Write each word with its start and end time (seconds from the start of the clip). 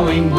going 0.00 0.29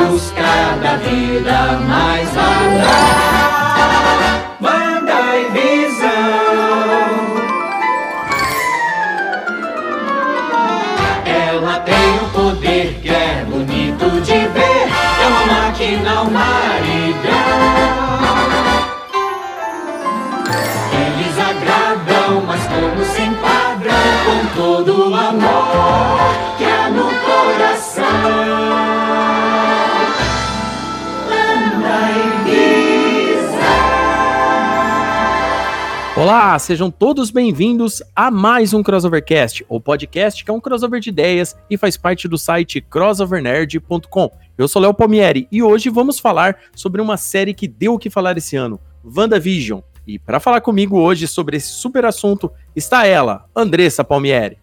Olá, 36.51 36.59
sejam 36.59 36.91
todos 36.91 37.31
bem-vindos 37.31 38.03
a 38.13 38.29
mais 38.29 38.73
um 38.73 38.83
Crossovercast, 38.83 39.65
o 39.69 39.79
podcast 39.79 40.43
que 40.43 40.51
é 40.51 40.53
um 40.53 40.59
crossover 40.59 40.99
de 40.99 41.07
ideias 41.07 41.55
e 41.69 41.77
faz 41.77 41.95
parte 41.95 42.27
do 42.27 42.37
site 42.37 42.81
crossovernerd.com. 42.81 44.29
Eu 44.57 44.67
sou 44.67 44.81
Léo 44.81 44.93
Palmieri 44.93 45.47
e 45.49 45.63
hoje 45.63 45.89
vamos 45.89 46.19
falar 46.19 46.57
sobre 46.75 47.01
uma 47.01 47.15
série 47.15 47.53
que 47.53 47.69
deu 47.69 47.93
o 47.93 47.97
que 47.97 48.09
falar 48.09 48.37
esse 48.37 48.57
ano, 48.57 48.81
WandaVision. 49.01 49.79
E 50.05 50.19
para 50.19 50.41
falar 50.41 50.59
comigo 50.59 50.99
hoje 50.99 51.25
sobre 51.25 51.55
esse 51.55 51.69
super 51.69 52.03
assunto 52.03 52.51
está 52.75 53.05
ela, 53.05 53.45
Andressa 53.55 54.03
Palmieri. 54.03 54.57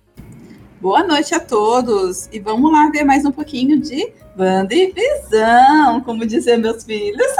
Boa 0.82 1.02
noite 1.02 1.34
a 1.34 1.40
todos 1.40 2.28
e 2.30 2.38
vamos 2.38 2.70
lá 2.70 2.90
ver 2.90 3.04
mais 3.04 3.24
um 3.24 3.32
pouquinho 3.32 3.80
de 3.80 4.12
Banda 4.36 4.74
e 4.74 4.92
Visão, 4.92 6.02
como 6.02 6.26
dizer 6.26 6.58
meus 6.58 6.84
filhos. 6.84 7.32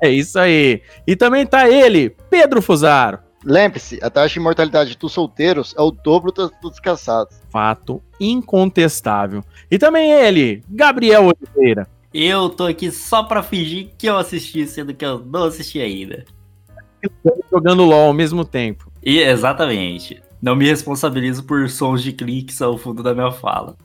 É 0.00 0.08
isso 0.08 0.38
aí. 0.38 0.82
E 1.04 1.16
também 1.16 1.44
tá 1.44 1.68
ele, 1.68 2.10
Pedro 2.30 2.62
Fusaro. 2.62 3.31
Lembre-se, 3.44 3.98
a 4.02 4.08
taxa 4.08 4.34
de 4.34 4.40
mortalidade 4.40 4.96
dos 4.96 5.12
solteiros 5.12 5.74
é 5.76 5.80
o 5.82 5.90
dobro 5.90 6.30
dos, 6.30 6.50
dos 6.60 6.78
casados. 6.78 7.40
Fato 7.50 8.02
incontestável. 8.20 9.42
E 9.70 9.78
também 9.78 10.12
ele, 10.12 10.62
Gabriel 10.68 11.26
Oliveira. 11.26 11.86
Eu 12.14 12.50
tô 12.50 12.66
aqui 12.66 12.90
só 12.90 13.22
pra 13.22 13.42
fingir 13.42 13.90
que 13.96 14.06
eu 14.06 14.18
assisti, 14.18 14.66
sendo 14.66 14.94
que 14.94 15.04
eu 15.04 15.18
não 15.18 15.44
assisti 15.44 15.80
ainda. 15.80 16.24
Jogando 17.50 17.84
LOL 17.84 18.08
ao 18.08 18.12
mesmo 18.12 18.44
tempo. 18.44 18.92
E 19.02 19.18
exatamente. 19.18 20.22
Não 20.40 20.54
me 20.54 20.66
responsabilizo 20.68 21.44
por 21.44 21.68
sons 21.68 22.02
de 22.02 22.12
cliques 22.12 22.60
ao 22.60 22.76
fundo 22.76 23.02
da 23.02 23.14
minha 23.14 23.30
fala. 23.30 23.76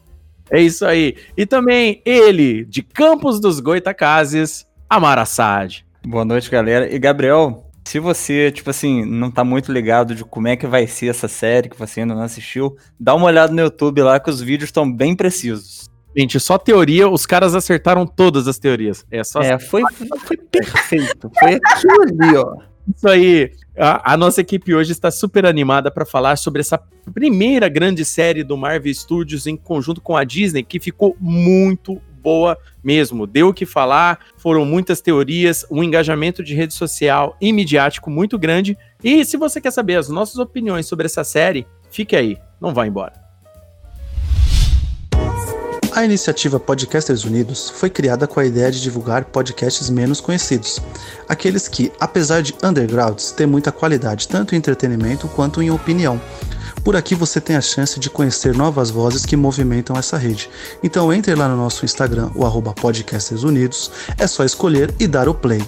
É 0.50 0.62
isso 0.62 0.86
aí. 0.86 1.16
E 1.36 1.46
também 1.46 2.02
ele, 2.06 2.66
de 2.66 2.82
Campos 2.82 3.40
dos 3.40 3.60
Goitacazes, 3.60 4.66
Amar 4.90 5.20
Assad. 5.20 5.86
Boa 6.06 6.24
noite, 6.24 6.50
galera. 6.50 6.94
E 6.94 6.98
Gabriel, 6.98 7.67
se 7.88 8.00
você, 8.00 8.52
tipo 8.52 8.70
assim, 8.70 9.06
não 9.06 9.32
tá 9.32 9.46
muito 9.46 9.72
ligado 9.72 10.14
de 10.14 10.26
como 10.26 10.50
é 10.50 10.58
que 10.58 10.68
vai 10.68 10.86
ser 10.86 11.08
essa 11.08 11.30
série 11.30 11.70
que 11.70 11.80
você 11.80 12.02
ainda 12.02 12.14
não 12.14 12.22
assistiu, 12.22 12.76
dá 13.00 13.16
uma 13.16 13.28
olhada 13.28 13.54
no 13.54 13.62
YouTube 13.62 14.02
lá 14.02 14.20
que 14.20 14.30
os 14.30 14.42
vídeos 14.42 14.68
estão 14.68 14.92
bem 14.92 15.16
precisos. 15.16 15.90
Gente, 16.16 16.38
só 16.38 16.58
teoria, 16.58 17.08
os 17.08 17.26
caras 17.26 17.56
acertaram 17.56 18.06
todas 18.06 18.46
as 18.46 18.60
teorias. 18.60 19.06
É 19.10 19.24
só 19.24 19.42
É, 19.42 19.58
foi, 19.58 19.84
foi 20.26 20.36
perfeito. 20.36 21.32
Foi 21.40 21.60
aquilo 21.64 22.02
ali, 22.02 22.36
ó. 22.36 22.58
isso 22.94 23.08
aí. 23.08 23.52
A, 23.78 24.14
a 24.14 24.18
nossa 24.18 24.42
equipe 24.42 24.76
hoje 24.76 24.92
está 24.92 25.10
super 25.10 25.46
animada 25.46 25.90
para 25.90 26.06
falar 26.06 26.36
sobre 26.36 26.60
essa 26.60 26.78
primeira 27.14 27.70
grande 27.70 28.04
série 28.04 28.44
do 28.44 28.58
Marvel 28.58 28.94
Studios 28.94 29.48
em 29.48 29.56
conjunto 29.56 30.02
com 30.02 30.18
a 30.18 30.26
Disney, 30.26 30.62
que 30.64 30.78
ficou 30.78 31.16
muito 31.22 32.02
boa 32.18 32.58
mesmo. 32.84 33.28
Deu 33.28 33.50
o 33.50 33.54
que 33.54 33.66
falar, 33.66 34.20
foram 34.38 34.66
muitas 34.66 35.02
teorias, 35.02 35.66
um 35.70 35.84
engajamento 35.84 36.44
de 36.44 36.54
rede 36.54 36.74
social 36.74 37.38
e 37.40 37.54
midiático 37.54 38.10
muito 38.10 38.38
grande. 38.38 38.78
E 39.04 39.24
se 39.24 39.38
você 39.38 39.62
quer 39.62 39.72
saber 39.72 39.96
as 39.96 40.10
nossas 40.10 40.38
opiniões 40.38 40.86
sobre 40.86 41.06
essa 41.06 41.24
série, 41.24 41.68
fique 41.90 42.16
aí, 42.16 42.38
não 42.60 42.74
vá 42.74 42.86
embora. 42.88 43.28
A 45.98 46.06
iniciativa 46.06 46.60
Podcasters 46.60 47.26
Unidos 47.26 47.72
foi 47.72 47.90
criada 47.90 48.28
com 48.28 48.40
a 48.40 48.46
ideia 48.46 48.70
de 48.70 48.80
divulgar 48.80 49.26
podcasts 49.26 49.90
menos 49.90 50.22
conhecidos, 50.22 50.80
aqueles 51.28 51.68
que, 51.68 51.92
apesar 52.00 52.44
de 52.44 52.54
undergrounds, 52.64 53.32
têm 53.32 53.48
muita 53.48 53.72
qualidade 53.72 54.28
tanto 54.28 54.54
em 54.54 54.60
entretenimento 54.60 55.28
quanto 55.30 55.60
em 55.60 55.72
opinião. 55.72 56.22
Por 56.84 56.96
aqui 56.96 57.16
você 57.16 57.42
tem 57.42 57.56
a 57.56 57.62
chance 57.62 58.00
de 58.00 58.10
conhecer 58.10 58.56
novas 58.56 58.90
vozes 58.90 59.26
que 59.26 59.36
movimentam 59.36 59.98
essa 59.98 60.18
rede. 60.18 60.50
Então 60.84 61.12
entre 61.12 61.36
lá 61.36 61.48
no 61.48 61.58
nosso 61.58 61.84
Instagram, 61.84 62.30
o 62.36 62.46
arroba 62.46 62.74
Podcasters 62.74 63.44
Unidos, 63.44 63.92
é 64.18 64.26
só 64.26 64.44
escolher 64.44 64.94
e 65.00 65.08
dar 65.08 65.28
o 65.28 65.34
play. 65.34 65.62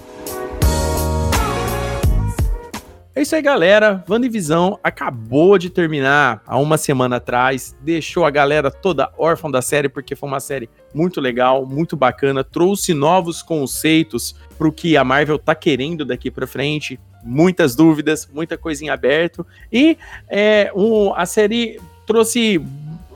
É 3.20 3.24
isso 3.24 3.36
aí, 3.36 3.42
galera. 3.42 4.02
WandaVision 4.08 4.76
acabou 4.82 5.58
de 5.58 5.70
terminar 5.70 6.42
há 6.48 6.58
uma 6.58 6.78
semana 6.78 7.18
atrás. 7.18 7.76
Deixou 7.82 8.24
a 8.24 8.30
galera 8.30 8.72
toda 8.72 9.12
órfã 9.18 9.52
da 9.52 9.62
série, 9.62 9.90
porque 9.90 10.16
foi 10.16 10.30
uma 10.30 10.40
série 10.40 10.70
muito 10.96 11.20
legal, 11.20 11.66
muito 11.66 11.98
bacana. 11.98 12.46
Trouxe 12.46 12.94
novos 12.94 13.44
conceitos 13.44 14.36
pro 14.58 14.72
que 14.72 14.96
a 14.96 15.04
Marvel 15.04 15.38
tá 15.38 15.54
querendo 15.54 16.06
daqui 16.06 16.32
pra 16.32 16.48
frente. 16.48 16.98
Muitas 17.24 17.76
dúvidas, 17.76 18.28
muita 18.34 18.58
coisa 18.58 18.84
em 18.84 18.90
aberto. 18.90 19.46
E 19.72 19.98
é, 20.30 20.72
um, 20.76 21.14
a 21.14 21.26
série 21.26 21.80
trouxe 22.06 22.62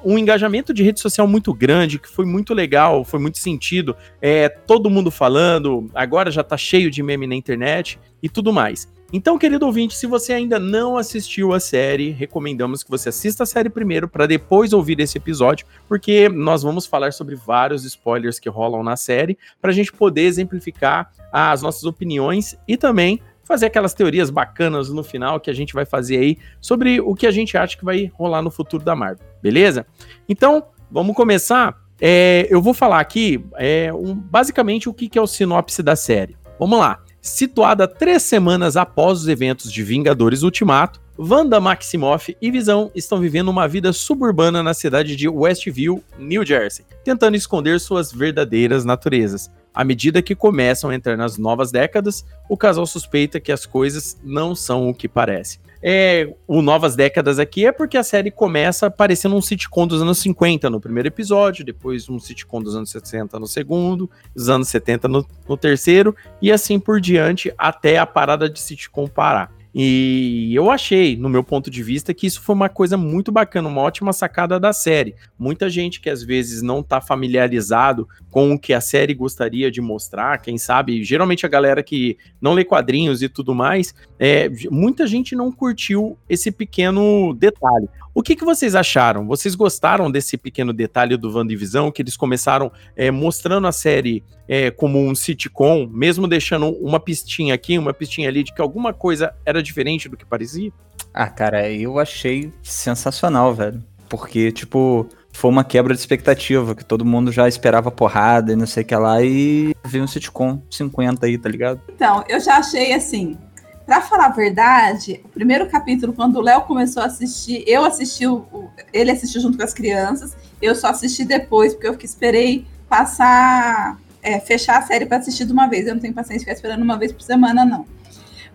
um 0.03 0.17
engajamento 0.17 0.73
de 0.73 0.83
rede 0.83 0.99
social 0.99 1.25
muito 1.25 1.53
grande, 1.53 1.97
que 1.97 2.09
foi 2.09 2.25
muito 2.25 2.53
legal, 2.53 3.05
foi 3.05 3.19
muito 3.19 3.37
sentido. 3.37 3.95
É, 4.21 4.49
todo 4.49 4.89
mundo 4.89 5.09
falando, 5.09 5.89
agora 5.95 6.29
já 6.29 6.43
tá 6.43 6.57
cheio 6.57 6.91
de 6.91 7.01
meme 7.01 7.25
na 7.25 7.35
internet 7.35 7.99
e 8.21 8.27
tudo 8.27 8.51
mais. 8.51 8.91
Então, 9.15 9.37
querido 9.37 9.67
ouvinte, 9.67 9.95
se 9.95 10.07
você 10.07 10.33
ainda 10.33 10.57
não 10.57 10.97
assistiu 10.97 11.53
a 11.53 11.59
série, 11.59 12.09
recomendamos 12.09 12.81
que 12.81 12.89
você 12.89 13.09
assista 13.09 13.43
a 13.43 13.45
série 13.45 13.69
primeiro 13.69 14.07
para 14.07 14.25
depois 14.25 14.73
ouvir 14.73 14.99
esse 14.99 15.19
episódio, 15.19 15.67
porque 15.87 16.27
nós 16.29 16.63
vamos 16.63 16.87
falar 16.87 17.13
sobre 17.13 17.35
vários 17.35 17.85
spoilers 17.85 18.39
que 18.39 18.49
rolam 18.49 18.81
na 18.81 18.97
série, 18.97 19.37
para 19.61 19.69
a 19.69 19.73
gente 19.73 19.93
poder 19.93 20.23
exemplificar 20.23 21.11
as 21.31 21.61
nossas 21.61 21.83
opiniões 21.83 22.57
e 22.67 22.75
também 22.75 23.21
fazer 23.43 23.67
aquelas 23.67 23.93
teorias 23.93 24.29
bacanas 24.29 24.89
no 24.89 25.03
final 25.03 25.39
que 25.39 25.49
a 25.49 25.53
gente 25.53 25.73
vai 25.73 25.85
fazer 25.85 26.17
aí 26.17 26.37
sobre 26.61 26.99
o 27.01 27.13
que 27.13 27.27
a 27.27 27.31
gente 27.31 27.57
acha 27.57 27.77
que 27.77 27.85
vai 27.85 28.11
rolar 28.13 28.41
no 28.41 28.51
futuro 28.51 28.83
da 28.83 28.95
Marvel, 28.95 29.25
beleza? 29.41 29.85
Então, 30.27 30.65
vamos 30.89 31.15
começar. 31.15 31.75
É, 32.01 32.47
eu 32.49 32.61
vou 32.61 32.73
falar 32.73 32.99
aqui 32.99 33.43
é, 33.55 33.91
um, 33.93 34.15
basicamente 34.15 34.89
o 34.89 34.93
que, 34.93 35.07
que 35.07 35.17
é 35.17 35.21
o 35.21 35.27
sinopse 35.27 35.81
da 35.81 35.95
série. 35.95 36.35
Vamos 36.59 36.79
lá. 36.79 36.99
Situada 37.21 37.87
três 37.87 38.23
semanas 38.23 38.75
após 38.75 39.21
os 39.21 39.27
eventos 39.27 39.71
de 39.71 39.81
Vingadores 39.81 40.43
Ultimato, 40.43 41.01
Wanda 41.17 41.59
Maximoff 41.59 42.35
e 42.41 42.51
Visão 42.51 42.91
estão 42.95 43.19
vivendo 43.19 43.49
uma 43.49 43.67
vida 43.67 43.93
suburbana 43.93 44.63
na 44.63 44.73
cidade 44.73 45.15
de 45.15 45.29
Westview, 45.29 46.03
New 46.17 46.45
Jersey, 46.45 46.85
tentando 47.03 47.37
esconder 47.37 47.79
suas 47.79 48.11
verdadeiras 48.11 48.83
naturezas. 48.83 49.51
À 49.73 49.83
medida 49.83 50.21
que 50.21 50.35
começam 50.35 50.89
a 50.89 50.95
entrar 50.95 51.17
nas 51.17 51.37
novas 51.37 51.71
décadas, 51.71 52.25
o 52.47 52.55
casal 52.55 52.85
suspeita 52.85 53.39
que 53.39 53.51
as 53.51 53.65
coisas 53.65 54.17
não 54.23 54.53
são 54.53 54.87
o 54.89 54.93
que 54.93 55.07
parece. 55.07 55.59
É, 55.85 56.33
o 56.47 56.61
Novas 56.61 56.95
Décadas 56.95 57.39
aqui 57.39 57.65
é 57.65 57.71
porque 57.71 57.97
a 57.97 58.03
série 58.03 58.31
começa 58.31 58.89
parecendo 58.89 59.35
um 59.35 59.41
sitcom 59.41 59.85
dos 59.85 60.01
anos 60.01 60.17
50 60.19 60.69
no 60.69 60.79
primeiro 60.79 61.09
episódio, 61.09 61.65
depois 61.65 62.07
um 62.07 62.17
sitcom 62.19 62.61
dos 62.61 62.73
anos 62.73 62.89
60 62.89 63.37
no 63.37 63.47
segundo, 63.47 64.09
dos 64.33 64.47
anos 64.47 64.69
70 64.69 65.09
no, 65.09 65.27
no 65.47 65.57
terceiro, 65.57 66.15
e 66.41 66.53
assim 66.53 66.79
por 66.79 67.01
diante 67.01 67.53
até 67.57 67.97
a 67.97 68.05
parada 68.05 68.49
de 68.49 68.61
sitcom 68.61 69.07
parar. 69.07 69.51
E 69.73 70.51
eu 70.53 70.69
achei, 70.69 71.17
no 71.17 71.27
meu 71.27 71.43
ponto 71.43 71.71
de 71.71 71.81
vista, 71.81 72.13
que 72.13 72.27
isso 72.27 72.41
foi 72.41 72.53
uma 72.53 72.69
coisa 72.69 72.95
muito 72.95 73.31
bacana, 73.31 73.67
uma 73.67 73.81
ótima 73.81 74.13
sacada 74.13 74.59
da 74.59 74.71
série. 74.71 75.15
Muita 75.37 75.67
gente 75.67 75.99
que 75.99 76.09
às 76.09 76.23
vezes 76.23 76.61
não 76.61 76.81
está 76.81 77.01
familiarizado 77.01 78.07
com 78.29 78.53
o 78.53 78.59
que 78.59 78.71
a 78.71 78.79
série 78.79 79.15
gostaria 79.15 79.71
de 79.71 79.81
mostrar, 79.81 80.39
quem 80.41 80.57
sabe, 80.59 81.03
geralmente 81.03 81.45
a 81.45 81.49
galera 81.49 81.81
que 81.81 82.17
não 82.39 82.53
lê 82.53 82.63
quadrinhos 82.63 83.23
e 83.23 83.29
tudo 83.29 83.55
mais, 83.55 83.95
é, 84.19 84.47
muita 84.69 85.07
gente 85.07 85.35
não 85.35 85.51
curtiu 85.51 86.17
esse 86.29 86.51
pequeno 86.51 87.33
detalhe. 87.33 87.89
O 88.15 88.21
que, 88.21 88.35
que 88.35 88.45
vocês 88.45 88.75
acharam? 88.75 89.25
Vocês 89.25 89.55
gostaram 89.55 90.11
desse 90.11 90.37
pequeno 90.37 90.71
detalhe 90.71 91.17
do 91.17 91.35
WandaVision, 91.35 91.89
que 91.89 92.01
eles 92.01 92.15
começaram 92.15 92.71
é, 92.95 93.09
mostrando 93.09 93.65
a 93.65 93.71
série 93.71 94.23
é, 94.47 94.69
como 94.69 94.99
um 94.99 95.15
sitcom, 95.15 95.87
mesmo 95.87 96.27
deixando 96.27 96.69
uma 96.69 96.99
pistinha 96.99 97.55
aqui, 97.55 97.77
uma 97.77 97.91
pistinha 97.91 98.29
ali, 98.29 98.43
de 98.43 98.53
que 98.53 98.61
alguma 98.61 98.93
coisa 98.93 99.33
era 99.43 99.63
diferente 99.63 100.07
do 100.07 100.15
que 100.15 100.25
parecia? 100.25 100.71
Ah, 101.11 101.27
cara, 101.27 101.67
eu 101.71 101.97
achei 101.97 102.53
sensacional, 102.61 103.51
velho. 103.51 103.83
Porque, 104.07 104.51
tipo, 104.51 105.07
foi 105.31 105.49
uma 105.49 105.63
quebra 105.63 105.95
de 105.95 105.99
expectativa, 105.99 106.75
que 106.75 106.85
todo 106.85 107.03
mundo 107.03 107.31
já 107.31 107.47
esperava 107.47 107.89
porrada 107.89 108.53
e 108.53 108.55
não 108.55 108.67
sei 108.67 108.83
o 108.83 108.85
que 108.85 108.95
lá, 108.95 109.23
e 109.23 109.73
veio 109.83 110.03
um 110.03 110.07
sitcom 110.07 110.61
50 110.69 111.25
aí, 111.25 111.35
tá 111.35 111.49
ligado? 111.49 111.81
Então, 111.89 112.23
eu 112.29 112.39
já 112.39 112.57
achei 112.57 112.93
assim. 112.93 113.35
Pra 113.85 113.99
falar 113.99 114.27
a 114.27 114.29
verdade, 114.29 115.19
o 115.25 115.29
primeiro 115.29 115.69
capítulo, 115.69 116.13
quando 116.13 116.37
o 116.37 116.41
Léo 116.41 116.61
começou 116.61 117.03
a 117.03 117.07
assistir, 117.07 117.63
eu 117.67 117.83
assisti, 117.83 118.25
o, 118.25 118.69
ele 118.93 119.11
assistiu 119.11 119.41
junto 119.41 119.57
com 119.57 119.63
as 119.63 119.73
crianças, 119.73 120.35
eu 120.61 120.73
só 120.73 120.87
assisti 120.87 121.25
depois, 121.25 121.73
porque 121.73 121.87
eu 121.87 121.97
esperei 122.01 122.65
passar 122.87 123.97
é, 124.21 124.39
fechar 124.39 124.77
a 124.77 124.81
série 124.81 125.05
pra 125.05 125.17
assistir 125.17 125.45
de 125.45 125.51
uma 125.51 125.67
vez. 125.67 125.85
Eu 125.85 125.95
não 125.95 126.01
tenho 126.01 126.13
paciência 126.13 126.39
de 126.39 126.45
ficar 126.45 126.53
esperando 126.53 126.81
uma 126.81 126.97
vez 126.97 127.11
por 127.11 127.21
semana, 127.21 127.65
não. 127.65 127.85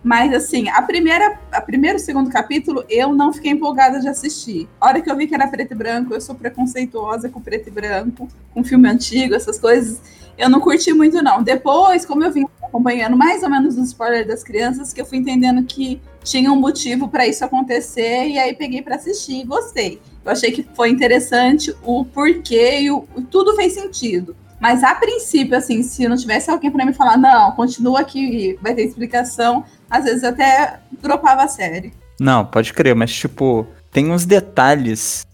Mas 0.03 0.33
assim, 0.33 0.69
a 0.69 0.81
primeira, 0.81 1.39
a 1.51 1.61
primeiro 1.61 1.97
e 1.97 1.99
segundo 1.99 2.29
capítulo 2.29 2.83
eu 2.89 3.13
não 3.13 3.33
fiquei 3.33 3.51
empolgada 3.51 3.99
de 3.99 4.07
assistir. 4.07 4.67
A 4.79 4.87
hora 4.87 5.01
que 5.01 5.11
eu 5.11 5.15
vi 5.15 5.27
que 5.27 5.35
era 5.35 5.47
preto 5.47 5.73
e 5.73 5.75
branco, 5.75 6.13
eu 6.13 6.21
sou 6.21 6.35
preconceituosa 6.35 7.29
com 7.29 7.41
preto 7.41 7.67
e 7.67 7.71
branco, 7.71 8.27
com 8.53 8.63
filme 8.63 8.87
antigo, 8.87 9.35
essas 9.35 9.59
coisas. 9.59 10.01
Eu 10.37 10.49
não 10.49 10.61
curti 10.61 10.93
muito, 10.93 11.21
não. 11.21 11.43
Depois, 11.43 12.05
como 12.05 12.23
eu 12.23 12.31
vim 12.31 12.45
acompanhando 12.63 13.17
mais 13.17 13.43
ou 13.43 13.49
menos 13.49 13.77
os 13.77 13.89
spoilers 13.89 14.25
das 14.25 14.41
crianças, 14.41 14.93
que 14.93 15.01
eu 15.01 15.05
fui 15.05 15.17
entendendo 15.17 15.63
que 15.63 16.01
tinha 16.23 16.49
um 16.51 16.55
motivo 16.55 17.09
para 17.09 17.27
isso 17.27 17.43
acontecer, 17.43 18.27
e 18.27 18.39
aí 18.39 18.55
peguei 18.55 18.81
para 18.81 18.95
assistir 18.95 19.41
e 19.41 19.43
gostei. 19.43 19.99
Eu 20.23 20.31
achei 20.31 20.51
que 20.51 20.65
foi 20.75 20.89
interessante 20.89 21.75
o 21.83 22.05
porquê 22.05 22.81
e 22.81 22.91
o, 22.91 23.05
tudo 23.29 23.55
fez 23.55 23.73
sentido. 23.73 24.35
Mas 24.59 24.83
a 24.83 24.93
princípio, 24.95 25.57
assim, 25.57 25.81
se 25.83 26.07
não 26.07 26.17
tivesse 26.17 26.51
alguém 26.51 26.69
para 26.69 26.85
me 26.85 26.93
falar, 26.93 27.17
não, 27.17 27.51
continua 27.53 28.01
aqui, 28.01 28.57
vai 28.61 28.73
ter 28.73 28.83
explicação, 28.83 29.63
às 29.89 30.03
vezes 30.03 30.23
até 30.23 30.79
dropava 31.01 31.43
a 31.43 31.47
série. 31.47 31.93
Não, 32.19 32.45
pode 32.45 32.73
crer, 32.73 32.93
mas 32.93 33.13
tipo, 33.13 33.65
tem 33.91 34.11
uns 34.11 34.25
detalhes. 34.25 35.25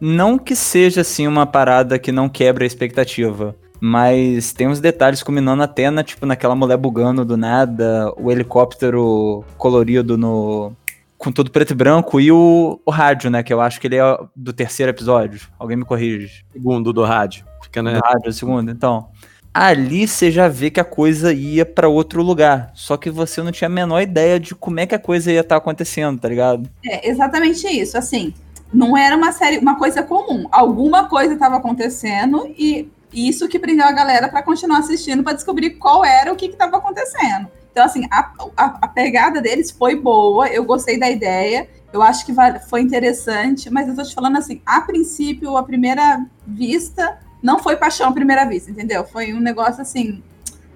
Não 0.00 0.38
que 0.38 0.54
seja 0.54 1.00
assim 1.00 1.26
uma 1.26 1.46
parada 1.46 1.98
que 1.98 2.12
não 2.12 2.28
quebra 2.28 2.64
a 2.64 2.66
expectativa. 2.66 3.56
Mas 3.80 4.52
tem 4.52 4.68
uns 4.68 4.80
detalhes 4.80 5.22
culminando 5.22 5.62
até 5.62 5.90
na, 5.90 6.02
tipo, 6.02 6.24
naquela 6.24 6.54
mulher 6.54 6.76
bugando 6.76 7.24
do 7.24 7.36
nada, 7.36 8.12
o 8.16 8.30
helicóptero 8.30 9.44
colorido 9.58 10.16
no. 10.16 10.72
Com 11.18 11.32
tudo 11.32 11.50
preto 11.50 11.72
e 11.72 11.74
branco 11.74 12.20
e 12.20 12.30
o, 12.30 12.80
o 12.84 12.90
rádio, 12.90 13.30
né? 13.30 13.42
Que 13.42 13.52
eu 13.52 13.60
acho 13.60 13.80
que 13.80 13.86
ele 13.86 13.96
é 13.96 14.18
do 14.34 14.52
terceiro 14.52 14.90
episódio. 14.90 15.48
Alguém 15.58 15.76
me 15.76 15.84
corrige. 15.84 16.44
Segundo 16.52 16.92
do 16.92 17.04
rádio. 17.04 17.44
Fica, 17.62 17.82
né? 17.82 17.94
Do 17.94 18.00
rádio, 18.00 18.32
segundo. 18.32 18.70
Então, 18.70 19.08
ali 19.52 20.06
você 20.06 20.30
já 20.30 20.48
vê 20.48 20.70
que 20.70 20.78
a 20.78 20.84
coisa 20.84 21.32
ia 21.32 21.64
pra 21.64 21.88
outro 21.88 22.22
lugar. 22.22 22.70
Só 22.74 22.96
que 22.96 23.10
você 23.10 23.42
não 23.42 23.50
tinha 23.50 23.68
a 23.68 23.70
menor 23.70 24.02
ideia 24.02 24.38
de 24.38 24.54
como 24.54 24.80
é 24.80 24.86
que 24.86 24.94
a 24.94 24.98
coisa 24.98 25.32
ia 25.32 25.40
estar 25.40 25.56
acontecendo, 25.56 26.20
tá 26.20 26.28
ligado? 26.28 26.68
É 26.84 27.08
exatamente 27.08 27.66
isso. 27.66 27.96
Assim, 27.96 28.34
não 28.72 28.96
era 28.96 29.16
uma 29.16 29.32
série, 29.32 29.58
uma 29.58 29.76
coisa 29.76 30.02
comum. 30.02 30.46
Alguma 30.52 31.08
coisa 31.08 31.32
estava 31.32 31.56
acontecendo 31.56 32.46
e 32.58 32.90
isso 33.12 33.48
que 33.48 33.58
prendeu 33.58 33.86
a 33.86 33.92
galera 33.92 34.28
para 34.28 34.42
continuar 34.42 34.78
assistindo 34.78 35.22
para 35.22 35.32
descobrir 35.32 35.70
qual 35.70 36.04
era 36.04 36.32
o 36.32 36.36
que 36.36 36.46
estava 36.46 36.76
acontecendo. 36.76 37.48
Então, 37.76 37.84
assim, 37.84 38.06
a, 38.10 38.32
a, 38.56 38.64
a 38.80 38.88
pegada 38.88 39.38
deles 39.42 39.70
foi 39.70 39.96
boa, 39.96 40.48
eu 40.48 40.64
gostei 40.64 40.98
da 40.98 41.10
ideia, 41.10 41.68
eu 41.92 42.00
acho 42.00 42.24
que 42.24 42.32
foi 42.70 42.80
interessante, 42.80 43.68
mas 43.68 43.86
eu 43.86 43.94
tô 43.94 44.02
te 44.02 44.14
falando 44.14 44.38
assim, 44.38 44.62
a 44.64 44.80
princípio, 44.80 45.54
a 45.58 45.62
primeira 45.62 46.24
vista, 46.46 47.18
não 47.42 47.58
foi 47.58 47.76
paixão 47.76 48.08
à 48.08 48.12
primeira 48.12 48.46
vista, 48.46 48.70
entendeu? 48.70 49.04
Foi 49.04 49.34
um 49.34 49.40
negócio 49.40 49.82
assim, 49.82 50.22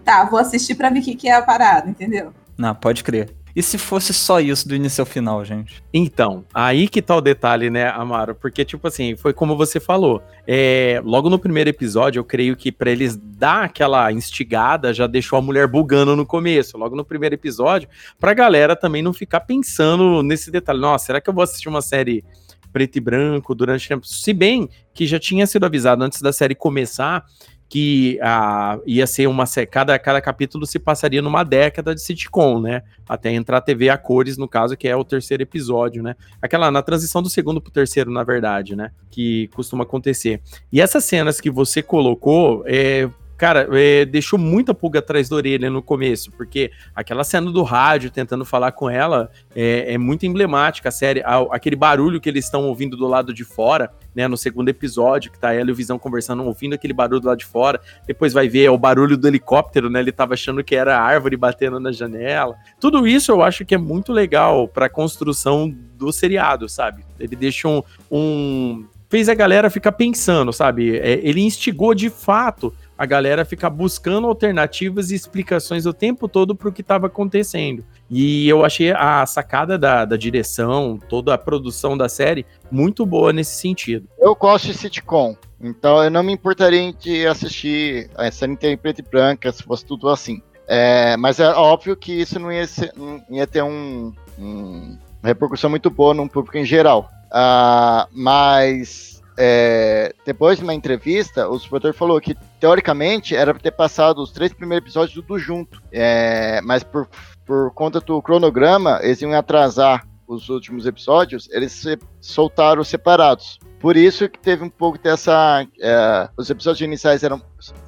tá, 0.04 0.24
vou 0.24 0.38
assistir 0.38 0.74
para 0.74 0.90
ver 0.90 0.98
o 0.98 1.02
que, 1.02 1.14
que 1.14 1.26
é 1.26 1.36
a 1.36 1.40
parada, 1.40 1.88
entendeu? 1.88 2.34
Não, 2.54 2.74
pode 2.74 3.02
crer. 3.02 3.34
E 3.54 3.62
se 3.62 3.78
fosse 3.78 4.12
só 4.12 4.40
isso 4.40 4.68
do 4.68 4.74
início 4.74 5.02
ao 5.02 5.06
final, 5.06 5.44
gente? 5.44 5.82
Então, 5.92 6.44
aí 6.54 6.88
que 6.88 7.02
tá 7.02 7.16
o 7.16 7.20
detalhe, 7.20 7.70
né, 7.70 7.88
Amaro? 7.88 8.34
Porque, 8.34 8.64
tipo 8.64 8.86
assim, 8.86 9.16
foi 9.16 9.32
como 9.32 9.56
você 9.56 9.80
falou. 9.80 10.22
É, 10.46 11.00
logo 11.04 11.28
no 11.28 11.38
primeiro 11.38 11.70
episódio, 11.70 12.20
eu 12.20 12.24
creio 12.24 12.56
que 12.56 12.70
pra 12.70 12.90
eles 12.90 13.16
dar 13.16 13.64
aquela 13.64 14.10
instigada, 14.12 14.94
já 14.94 15.06
deixou 15.06 15.38
a 15.38 15.42
mulher 15.42 15.66
bugando 15.66 16.14
no 16.14 16.26
começo, 16.26 16.78
logo 16.78 16.94
no 16.94 17.04
primeiro 17.04 17.34
episódio, 17.34 17.88
pra 18.18 18.34
galera 18.34 18.76
também 18.76 19.02
não 19.02 19.12
ficar 19.12 19.40
pensando 19.40 20.22
nesse 20.22 20.50
detalhe. 20.50 20.80
Nossa, 20.80 21.06
será 21.06 21.20
que 21.20 21.28
eu 21.28 21.34
vou 21.34 21.42
assistir 21.42 21.68
uma 21.68 21.82
série 21.82 22.24
preto 22.72 22.96
e 22.96 23.00
branco 23.00 23.54
durante 23.54 23.88
tempo? 23.88 24.06
Se 24.06 24.32
bem 24.32 24.68
que 24.94 25.06
já 25.06 25.18
tinha 25.18 25.46
sido 25.46 25.66
avisado 25.66 26.04
antes 26.04 26.22
da 26.22 26.32
série 26.32 26.54
começar 26.54 27.24
que 27.70 28.18
ah, 28.20 28.80
ia 28.84 29.06
ser 29.06 29.28
uma 29.28 29.44
cada 29.70 29.96
cada 29.96 30.20
capítulo 30.20 30.66
se 30.66 30.76
passaria 30.76 31.22
numa 31.22 31.44
década 31.44 31.94
de 31.94 32.02
sitcom, 32.02 32.60
né? 32.60 32.82
Até 33.08 33.32
entrar 33.32 33.58
a 33.58 33.60
TV 33.60 33.88
a 33.88 33.96
cores, 33.96 34.36
no 34.36 34.48
caso, 34.48 34.76
que 34.76 34.88
é 34.88 34.96
o 34.96 35.04
terceiro 35.04 35.44
episódio, 35.44 36.02
né? 36.02 36.16
Aquela 36.42 36.68
na 36.72 36.82
transição 36.82 37.22
do 37.22 37.30
segundo 37.30 37.60
pro 37.60 37.70
terceiro, 37.70 38.10
na 38.10 38.24
verdade, 38.24 38.74
né? 38.74 38.90
Que 39.08 39.46
costuma 39.54 39.84
acontecer. 39.84 40.42
E 40.72 40.80
essas 40.80 41.04
cenas 41.04 41.40
que 41.40 41.48
você 41.48 41.80
colocou, 41.80 42.64
é, 42.66 43.08
cara, 43.40 43.66
é, 43.72 44.04
deixou 44.04 44.38
muita 44.38 44.74
pulga 44.74 44.98
atrás 44.98 45.26
da 45.30 45.34
orelha 45.36 45.70
no 45.70 45.80
começo, 45.80 46.30
porque 46.32 46.70
aquela 46.94 47.24
cena 47.24 47.50
do 47.50 47.62
rádio 47.62 48.10
tentando 48.10 48.44
falar 48.44 48.72
com 48.72 48.90
ela 48.90 49.30
é, 49.56 49.94
é 49.94 49.96
muito 49.98 50.26
emblemática, 50.26 50.90
a 50.90 50.92
série, 50.92 51.22
a- 51.22 51.46
aquele 51.50 51.74
barulho 51.74 52.20
que 52.20 52.28
eles 52.28 52.44
estão 52.44 52.64
ouvindo 52.68 52.98
do 52.98 53.06
lado 53.06 53.32
de 53.32 53.42
fora, 53.42 53.90
né, 54.14 54.28
no 54.28 54.36
segundo 54.36 54.68
episódio, 54.68 55.32
que 55.32 55.38
tá 55.38 55.54
ela 55.54 55.70
e 55.70 55.72
o 55.72 55.74
Visão 55.74 55.98
conversando, 55.98 56.44
ouvindo 56.44 56.74
aquele 56.74 56.92
barulho 56.92 57.20
do 57.20 57.28
lado 57.28 57.38
de 57.38 57.46
fora, 57.46 57.80
depois 58.06 58.34
vai 58.34 58.46
ver 58.46 58.64
é 58.64 58.70
o 58.70 58.76
barulho 58.76 59.16
do 59.16 59.26
helicóptero, 59.26 59.88
né, 59.88 60.00
ele 60.00 60.12
tava 60.12 60.34
achando 60.34 60.62
que 60.62 60.76
era 60.76 61.00
árvore 61.00 61.34
batendo 61.36 61.80
na 61.80 61.90
janela. 61.92 62.56
Tudo 62.78 63.08
isso 63.08 63.32
eu 63.32 63.42
acho 63.42 63.64
que 63.64 63.74
é 63.74 63.78
muito 63.78 64.12
legal 64.12 64.68
pra 64.68 64.88
construção 64.90 65.74
do 65.96 66.12
seriado, 66.12 66.68
sabe? 66.68 67.04
Ele 67.18 67.34
deixa 67.36 67.66
um, 67.68 67.82
um- 68.10 68.84
fez 69.08 69.28
a 69.28 69.34
galera 69.34 69.68
ficar 69.70 69.92
pensando, 69.92 70.52
sabe? 70.52 70.96
É, 70.98 71.20
ele 71.22 71.40
instigou 71.40 71.94
de 71.94 72.08
fato 72.10 72.72
a 73.00 73.06
galera 73.06 73.46
ficar 73.46 73.70
buscando 73.70 74.26
alternativas 74.26 75.10
e 75.10 75.14
explicações 75.14 75.86
o 75.86 75.92
tempo 75.94 76.28
todo 76.28 76.54
pro 76.54 76.70
que 76.70 76.82
estava 76.82 77.06
acontecendo. 77.06 77.82
E 78.10 78.46
eu 78.46 78.62
achei 78.62 78.92
a 78.92 79.24
sacada 79.24 79.78
da, 79.78 80.04
da 80.04 80.18
direção, 80.18 80.98
toda 81.08 81.32
a 81.32 81.38
produção 81.38 81.96
da 81.96 82.10
série, 82.10 82.44
muito 82.70 83.06
boa 83.06 83.32
nesse 83.32 83.56
sentido. 83.58 84.06
Eu 84.18 84.34
gosto 84.34 84.66
de 84.66 84.74
sitcom, 84.74 85.34
então 85.58 86.04
eu 86.04 86.10
não 86.10 86.22
me 86.22 86.34
importaria 86.34 86.78
em 86.78 86.94
assistir 87.26 88.10
a 88.14 88.30
série 88.30 88.52
inteira 88.52 88.74
em 88.74 88.76
preto 88.76 88.98
e 88.98 89.02
branca, 89.02 89.50
se 89.50 89.62
fosse 89.62 89.82
tudo 89.86 90.06
assim. 90.10 90.42
É, 90.68 91.16
mas 91.16 91.40
é 91.40 91.48
óbvio 91.48 91.96
que 91.96 92.12
isso 92.12 92.38
não 92.38 92.52
ia, 92.52 92.66
ser- 92.66 92.92
não 92.94 93.22
ia 93.30 93.46
ter 93.46 93.62
um, 93.62 94.12
um- 94.38 94.98
uma 95.22 95.26
repercussão 95.28 95.70
muito 95.70 95.88
boa 95.88 96.12
no 96.12 96.28
público 96.28 96.58
em 96.58 96.66
geral. 96.66 97.08
Ah, 97.32 98.06
mas 98.12 99.09
é, 99.36 100.14
depois 100.24 100.58
de 100.58 100.64
uma 100.64 100.74
entrevista, 100.74 101.48
o 101.48 101.58
produtor 101.60 101.94
falou 101.94 102.20
que 102.20 102.36
teoricamente 102.58 103.34
era 103.34 103.52
para 103.52 103.62
ter 103.62 103.70
passado 103.70 104.22
os 104.22 104.32
três 104.32 104.52
primeiros 104.52 104.86
episódios 104.86 105.14
tudo 105.14 105.38
junto, 105.38 105.82
É, 105.92 106.60
mas 106.62 106.82
por, 106.82 107.08
por 107.46 107.72
conta 107.72 108.00
do 108.00 108.20
cronograma, 108.22 109.00
eles 109.02 109.20
iam 109.22 109.32
atrasar 109.32 110.06
os 110.26 110.48
últimos 110.48 110.86
episódios, 110.86 111.48
eles 111.50 111.72
se 111.72 111.98
soltaram 112.20 112.84
separados. 112.84 113.58
Por 113.80 113.96
isso 113.96 114.28
que 114.28 114.38
teve 114.38 114.62
um 114.62 114.70
pouco 114.70 114.98
dessa. 114.98 115.66
é, 115.80 116.28
os 116.36 116.48
episódios 116.50 116.82
iniciais 116.82 117.24
eram, 117.24 117.42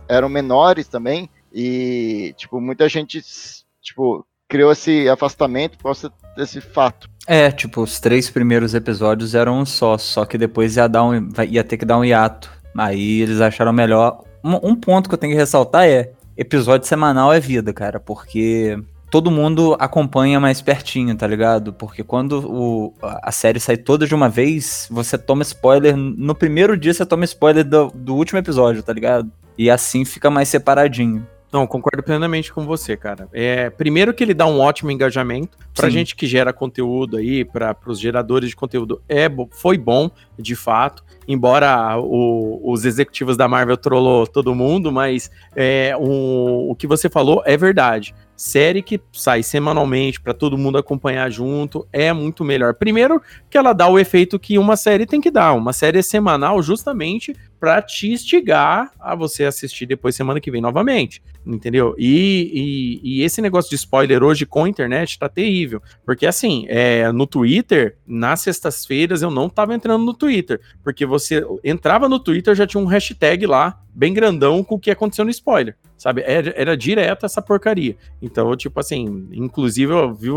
eram 0.09 0.29
menores 0.29 0.89
também. 0.89 1.31
E, 1.53 2.35
tipo, 2.37 2.61
muita 2.61 2.89
gente 2.89 3.23
tipo, 3.81 4.27
criou 4.49 4.73
esse 4.73 5.09
afastamento 5.09 5.77
por 5.77 5.85
causa 5.85 6.13
desse 6.37 6.61
fato. 6.61 7.09
É, 7.27 7.51
tipo, 7.51 7.83
os 7.83 8.01
três 8.01 8.29
primeiros 8.29 8.75
episódios 8.75 9.35
eram 9.35 9.61
um 9.61 9.65
só, 9.67 9.97
só 9.97 10.25
que 10.25 10.37
depois 10.37 10.77
ia, 10.77 10.89
dar 10.89 11.05
um, 11.05 11.29
ia 11.49 11.63
ter 11.63 11.77
que 11.77 11.85
dar 11.85 11.99
um 11.99 12.05
hiato. 12.05 12.51
Aí 12.77 13.21
eles 13.21 13.41
acharam 13.41 13.73
melhor. 13.73 14.25
Um, 14.43 14.71
um 14.71 14.75
ponto 14.75 15.09
que 15.09 15.15
eu 15.15 15.19
tenho 15.19 15.33
que 15.33 15.39
ressaltar 15.39 15.87
é: 15.87 16.11
episódio 16.37 16.87
semanal 16.87 17.33
é 17.33 17.39
vida, 17.39 17.73
cara, 17.73 18.01
porque 18.01 18.77
todo 19.11 19.31
mundo 19.31 19.77
acompanha 19.79 20.41
mais 20.41 20.61
pertinho, 20.61 21.15
tá 21.15 21.27
ligado? 21.27 21.73
Porque 21.73 22.03
quando 22.03 22.41
o- 22.51 22.95
a 23.03 23.31
série 23.31 23.61
sai 23.61 23.77
toda 23.77 24.07
de 24.07 24.15
uma 24.15 24.29
vez, 24.29 24.89
você 24.91 25.17
toma 25.17 25.43
spoiler. 25.43 25.95
No 25.97 26.35
primeiro 26.35 26.77
dia 26.77 26.93
você 26.95 27.07
toma 27.07 27.25
spoiler 27.25 27.63
do, 27.63 27.93
do 27.95 28.17
último 28.17 28.39
episódio, 28.41 28.83
tá 28.83 28.93
ligado? 28.93 29.31
E 29.57 29.71
assim 29.71 30.05
fica 30.05 30.29
mais 30.31 30.49
separadinho. 30.49 31.25
Não, 31.53 31.67
concordo 31.67 32.03
plenamente 32.03 32.51
com 32.51 32.65
você, 32.65 32.97
cara. 32.97 33.29
É, 33.31 33.69
primeiro 33.69 34.15
que 34.15 34.25
ele 34.25 34.33
dá 34.33 34.47
um 34.47 34.59
ótimo 34.59 34.91
engajamento 34.91 35.59
pra 35.75 35.89
Sim. 35.89 35.93
gente 35.99 36.17
que 36.17 36.27
gera 36.27 36.51
conteúdo 36.51 37.19
aí, 37.19 37.45
para 37.45 37.77
os 37.87 38.01
geradores 38.01 38.49
de 38.49 38.57
conteúdo, 38.57 39.03
é, 39.07 39.29
foi 39.51 39.77
bom, 39.77 40.11
de 40.39 40.57
fato. 40.57 41.05
Embora 41.29 41.99
o- 41.99 42.61
os 42.73 42.87
executivos 42.87 43.37
da 43.37 43.47
Marvel 43.49 43.77
trollou 43.77 44.27
todo 44.27 44.55
mundo, 44.55 44.91
mas 44.91 45.31
é, 45.55 45.95
o, 46.01 46.71
o 46.71 46.75
que 46.75 46.87
você 46.87 47.11
falou 47.11 47.43
é 47.45 47.55
verdade. 47.57 48.15
Série 48.35 48.83
que 48.83 48.99
sai 49.13 49.43
semanalmente 49.43 50.21
pra 50.21 50.33
todo 50.33 50.57
mundo 50.59 50.79
acompanhar 50.79 51.31
junto 51.31 51.87
é 51.93 52.13
muito 52.15 52.43
melhor. 52.45 52.75
Primeiro 52.75 53.21
que 53.51 53.59
ela 53.59 53.73
dá 53.75 53.87
o 53.89 53.99
efeito 53.99 54.39
que 54.39 54.59
uma 54.59 54.75
série 54.75 55.05
tem 55.07 55.21
que 55.21 55.31
dar. 55.31 55.53
Uma 55.53 55.73
série 55.75 55.99
é 55.99 56.03
semanal 56.03 56.61
justamente 56.63 57.35
pra 57.63 57.81
te 57.81 58.11
instigar 58.11 58.91
a 58.99 59.15
você 59.15 59.45
assistir 59.45 59.87
depois 59.87 60.17
semana 60.17 60.41
que 60.41 60.51
vem 60.51 60.61
novamente, 60.61 61.23
entendeu? 61.47 61.95
E, 61.97 63.01
e- 63.05 63.21
e 63.21 63.23
esse 63.23 63.41
negócio 63.41 63.71
de 63.71 63.77
spoiler 63.77 64.21
hoje 64.25 64.45
com 64.45 64.65
a 64.65 64.69
internet 64.69 65.17
tá 65.17 65.29
terrível, 65.29 65.81
porque 66.05 66.27
assim, 66.27 66.67
é, 66.69 67.13
no 67.13 67.25
Twitter, 67.25 67.97
nas 68.05 68.41
sextas-feiras 68.41 69.23
eu 69.23 69.31
não 69.31 69.49
tava 69.49 69.77
entrando 69.77 70.05
no 70.05 70.13
Twitter, 70.13 70.61
porque 70.83 71.07
você 71.07 71.47
entrava 71.63 72.09
no 72.09 72.19
Twitter 72.19 72.53
já 72.57 72.67
tinha 72.67 72.83
um 72.83 72.87
hashtag 72.87 73.47
lá, 73.47 73.79
bem 73.95 74.13
grandão, 74.13 74.65
com 74.65 74.75
o 74.75 74.81
que 74.81 74.91
aconteceu 74.91 75.25
no 75.25 75.31
spoiler, 75.31 75.77
sabe? 75.99 76.23
Era, 76.27 76.53
era 76.57 76.77
direto 76.77 77.27
essa 77.27 77.43
porcaria. 77.43 77.95
Então, 78.23 78.57
tipo 78.57 78.81
assim, 78.81 79.29
inclusive 79.33 79.93
eu 79.93 80.15
vi 80.15 80.31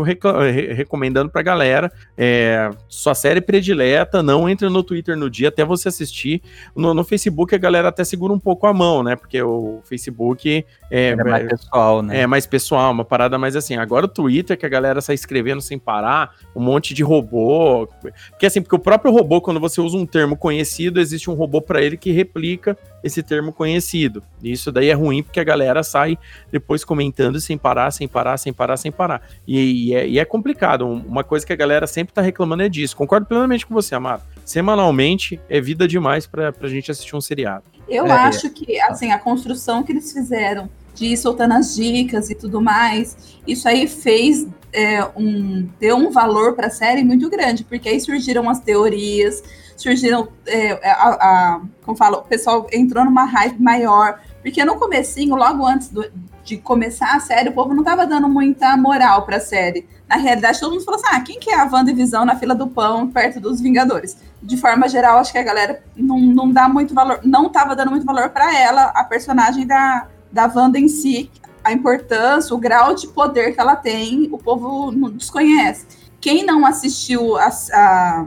recomendando 0.74 1.30
pra 1.30 1.40
galera, 1.40 1.90
é, 2.18 2.70
sua 2.86 3.14
série 3.14 3.40
predileta, 3.40 4.22
não 4.22 4.46
entre 4.46 4.68
no 4.68 4.82
Twitter 4.82 5.16
no 5.16 5.30
dia 5.30 5.48
até 5.48 5.64
você 5.64 5.88
assistir. 5.88 6.42
No, 6.74 6.92
no 6.92 7.02
Facebook 7.16 7.54
a 7.54 7.58
galera 7.58 7.88
até 7.88 8.04
segura 8.04 8.32
um 8.32 8.38
pouco 8.38 8.66
a 8.66 8.74
mão, 8.74 9.02
né? 9.02 9.16
Porque 9.16 9.40
o 9.40 9.80
Facebook 9.84 10.64
é, 10.90 11.08
É 11.08 11.16
mais 11.16 11.48
pessoal, 11.48 12.02
né? 12.02 12.20
é 12.20 12.26
mais 12.26 12.46
pessoal, 12.46 12.92
uma 12.92 13.04
parada 13.04 13.38
mais 13.38 13.56
assim. 13.56 13.76
Agora 13.76 14.04
o 14.04 14.08
Twitter, 14.08 14.56
que 14.56 14.66
a 14.66 14.68
galera 14.68 15.00
sai 15.00 15.14
escrevendo 15.14 15.60
sem 15.60 15.78
parar, 15.78 16.34
um 16.54 16.60
monte 16.60 16.92
de 16.92 17.02
robô. 17.02 17.88
Porque 18.30 18.46
assim, 18.46 18.60
porque 18.60 18.76
o 18.76 18.78
próprio 18.78 19.10
robô, 19.10 19.40
quando 19.40 19.58
você 19.58 19.80
usa 19.80 19.96
um 19.96 20.06
termo 20.06 20.36
conhecido, 20.36 21.00
existe 21.00 21.30
um 21.30 21.34
robô 21.34 21.60
para 21.60 21.80
ele 21.80 21.96
que 21.96 22.12
replica 22.12 22.76
esse 23.06 23.22
termo 23.22 23.52
conhecido. 23.52 24.22
E 24.42 24.52
isso 24.52 24.70
daí 24.70 24.88
é 24.90 24.92
ruim 24.94 25.22
porque 25.22 25.40
a 25.40 25.44
galera 25.44 25.82
sai 25.82 26.18
depois 26.52 26.84
comentando 26.84 27.40
sem 27.40 27.56
parar, 27.56 27.90
sem 27.90 28.06
parar, 28.06 28.36
sem 28.36 28.52
parar, 28.52 28.76
sem 28.76 28.92
parar. 28.92 29.22
E, 29.46 29.88
e 29.90 29.94
é, 29.94 30.06
e 30.08 30.18
é 30.18 30.24
complicado. 30.24 30.86
Um- 30.86 31.02
Uma 31.06 31.24
coisa 31.24 31.46
que 31.46 31.52
a 31.52 31.56
galera 31.56 31.86
sempre 31.86 32.12
tá 32.12 32.20
reclamando 32.20 32.62
é 32.62 32.68
disso. 32.68 32.96
Concordo 32.96 33.26
plenamente 33.26 33.64
com 33.64 33.72
você, 33.74 33.94
Amado. 33.94 34.22
Semanalmente 34.44 35.40
é 35.48 35.60
vida 35.60 35.86
demais 35.86 36.26
pra, 36.26 36.52
pra 36.52 36.68
gente 36.68 36.90
assistir 36.90 37.14
um 37.14 37.20
seriado. 37.20 37.64
Eu 37.88 38.06
É. 38.06 38.10
acho 38.10 38.50
que, 38.50 38.80
assim, 38.80 39.12
a 39.12 39.18
construção 39.18 39.82
que 39.82 39.92
eles 39.92 40.12
fizeram 40.12 40.68
de 40.94 41.06
ir 41.06 41.16
soltando 41.16 41.52
as 41.54 41.76
dicas 41.76 42.30
e 42.30 42.34
tudo 42.34 42.60
mais, 42.60 43.16
isso 43.46 43.68
aí 43.68 43.86
fez 43.86 44.46
é, 44.72 45.04
um. 45.16 45.68
deu 45.78 45.96
um 45.96 46.10
valor 46.10 46.54
para 46.54 46.66
a 46.66 46.70
série 46.70 47.04
muito 47.04 47.30
grande, 47.30 47.64
porque 47.64 47.88
aí 47.88 48.00
surgiram 48.00 48.48
as 48.50 48.60
teorias, 48.60 49.42
surgiram. 49.76 50.28
é, 50.46 50.72
a, 50.90 51.08
a- 51.10 51.60
como 51.84 51.96
fala, 51.96 52.18
o 52.18 52.22
pessoal 52.22 52.66
entrou 52.72 53.04
numa 53.04 53.24
hype 53.24 53.58
maior. 53.60 54.20
Porque 54.42 54.64
no 54.64 54.76
comecinho, 54.76 55.34
logo 55.34 55.66
antes 55.66 55.88
do- 55.88 56.10
de 56.44 56.56
começar 56.58 57.16
a 57.16 57.20
série, 57.20 57.48
o 57.48 57.52
povo 57.52 57.74
não 57.74 57.82
tava 57.82 58.06
dando 58.06 58.28
muita 58.28 58.76
moral 58.76 59.22
pra 59.26 59.40
série. 59.40 59.88
Na 60.08 60.16
realidade, 60.16 60.60
todo 60.60 60.72
mundo 60.72 60.84
falou 60.84 61.00
assim: 61.00 61.16
ah, 61.16 61.20
quem 61.20 61.40
que 61.40 61.50
é 61.50 61.60
a 61.60 61.68
Wanda 61.70 61.90
e 61.90 61.94
Visão 61.94 62.24
na 62.24 62.36
fila 62.36 62.54
do 62.54 62.68
pão, 62.68 63.08
perto 63.08 63.40
dos 63.40 63.60
Vingadores? 63.60 64.16
De 64.40 64.56
forma 64.56 64.88
geral, 64.88 65.18
acho 65.18 65.32
que 65.32 65.38
a 65.38 65.42
galera 65.42 65.82
não, 65.96 66.20
não 66.20 66.52
dá 66.52 66.68
muito 66.68 66.94
valor, 66.94 67.18
não 67.24 67.48
tava 67.48 67.74
dando 67.74 67.90
muito 67.90 68.06
valor 68.06 68.28
pra 68.30 68.56
ela, 68.56 68.84
a 68.94 69.02
personagem 69.02 69.66
da, 69.66 70.06
da 70.30 70.46
Wanda 70.54 70.78
em 70.78 70.86
si, 70.86 71.28
a 71.64 71.72
importância, 71.72 72.54
o 72.54 72.58
grau 72.58 72.94
de 72.94 73.08
poder 73.08 73.52
que 73.52 73.60
ela 73.60 73.74
tem, 73.74 74.28
o 74.30 74.38
povo 74.38 74.92
não 74.92 75.10
desconhece. 75.10 75.84
Quem 76.20 76.44
não 76.46 76.64
assistiu 76.64 77.36
a, 77.36 77.48
a- 77.72 78.26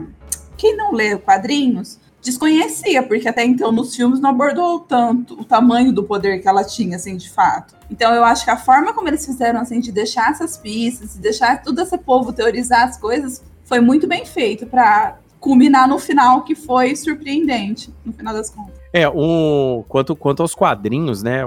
quem 0.60 0.76
não 0.76 0.92
lê 0.92 1.16
quadrinhos 1.16 1.98
desconhecia, 2.22 3.02
porque 3.02 3.26
até 3.26 3.42
então 3.42 3.72
nos 3.72 3.96
filmes 3.96 4.20
não 4.20 4.28
abordou 4.28 4.80
tanto 4.80 5.40
o 5.40 5.44
tamanho 5.44 5.90
do 5.90 6.04
poder 6.04 6.38
que 6.40 6.46
ela 6.46 6.62
tinha, 6.62 6.96
assim, 6.96 7.16
de 7.16 7.30
fato. 7.30 7.74
Então 7.90 8.14
eu 8.14 8.22
acho 8.22 8.44
que 8.44 8.50
a 8.50 8.58
forma 8.58 8.92
como 8.92 9.08
eles 9.08 9.24
fizeram, 9.24 9.58
assim, 9.58 9.80
de 9.80 9.90
deixar 9.90 10.30
essas 10.30 10.58
pistas, 10.58 11.14
de 11.14 11.20
deixar 11.20 11.62
todo 11.62 11.80
esse 11.80 11.96
povo 11.96 12.30
teorizar 12.30 12.86
as 12.86 12.98
coisas, 12.98 13.42
foi 13.64 13.80
muito 13.80 14.06
bem 14.06 14.26
feito 14.26 14.66
para 14.66 15.16
culminar 15.38 15.88
no 15.88 15.98
final 15.98 16.44
que 16.44 16.54
foi 16.54 16.94
surpreendente, 16.94 17.90
no 18.04 18.12
final 18.12 18.34
das 18.34 18.50
contas. 18.50 18.78
É, 18.92 19.08
o, 19.08 19.82
quanto, 19.88 20.14
quanto 20.14 20.42
aos 20.42 20.54
quadrinhos, 20.54 21.22
né? 21.22 21.44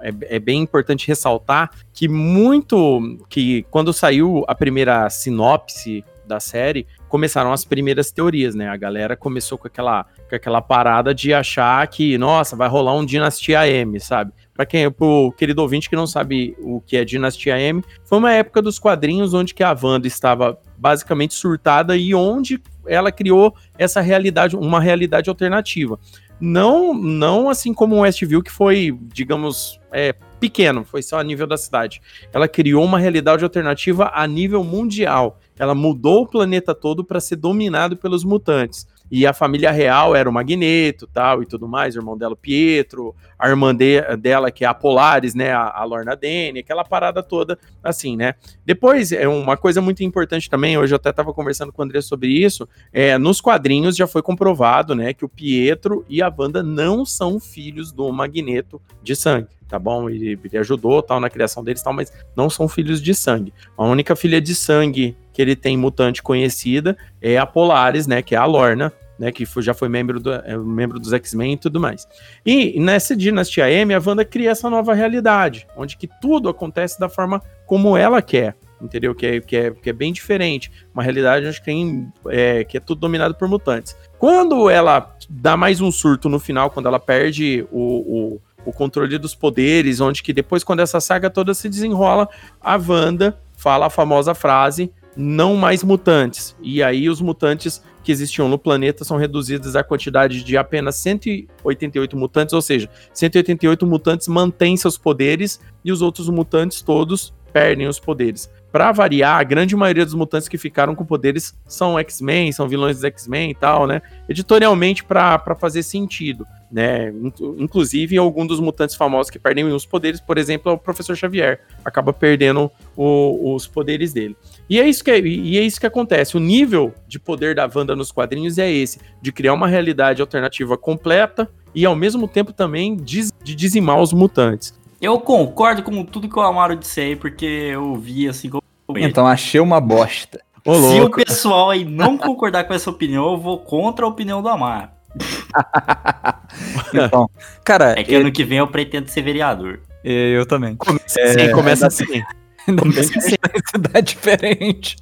É, 0.00 0.36
é 0.36 0.38
bem 0.40 0.62
importante 0.62 1.06
ressaltar 1.06 1.70
que 1.92 2.08
muito. 2.08 3.18
que 3.28 3.64
quando 3.70 3.92
saiu 3.92 4.44
a 4.48 4.54
primeira 4.54 5.08
sinopse 5.08 6.04
da 6.26 6.40
série, 6.40 6.86
começaram 7.12 7.52
as 7.52 7.62
primeiras 7.62 8.10
teorias, 8.10 8.54
né? 8.54 8.70
A 8.70 8.76
galera 8.76 9.14
começou 9.14 9.58
com 9.58 9.66
aquela, 9.66 10.06
com 10.30 10.34
aquela 10.34 10.62
parada 10.62 11.14
de 11.14 11.34
achar 11.34 11.86
que, 11.86 12.16
nossa, 12.16 12.56
vai 12.56 12.66
rolar 12.66 12.94
um 12.94 13.04
Dinastia 13.04 13.68
M, 13.68 14.00
sabe? 14.00 14.32
Pra 14.54 14.64
quem, 14.64 14.90
pro 14.90 15.30
querido 15.36 15.60
ouvinte 15.60 15.90
que 15.90 15.94
não 15.94 16.06
sabe 16.06 16.56
o 16.58 16.80
que 16.80 16.96
é 16.96 17.04
Dinastia 17.04 17.60
M, 17.60 17.84
foi 18.06 18.16
uma 18.16 18.32
época 18.32 18.62
dos 18.62 18.78
quadrinhos 18.78 19.34
onde 19.34 19.52
que 19.52 19.62
a 19.62 19.76
Wanda 19.78 20.06
estava 20.06 20.58
basicamente 20.78 21.34
surtada 21.34 21.94
e 21.98 22.14
onde 22.14 22.58
ela 22.86 23.12
criou 23.12 23.54
essa 23.76 24.00
realidade, 24.00 24.56
uma 24.56 24.80
realidade 24.80 25.28
alternativa. 25.28 25.98
Não, 26.40 26.94
não 26.94 27.50
assim 27.50 27.74
como 27.74 27.96
o 27.96 28.00
Westview, 28.00 28.42
que 28.42 28.50
foi, 28.50 28.98
digamos, 29.12 29.78
é, 29.92 30.14
pequeno, 30.40 30.82
foi 30.82 31.02
só 31.02 31.20
a 31.20 31.22
nível 31.22 31.46
da 31.46 31.56
cidade. 31.56 32.00
Ela 32.32 32.48
criou 32.48 32.82
uma 32.82 32.98
realidade 32.98 33.44
alternativa 33.44 34.10
a 34.14 34.26
nível 34.26 34.64
mundial. 34.64 35.38
Ela 35.62 35.76
mudou 35.76 36.22
o 36.22 36.26
planeta 36.26 36.74
todo 36.74 37.04
para 37.04 37.20
ser 37.20 37.36
dominado 37.36 37.96
pelos 37.96 38.24
mutantes. 38.24 38.84
E 39.08 39.24
a 39.24 39.32
família 39.32 39.70
real 39.70 40.16
era 40.16 40.28
o 40.28 40.32
Magneto, 40.32 41.06
tal, 41.06 41.40
e 41.40 41.46
tudo 41.46 41.68
mais, 41.68 41.94
o 41.94 41.98
irmão 42.00 42.18
dela, 42.18 42.32
o 42.32 42.36
Pietro, 42.36 43.14
a 43.38 43.48
irmã 43.48 43.72
de- 43.72 44.00
dela, 44.16 44.50
que 44.50 44.64
é 44.64 44.66
a 44.66 44.74
Polaris, 44.74 45.34
né, 45.36 45.52
a, 45.52 45.70
a 45.70 45.84
Lorna 45.84 46.16
Dane, 46.16 46.60
aquela 46.60 46.82
parada 46.82 47.22
toda, 47.22 47.56
assim, 47.84 48.16
né. 48.16 48.34
Depois, 48.64 49.12
é 49.12 49.28
uma 49.28 49.56
coisa 49.56 49.80
muito 49.80 50.02
importante 50.02 50.50
também, 50.50 50.76
hoje 50.78 50.94
eu 50.94 50.96
até 50.96 51.10
estava 51.10 51.32
conversando 51.32 51.70
com 51.72 51.82
o 51.82 51.84
André 51.84 52.00
sobre 52.00 52.28
isso, 52.30 52.66
é, 52.92 53.16
nos 53.18 53.40
quadrinhos 53.40 53.96
já 53.96 54.06
foi 54.08 54.22
comprovado, 54.22 54.94
né, 54.96 55.12
que 55.12 55.24
o 55.24 55.28
Pietro 55.28 56.04
e 56.08 56.20
a 56.22 56.32
Wanda 56.36 56.60
não 56.62 57.04
são 57.04 57.38
filhos 57.38 57.92
do 57.92 58.10
Magneto 58.10 58.80
de 59.02 59.14
sangue, 59.14 59.48
tá 59.72 59.78
bom? 59.78 60.10
Ele, 60.10 60.38
ele 60.44 60.58
ajudou, 60.58 61.02
tal, 61.02 61.18
na 61.18 61.30
criação 61.30 61.64
deles, 61.64 61.82
tal, 61.82 61.94
mas 61.94 62.12
não 62.36 62.50
são 62.50 62.68
filhos 62.68 63.00
de 63.00 63.14
sangue. 63.14 63.54
A 63.74 63.84
única 63.84 64.14
filha 64.14 64.38
de 64.38 64.54
sangue 64.54 65.16
que 65.32 65.40
ele 65.40 65.56
tem 65.56 65.78
mutante 65.78 66.22
conhecida 66.22 66.94
é 67.22 67.38
a 67.38 67.46
Polaris, 67.46 68.06
né, 68.06 68.20
que 68.20 68.34
é 68.34 68.38
a 68.38 68.44
Lorna, 68.44 68.92
né, 69.18 69.32
que 69.32 69.46
foi- 69.46 69.62
já 69.62 69.72
foi 69.72 69.88
membro, 69.88 70.20
do, 70.20 70.30
é, 70.30 70.58
membro 70.58 71.00
dos 71.00 71.10
X-Men 71.14 71.54
e 71.54 71.56
tudo 71.56 71.80
mais. 71.80 72.06
E 72.44 72.78
nessa 72.78 73.16
Dinastia 73.16 73.70
M, 73.70 73.94
a 73.94 74.02
Wanda 74.04 74.26
cria 74.26 74.50
essa 74.50 74.68
nova 74.68 74.92
realidade, 74.92 75.66
onde 75.74 75.96
que 75.96 76.06
tudo 76.20 76.50
acontece 76.50 77.00
da 77.00 77.08
forma 77.08 77.40
como 77.66 77.96
ela 77.96 78.20
quer, 78.20 78.54
entendeu? 78.78 79.14
Que 79.14 79.26
é, 79.26 79.40
que 79.40 79.56
é, 79.56 79.70
que 79.70 79.88
é 79.88 79.92
bem 79.94 80.12
diferente. 80.12 80.70
Uma 80.92 81.02
realidade 81.02 81.46
onde 81.46 81.62
tem, 81.62 82.12
é, 82.28 82.62
que 82.62 82.76
é 82.76 82.80
tudo 82.80 83.00
dominado 83.00 83.34
por 83.34 83.48
mutantes. 83.48 83.96
Quando 84.18 84.68
ela 84.68 85.16
dá 85.30 85.56
mais 85.56 85.80
um 85.80 85.90
surto 85.90 86.28
no 86.28 86.38
final, 86.38 86.68
quando 86.68 86.86
ela 86.88 87.00
perde 87.00 87.66
o, 87.72 87.80
o, 87.80 88.40
o 88.64 88.72
controle 88.72 89.18
dos 89.18 89.34
poderes, 89.34 90.00
onde 90.00 90.22
que 90.22 90.32
depois, 90.32 90.64
quando 90.64 90.80
essa 90.80 91.00
saga 91.00 91.30
toda 91.30 91.54
se 91.54 91.68
desenrola, 91.68 92.28
a 92.60 92.76
Wanda 92.76 93.38
fala 93.56 93.86
a 93.86 93.90
famosa 93.90 94.34
frase 94.34 94.92
não 95.16 95.56
mais 95.56 95.82
mutantes. 95.84 96.56
E 96.62 96.82
aí 96.82 97.08
os 97.08 97.20
mutantes 97.20 97.82
que 98.02 98.10
existiam 98.10 98.48
no 98.48 98.58
planeta 98.58 99.04
são 99.04 99.16
reduzidos 99.16 99.76
à 99.76 99.84
quantidade 99.84 100.42
de 100.42 100.56
apenas 100.56 100.96
188 100.96 102.16
mutantes, 102.16 102.52
ou 102.52 102.62
seja, 102.62 102.88
188 103.12 103.86
mutantes 103.86 104.26
mantêm 104.26 104.76
seus 104.76 104.98
poderes 104.98 105.60
e 105.84 105.92
os 105.92 106.02
outros 106.02 106.28
mutantes 106.28 106.82
todos 106.82 107.32
perdem 107.52 107.86
os 107.86 108.00
poderes. 108.00 108.50
Pra 108.72 108.90
variar, 108.90 109.38
a 109.38 109.44
grande 109.44 109.76
maioria 109.76 110.04
dos 110.04 110.14
mutantes 110.14 110.48
que 110.48 110.56
ficaram 110.56 110.94
com 110.94 111.04
poderes 111.04 111.54
são 111.66 111.98
X-Men, 111.98 112.50
são 112.50 112.66
vilões 112.66 112.96
dos 112.96 113.04
X-Men 113.04 113.50
e 113.50 113.54
tal, 113.54 113.86
né? 113.86 114.00
Editorialmente 114.26 115.04
pra 115.04 115.38
fazer 115.60 115.82
sentido, 115.82 116.46
né? 116.72 117.10
Inclu- 117.10 117.56
Inclusive, 117.58 118.16
algum 118.16 118.46
dos 118.46 118.58
mutantes 118.58 118.96
famosos 118.96 119.30
que 119.30 119.38
perdem 119.38 119.64
os 119.66 119.84
poderes, 119.84 120.20
por 120.20 120.38
exemplo, 120.38 120.72
é 120.72 120.74
o 120.74 120.78
Professor 120.78 121.14
Xavier, 121.14 121.60
acaba 121.84 122.12
perdendo 122.12 122.70
o- 122.96 123.54
os 123.54 123.66
poderes 123.66 124.12
dele. 124.12 124.34
E 124.70 124.80
é, 124.80 124.88
isso 124.88 125.04
que, 125.04 125.10
é- 125.10 125.20
e 125.20 125.58
é 125.58 125.62
isso 125.62 125.78
que 125.78 125.86
acontece. 125.86 126.36
O 126.36 126.40
nível 126.40 126.94
de 127.06 127.18
poder 127.18 127.54
da 127.54 127.70
Wanda 127.72 127.94
nos 127.94 128.10
quadrinhos 128.10 128.56
é 128.58 128.70
esse: 128.70 128.98
de 129.20 129.30
criar 129.30 129.52
uma 129.52 129.68
realidade 129.68 130.22
alternativa 130.22 130.76
completa 130.78 131.48
e, 131.74 131.84
ao 131.84 131.94
mesmo 131.94 132.26
tempo, 132.26 132.52
também 132.52 132.96
diz- 132.96 133.32
de 133.44 133.54
dizimar 133.54 134.00
os 134.00 134.12
mutantes. 134.12 134.74
Eu 135.00 135.18
concordo 135.20 135.82
com 135.82 136.04
tudo 136.04 136.28
que 136.28 136.38
o 136.38 136.42
Amaro 136.42 136.76
disse 136.76 137.00
aí, 137.00 137.16
porque 137.16 137.44
eu 137.44 137.94
vi 137.96 138.28
assim 138.28 138.48
como. 138.48 138.62
Então 138.96 139.26
achei 139.26 139.60
uma 139.60 139.80
bosta. 139.80 140.40
Ô, 140.64 140.74
Se 140.74 141.00
o 141.00 141.10
pessoal 141.10 141.70
aí 141.70 141.84
não 141.84 142.16
concordar 142.16 142.62
com 142.64 142.72
essa 142.72 142.88
opinião, 142.88 143.32
eu 143.32 143.36
vou 143.36 143.58
contra 143.58 144.04
a 144.04 144.08
opinião 144.08 144.40
do 144.40 144.48
Amaro. 144.48 144.90
Então, 146.94 147.30
cara, 147.64 147.98
É 147.98 148.04
que 148.04 148.14
ano 148.14 148.30
que 148.32 148.44
vem 148.44 148.58
eu 148.58 148.66
pretendo 148.68 149.08
ser 149.08 149.22
vereador. 149.22 149.80
eu, 150.04 150.12
eu 150.40 150.46
também. 150.46 150.76
Começa 150.76 151.20
É, 151.20 151.24
assim, 151.44 151.50
começa 151.52 151.86
assim. 151.86 152.04
Ainda 152.68 152.82
bem 152.84 152.92
Começa 152.92 153.12
que 153.12 153.20
cidade 153.70 154.14
diferente. 154.14 154.96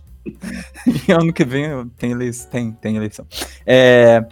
E 1.08 1.12
ano 1.12 1.32
que 1.32 1.44
vem 1.44 1.64
eu- 1.66 1.86
tem 1.98 2.12
eleição. 2.12 2.50
Tem, 2.50 2.72
tem 2.72 2.96
eleição. 2.96 3.26
É, 3.66 4.24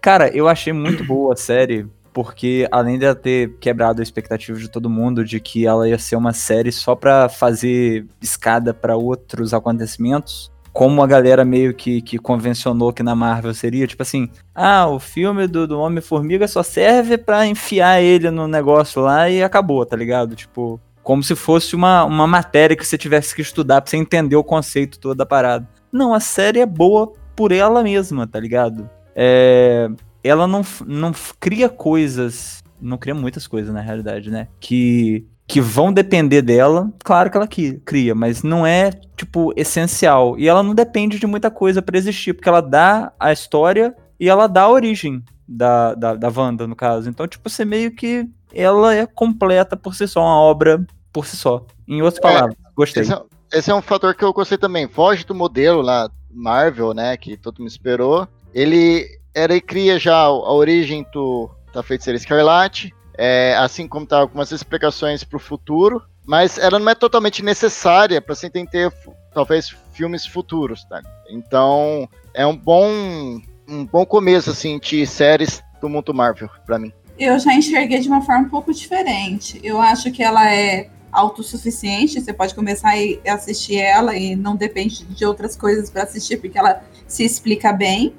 cara, 0.00 0.28
eu 0.36 0.48
achei 0.48 0.72
muito 0.72 1.04
boa 1.04 1.32
a 1.34 1.36
série, 1.36 1.86
porque 2.12 2.66
além 2.70 2.98
de 2.98 3.04
ela 3.06 3.14
ter 3.14 3.54
quebrado 3.60 4.00
a 4.00 4.02
expectativa 4.02 4.58
de 4.58 4.68
todo 4.68 4.90
mundo 4.90 5.24
de 5.24 5.40
que 5.40 5.66
ela 5.66 5.88
ia 5.88 5.98
ser 5.98 6.16
uma 6.16 6.32
série 6.32 6.70
só 6.72 6.94
pra 6.94 7.28
fazer 7.28 8.06
escada 8.20 8.74
pra 8.74 8.96
outros 8.96 9.54
acontecimentos, 9.54 10.50
como 10.74 11.04
a 11.04 11.06
galera 11.06 11.44
meio 11.44 11.72
que, 11.72 12.02
que 12.02 12.18
convencionou 12.18 12.92
que 12.92 13.00
na 13.00 13.14
Marvel 13.14 13.54
seria, 13.54 13.86
tipo 13.86 14.02
assim, 14.02 14.28
ah, 14.52 14.88
o 14.88 14.98
filme 14.98 15.46
do, 15.46 15.68
do 15.68 15.78
Homem-Formiga 15.78 16.48
só 16.48 16.64
serve 16.64 17.16
pra 17.16 17.46
enfiar 17.46 18.02
ele 18.02 18.28
no 18.28 18.48
negócio 18.48 19.00
lá 19.00 19.30
e 19.30 19.40
acabou, 19.40 19.86
tá 19.86 19.96
ligado? 19.96 20.34
Tipo, 20.34 20.80
como 21.00 21.22
se 21.22 21.36
fosse 21.36 21.76
uma, 21.76 22.02
uma 22.04 22.26
matéria 22.26 22.76
que 22.76 22.84
você 22.84 22.98
tivesse 22.98 23.36
que 23.36 23.40
estudar 23.40 23.80
pra 23.82 23.88
você 23.88 23.96
entender 23.96 24.34
o 24.34 24.42
conceito 24.42 24.98
todo 24.98 25.16
da 25.16 25.24
parada. 25.24 25.68
Não, 25.92 26.12
a 26.12 26.18
série 26.18 26.58
é 26.58 26.66
boa 26.66 27.12
por 27.36 27.52
ela 27.52 27.80
mesma, 27.80 28.26
tá 28.26 28.40
ligado? 28.40 28.90
É, 29.14 29.88
ela 30.24 30.48
não, 30.48 30.62
não 30.84 31.12
cria 31.38 31.68
coisas, 31.68 32.64
não 32.80 32.98
cria 32.98 33.14
muitas 33.14 33.46
coisas 33.46 33.72
na 33.72 33.80
realidade, 33.80 34.28
né? 34.28 34.48
Que, 34.58 35.24
que 35.46 35.60
vão 35.60 35.92
depender 35.92 36.42
dela. 36.42 36.90
Claro 37.04 37.30
que 37.30 37.36
ela 37.36 37.48
cria, 37.84 38.14
mas 38.14 38.42
não 38.42 38.66
é, 38.66 38.90
tipo, 39.16 39.52
essencial. 39.56 40.38
E 40.38 40.48
ela 40.48 40.62
não 40.62 40.74
depende 40.74 41.18
de 41.18 41.26
muita 41.26 41.50
coisa 41.50 41.82
pra 41.82 41.98
existir, 41.98 42.32
porque 42.34 42.48
ela 42.48 42.60
dá 42.62 43.12
a 43.18 43.32
história 43.32 43.94
e 44.18 44.28
ela 44.28 44.46
dá 44.46 44.62
a 44.62 44.70
origem. 44.70 45.22
da, 45.46 45.94
da, 45.94 46.14
da 46.14 46.32
Wanda, 46.34 46.66
no 46.66 46.74
caso. 46.74 47.08
Então, 47.10 47.28
tipo, 47.28 47.48
você 47.50 47.64
meio 47.64 47.94
que. 47.94 48.26
Ela 48.54 48.94
é 48.94 49.04
completa 49.04 49.76
por 49.76 49.94
si 49.94 50.06
só, 50.08 50.20
uma 50.22 50.38
obra 50.38 50.86
por 51.12 51.26
si 51.26 51.36
só. 51.36 51.66
Em 51.86 52.00
outras 52.00 52.18
É, 52.18 52.22
palavras, 52.22 52.56
gostei. 52.74 53.02
Esse 53.02 53.12
é, 53.12 53.20
esse 53.52 53.70
é 53.70 53.74
um 53.74 53.82
fator 53.82 54.14
que 54.14 54.24
eu 54.24 54.32
gostei 54.32 54.56
também. 54.56 54.88
Foge 54.88 55.24
do 55.24 55.34
modelo 55.34 55.82
lá, 55.82 56.08
Marvel, 56.30 56.94
né? 56.94 57.16
Que 57.16 57.36
todo 57.36 57.58
mundo 57.58 57.68
esperou. 57.68 58.26
Ele 58.54 59.06
era 59.34 59.54
e 59.54 59.60
cria 59.60 59.98
já 59.98 60.16
a 60.16 60.52
origem 60.52 61.04
do, 61.12 61.50
da 61.74 61.82
feiticeira 61.82 62.16
Escarlate, 62.16 62.94
é, 63.16 63.54
assim 63.58 63.86
como 63.86 64.06
tá 64.06 64.18
algumas 64.18 64.50
explicações 64.52 65.24
para 65.24 65.36
o 65.36 65.40
futuro, 65.40 66.02
mas 66.24 66.58
ela 66.58 66.78
não 66.78 66.90
é 66.90 66.94
totalmente 66.94 67.42
necessária 67.42 68.20
para 68.20 68.34
você 68.34 68.46
entender 68.46 68.92
talvez 69.32 69.74
filmes 69.92 70.26
futuros, 70.26 70.84
tá? 70.84 71.02
Então 71.28 72.08
é 72.32 72.46
um 72.46 72.56
bom 72.56 73.40
um 73.66 73.84
bom 73.84 74.04
começo 74.04 74.50
assim 74.50 74.78
de 74.78 75.06
séries 75.06 75.62
do 75.80 75.88
mundo 75.88 76.12
Marvel 76.12 76.50
para 76.66 76.78
mim. 76.78 76.92
Eu 77.18 77.38
já 77.38 77.54
enxerguei 77.54 78.00
de 78.00 78.08
uma 78.08 78.20
forma 78.22 78.46
um 78.46 78.50
pouco 78.50 78.72
diferente. 78.72 79.60
Eu 79.62 79.80
acho 79.80 80.10
que 80.10 80.22
ela 80.22 80.52
é 80.52 80.90
autossuficiente, 81.12 82.20
você 82.20 82.32
pode 82.32 82.54
começar 82.54 82.90
a 82.90 83.34
assistir 83.34 83.76
ela 83.76 84.16
e 84.16 84.34
não 84.34 84.56
depende 84.56 85.04
de 85.04 85.24
outras 85.24 85.56
coisas 85.56 85.88
para 85.88 86.02
assistir, 86.02 86.38
porque 86.38 86.58
ela 86.58 86.82
se 87.06 87.24
explica 87.24 87.72
bem. 87.72 88.14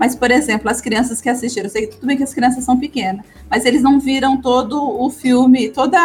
Mas, 0.00 0.16
por 0.16 0.30
exemplo, 0.30 0.70
as 0.70 0.80
crianças 0.80 1.20
que 1.20 1.28
assistiram, 1.28 1.66
eu 1.66 1.70
sei 1.70 1.86
que 1.86 1.96
tudo 1.96 2.06
bem 2.06 2.16
que 2.16 2.22
as 2.22 2.32
crianças 2.32 2.64
são 2.64 2.80
pequenas, 2.80 3.22
mas 3.50 3.66
eles 3.66 3.82
não 3.82 4.00
viram 4.00 4.40
todo 4.40 4.82
o 4.82 5.10
filme, 5.10 5.68
toda 5.68 5.98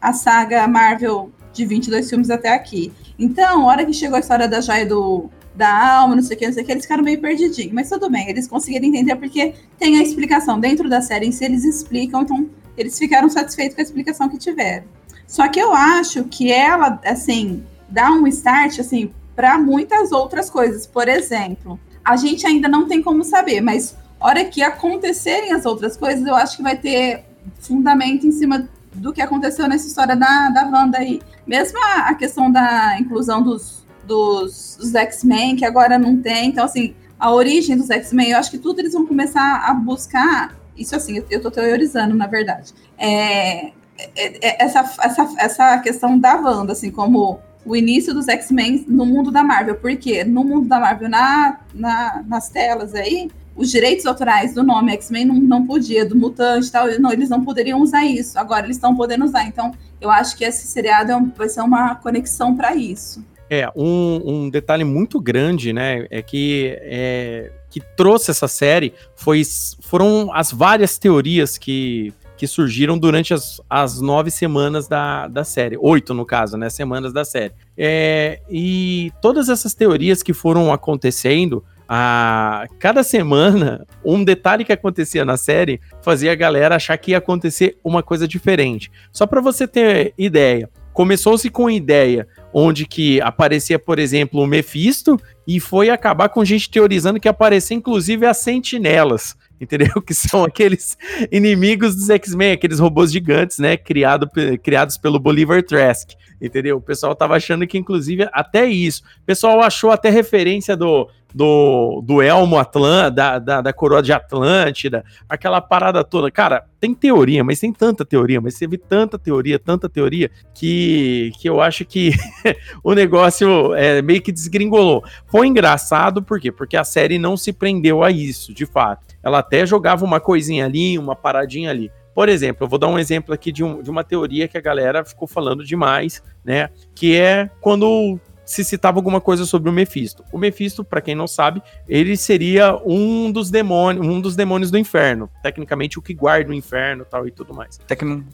a, 0.00 0.12
saga 0.12 0.66
Marvel 0.66 1.30
de 1.52 1.64
22 1.64 2.10
filmes 2.10 2.30
até 2.30 2.48
aqui. 2.48 2.92
Então, 3.16 3.62
a 3.62 3.66
hora 3.66 3.86
que 3.86 3.92
chegou 3.92 4.16
a 4.16 4.18
história 4.18 4.48
da 4.48 4.60
joia 4.60 4.84
do, 4.84 5.30
da 5.54 5.98
alma, 5.98 6.16
não 6.16 6.22
sei 6.24 6.34
o 6.34 6.38
que, 6.40 6.46
não 6.46 6.52
sei 6.52 6.64
o 6.64 6.66
que, 6.66 6.72
eles 6.72 6.82
ficaram 6.82 7.04
meio 7.04 7.20
perdidinhos. 7.20 7.72
Mas 7.72 7.88
tudo 7.88 8.10
bem, 8.10 8.28
eles 8.28 8.48
conseguiram 8.48 8.86
entender 8.86 9.14
porque 9.14 9.54
tem 9.78 10.00
a 10.00 10.02
explicação 10.02 10.58
dentro 10.58 10.88
da 10.88 11.00
série 11.00 11.26
em 11.26 11.30
si, 11.30 11.44
eles 11.44 11.64
explicam, 11.64 12.22
então 12.22 12.50
eles 12.76 12.98
ficaram 12.98 13.30
satisfeitos 13.30 13.76
com 13.76 13.82
a 13.82 13.84
explicação 13.84 14.28
que 14.28 14.36
tiveram. 14.36 14.86
Só 15.28 15.46
que 15.46 15.60
eu 15.60 15.72
acho 15.72 16.24
que 16.24 16.50
ela, 16.50 17.00
assim, 17.04 17.62
dá 17.88 18.10
um 18.10 18.26
start, 18.26 18.80
assim, 18.80 19.12
para 19.36 19.56
muitas 19.58 20.10
outras 20.10 20.50
coisas. 20.50 20.88
Por 20.88 21.08
exemplo, 21.08 21.78
a 22.04 22.16
gente 22.16 22.46
ainda 22.46 22.68
não 22.68 22.86
tem 22.86 23.02
como 23.02 23.24
saber, 23.24 23.60
mas 23.60 23.96
hora 24.20 24.44
que 24.44 24.62
acontecerem 24.62 25.52
as 25.52 25.66
outras 25.66 25.96
coisas, 25.96 26.26
eu 26.26 26.34
acho 26.34 26.56
que 26.56 26.62
vai 26.62 26.76
ter 26.76 27.24
fundamento 27.60 28.26
em 28.26 28.32
cima 28.32 28.68
do 28.94 29.12
que 29.12 29.20
aconteceu 29.20 29.68
nessa 29.68 29.86
história 29.86 30.14
da, 30.14 30.50
da 30.50 30.66
Wanda 30.66 30.98
aí. 30.98 31.20
Mesmo 31.46 31.78
a, 31.78 32.10
a 32.10 32.14
questão 32.14 32.50
da 32.50 32.98
inclusão 32.98 33.42
dos, 33.42 33.86
dos, 34.06 34.76
dos 34.78 34.94
X-Men, 34.94 35.56
que 35.56 35.64
agora 35.64 35.98
não 35.98 36.20
tem. 36.20 36.48
Então, 36.48 36.64
assim, 36.64 36.94
a 37.18 37.32
origem 37.32 37.76
dos 37.76 37.90
X-Men, 37.90 38.30
eu 38.30 38.38
acho 38.38 38.50
que 38.50 38.58
tudo 38.58 38.80
eles 38.80 38.92
vão 38.92 39.06
começar 39.06 39.64
a 39.66 39.74
buscar. 39.74 40.56
Isso, 40.76 40.94
assim, 40.94 41.18
eu, 41.18 41.26
eu 41.30 41.40
tô 41.40 41.50
teorizando, 41.50 42.14
na 42.14 42.26
verdade. 42.26 42.72
É, 42.98 43.66
é- 43.66 43.72
é- 44.16 44.64
essa, 44.64 44.80
essa, 45.00 45.34
essa 45.38 45.78
questão 45.78 46.18
da 46.18 46.34
Wanda, 46.36 46.72
assim, 46.72 46.90
como 46.90 47.40
o 47.64 47.76
início 47.76 48.12
dos 48.12 48.28
X-Men 48.28 48.84
no 48.88 49.06
mundo 49.06 49.30
da 49.30 49.42
Marvel. 49.42 49.76
Porque 49.76 50.24
no 50.24 50.44
mundo 50.44 50.68
da 50.68 50.80
Marvel, 50.80 51.08
na, 51.08 51.60
na, 51.74 52.24
nas 52.26 52.48
telas 52.48 52.94
aí, 52.94 53.30
os 53.54 53.70
direitos 53.70 54.06
autorais 54.06 54.54
do 54.54 54.62
nome 54.62 54.92
X-Men 54.92 55.26
não, 55.26 55.34
não 55.36 55.66
podia, 55.66 56.04
do 56.06 56.16
mutante 56.16 56.68
e 56.68 56.72
tal, 56.72 56.86
não, 56.98 57.12
eles 57.12 57.28
não 57.28 57.44
poderiam 57.44 57.80
usar 57.80 58.04
isso. 58.04 58.38
Agora 58.38 58.64
eles 58.66 58.76
estão 58.76 58.96
podendo 58.96 59.24
usar. 59.24 59.46
Então, 59.46 59.72
eu 60.00 60.10
acho 60.10 60.36
que 60.36 60.44
esse 60.44 60.66
seriado 60.66 61.12
é 61.12 61.16
um- 61.16 61.30
vai 61.30 61.48
ser 61.48 61.60
uma 61.60 61.94
conexão 61.96 62.56
para 62.56 62.74
isso. 62.74 63.24
É, 63.50 63.68
um, 63.76 64.22
um 64.24 64.50
detalhe 64.50 64.82
muito 64.82 65.20
grande, 65.20 65.74
né, 65.74 66.06
é 66.08 66.22
que, 66.22 66.74
é, 66.80 67.52
que 67.68 67.82
trouxe 67.94 68.30
essa 68.30 68.48
série 68.48 68.94
foi, 69.14 69.42
foram 69.82 70.30
as 70.32 70.50
várias 70.50 70.96
teorias 70.96 71.58
que, 71.58 72.14
que 72.42 72.46
surgiram 72.48 72.98
durante 72.98 73.32
as, 73.32 73.60
as 73.70 74.00
nove 74.00 74.28
semanas 74.28 74.88
da, 74.88 75.28
da 75.28 75.44
série, 75.44 75.76
oito 75.78 76.12
no 76.12 76.26
caso, 76.26 76.56
né, 76.56 76.68
semanas 76.68 77.12
da 77.12 77.24
série. 77.24 77.52
É, 77.78 78.40
e 78.50 79.12
todas 79.22 79.48
essas 79.48 79.74
teorias 79.74 80.24
que 80.24 80.32
foram 80.32 80.72
acontecendo, 80.72 81.64
a 81.88 82.66
cada 82.80 83.04
semana, 83.04 83.86
um 84.04 84.24
detalhe 84.24 84.64
que 84.64 84.72
acontecia 84.72 85.24
na 85.24 85.36
série 85.36 85.80
fazia 86.02 86.32
a 86.32 86.34
galera 86.34 86.74
achar 86.74 86.98
que 86.98 87.12
ia 87.12 87.18
acontecer 87.18 87.78
uma 87.84 88.02
coisa 88.02 88.26
diferente. 88.26 88.90
Só 89.12 89.24
para 89.24 89.40
você 89.40 89.68
ter 89.68 90.12
ideia, 90.18 90.68
começou-se 90.92 91.48
com 91.48 91.68
a 91.68 91.72
ideia 91.72 92.26
onde 92.52 92.86
que 92.86 93.20
aparecia, 93.20 93.78
por 93.78 94.00
exemplo, 94.00 94.40
o 94.40 94.48
Mephisto 94.48 95.16
e 95.46 95.60
foi 95.60 95.90
acabar 95.90 96.28
com 96.28 96.44
gente 96.44 96.68
teorizando 96.68 97.20
que 97.20 97.28
ia 97.28 97.30
aparecer 97.30 97.74
inclusive 97.74 98.26
as 98.26 98.38
sentinelas, 98.38 99.36
entendeu? 99.62 99.88
Que 100.02 100.14
são 100.14 100.44
aqueles 100.44 100.96
inimigos 101.30 101.94
dos 101.94 102.10
X-Men, 102.10 102.52
aqueles 102.52 102.80
robôs 102.80 103.12
gigantes, 103.12 103.58
né, 103.58 103.76
criado, 103.76 104.28
criados 104.62 104.96
pelo 104.96 105.18
Bolivar 105.18 105.62
Trask, 105.62 106.10
entendeu? 106.40 106.76
O 106.76 106.80
pessoal 106.80 107.14
tava 107.14 107.36
achando 107.36 107.66
que 107.66 107.78
inclusive 107.78 108.28
até 108.32 108.66
isso. 108.66 109.02
O 109.22 109.24
pessoal 109.24 109.60
achou 109.60 109.90
até 109.90 110.10
referência 110.10 110.76
do 110.76 111.08
do, 111.34 112.02
do 112.04 112.20
elmo 112.20 112.58
Atlân, 112.58 113.10
da, 113.10 113.38
da, 113.38 113.60
da 113.60 113.72
coroa 113.72 114.02
de 114.02 114.12
Atlântida, 114.12 115.04
aquela 115.28 115.60
parada 115.60 116.04
toda. 116.04 116.30
Cara, 116.30 116.64
tem 116.78 116.94
teoria, 116.94 117.42
mas 117.42 117.60
tem 117.60 117.72
tanta 117.72 118.04
teoria, 118.04 118.40
mas 118.40 118.58
vê 118.58 118.78
tanta 118.78 119.18
teoria, 119.18 119.58
tanta 119.58 119.88
teoria, 119.88 120.30
que, 120.54 121.32
que 121.40 121.48
eu 121.48 121.60
acho 121.60 121.84
que 121.84 122.12
o 122.82 122.94
negócio 122.94 123.74
é, 123.74 124.02
meio 124.02 124.20
que 124.20 124.32
desgringolou. 124.32 125.02
Foi 125.26 125.46
engraçado, 125.46 126.22
por 126.22 126.40
quê? 126.40 126.52
Porque 126.52 126.76
a 126.76 126.84
série 126.84 127.18
não 127.18 127.36
se 127.36 127.52
prendeu 127.52 128.02
a 128.02 128.10
isso, 128.10 128.52
de 128.52 128.66
fato. 128.66 129.11
Ela 129.22 129.38
até 129.38 129.64
jogava 129.66 130.04
uma 130.04 130.20
coisinha 130.20 130.64
ali, 130.64 130.98
uma 130.98 131.14
paradinha 131.16 131.70
ali. 131.70 131.90
Por 132.14 132.28
exemplo, 132.28 132.64
eu 132.64 132.68
vou 132.68 132.78
dar 132.78 132.88
um 132.88 132.98
exemplo 132.98 133.32
aqui 133.32 133.50
de, 133.50 133.64
um- 133.64 133.82
de 133.82 133.90
uma 133.90 134.04
teoria 134.04 134.46
que 134.46 134.58
a 134.58 134.60
galera 134.60 135.04
ficou 135.04 135.26
falando 135.26 135.64
demais, 135.64 136.22
né? 136.44 136.68
Que 136.94 137.16
é 137.16 137.48
quando 137.60 138.20
se 138.44 138.64
citava 138.64 138.98
alguma 138.98 139.20
coisa 139.20 139.44
sobre 139.44 139.70
o 139.70 139.72
Mephisto. 139.72 140.24
O 140.32 140.38
Mephisto, 140.38 140.84
para 140.84 141.00
quem 141.00 141.14
não 141.14 141.26
sabe, 141.26 141.62
ele 141.88 142.16
seria 142.16 142.76
um 142.84 143.30
dos 143.30 143.50
demônios, 143.50 144.06
um 144.06 144.20
dos 144.20 144.34
demônios 144.36 144.70
do 144.70 144.78
inferno. 144.78 145.30
Tecnicamente, 145.42 145.98
o 145.98 146.02
que 146.02 146.12
guarda 146.14 146.50
o 146.50 146.54
inferno 146.54 147.04
tal 147.08 147.26
e 147.26 147.30
tudo 147.30 147.54
mais. 147.54 147.78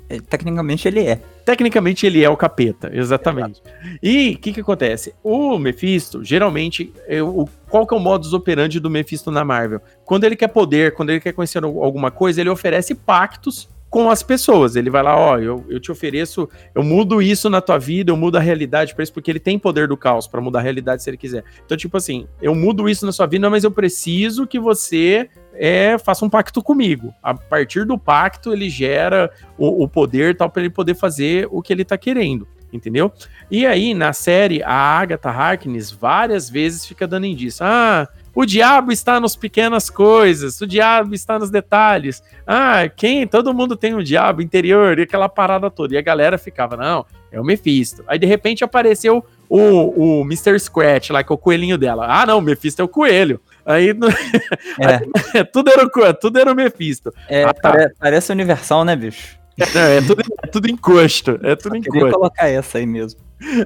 Eh, 0.08 0.20
Tecnicamente 0.20 0.88
ele 0.88 1.00
é. 1.06 1.20
Tecnicamente 1.44 2.06
ele 2.06 2.22
é 2.22 2.28
o 2.28 2.36
capeta, 2.36 2.90
exatamente. 2.92 3.62
E 4.02 4.34
o 4.34 4.38
que 4.38 4.52
que 4.52 4.60
acontece? 4.60 5.14
O 5.22 5.58
Mephisto, 5.58 6.22
geralmente, 6.24 6.92
é 7.06 7.22
o, 7.22 7.48
qual 7.68 7.86
que 7.86 7.94
é 7.94 7.96
o 7.96 8.00
modus 8.00 8.32
operandi 8.32 8.78
do 8.80 8.90
Mephisto 8.90 9.30
na 9.30 9.44
Marvel? 9.44 9.80
Quando 10.04 10.24
ele 10.24 10.36
quer 10.36 10.48
poder, 10.48 10.94
quando 10.94 11.10
ele 11.10 11.20
quer 11.20 11.32
conhecer 11.32 11.62
al- 11.64 11.82
alguma 11.82 12.10
coisa, 12.10 12.40
ele 12.40 12.50
oferece 12.50 12.94
pactos 12.94 13.68
com 13.90 14.10
as 14.10 14.22
pessoas. 14.22 14.76
Ele 14.76 14.90
vai 14.90 15.02
lá, 15.02 15.16
ó, 15.16 15.38
eu, 15.38 15.64
eu 15.68 15.80
te 15.80 15.90
ofereço, 15.90 16.48
eu 16.74 16.82
mudo 16.82 17.22
isso 17.22 17.48
na 17.48 17.60
tua 17.60 17.78
vida, 17.78 18.10
eu 18.10 18.16
mudo 18.16 18.36
a 18.36 18.40
realidade 18.40 18.94
pra 18.94 19.02
isso, 19.02 19.12
porque 19.12 19.30
ele 19.30 19.40
tem 19.40 19.58
poder 19.58 19.88
do 19.88 19.96
caos 19.96 20.26
pra 20.26 20.40
mudar 20.40 20.60
a 20.60 20.62
realidade 20.62 21.02
se 21.02 21.10
ele 21.10 21.16
quiser. 21.16 21.44
Então, 21.64 21.76
tipo 21.76 21.96
assim, 21.96 22.26
eu 22.40 22.54
mudo 22.54 22.88
isso 22.88 23.06
na 23.06 23.12
sua 23.12 23.26
vida, 23.26 23.48
mas 23.48 23.64
eu 23.64 23.70
preciso 23.70 24.46
que 24.46 24.58
você 24.58 25.28
é, 25.54 25.98
faça 25.98 26.24
um 26.24 26.30
pacto 26.30 26.62
comigo. 26.62 27.12
A 27.22 27.34
partir 27.34 27.84
do 27.84 27.98
pacto, 27.98 28.52
ele 28.52 28.70
gera 28.70 29.30
o, 29.56 29.84
o 29.84 29.88
poder 29.88 30.36
tal 30.36 30.48
para 30.48 30.62
ele 30.62 30.70
poder 30.70 30.94
fazer 30.94 31.48
o 31.50 31.60
que 31.60 31.72
ele 31.72 31.84
tá 31.84 31.98
querendo, 31.98 32.46
entendeu? 32.72 33.12
E 33.50 33.66
aí 33.66 33.94
na 33.94 34.12
série 34.12 34.62
a 34.62 34.72
Agatha 34.72 35.30
Harkness 35.30 35.90
várias 35.90 36.48
vezes 36.48 36.86
fica 36.86 37.06
dando 37.06 37.26
indício. 37.26 37.64
Ah, 37.64 38.08
o 38.40 38.46
diabo 38.46 38.92
está 38.92 39.18
nas 39.18 39.34
pequenas 39.34 39.90
coisas, 39.90 40.60
o 40.60 40.66
diabo 40.66 41.12
está 41.12 41.40
nos 41.40 41.50
detalhes. 41.50 42.22
Ah, 42.46 42.88
quem? 42.88 43.26
Todo 43.26 43.52
mundo 43.52 43.76
tem 43.76 43.96
um 43.96 44.02
diabo 44.02 44.40
interior 44.40 44.96
e 44.96 45.02
aquela 45.02 45.28
parada 45.28 45.68
toda. 45.68 45.94
E 45.94 45.98
a 45.98 46.02
galera 46.02 46.38
ficava, 46.38 46.76
não, 46.76 47.04
é 47.32 47.40
o 47.40 47.44
Mephisto. 47.44 48.04
Aí 48.06 48.16
de 48.16 48.26
repente 48.26 48.62
apareceu 48.62 49.24
o, 49.48 50.20
o 50.20 50.22
Mr. 50.22 50.56
Scratch 50.60 51.10
lá, 51.10 51.24
que 51.24 51.32
é 51.32 51.34
o 51.34 51.38
coelhinho 51.38 51.76
dela. 51.76 52.06
Ah, 52.08 52.24
não, 52.24 52.38
o 52.38 52.40
Mephisto 52.40 52.80
é 52.80 52.84
o 52.84 52.88
coelho. 52.88 53.40
Aí 53.66 53.88
É, 55.34 55.42
tudo, 55.42 55.70
era 55.70 55.84
o, 55.84 56.14
tudo 56.14 56.38
era 56.38 56.52
o 56.52 56.54
Mephisto. 56.54 57.12
é, 57.28 57.42
Ah, 57.42 57.52
tá. 57.52 57.72
pare- 57.72 57.92
parece 57.98 58.30
universal, 58.30 58.84
né, 58.84 58.94
bicho? 58.94 59.36
Não, 59.74 59.80
é, 59.82 60.00
tudo, 60.00 60.22
é 60.44 60.46
tudo 60.46 60.70
encosto. 60.70 61.40
É 61.42 61.56
tudo 61.56 61.76
encosto. 61.76 62.10
colocar 62.12 62.46
essa 62.48 62.78
aí 62.78 62.86
mesmo. 62.86 63.18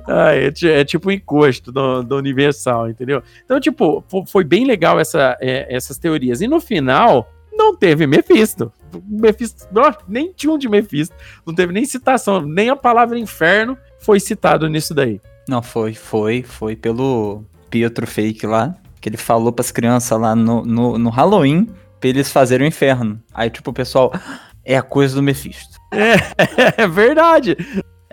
Ah, 0.07 0.35
é, 0.35 0.53
é 0.81 0.85
tipo 0.85 1.09
um 1.09 1.13
encosto 1.13 1.73
do, 1.73 2.03
Universal, 2.17 2.91
entendeu? 2.91 3.23
Então, 3.45 3.59
tipo, 3.61 4.05
fo- 4.09 4.25
foi 4.27 4.45
bem 4.45 4.65
legal 4.65 4.99
essa, 5.01 5.37
é, 5.41 5.75
essas 5.75 5.99
teorias. 5.99 6.41
E 6.41 6.47
no 6.49 6.61
final, 6.61 7.31
não 7.53 7.75
teve 7.77 8.07
Mephisto. 8.07 8.73
Mephisto 9.09 9.67
ó, 9.75 9.93
nem 10.07 10.33
tinha 10.33 10.53
um 10.53 10.59
de 10.59 10.69
Mephisto. 10.69 11.15
Não 11.47 11.55
teve 11.55 11.73
nem 11.73 11.85
citação, 11.85 12.41
nem 12.43 12.69
a 12.69 12.77
palavra 12.77 13.19
inferno 13.19 13.77
foi 13.99 14.21
citado 14.21 14.69
nisso 14.69 14.93
daí. 14.95 15.21
Não, 15.49 15.63
foi, 15.63 15.95
foi, 15.95 16.43
foi 16.43 16.77
pelo 16.77 17.45
Pietro 17.71 18.07
Fake 18.07 18.47
lá, 18.47 18.75
que 19.01 19.09
ele 19.09 19.17
falou 19.17 19.53
pras 19.53 19.71
crianças 19.73 20.19
lá 20.21 20.37
no, 20.37 20.63
no, 20.65 20.99
no 20.99 21.11
Halloween 21.11 21.67
pra 21.99 22.09
eles 22.11 22.31
fazerem 22.31 22.67
o 22.67 22.69
inferno. 22.69 23.21
Aí, 23.33 23.49
tipo, 23.51 23.71
o 23.71 23.75
pessoal, 23.75 24.11
"Ah, 24.15 24.41
é 24.65 24.77
a 24.77 24.83
coisa 24.83 25.15
do 25.17 25.23
Mephisto. 25.23 25.79
É 26.77 26.87
verdade. 26.87 27.57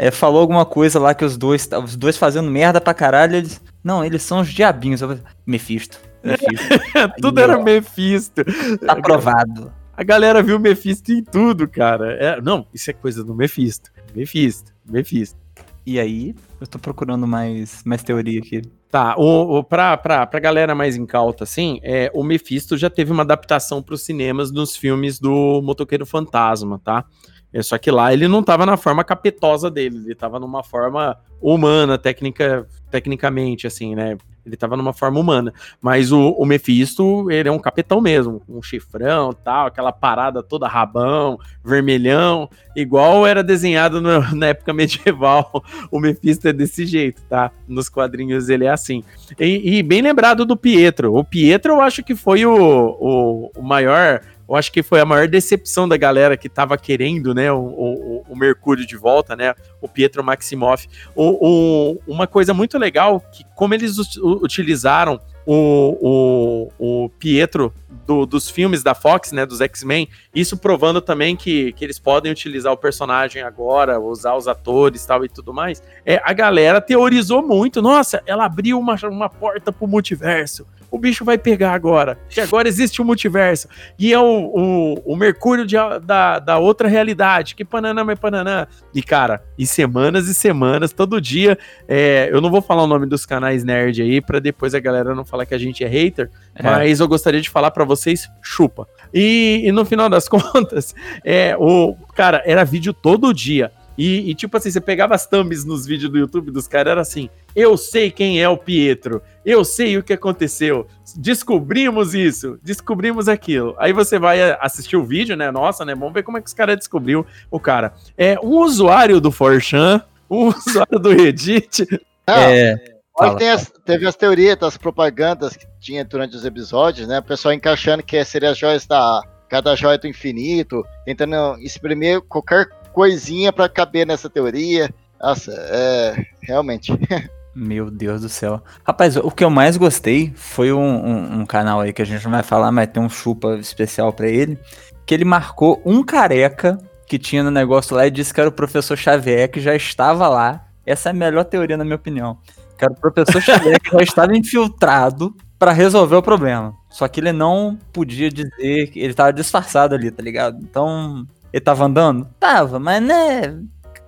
É, 0.02 0.12
falou 0.12 0.40
alguma 0.40 0.66
coisa 0.66 0.98
lá 0.98 1.14
que 1.14 1.26
os 1.26 1.38
dois, 1.38 1.68
os 1.84 1.98
dois 1.98 2.16
fazendo 2.16 2.50
merda 2.50 2.80
pra 2.80 2.94
caralho, 2.94 3.36
eles, 3.36 3.62
não, 3.84 4.04
eles 4.04 4.24
são 4.24 4.40
os 4.40 4.48
diabinhos. 4.48 5.02
Eu 5.02 5.20
Mephisto, 5.46 6.00
Mephisto, 6.24 6.80
Tudo 7.22 7.42
era 7.42 7.62
Mephisto. 7.62 8.46
tá 8.80 8.94
aprovado. 8.94 9.74
A 9.92 10.02
galera 10.02 10.42
viu 10.42 10.56
o 10.56 10.60
Mephisto 10.60 11.12
em 11.12 11.22
tudo, 11.22 11.68
cara. 11.68 12.14
É, 12.14 12.42
não, 12.42 12.66
isso 12.74 12.90
é 12.90 12.94
coisa 12.94 13.26
do 13.26 13.36
Mephisto. 13.36 13.92
Mephisto, 14.16 14.72
Mephisto. 14.90 15.38
E 15.86 16.00
aí, 16.00 16.34
eu 16.62 16.66
tô 16.68 16.80
procurando 16.80 17.28
mais, 17.28 17.84
mais 17.84 18.02
teoria 18.02 18.40
aqui. 18.40 18.62
Tá, 18.90 19.16
o, 19.18 19.58
o, 19.58 19.64
pra, 19.66 19.98
pra, 19.98 20.26
pra 20.26 20.40
galera 20.40 20.74
mais 20.74 20.96
incauta, 20.96 21.44
assim, 21.44 21.80
é, 21.84 22.10
o 22.14 22.24
Mephisto 22.24 22.78
já 22.78 22.90
teve 22.90 23.12
uma 23.12 23.24
adaptação 23.24 23.84
para 23.84 23.96
os 23.96 24.02
cinemas 24.04 24.50
nos 24.50 24.78
filmes 24.78 25.20
do 25.20 25.62
Motoqueiro 25.62 26.06
Fantasma, 26.06 26.80
tá? 26.82 27.04
É, 27.52 27.62
só 27.64 27.78
que 27.78 27.90
lá 27.90 28.14
ele 28.14 28.28
não 28.28 28.44
tava 28.44 28.66
na 28.66 28.78
forma 28.78 29.04
capetosa 29.04 29.72
dele, 29.72 30.02
ele 30.06 30.16
tava 30.16 30.40
numa 30.40 30.64
forma 30.64 31.18
humana, 31.42 31.98
técnica, 31.98 32.68
tecnicamente, 32.92 33.66
assim, 33.66 33.96
né? 33.96 34.18
Ele 34.46 34.58
tava 34.58 34.76
numa 34.76 34.94
forma 34.94 35.20
humana. 35.20 35.54
Mas 35.82 36.12
o, 36.12 36.32
o 36.32 36.46
Mephisto, 36.46 37.30
ele 37.30 37.50
é 37.50 37.52
um 37.52 37.60
capetão 37.60 38.02
mesmo, 38.02 38.42
um 38.50 38.62
chifrão 38.62 39.32
tal, 39.32 39.68
aquela 39.68 39.92
parada 39.92 40.42
toda 40.42 40.68
rabão, 40.68 41.38
vermelhão, 41.64 42.50
igual 42.76 43.28
era 43.28 43.44
desenhado 43.44 44.02
no, 44.02 44.36
na 44.36 44.48
época 44.48 44.74
medieval. 44.74 45.64
O 45.92 46.00
Mephisto 46.00 46.48
é 46.48 46.54
desse 46.54 46.86
jeito, 46.86 47.22
tá? 47.24 47.52
Nos 47.68 47.90
quadrinhos 47.90 48.50
ele 48.50 48.66
é 48.66 48.70
assim. 48.70 49.04
E, 49.40 49.78
e 49.78 49.84
bem 49.84 50.02
lembrado 50.02 50.46
do 50.46 50.58
Pietro. 50.58 51.16
O 51.16 51.24
Pietro 51.24 51.74
eu 51.74 51.82
acho 51.82 52.04
que 52.04 52.16
foi 52.16 52.46
o, 52.46 52.54
o, 52.54 53.52
o 53.56 53.64
maior 53.64 54.22
eu 54.50 54.56
acho 54.56 54.72
que 54.72 54.82
foi 54.82 55.00
a 55.00 55.06
maior 55.06 55.28
decepção 55.28 55.88
da 55.88 55.96
galera 55.96 56.36
que 56.36 56.50
tava 56.50 56.76
querendo, 56.76 57.36
né, 57.36 57.52
o, 57.52 57.60
o, 57.60 58.26
o 58.30 58.36
Mercúrio 58.36 58.86
de 58.86 58.98
volta, 58.98 59.36
né, 59.36 59.54
o 59.80 59.88
Pietro 59.88 60.24
Maximoff. 60.24 60.90
O, 61.16 62.00
uma 62.08 62.26
coisa 62.26 62.52
muito 62.52 62.78
legal, 62.78 63.20
que 63.32 63.46
como 63.56 63.76
eles 63.76 63.96
utilizaram 64.18 65.20
o, 65.46 66.70
o, 66.80 67.04
o 67.06 67.10
Pietro 67.10 67.72
do, 68.08 68.26
dos 68.26 68.50
filmes 68.50 68.82
da 68.82 68.96
Fox, 68.96 69.32
né, 69.32 69.46
dos 69.46 69.62
X-Men, 69.62 70.10
isso 70.34 70.58
provando 70.58 71.00
também 71.00 71.36
que, 71.36 71.72
que 71.74 71.86
eles 71.86 72.00
podem 72.00 72.32
utilizar 72.32 72.74
o 72.74 72.78
personagem 72.78 73.44
agora, 73.44 74.00
usar 74.00 74.36
os 74.36 74.48
atores 74.48 75.06
tal 75.06 75.24
e 75.24 75.30
tudo 75.30 75.54
mais, 75.54 75.82
é, 76.04 76.20
a 76.24 76.34
galera 76.34 76.82
teorizou 76.82 77.46
muito, 77.46 77.84
nossa, 77.84 78.22
ela 78.26 78.46
abriu 78.46 78.80
uma, 78.80 78.96
uma 79.04 79.30
porta 79.30 79.72
pro 79.72 79.88
multiverso, 79.88 80.66
o 80.92 80.98
bicho 80.98 81.24
vai 81.24 81.38
pegar 81.38 81.74
agora. 81.74 82.18
Que 82.30 82.42
agora 82.42 82.68
existe 82.68 83.02
o 83.02 83.04
um 83.04 83.08
multiverso. 83.08 83.68
E 83.98 84.14
é 84.14 84.20
o, 84.20 84.24
o, 84.24 85.14
o 85.14 85.16
Mercúrio 85.16 85.66
de, 85.66 85.76
da, 86.04 86.40
da 86.40 86.58
outra 86.58 86.88
realidade. 86.88 87.56
Que 87.56 87.64
pananã, 87.64 88.04
mas 88.04 88.18
pananã. 88.18 88.68
E, 88.94 89.02
cara, 89.02 89.44
e 89.58 89.66
semanas 89.66 90.28
e 90.28 90.34
semanas, 90.34 90.92
todo 90.92 91.22
dia. 91.22 91.58
É, 91.88 92.30
eu 92.32 92.42
não 92.42 92.50
vou 92.50 92.62
falar 92.62 92.84
o 92.84 92.88
nome 92.88 93.06
dos 93.06 93.26
canais 93.26 93.64
nerd 93.64 94.02
aí, 94.02 94.22
pra 94.22 94.40
depois 94.40 94.74
a 94.74 94.80
galera 94.80 95.14
não 95.14 95.26
falar 95.26 95.46
que 95.46 95.54
a 95.54 95.60
gente 95.60 95.84
é 95.84 95.88
hater. 95.88 96.30
É. 96.56 96.64
Mas 96.64 97.00
eu 97.00 97.08
gostaria 97.08 97.42
de 97.42 97.50
falar 97.50 97.72
para 97.72 97.86
vocês, 97.86 98.30
chupa. 98.42 98.88
E, 99.14 99.62
e, 99.66 99.72
no 99.72 99.86
final 99.86 100.10
das 100.10 100.28
contas, 100.30 100.96
é, 101.24 101.56
o 101.58 101.96
cara, 102.16 102.42
era 102.46 102.64
vídeo 102.64 102.94
todo 102.94 103.34
dia. 103.34 103.72
E, 104.00 104.32
e, 104.32 104.34
tipo 104.34 104.56
assim, 104.56 104.72
você 104.72 104.80
pegava 104.80 105.14
as 105.14 105.28
thumbs 105.28 105.66
nos 105.66 105.86
vídeos 105.86 106.10
do 106.10 106.18
YouTube 106.18 106.52
dos 106.52 106.70
caras, 106.70 106.92
era 106.92 107.02
assim: 107.02 107.30
eu 107.54 107.76
sei 107.76 108.10
quem 108.10 108.42
é 108.42 108.48
o 108.48 108.56
Pietro, 108.56 109.22
eu 109.46 109.66
sei 109.66 109.98
o 109.98 110.04
que 110.04 110.14
aconteceu, 110.14 110.88
descobrimos 111.18 112.16
isso, 112.16 112.58
descobrimos 112.64 113.28
aquilo. 113.28 113.76
Aí 113.78 113.92
você 113.92 114.18
vai 114.18 114.40
assistir 114.62 114.96
o 114.96 115.04
vídeo, 115.04 115.36
né? 115.36 115.52
Nossa, 115.52 115.84
né? 115.84 115.94
Vamos 115.94 116.14
ver 116.14 116.24
como 116.24 116.38
é 116.38 116.42
que 116.42 116.48
os 116.48 116.54
caras 116.54 116.78
descobriu 116.78 117.28
o 117.52 117.60
cara. 117.60 117.94
É 118.18 118.40
um 118.42 118.60
usuário 118.60 119.20
do 119.20 119.34
Forchan, 119.34 120.02
um 120.30 120.48
usuário 120.66 120.98
do 120.98 121.10
Reddit. 121.10 121.86
Ah, 122.26 122.50
é. 122.50 122.78
Fala, 123.18 123.38
as, 123.54 123.70
teve 123.84 124.08
as 124.08 124.16
teorias 124.16 124.56
das 124.58 124.78
propagandas 124.78 125.58
que 125.58 125.68
tinha 125.78 126.06
durante 126.06 126.38
os 126.38 126.46
episódios, 126.46 127.06
né? 127.06 127.20
O 127.20 127.24
pessoal 127.24 127.54
encaixando 127.54 128.02
que 128.02 128.24
seria 128.24 128.52
as 128.52 128.58
joias 128.58 128.88
da. 128.88 129.22
Cada 129.50 129.76
joia 129.76 129.98
do 129.98 130.08
infinito, 130.08 130.86
tentando 131.04 131.58
exprimir 131.60 132.22
qualquer 132.22 132.70
coisinha 133.00 133.54
para 133.54 133.70
caber 133.70 134.06
nessa 134.06 134.30
teoria. 134.30 134.94
Nossa, 135.22 135.54
é. 135.54 136.26
Realmente. 136.42 136.92
Meu 137.56 137.90
Deus 137.90 138.22
do 138.22 138.28
céu. 138.28 138.62
Rapaz, 138.84 139.16
o 139.16 139.32
que 139.32 139.42
eu 139.42 139.50
mais 139.50 139.78
gostei 139.78 140.34
foi 140.36 140.74
um, 140.74 140.82
um, 140.82 141.40
um, 141.40 141.46
canal 141.46 141.80
aí 141.80 141.94
que 141.94 142.02
a 142.02 142.06
gente 142.06 142.26
não 142.26 142.32
vai 142.32 142.44
falar, 142.44 142.74
mas 142.74 142.90
tem 142.90 143.02
um 143.02 143.10
chupa 143.10 143.56
especial 143.56 144.12
para 144.12 144.28
ele. 144.28 144.60
Que 145.06 145.14
ele 145.14 145.24
marcou 145.24 145.82
um 145.86 146.04
careca 146.04 146.78
que 147.08 147.18
tinha 147.18 147.42
no 147.42 147.50
negócio 147.50 147.96
lá 147.96 148.06
e 148.06 148.12
disse 148.12 148.34
que 148.34 148.40
era 148.42 148.50
o 148.50 148.54
professor 148.54 148.98
Xavier, 148.98 149.50
que 149.50 149.62
já 149.62 149.74
estava 149.74 150.28
lá. 150.28 150.68
Essa 150.86 151.08
é 151.08 151.12
a 151.12 151.16
melhor 151.16 151.46
teoria, 151.46 151.78
na 151.78 151.86
minha 151.86 151.96
opinião. 151.96 152.38
Que 152.78 152.84
era 152.84 152.94
o 152.94 152.98
professor 152.98 153.42
Xavier 153.42 153.80
que 153.80 153.92
já 153.92 154.04
estava 154.04 154.36
infiltrado 154.36 155.34
para 155.58 155.72
resolver 155.72 156.18
o 156.18 156.22
problema. 156.22 156.76
Só 156.90 157.08
que 157.08 157.22
ele 157.22 157.32
não 157.32 157.78
podia 157.94 158.30
dizer 158.30 158.88
que 158.92 159.00
ele 159.00 159.12
estava 159.12 159.32
disfarçado 159.32 159.96
ali, 159.96 160.12
tá 160.12 160.22
ligado? 160.22 160.60
Então, 160.62 161.26
ele 161.52 161.62
tava 161.62 161.86
andando? 161.86 162.28
Tava, 162.40 162.80
mas 162.80 163.02
né. 163.02 163.60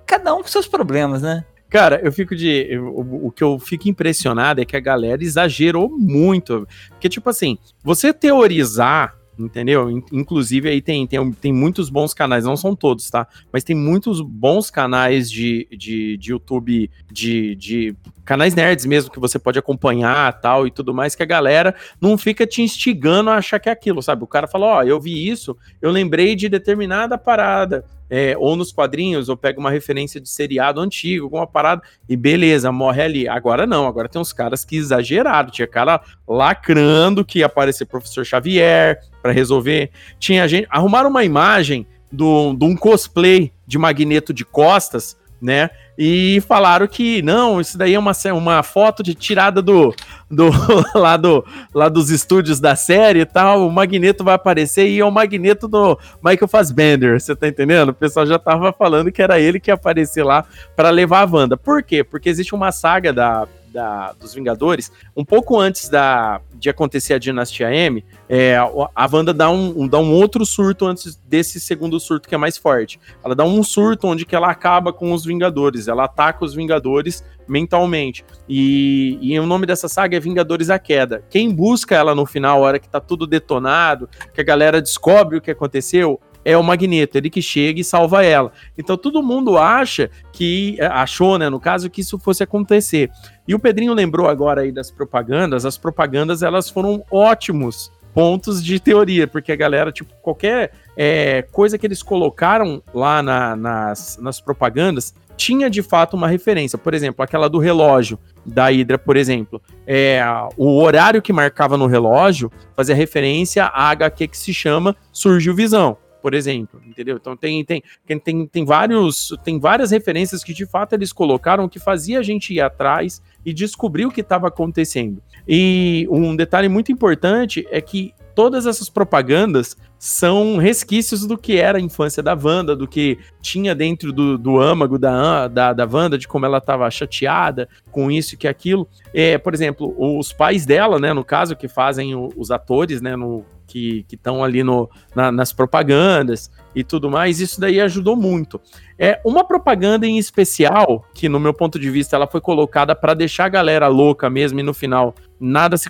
Cada 0.05 0.35
um 0.35 0.41
com 0.41 0.47
seus 0.47 0.67
problemas, 0.67 1.21
né? 1.21 1.45
Cara, 1.69 2.01
eu 2.03 2.11
fico 2.11 2.35
de. 2.35 2.49
Eu, 2.69 2.87
o, 2.87 3.27
o, 3.27 3.31
que 3.31 3.43
eu 3.43 3.57
fico 3.57 3.87
impressionado 3.87 4.59
é 4.59 4.65
que 4.65 4.75
a 4.75 4.79
galera 4.81 5.23
exagerou 5.23 5.89
muito. 5.89 6.67
Porque, 6.89 7.07
tipo 7.07 7.29
assim, 7.29 7.57
você 7.81 8.13
teorizar 8.13 9.15
entendeu? 9.39 9.89
Inclusive 10.11 10.69
aí 10.69 10.81
tem, 10.81 11.07
tem, 11.07 11.31
tem 11.31 11.53
muitos 11.53 11.89
bons 11.89 12.13
canais, 12.13 12.45
não 12.45 12.55
são 12.55 12.75
todos, 12.75 13.09
tá? 13.09 13.27
Mas 13.51 13.63
tem 13.63 13.75
muitos 13.75 14.21
bons 14.21 14.69
canais 14.69 15.31
de, 15.31 15.67
de, 15.71 16.17
de 16.17 16.31
YouTube, 16.31 16.91
de, 17.11 17.55
de 17.55 17.95
canais 18.25 18.55
nerds 18.55 18.85
mesmo, 18.85 19.11
que 19.11 19.19
você 19.19 19.37
pode 19.37 19.59
acompanhar 19.59 20.39
tal 20.39 20.67
e 20.67 20.71
tudo 20.71 20.93
mais, 20.93 21.15
que 21.15 21.23
a 21.23 21.25
galera 21.25 21.75
não 21.99 22.17
fica 22.17 22.45
te 22.45 22.61
instigando 22.61 23.29
a 23.29 23.35
achar 23.35 23.59
que 23.59 23.69
é 23.69 23.71
aquilo, 23.71 24.01
sabe? 24.01 24.23
O 24.23 24.27
cara 24.27 24.47
fala, 24.47 24.65
ó, 24.65 24.79
oh, 24.79 24.83
eu 24.83 24.99
vi 24.99 25.27
isso, 25.27 25.57
eu 25.81 25.91
lembrei 25.91 26.35
de 26.35 26.47
determinada 26.49 27.17
parada, 27.17 27.85
é, 28.09 28.35
ou 28.37 28.57
nos 28.57 28.73
quadrinhos, 28.73 29.29
ou 29.29 29.37
pega 29.37 29.57
uma 29.57 29.71
referência 29.71 30.19
de 30.19 30.29
seriado 30.29 30.81
antigo, 30.81 31.23
alguma 31.23 31.47
parada, 31.47 31.81
e 32.09 32.17
beleza, 32.17 32.69
morre 32.69 33.01
ali. 33.01 33.27
Agora 33.27 33.65
não, 33.65 33.87
agora 33.87 34.09
tem 34.09 34.21
uns 34.21 34.33
caras 34.33 34.65
que 34.65 34.75
exageraram. 34.75 35.49
Tinha 35.49 35.65
cara 35.65 36.01
lacrando 36.27 37.23
que 37.23 37.39
ia 37.39 37.45
aparecer 37.45 37.85
professor 37.85 38.25
Xavier 38.25 38.99
para 39.21 39.31
resolver. 39.31 39.91
Tinha 40.19 40.45
gente. 40.45 40.67
Arrumaram 40.69 41.09
uma 41.09 41.23
imagem 41.23 41.87
de 42.11 42.23
um 42.23 42.75
cosplay 42.75 43.53
de 43.65 43.77
Magneto 43.77 44.33
de 44.33 44.43
costas, 44.43 45.17
né? 45.41 45.69
E 45.97 46.41
falaram 46.47 46.87
que 46.87 47.21
não, 47.21 47.59
isso 47.59 47.77
daí 47.77 47.93
é 47.93 47.99
uma, 47.99 48.13
uma 48.33 48.63
foto 48.63 49.03
de 49.03 49.13
tirada 49.13 49.61
do, 49.61 49.93
do, 50.29 50.49
lá, 50.95 51.17
do 51.17 51.45
lá 51.73 51.89
dos 51.89 52.09
estúdios 52.09 52.59
da 52.59 52.75
série 52.75 53.21
e 53.21 53.25
tal. 53.25 53.67
O 53.67 53.71
Magneto 53.71 54.23
vai 54.23 54.35
aparecer 54.35 54.87
e 54.87 54.99
é 54.99 55.05
o 55.05 55.11
Magneto 55.11 55.67
do 55.67 55.97
Michael 56.23 56.47
Fassbender. 56.47 57.19
Você 57.19 57.35
tá 57.35 57.47
entendendo? 57.47 57.89
O 57.89 57.93
pessoal 57.93 58.25
já 58.25 58.39
tava 58.39 58.71
falando 58.71 59.11
que 59.11 59.21
era 59.21 59.39
ele 59.39 59.59
que 59.59 59.69
ia 59.69 59.75
aparecer 59.75 60.23
lá 60.23 60.45
para 60.75 60.89
levar 60.89 61.21
a 61.21 61.31
Wanda. 61.31 61.57
Por 61.57 61.83
quê? 61.83 62.03
Porque 62.03 62.29
existe 62.29 62.55
uma 62.55 62.71
saga 62.71 63.11
da, 63.11 63.47
da, 63.71 64.13
dos 64.13 64.33
Vingadores, 64.33 64.91
um 65.15 65.23
pouco 65.23 65.59
antes 65.59 65.89
da, 65.89 66.41
de 66.55 66.69
acontecer 66.69 67.13
a 67.13 67.19
Dinastia 67.19 67.73
M, 67.73 68.03
é, 68.29 68.55
a 68.57 69.09
Wanda 69.11 69.33
dá 69.33 69.49
um, 69.49 69.87
dá 69.87 69.99
um 69.99 70.13
outro 70.13 70.45
surto 70.45 70.85
antes 70.85 71.15
desse 71.27 71.59
segundo 71.59 71.99
surto 71.99 72.27
que 72.27 72.35
é 72.35 72.37
mais 72.37 72.57
forte. 72.57 72.99
Ela 73.23 73.35
dá 73.35 73.43
um 73.43 73.63
surto 73.63 74.07
onde 74.07 74.25
que 74.25 74.35
ela 74.35 74.49
acaba 74.49 74.93
com 74.93 75.13
os 75.13 75.25
Vingadores, 75.25 75.87
ela 75.87 76.05
ataca 76.05 76.45
os 76.45 76.53
Vingadores 76.53 77.23
mentalmente. 77.47 78.23
E, 78.47 79.17
e 79.21 79.39
o 79.39 79.45
nome 79.45 79.65
dessa 79.65 79.87
saga 79.87 80.15
é 80.15 80.19
Vingadores 80.19 80.69
a 80.69 80.79
Queda. 80.79 81.23
Quem 81.29 81.53
busca 81.53 81.95
ela 81.95 82.15
no 82.15 82.25
final, 82.25 82.63
a 82.63 82.67
hora 82.67 82.79
que 82.79 82.87
tá 82.87 82.99
tudo 82.99 83.27
detonado, 83.27 84.09
que 84.33 84.41
a 84.41 84.43
galera 84.43 84.81
descobre 84.81 85.37
o 85.37 85.41
que 85.41 85.51
aconteceu, 85.51 86.19
é 86.43 86.57
o 86.57 86.63
Magneto, 86.63 87.17
ele 87.17 87.29
que 87.29 87.41
chega 87.41 87.79
e 87.79 87.83
salva 87.83 88.23
ela. 88.23 88.51
Então 88.77 88.97
todo 88.97 89.21
mundo 89.23 89.57
acha 89.57 90.09
que 90.31 90.75
é, 90.79 90.85
achou, 90.85 91.37
né, 91.37 91.49
no 91.49 91.59
caso, 91.59 91.89
que 91.89 92.01
isso 92.01 92.17
fosse 92.19 92.43
acontecer. 92.43 93.09
E 93.47 93.55
o 93.55 93.59
Pedrinho 93.59 93.93
lembrou 93.93 94.27
agora 94.27 94.61
aí 94.61 94.71
das 94.71 94.91
propagandas, 94.91 95.65
as 95.65 95.77
propagandas 95.77 96.41
elas 96.43 96.69
foram 96.69 97.03
ótimos 97.11 97.91
pontos 98.13 98.63
de 98.63 98.79
teoria, 98.79 99.27
porque 99.27 99.51
a 99.51 99.55
galera, 99.55 99.91
tipo, 99.91 100.13
qualquer 100.21 100.71
é, 100.97 101.43
coisa 101.43 101.77
que 101.77 101.87
eles 101.87 102.03
colocaram 102.03 102.83
lá 102.93 103.23
na, 103.23 103.55
nas, 103.55 104.17
nas 104.21 104.41
propagandas 104.41 105.13
tinha 105.37 105.69
de 105.69 105.81
fato 105.81 106.15
uma 106.15 106.27
referência. 106.27 106.77
Por 106.77 106.93
exemplo, 106.93 107.23
aquela 107.23 107.49
do 107.49 107.57
relógio 107.57 108.19
da 108.45 108.69
Hydra, 108.69 108.99
por 108.99 109.17
exemplo. 109.17 109.61
É, 109.87 110.21
o 110.55 110.79
horário 110.79 111.21
que 111.21 111.33
marcava 111.33 111.77
no 111.77 111.87
relógio 111.87 112.51
fazia 112.75 112.93
referência 112.93 113.65
à 113.65 113.89
HQ 113.89 114.27
que 114.27 114.37
se 114.37 114.53
chama 114.53 114.95
Surgiu 115.11 115.55
Visão 115.55 115.97
por 116.21 116.33
exemplo, 116.33 116.81
entendeu? 116.85 117.17
Então 117.19 117.35
tem, 117.35 117.63
tem, 117.65 117.83
tem, 118.23 118.47
tem, 118.47 118.65
vários, 118.65 119.35
tem 119.43 119.59
várias 119.59 119.91
referências 119.91 120.43
que 120.43 120.53
de 120.53 120.65
fato 120.65 120.93
eles 120.93 121.11
colocaram 121.11 121.67
que 121.67 121.79
fazia 121.79 122.19
a 122.19 122.23
gente 122.23 122.53
ir 122.53 122.61
atrás 122.61 123.21
e 123.45 123.53
descobrir 123.53 124.05
o 124.05 124.11
que 124.11 124.21
estava 124.21 124.47
acontecendo. 124.47 125.21
E 125.47 126.07
um 126.09 126.35
detalhe 126.35 126.69
muito 126.69 126.91
importante 126.91 127.67
é 127.71 127.81
que 127.81 128.13
todas 128.35 128.65
essas 128.65 128.89
propagandas 128.89 129.75
são 129.97 130.57
resquícios 130.57 131.27
do 131.27 131.37
que 131.37 131.57
era 131.57 131.77
a 131.77 131.81
infância 131.81 132.23
da 132.23 132.33
Wanda, 132.33 132.75
do 132.75 132.87
que 132.87 133.19
tinha 133.41 133.75
dentro 133.75 134.11
do, 134.11 134.37
do 134.37 134.59
âmago 134.59 134.97
da, 134.97 135.47
da, 135.47 135.73
da 135.73 135.85
Wanda, 135.85 136.17
de 136.17 136.27
como 136.27 136.45
ela 136.45 136.57
estava 136.57 136.89
chateada 136.89 137.69
com 137.91 138.09
isso 138.09 138.33
e 138.33 138.37
que 138.37 138.47
aquilo. 138.47 138.87
É, 139.13 139.37
por 139.37 139.53
exemplo, 139.53 139.93
os 139.97 140.33
pais 140.33 140.65
dela, 140.65 140.97
né, 140.97 141.13
no 141.13 141.23
caso, 141.23 141.55
que 141.55 141.67
fazem 141.67 142.15
o, 142.15 142.29
os 142.35 142.49
atores, 142.49 142.99
né, 143.01 143.15
no, 143.15 143.45
que 143.71 144.15
estão 144.15 144.43
ali 144.43 144.63
no, 144.63 144.89
na- 145.15 145.31
nas 145.31 145.53
propagandas 145.53 146.51
e 146.75 146.83
tudo 146.83 147.09
mais, 147.09 147.39
isso 147.39 147.59
daí 147.59 147.79
ajudou 147.81 148.15
muito. 148.15 148.59
É 148.97 149.19
uma 149.25 149.43
propaganda 149.43 150.05
em 150.05 150.17
especial, 150.17 151.05
que 151.13 151.27
no 151.29 151.39
meu 151.39 151.53
ponto 151.53 151.79
de 151.79 151.89
vista 151.89 152.15
ela 152.15 152.27
foi 152.27 152.41
colocada 152.41 152.95
para 152.95 153.13
deixar 153.13 153.45
a 153.45 153.49
galera 153.49 153.87
louca 153.87 154.29
mesmo 154.29 154.59
e 154.59 154.63
no 154.63 154.73
final 154.73 155.13
nada 155.39 155.77
se, 155.77 155.89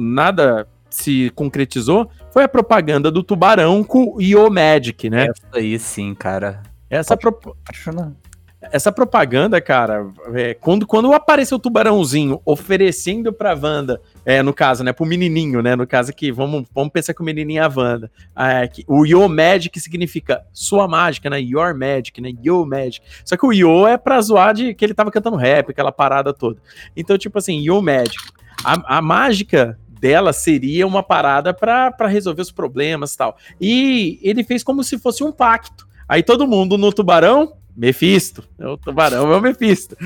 nada 0.00 0.66
se 0.90 1.30
concretizou, 1.34 2.10
foi 2.30 2.44
a 2.44 2.48
propaganda 2.48 3.10
do 3.10 3.22
tubarão 3.22 3.82
com 3.82 4.14
o 4.16 4.20
Yo 4.20 4.50
Magic, 4.50 5.08
né? 5.08 5.28
Essa 5.28 5.46
aí 5.58 5.78
sim, 5.78 6.14
cara. 6.14 6.62
Essa, 6.90 7.16
pro- 7.16 7.38
Apaixonante. 7.64 8.16
essa 8.60 8.92
propaganda, 8.92 9.58
cara, 9.60 10.06
é, 10.34 10.52
quando, 10.52 10.86
quando 10.86 11.10
apareceu 11.14 11.56
o 11.56 11.60
tubarãozinho 11.60 12.40
oferecendo 12.44 13.32
pra 13.32 13.54
Wanda, 13.54 14.00
é, 14.24 14.42
no 14.42 14.52
caso, 14.52 14.84
né, 14.84 14.92
pro 14.92 15.04
menininho, 15.04 15.62
né, 15.62 15.74
no 15.74 15.86
caso 15.86 16.12
que, 16.12 16.30
vamos, 16.30 16.66
vamos 16.74 16.92
pensar 16.92 17.14
que 17.14 17.20
o 17.20 17.24
menininho 17.24 17.60
é 17.60 17.64
a 17.64 17.72
Wanda, 17.74 18.10
é, 18.36 18.68
que 18.68 18.84
o 18.86 19.04
Yo 19.04 19.28
Magic 19.28 19.78
significa 19.80 20.44
sua 20.52 20.86
mágica, 20.86 21.28
né, 21.28 21.40
Your 21.40 21.74
Magic, 21.74 22.20
né, 22.20 22.32
Yo 22.44 22.64
Magic, 22.64 23.04
só 23.24 23.36
que 23.36 23.46
o 23.46 23.52
Yo 23.52 23.86
é 23.86 23.96
pra 23.96 24.20
zoar 24.20 24.54
de 24.54 24.74
que 24.74 24.84
ele 24.84 24.94
tava 24.94 25.10
cantando 25.10 25.36
rap, 25.36 25.70
aquela 25.70 25.92
parada 25.92 26.32
toda, 26.32 26.60
então, 26.96 27.18
tipo 27.18 27.38
assim, 27.38 27.60
Yo 27.60 27.82
Magic, 27.82 28.16
a, 28.64 28.98
a 28.98 29.02
mágica 29.02 29.78
dela 30.00 30.32
seria 30.32 30.86
uma 30.86 31.02
parada 31.02 31.54
pra 31.54 32.06
resolver 32.06 32.42
os 32.42 32.52
problemas 32.52 33.14
e 33.14 33.18
tal, 33.18 33.36
e 33.60 34.20
ele 34.22 34.44
fez 34.44 34.62
como 34.62 34.84
se 34.84 34.98
fosse 34.98 35.24
um 35.24 35.32
pacto, 35.32 35.86
aí 36.08 36.22
todo 36.22 36.46
mundo 36.46 36.78
no 36.78 36.92
tubarão, 36.92 37.54
Mephisto, 37.76 38.44
é 38.58 38.66
o 38.66 38.76
tubarão, 38.76 39.32
é 39.32 39.36
o 39.36 39.40
Mephisto. 39.40 39.96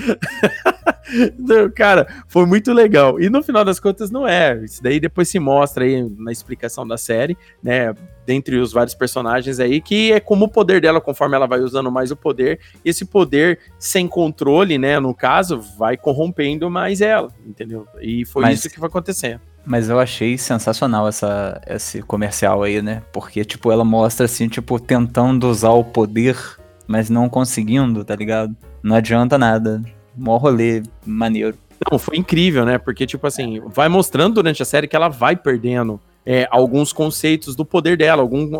Então, 1.38 1.70
cara, 1.74 2.06
foi 2.28 2.46
muito 2.46 2.72
legal. 2.72 3.20
E 3.20 3.28
no 3.28 3.42
final 3.42 3.64
das 3.64 3.80
contas 3.80 4.10
não 4.10 4.26
é. 4.26 4.62
Isso 4.64 4.82
daí 4.82 5.00
depois 5.00 5.28
se 5.28 5.38
mostra 5.38 5.84
aí 5.84 6.08
na 6.16 6.30
explicação 6.30 6.86
da 6.86 6.96
série, 6.96 7.36
né? 7.62 7.94
Dentre 8.24 8.56
os 8.58 8.72
vários 8.72 8.94
personagens 8.94 9.60
aí, 9.60 9.80
que 9.80 10.12
é 10.12 10.18
como 10.20 10.46
o 10.46 10.48
poder 10.48 10.80
dela, 10.80 11.00
conforme 11.00 11.36
ela 11.36 11.46
vai 11.46 11.60
usando 11.60 11.90
mais 11.92 12.10
o 12.10 12.16
poder, 12.16 12.58
esse 12.84 13.04
poder 13.04 13.58
sem 13.78 14.08
controle, 14.08 14.78
né? 14.78 14.98
No 14.98 15.14
caso, 15.14 15.60
vai 15.78 15.96
corrompendo 15.96 16.68
mais 16.70 17.00
ela, 17.00 17.28
entendeu? 17.46 17.86
E 18.00 18.24
foi 18.24 18.42
Mas- 18.42 18.60
isso 18.60 18.70
que 18.70 18.78
foi 18.78 18.88
acontecendo. 18.88 19.40
Mas 19.68 19.88
eu 19.88 19.98
achei 19.98 20.38
sensacional 20.38 21.08
essa, 21.08 21.60
esse 21.66 22.00
comercial 22.00 22.62
aí, 22.62 22.80
né? 22.80 23.02
Porque, 23.12 23.44
tipo, 23.44 23.72
ela 23.72 23.84
mostra 23.84 24.26
assim, 24.26 24.46
tipo, 24.48 24.78
tentando 24.78 25.48
usar 25.48 25.70
o 25.70 25.82
poder, 25.82 26.36
mas 26.86 27.10
não 27.10 27.28
conseguindo, 27.28 28.04
tá 28.04 28.14
ligado? 28.14 28.54
Não 28.82 28.96
adianta 28.96 29.36
nada. 29.36 29.82
Mó 30.16 30.36
rolê 30.36 30.82
maneiro. 31.04 31.56
Não, 31.90 31.98
foi 31.98 32.16
incrível, 32.16 32.64
né? 32.64 32.78
Porque, 32.78 33.06
tipo 33.06 33.26
assim, 33.26 33.60
vai 33.66 33.88
mostrando 33.88 34.34
durante 34.34 34.62
a 34.62 34.66
série 34.66 34.88
que 34.88 34.96
ela 34.96 35.08
vai 35.08 35.36
perdendo 35.36 36.00
é, 36.26 36.48
alguns 36.50 36.92
conceitos 36.92 37.54
do 37.54 37.64
poder 37.64 37.96
dela, 37.96 38.20
alguns 38.20 38.50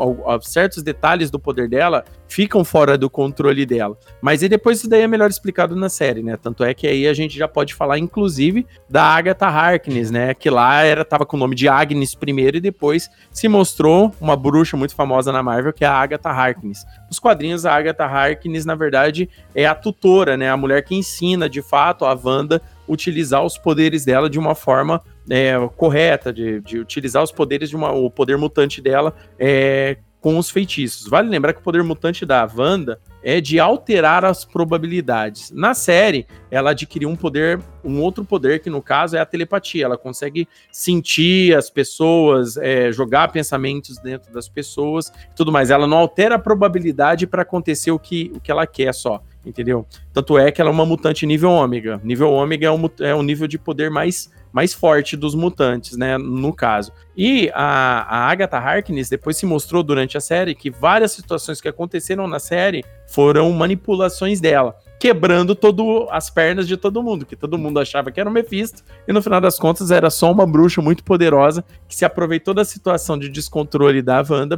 certos 0.42 0.84
detalhes 0.84 1.30
do 1.32 1.38
poder 1.38 1.68
dela 1.68 2.04
ficam 2.28 2.64
fora 2.64 2.96
do 2.96 3.10
controle 3.10 3.66
dela. 3.66 3.98
Mas 4.22 4.42
aí 4.42 4.48
depois 4.48 4.78
isso 4.78 4.88
daí 4.88 5.02
é 5.02 5.08
melhor 5.08 5.28
explicado 5.28 5.74
na 5.74 5.88
série, 5.88 6.22
né? 6.22 6.36
Tanto 6.40 6.62
é 6.62 6.72
que 6.72 6.86
aí 6.86 7.08
a 7.08 7.12
gente 7.12 7.36
já 7.36 7.48
pode 7.48 7.74
falar, 7.74 7.98
inclusive, 7.98 8.64
da 8.88 9.02
Agatha 9.02 9.46
Harkness, 9.46 10.10
né? 10.10 10.32
Que 10.32 10.48
lá 10.48 10.82
era, 10.82 11.04
tava 11.04 11.26
com 11.26 11.36
o 11.36 11.40
nome 11.40 11.56
de 11.56 11.68
Agnes 11.68 12.14
primeiro 12.14 12.56
e 12.56 12.60
depois 12.60 13.10
se 13.32 13.48
mostrou 13.48 14.14
uma 14.20 14.36
bruxa 14.36 14.76
muito 14.76 14.94
famosa 14.94 15.32
na 15.32 15.42
Marvel, 15.42 15.72
que 15.72 15.84
é 15.84 15.88
a 15.88 15.94
Agatha 15.94 16.30
Harkness. 16.30 16.84
Nos 17.08 17.18
quadrinhos, 17.18 17.66
a 17.66 17.74
Agatha 17.74 18.04
Harkness, 18.04 18.64
na 18.64 18.76
verdade, 18.76 19.28
é 19.54 19.66
a 19.66 19.74
tutora, 19.74 20.36
né? 20.36 20.48
A 20.50 20.56
mulher 20.56 20.84
que 20.84 20.94
ensina, 20.94 21.48
de 21.48 21.62
fato, 21.62 22.04
a 22.04 22.16
Wanda 22.22 22.62
utilizar 22.88 23.44
os 23.44 23.58
poderes 23.58 24.04
dela 24.04 24.30
de 24.30 24.38
uma 24.38 24.54
forma 24.54 25.02
é, 25.28 25.54
correta, 25.76 26.32
de, 26.32 26.60
de 26.60 26.78
utilizar 26.78 27.22
os 27.22 27.32
poderes 27.32 27.68
de 27.68 27.76
uma, 27.76 27.92
o 27.92 28.10
poder 28.10 28.36
mutante 28.36 28.80
dela 28.80 29.14
é, 29.38 29.98
com 30.20 30.38
os 30.38 30.50
feitiços. 30.50 31.08
Vale 31.08 31.28
lembrar 31.28 31.52
que 31.52 31.60
o 31.60 31.62
poder 31.62 31.82
mutante 31.84 32.26
da 32.26 32.48
Wanda 32.52 32.98
é 33.22 33.40
de 33.40 33.58
alterar 33.58 34.24
as 34.24 34.44
probabilidades. 34.44 35.50
Na 35.50 35.74
série, 35.74 36.26
ela 36.50 36.70
adquiriu 36.70 37.08
um 37.08 37.16
poder, 37.16 37.60
um 37.84 38.00
outro 38.00 38.24
poder, 38.24 38.60
que 38.60 38.70
no 38.70 38.80
caso 38.80 39.16
é 39.16 39.20
a 39.20 39.26
telepatia. 39.26 39.84
Ela 39.84 39.98
consegue 39.98 40.48
sentir 40.70 41.56
as 41.56 41.68
pessoas, 41.68 42.56
é, 42.56 42.92
jogar 42.92 43.32
pensamentos 43.32 43.98
dentro 43.98 44.32
das 44.32 44.48
pessoas 44.48 45.12
tudo 45.34 45.50
mais. 45.50 45.70
Ela 45.70 45.86
não 45.86 45.98
altera 45.98 46.36
a 46.36 46.38
probabilidade 46.38 47.26
para 47.26 47.42
acontecer 47.42 47.90
o 47.90 47.98
que, 47.98 48.30
o 48.34 48.40
que 48.40 48.50
ela 48.50 48.66
quer 48.66 48.94
só. 48.94 49.22
Entendeu? 49.44 49.86
Tanto 50.12 50.36
é 50.36 50.50
que 50.50 50.60
ela 50.60 50.70
é 50.70 50.72
uma 50.72 50.84
mutante 50.86 51.24
nível 51.24 51.50
ômega. 51.50 52.00
Nível 52.02 52.32
ômega 52.32 52.66
é 52.66 52.70
um, 52.70 52.90
é 53.00 53.14
um 53.14 53.22
nível 53.22 53.46
de 53.46 53.56
poder 53.56 53.90
mais, 53.90 54.28
mais 54.56 54.72
forte 54.72 55.18
dos 55.18 55.34
mutantes, 55.34 55.98
né? 55.98 56.16
No 56.16 56.50
caso. 56.50 56.90
E 57.14 57.50
a, 57.52 58.06
a 58.08 58.30
Agatha 58.30 58.56
Harkness 58.56 59.10
depois 59.10 59.36
se 59.36 59.44
mostrou 59.44 59.82
durante 59.82 60.16
a 60.16 60.20
série 60.20 60.54
que 60.54 60.70
várias 60.70 61.12
situações 61.12 61.60
que 61.60 61.68
aconteceram 61.68 62.26
na 62.26 62.38
série 62.38 62.82
foram 63.06 63.52
manipulações 63.52 64.40
dela, 64.40 64.74
quebrando 64.98 65.54
todo 65.54 66.08
as 66.10 66.30
pernas 66.30 66.66
de 66.66 66.74
todo 66.78 67.02
mundo, 67.02 67.26
que 67.26 67.36
todo 67.36 67.58
mundo 67.58 67.78
achava 67.78 68.10
que 68.10 68.18
era 68.18 68.30
o 68.30 68.32
Mephisto, 68.32 68.82
e 69.06 69.12
no 69.12 69.22
final 69.22 69.42
das 69.42 69.58
contas 69.58 69.90
era 69.90 70.08
só 70.08 70.32
uma 70.32 70.46
bruxa 70.46 70.80
muito 70.80 71.04
poderosa 71.04 71.62
que 71.86 71.94
se 71.94 72.06
aproveitou 72.06 72.54
da 72.54 72.64
situação 72.64 73.18
de 73.18 73.28
descontrole 73.28 74.00
da 74.00 74.24
Wanda 74.26 74.56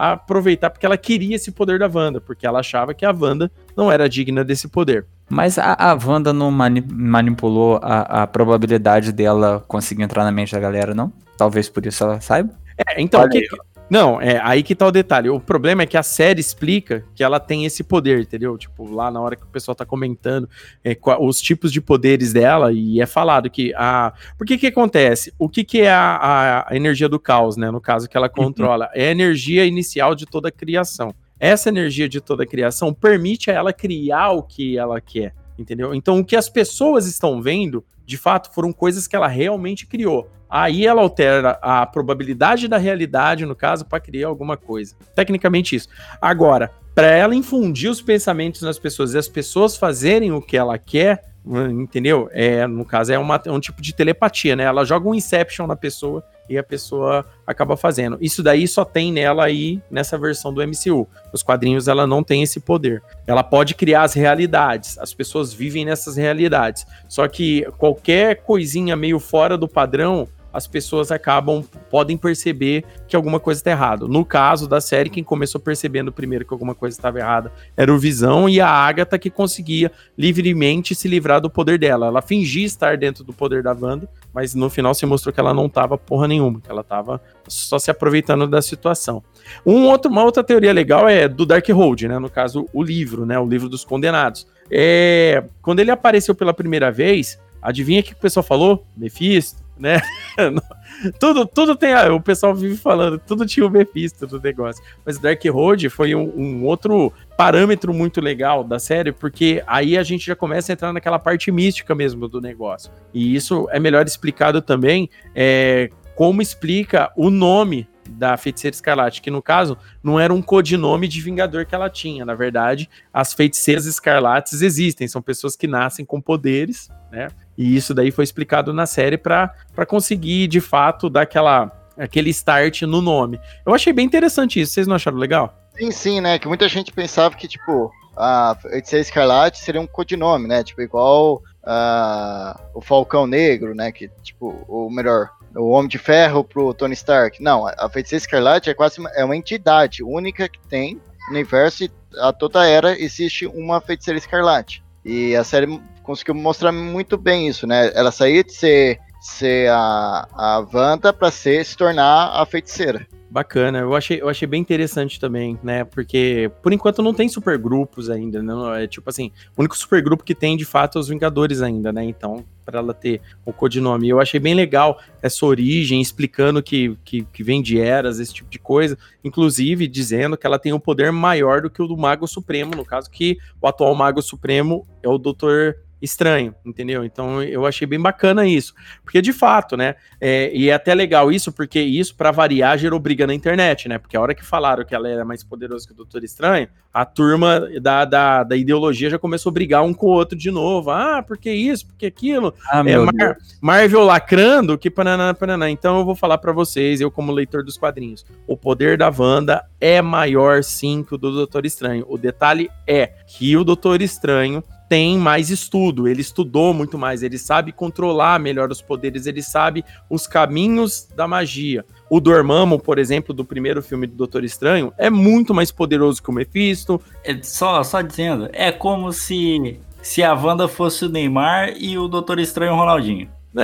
pra 0.00 0.12
aproveitar 0.12 0.70
porque 0.70 0.86
ela 0.86 0.96
queria 0.96 1.36
esse 1.36 1.52
poder 1.52 1.78
da 1.78 1.86
Wanda, 1.92 2.20
porque 2.20 2.46
ela 2.46 2.60
achava 2.60 2.94
que 2.94 3.04
a 3.04 3.10
Wanda 3.12 3.50
não 3.76 3.92
era 3.92 4.08
digna 4.08 4.42
desse 4.42 4.66
poder. 4.68 5.04
Mas 5.28 5.58
a, 5.58 5.74
a 5.74 5.94
Wanda 5.94 6.32
não 6.32 6.50
mani- 6.50 6.84
manipulou 6.90 7.78
a, 7.82 8.22
a 8.22 8.26
probabilidade 8.26 9.12
dela 9.12 9.62
conseguir 9.68 10.02
entrar 10.02 10.24
na 10.24 10.32
mente 10.32 10.52
da 10.52 10.58
galera, 10.60 10.94
não? 10.94 11.12
Talvez 11.36 11.68
por 11.68 11.84
isso 11.86 12.02
ela 12.02 12.20
saiba. 12.20 12.50
É, 12.88 13.00
então, 13.00 13.20
Olha 13.20 13.28
o 13.28 13.32
que- 13.32 13.46
não, 13.90 14.20
é 14.20 14.40
aí 14.42 14.62
que 14.62 14.74
tá 14.74 14.86
o 14.86 14.92
detalhe. 14.92 15.28
O 15.28 15.40
problema 15.40 15.82
é 15.82 15.86
que 15.86 15.96
a 15.96 16.02
série 16.02 16.40
explica 16.40 17.04
que 17.14 17.24
ela 17.24 17.40
tem 17.40 17.64
esse 17.64 17.82
poder, 17.82 18.20
entendeu? 18.20 18.56
Tipo, 18.56 18.90
lá 18.90 19.10
na 19.10 19.20
hora 19.20 19.34
que 19.34 19.42
o 19.42 19.48
pessoal 19.48 19.74
tá 19.74 19.84
comentando 19.84 20.48
é, 20.84 20.96
os 21.18 21.40
tipos 21.40 21.72
de 21.72 21.80
poderes 21.80 22.32
dela, 22.32 22.72
e 22.72 23.00
é 23.00 23.06
falado 23.06 23.50
que 23.50 23.74
a. 23.76 24.12
Por 24.38 24.46
que 24.46 24.64
acontece? 24.66 25.32
O 25.38 25.48
que 25.48 25.64
que 25.64 25.80
é 25.80 25.90
a, 25.90 26.16
a- 26.16 26.66
a 26.72 26.76
energia 26.76 27.08
do 27.08 27.18
caos, 27.18 27.56
né? 27.56 27.70
No 27.70 27.80
caso 27.80 28.08
que 28.08 28.16
ela 28.16 28.28
controla? 28.28 28.88
É 28.94 29.08
a 29.08 29.10
energia 29.10 29.66
inicial 29.66 30.14
de 30.14 30.24
toda 30.24 30.48
a 30.48 30.52
criação. 30.52 31.12
Essa 31.38 31.68
energia 31.70 32.08
de 32.08 32.20
toda 32.20 32.44
a 32.44 32.46
criação 32.46 32.94
permite 32.94 33.50
a 33.50 33.54
ela 33.54 33.72
criar 33.72 34.30
o 34.32 34.42
que 34.42 34.76
ela 34.78 35.00
quer, 35.00 35.34
entendeu? 35.58 35.94
Então, 35.94 36.18
o 36.20 36.24
que 36.24 36.36
as 36.36 36.48
pessoas 36.48 37.06
estão 37.06 37.40
vendo, 37.42 37.82
de 38.06 38.16
fato, 38.18 38.52
foram 38.54 38.72
coisas 38.72 39.08
que 39.08 39.16
ela 39.16 39.26
realmente 39.26 39.86
criou. 39.86 40.30
Aí 40.50 40.86
ela 40.86 41.00
altera 41.02 41.58
a 41.62 41.86
probabilidade 41.86 42.66
da 42.66 42.76
realidade, 42.76 43.46
no 43.46 43.54
caso, 43.54 43.84
para 43.84 44.00
criar 44.00 44.28
alguma 44.28 44.56
coisa. 44.56 44.96
Tecnicamente 45.14 45.76
isso. 45.76 45.88
Agora, 46.20 46.70
para 46.94 47.06
ela 47.06 47.34
infundir 47.34 47.90
os 47.90 48.02
pensamentos 48.02 48.62
nas 48.62 48.78
pessoas 48.78 49.14
e 49.14 49.18
as 49.18 49.28
pessoas 49.28 49.76
fazerem 49.76 50.32
o 50.32 50.42
que 50.42 50.56
ela 50.56 50.76
quer, 50.76 51.22
entendeu? 51.70 52.28
É, 52.32 52.66
no 52.66 52.84
caso, 52.84 53.12
é, 53.12 53.18
uma- 53.18 53.40
é 53.44 53.50
um 53.50 53.60
tipo 53.60 53.80
de 53.80 53.94
telepatia, 53.94 54.56
né? 54.56 54.64
Ela 54.64 54.84
joga 54.84 55.08
um 55.08 55.14
Inception 55.14 55.66
na 55.66 55.76
pessoa 55.76 56.22
e 56.48 56.58
a 56.58 56.62
pessoa 56.64 57.24
acaba 57.46 57.76
fazendo. 57.76 58.18
Isso 58.20 58.42
daí 58.42 58.66
só 58.66 58.84
tem 58.84 59.12
nela 59.12 59.44
aí 59.44 59.80
nessa 59.90 60.18
versão 60.18 60.52
do 60.52 60.60
MCU. 60.60 61.08
Nos 61.32 61.42
quadrinhos 61.44 61.86
ela 61.86 62.06
não 62.08 62.22
tem 62.24 62.42
esse 62.42 62.58
poder. 62.58 63.02
Ela 63.26 63.42
pode 63.44 63.74
criar 63.74 64.02
as 64.02 64.14
realidades. 64.14 64.98
As 64.98 65.14
pessoas 65.14 65.52
vivem 65.52 65.84
nessas 65.84 66.16
realidades. 66.16 66.84
Só 67.08 67.26
que 67.28 67.64
qualquer 67.78 68.42
coisinha 68.42 68.96
meio 68.96 69.20
fora 69.20 69.56
do 69.56 69.68
padrão, 69.68 70.28
as 70.52 70.66
pessoas 70.66 71.10
acabam, 71.10 71.64
podem 71.88 72.16
perceber 72.16 72.84
que 73.06 73.14
alguma 73.14 73.38
coisa 73.38 73.60
está 73.60 73.70
errada. 73.70 74.06
No 74.06 74.24
caso 74.24 74.68
da 74.68 74.80
série, 74.80 75.10
quem 75.10 75.22
começou 75.22 75.60
percebendo 75.60 76.12
primeiro 76.12 76.44
que 76.44 76.52
alguma 76.52 76.74
coisa 76.74 76.96
estava 76.96 77.18
errada 77.18 77.52
era 77.76 77.92
o 77.92 77.98
Visão 77.98 78.48
e 78.48 78.60
a 78.60 78.68
Agatha 78.68 79.18
que 79.18 79.30
conseguia 79.30 79.92
livremente 80.16 80.94
se 80.94 81.08
livrar 81.08 81.40
do 81.40 81.48
poder 81.48 81.78
dela. 81.78 82.06
Ela 82.06 82.22
fingia 82.22 82.66
estar 82.66 82.96
dentro 82.96 83.22
do 83.22 83.32
poder 83.32 83.62
da 83.62 83.72
Wanda, 83.72 84.08
mas 84.32 84.54
no 84.54 84.68
final 84.68 84.94
se 84.94 85.06
mostrou 85.06 85.32
que 85.32 85.40
ela 85.40 85.54
não 85.54 85.66
estava 85.66 85.96
porra 85.96 86.26
nenhuma, 86.26 86.60
que 86.60 86.70
ela 86.70 86.80
estava 86.80 87.20
só 87.46 87.78
se 87.78 87.90
aproveitando 87.90 88.46
da 88.46 88.60
situação. 88.62 89.22
Um 89.64 89.86
outro, 89.86 90.10
uma 90.10 90.24
outra 90.24 90.42
teoria 90.42 90.72
legal 90.72 91.08
é 91.08 91.28
do 91.28 91.46
Darkhold, 91.46 92.08
né? 92.08 92.18
No 92.18 92.30
caso, 92.30 92.66
o 92.72 92.82
livro, 92.82 93.24
né? 93.24 93.38
O 93.38 93.46
livro 93.46 93.68
dos 93.68 93.84
condenados. 93.84 94.46
É, 94.70 95.44
quando 95.62 95.80
ele 95.80 95.90
apareceu 95.90 96.34
pela 96.34 96.54
primeira 96.54 96.90
vez, 96.90 97.40
adivinha 97.60 98.00
o 98.00 98.04
que 98.04 98.12
o 98.12 98.16
pessoal 98.16 98.44
falou? 98.44 98.84
Mephisto, 98.96 99.62
né? 99.80 100.00
tudo, 101.18 101.46
tudo 101.46 101.74
tem. 101.76 101.92
a- 101.92 102.12
O 102.12 102.20
pessoal 102.20 102.54
vive 102.54 102.76
falando, 102.76 103.18
tudo 103.18 103.46
tinha 103.46 103.66
o 103.66 103.70
Mephisto 103.70 104.26
do 104.26 104.40
negócio. 104.40 104.82
Mas 105.04 105.18
Darkhold 105.18 105.88
foi 105.88 106.14
um, 106.14 106.30
um 106.36 106.64
outro 106.64 107.12
parâmetro 107.36 107.92
muito 107.94 108.20
legal 108.20 108.62
da 108.62 108.78
série, 108.78 109.12
porque 109.12 109.62
aí 109.66 109.96
a 109.96 110.02
gente 110.02 110.26
já 110.26 110.36
começa 110.36 110.70
a 110.70 110.74
entrar 110.74 110.92
naquela 110.92 111.18
parte 111.18 111.50
mística 111.50 111.94
mesmo 111.94 112.28
do 112.28 112.40
negócio. 112.40 112.92
E 113.14 113.34
isso 113.34 113.66
é 113.70 113.80
melhor 113.80 114.06
explicado 114.06 114.60
também 114.60 115.08
é, 115.34 115.88
como 116.14 116.42
explica 116.42 117.10
o 117.16 117.30
nome 117.30 117.88
da 118.10 118.36
feiticeira 118.36 118.74
escarlate, 118.74 119.22
que 119.22 119.30
no 119.30 119.42
caso 119.42 119.76
não 120.02 120.18
era 120.18 120.32
um 120.32 120.42
codinome 120.42 121.08
de 121.08 121.20
vingador 121.20 121.64
que 121.64 121.74
ela 121.74 121.88
tinha. 121.88 122.24
Na 122.24 122.34
verdade, 122.34 122.88
as 123.12 123.32
feiticeiras 123.32 123.86
escarlates 123.86 124.62
existem, 124.62 125.08
são 125.08 125.22
pessoas 125.22 125.56
que 125.56 125.66
nascem 125.66 126.04
com 126.04 126.20
poderes, 126.20 126.88
né? 127.10 127.28
E 127.56 127.76
isso 127.76 127.94
daí 127.94 128.10
foi 128.10 128.24
explicado 128.24 128.72
na 128.72 128.86
série 128.86 129.18
para 129.18 129.54
conseguir, 129.86 130.48
de 130.48 130.60
fato, 130.60 131.10
dar 131.10 131.22
aquela 131.22 131.70
aquele 131.98 132.30
start 132.30 132.82
no 132.82 133.02
nome. 133.02 133.38
Eu 133.66 133.74
achei 133.74 133.92
bem 133.92 134.06
interessante 134.06 134.60
isso, 134.60 134.72
vocês 134.72 134.86
não 134.86 134.96
acharam 134.96 135.18
legal? 135.18 135.54
Sim, 135.76 135.90
sim, 135.90 136.20
né? 136.20 136.38
Que 136.38 136.48
muita 136.48 136.68
gente 136.68 136.92
pensava 136.92 137.34
que, 137.34 137.46
tipo, 137.46 137.92
a 138.16 138.56
Feiticeira 138.60 139.02
Escarlate 139.02 139.58
seria 139.58 139.80
um 139.80 139.86
codinome, 139.86 140.48
né? 140.48 140.62
Tipo, 140.64 140.82
igual 140.82 141.42
ah, 141.64 142.58
o 142.74 142.80
Falcão 142.80 143.26
Negro, 143.26 143.74
né? 143.74 143.92
Que, 143.92 144.08
tipo, 144.22 144.64
o 144.68 144.90
melhor, 144.90 145.30
o 145.54 145.70
Homem 145.70 145.88
de 145.88 145.98
Ferro 145.98 146.44
pro 146.44 146.74
Tony 146.74 146.94
Stark. 146.94 147.42
Não, 147.42 147.66
a 147.66 147.88
Feiticeira 147.88 148.22
Escarlate 148.22 148.70
é 148.70 148.74
quase 148.74 149.00
uma, 149.00 149.10
é 149.10 149.24
uma 149.24 149.36
entidade 149.36 150.02
única 150.02 150.48
que 150.48 150.60
tem 150.68 151.00
no 151.28 151.34
universo 151.34 151.84
e 151.84 151.90
a 152.18 152.32
toda 152.32 152.66
era 152.66 152.98
existe 152.98 153.46
uma 153.46 153.80
Feiticeira 153.80 154.18
Escarlate. 154.18 154.82
E 155.04 155.34
a 155.34 155.44
série 155.44 155.80
conseguiu 156.02 156.34
mostrar 156.34 156.72
muito 156.72 157.16
bem 157.16 157.48
isso, 157.48 157.66
né? 157.66 157.90
Ela 157.94 158.10
saía 158.10 158.44
de 158.44 158.52
ser, 158.52 158.98
ser 159.20 159.70
a, 159.70 160.28
a 160.32 160.66
Wanda 160.72 161.14
ser, 161.30 161.64
se 161.64 161.76
tornar 161.76 162.30
a 162.34 162.44
feiticeira. 162.44 163.06
Bacana, 163.30 163.78
eu 163.78 163.94
achei, 163.94 164.20
eu 164.20 164.28
achei 164.28 164.48
bem 164.48 164.60
interessante 164.60 165.20
também, 165.20 165.56
né? 165.62 165.84
Porque 165.84 166.50
por 166.60 166.72
enquanto 166.72 167.00
não 167.00 167.14
tem 167.14 167.28
supergrupos 167.28 168.10
ainda, 168.10 168.42
né? 168.42 168.82
É 168.82 168.86
tipo 168.88 169.08
assim, 169.08 169.30
o 169.56 169.60
único 169.60 169.78
supergrupo 169.78 170.24
que 170.24 170.34
tem 170.34 170.56
de 170.56 170.64
fato 170.64 170.98
é 170.98 171.00
os 171.00 171.06
Vingadores 171.06 171.62
ainda, 171.62 171.92
né? 171.92 172.02
Então, 172.02 172.44
para 172.64 172.80
ela 172.80 172.92
ter 172.92 173.20
o 173.44 173.52
codinome. 173.52 174.08
Eu 174.08 174.20
achei 174.20 174.40
bem 174.40 174.54
legal 174.54 175.00
essa 175.22 175.46
origem, 175.46 176.00
explicando 176.00 176.60
que, 176.60 176.96
que, 177.04 177.22
que 177.22 177.44
vem 177.44 177.62
de 177.62 177.80
eras, 177.80 178.18
esse 178.18 178.34
tipo 178.34 178.50
de 178.50 178.58
coisa. 178.58 178.98
Inclusive 179.22 179.86
dizendo 179.86 180.36
que 180.36 180.44
ela 180.44 180.58
tem 180.58 180.72
um 180.72 180.80
poder 180.80 181.12
maior 181.12 181.62
do 181.62 181.70
que 181.70 181.80
o 181.80 181.86
do 181.86 181.96
Mago 181.96 182.26
Supremo, 182.26 182.74
no 182.74 182.84
caso 182.84 183.08
que 183.08 183.38
o 183.60 183.66
atual 183.68 183.94
Mago 183.94 184.20
Supremo 184.20 184.84
é 185.04 185.08
o 185.08 185.18
Doutor 185.18 185.76
estranho, 186.00 186.54
entendeu? 186.64 187.04
Então 187.04 187.42
eu 187.42 187.66
achei 187.66 187.86
bem 187.86 188.00
bacana 188.00 188.46
isso, 188.46 188.74
porque 189.04 189.20
de 189.20 189.32
fato, 189.32 189.76
né? 189.76 189.94
É, 190.20 190.50
e 190.54 190.68
é 190.68 190.74
até 190.74 190.94
legal 190.94 191.30
isso, 191.30 191.52
porque 191.52 191.80
isso, 191.80 192.14
para 192.14 192.30
variar, 192.30 192.78
gerou 192.78 192.98
briga 192.98 193.26
na 193.26 193.34
internet, 193.34 193.88
né? 193.88 193.98
Porque 193.98 194.16
a 194.16 194.20
hora 194.20 194.34
que 194.34 194.44
falaram 194.44 194.84
que 194.84 194.94
ela 194.94 195.08
era 195.08 195.24
mais 195.24 195.44
poderosa 195.44 195.86
que 195.86 195.92
o 195.92 195.96
Doutor 195.96 196.24
Estranho, 196.24 196.68
a 196.92 197.04
turma 197.04 197.68
da, 197.80 198.04
da, 198.04 198.42
da 198.42 198.56
ideologia 198.56 199.10
já 199.10 199.18
começou 199.18 199.50
a 199.50 199.52
brigar 199.52 199.82
um 199.84 199.94
com 199.94 200.06
o 200.06 200.10
outro 200.10 200.36
de 200.36 200.50
novo. 200.50 200.90
Ah, 200.90 201.22
por 201.22 201.38
que 201.38 201.50
isso? 201.50 201.86
Por 201.86 201.96
que 201.96 202.06
aquilo? 202.06 202.54
Ah, 202.70 202.82
É, 202.84 202.96
Mar-. 202.98 203.36
Marvel 203.60 204.04
lacrando, 204.04 204.76
que 204.76 204.90
pananã, 204.90 205.32
pananã. 205.34 205.70
Então 205.70 205.98
eu 205.98 206.04
vou 206.04 206.14
falar 206.14 206.38
pra 206.38 206.52
vocês, 206.52 207.00
eu 207.00 207.10
como 207.10 207.32
leitor 207.32 207.62
dos 207.62 207.76
quadrinhos, 207.76 208.24
o 208.46 208.56
poder 208.56 208.98
da 208.98 209.12
Wanda 209.16 209.64
é 209.80 210.02
maior 210.02 210.62
sim 210.64 211.04
que 211.04 211.14
o 211.14 211.18
do 211.18 211.30
Doutor 211.32 211.64
Estranho. 211.64 212.04
O 212.08 212.18
detalhe 212.18 212.70
é 212.86 213.12
que 213.26 213.56
o 213.56 213.64
Doutor 213.64 214.02
Estranho 214.02 214.62
tem 214.90 215.16
mais 215.16 215.50
estudo, 215.50 216.08
ele 216.08 216.20
estudou 216.20 216.74
muito 216.74 216.98
mais, 216.98 217.22
ele 217.22 217.38
sabe 217.38 217.70
controlar 217.70 218.40
melhor 218.40 218.72
os 218.72 218.82
poderes, 218.82 219.24
ele 219.24 219.40
sabe 219.40 219.84
os 220.10 220.26
caminhos 220.26 221.06
da 221.14 221.28
magia. 221.28 221.84
O 222.10 222.18
Dormammu, 222.18 222.76
por 222.76 222.98
exemplo, 222.98 223.32
do 223.32 223.44
primeiro 223.44 223.80
filme 223.84 224.04
do 224.08 224.16
Doutor 224.16 224.42
Estranho, 224.42 224.92
é 224.98 225.08
muito 225.08 225.54
mais 225.54 225.70
poderoso 225.70 226.20
que 226.20 226.28
o 226.28 226.32
Mephisto. 226.32 227.00
É 227.22 227.40
só, 227.40 227.84
só 227.84 228.00
dizendo, 228.00 228.50
é 228.52 228.72
como 228.72 229.12
se, 229.12 229.78
se 230.02 230.24
a 230.24 230.34
Wanda 230.34 230.66
fosse 230.66 231.04
o 231.04 231.08
Neymar 231.08 231.72
e 231.78 231.96
o 231.96 232.08
Doutor 232.08 232.40
Estranho 232.40 232.72
o 232.72 232.76
Ronaldinho. 232.76 233.30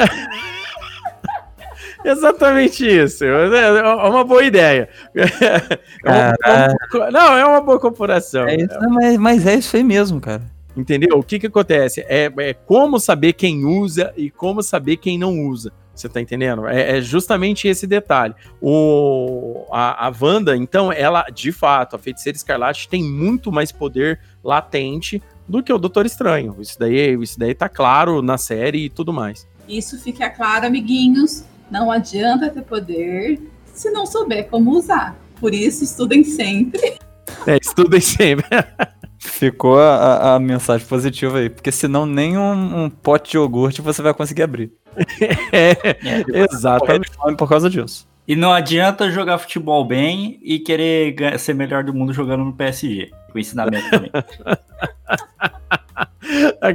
Exatamente 2.05 2.87
isso. 2.87 3.25
É 3.25 3.79
é 3.79 3.83
uma 4.09 4.23
boa 4.23 4.45
ideia. 4.45 4.89
É 6.05 6.99
uma- 6.99 7.11
não, 7.11 7.37
é 7.37 7.45
uma 7.45 7.61
boa 7.61 7.81
comparação. 7.81 8.47
É 8.47 8.55
isso, 8.55 8.79
mas, 8.91 9.17
mas 9.19 9.45
é 9.45 9.57
isso 9.57 9.77
aí 9.77 9.83
mesmo, 9.83 10.21
cara. 10.21 10.43
Entendeu? 10.77 11.19
O 11.19 11.23
que 11.23 11.39
que 11.39 11.47
acontece? 11.47 12.05
É, 12.07 12.31
é 12.37 12.55
como 12.55 13.01
saber 13.01 13.33
quem 13.33 13.65
usa 13.65 14.12
e 14.17 14.31
como 14.31 14.62
saber 14.62 14.99
quem 14.99 15.19
não 15.19 15.47
usa. 15.47 15.73
Você 15.95 16.11
tá 16.11 16.21
entendendo? 16.21 16.67
É, 16.67 16.99
é 16.99 17.01
justamente 17.01 17.67
esse 17.67 17.87
detalhe. 17.87 18.35
O, 18.61 19.65
a, 19.73 20.07
a 20.07 20.12
Wanda, 20.21 20.55
então, 20.55 20.93
ela, 20.93 21.23
de 21.33 21.51
fato, 21.51 21.97
a 21.97 21.99
Feiticeira 21.99 22.37
Escarlate 22.37 22.87
tem 22.89 23.03
muito 23.03 23.51
mais 23.51 23.73
poder 23.73 24.21
latente 24.45 25.23
do 25.49 25.62
que 25.62 25.73
o 25.73 25.79
Doutor 25.79 26.05
Estranho. 26.05 26.55
Isso 26.61 26.79
daí, 26.79 27.15
isso 27.15 27.39
daí 27.39 27.55
tá 27.55 27.69
claro 27.69 28.21
na 28.21 28.37
série 28.37 28.85
e 28.85 28.91
tudo 28.91 29.11
mais. 29.11 29.49
Isso 29.67 29.99
fica 29.99 30.29
claro, 30.29 30.67
amiguinhos. 30.67 31.45
Não 31.71 31.91
adianta 31.91 32.51
ter 32.51 32.62
poder 32.62 33.41
se 33.73 33.91
não 33.91 34.05
souber 34.05 34.49
como 34.49 34.73
usar. 34.73 35.17
Por 35.41 35.55
isso, 35.55 35.83
estudem 35.83 36.23
sempre. 36.25 36.99
É, 37.47 37.57
estudem 37.61 38.01
sempre. 38.01 38.47
Ficou 39.29 39.79
a, 39.79 40.35
a- 40.35 40.41
mensagem 40.41 40.87
positiva 40.87 41.39
aí, 41.39 41.51
porque 41.51 41.71
senão 41.73 42.07
nem 42.07 42.39
um, 42.39 42.85
um 42.85 42.91
pote 42.91 43.33
de 43.33 43.37
iogurte 43.37 43.83
você 43.83 44.01
vai 44.03 44.15
conseguir 44.15 44.43
abrir. 44.43 44.73
É, 45.53 45.75
Morrer 46.03 46.47
exatamente. 46.53 47.11
por 47.37 47.49
causa 47.49 47.69
disso. 47.69 48.07
E 48.27 48.35
não 48.35 48.53
adianta 48.53 49.11
jogar 49.11 49.39
futebol 49.39 49.85
bem 49.85 50.39
e 50.43 50.59
querer 50.59 51.39
ser 51.39 51.55
melhor 51.55 51.85
do 51.85 51.93
mundo 51.95 52.12
jogando 52.12 52.45
no 52.45 52.53
PSG. 52.53 53.11
Com 53.33 53.39
ensinamento 53.39 53.89
também. 53.91 54.11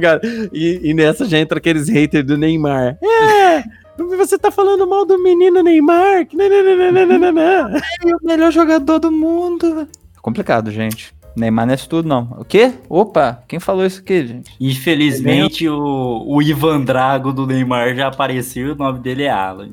Cara, 0.00 0.20
E, 0.52 0.80
e 0.90 0.94
nessa 0.94 1.24
já 1.26 1.38
entra 1.38 1.58
aqueles 1.58 1.88
haters 1.88 2.24
do 2.24 2.38
Neymar. 2.38 2.96
É! 3.02 3.62
Você 4.16 4.38
tá 4.38 4.50
falando 4.50 4.86
mal 4.88 5.04
do 5.04 5.22
menino 5.22 5.62
Neymar? 5.62 6.24
Que 6.26 6.36
nananana. 6.36 7.80
É 8.04 8.14
o 8.14 8.18
melhor 8.26 8.50
jogador 8.50 8.98
do 8.98 9.10
mundo. 9.12 9.82
É 10.16 10.20
complicado, 10.20 10.70
gente. 10.70 11.14
Neymar 11.36 11.66
não 11.66 11.72
é 11.72 11.74
isso 11.74 11.88
tudo, 11.88 12.08
não. 12.08 12.28
O 12.38 12.44
quê? 12.44 12.74
Opa, 12.88 13.42
quem 13.48 13.58
falou 13.58 13.84
isso 13.84 14.00
aqui, 14.00 14.26
gente? 14.26 14.54
Infelizmente, 14.60 15.68
o, 15.68 16.24
o 16.26 16.42
Ivan 16.42 16.82
Drago 16.82 17.32
do 17.32 17.46
Neymar 17.46 17.94
já 17.94 18.08
apareceu 18.08 18.68
e 18.68 18.70
o 18.72 18.76
nome 18.76 19.00
dele 19.00 19.24
é 19.24 19.30
Alan. 19.30 19.70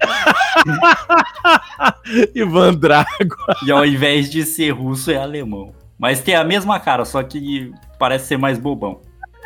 Ivan 2.34 2.74
Drago. 2.74 3.36
E 3.64 3.70
ao 3.70 3.84
invés 3.84 4.30
de 4.30 4.44
ser 4.44 4.70
russo, 4.70 5.10
é 5.10 5.16
alemão. 5.16 5.72
Mas 5.98 6.20
tem 6.20 6.34
a 6.34 6.44
mesma 6.44 6.80
cara, 6.80 7.04
só 7.04 7.22
que 7.22 7.72
parece 7.98 8.28
ser 8.28 8.38
mais 8.38 8.58
bobão. 8.58 9.00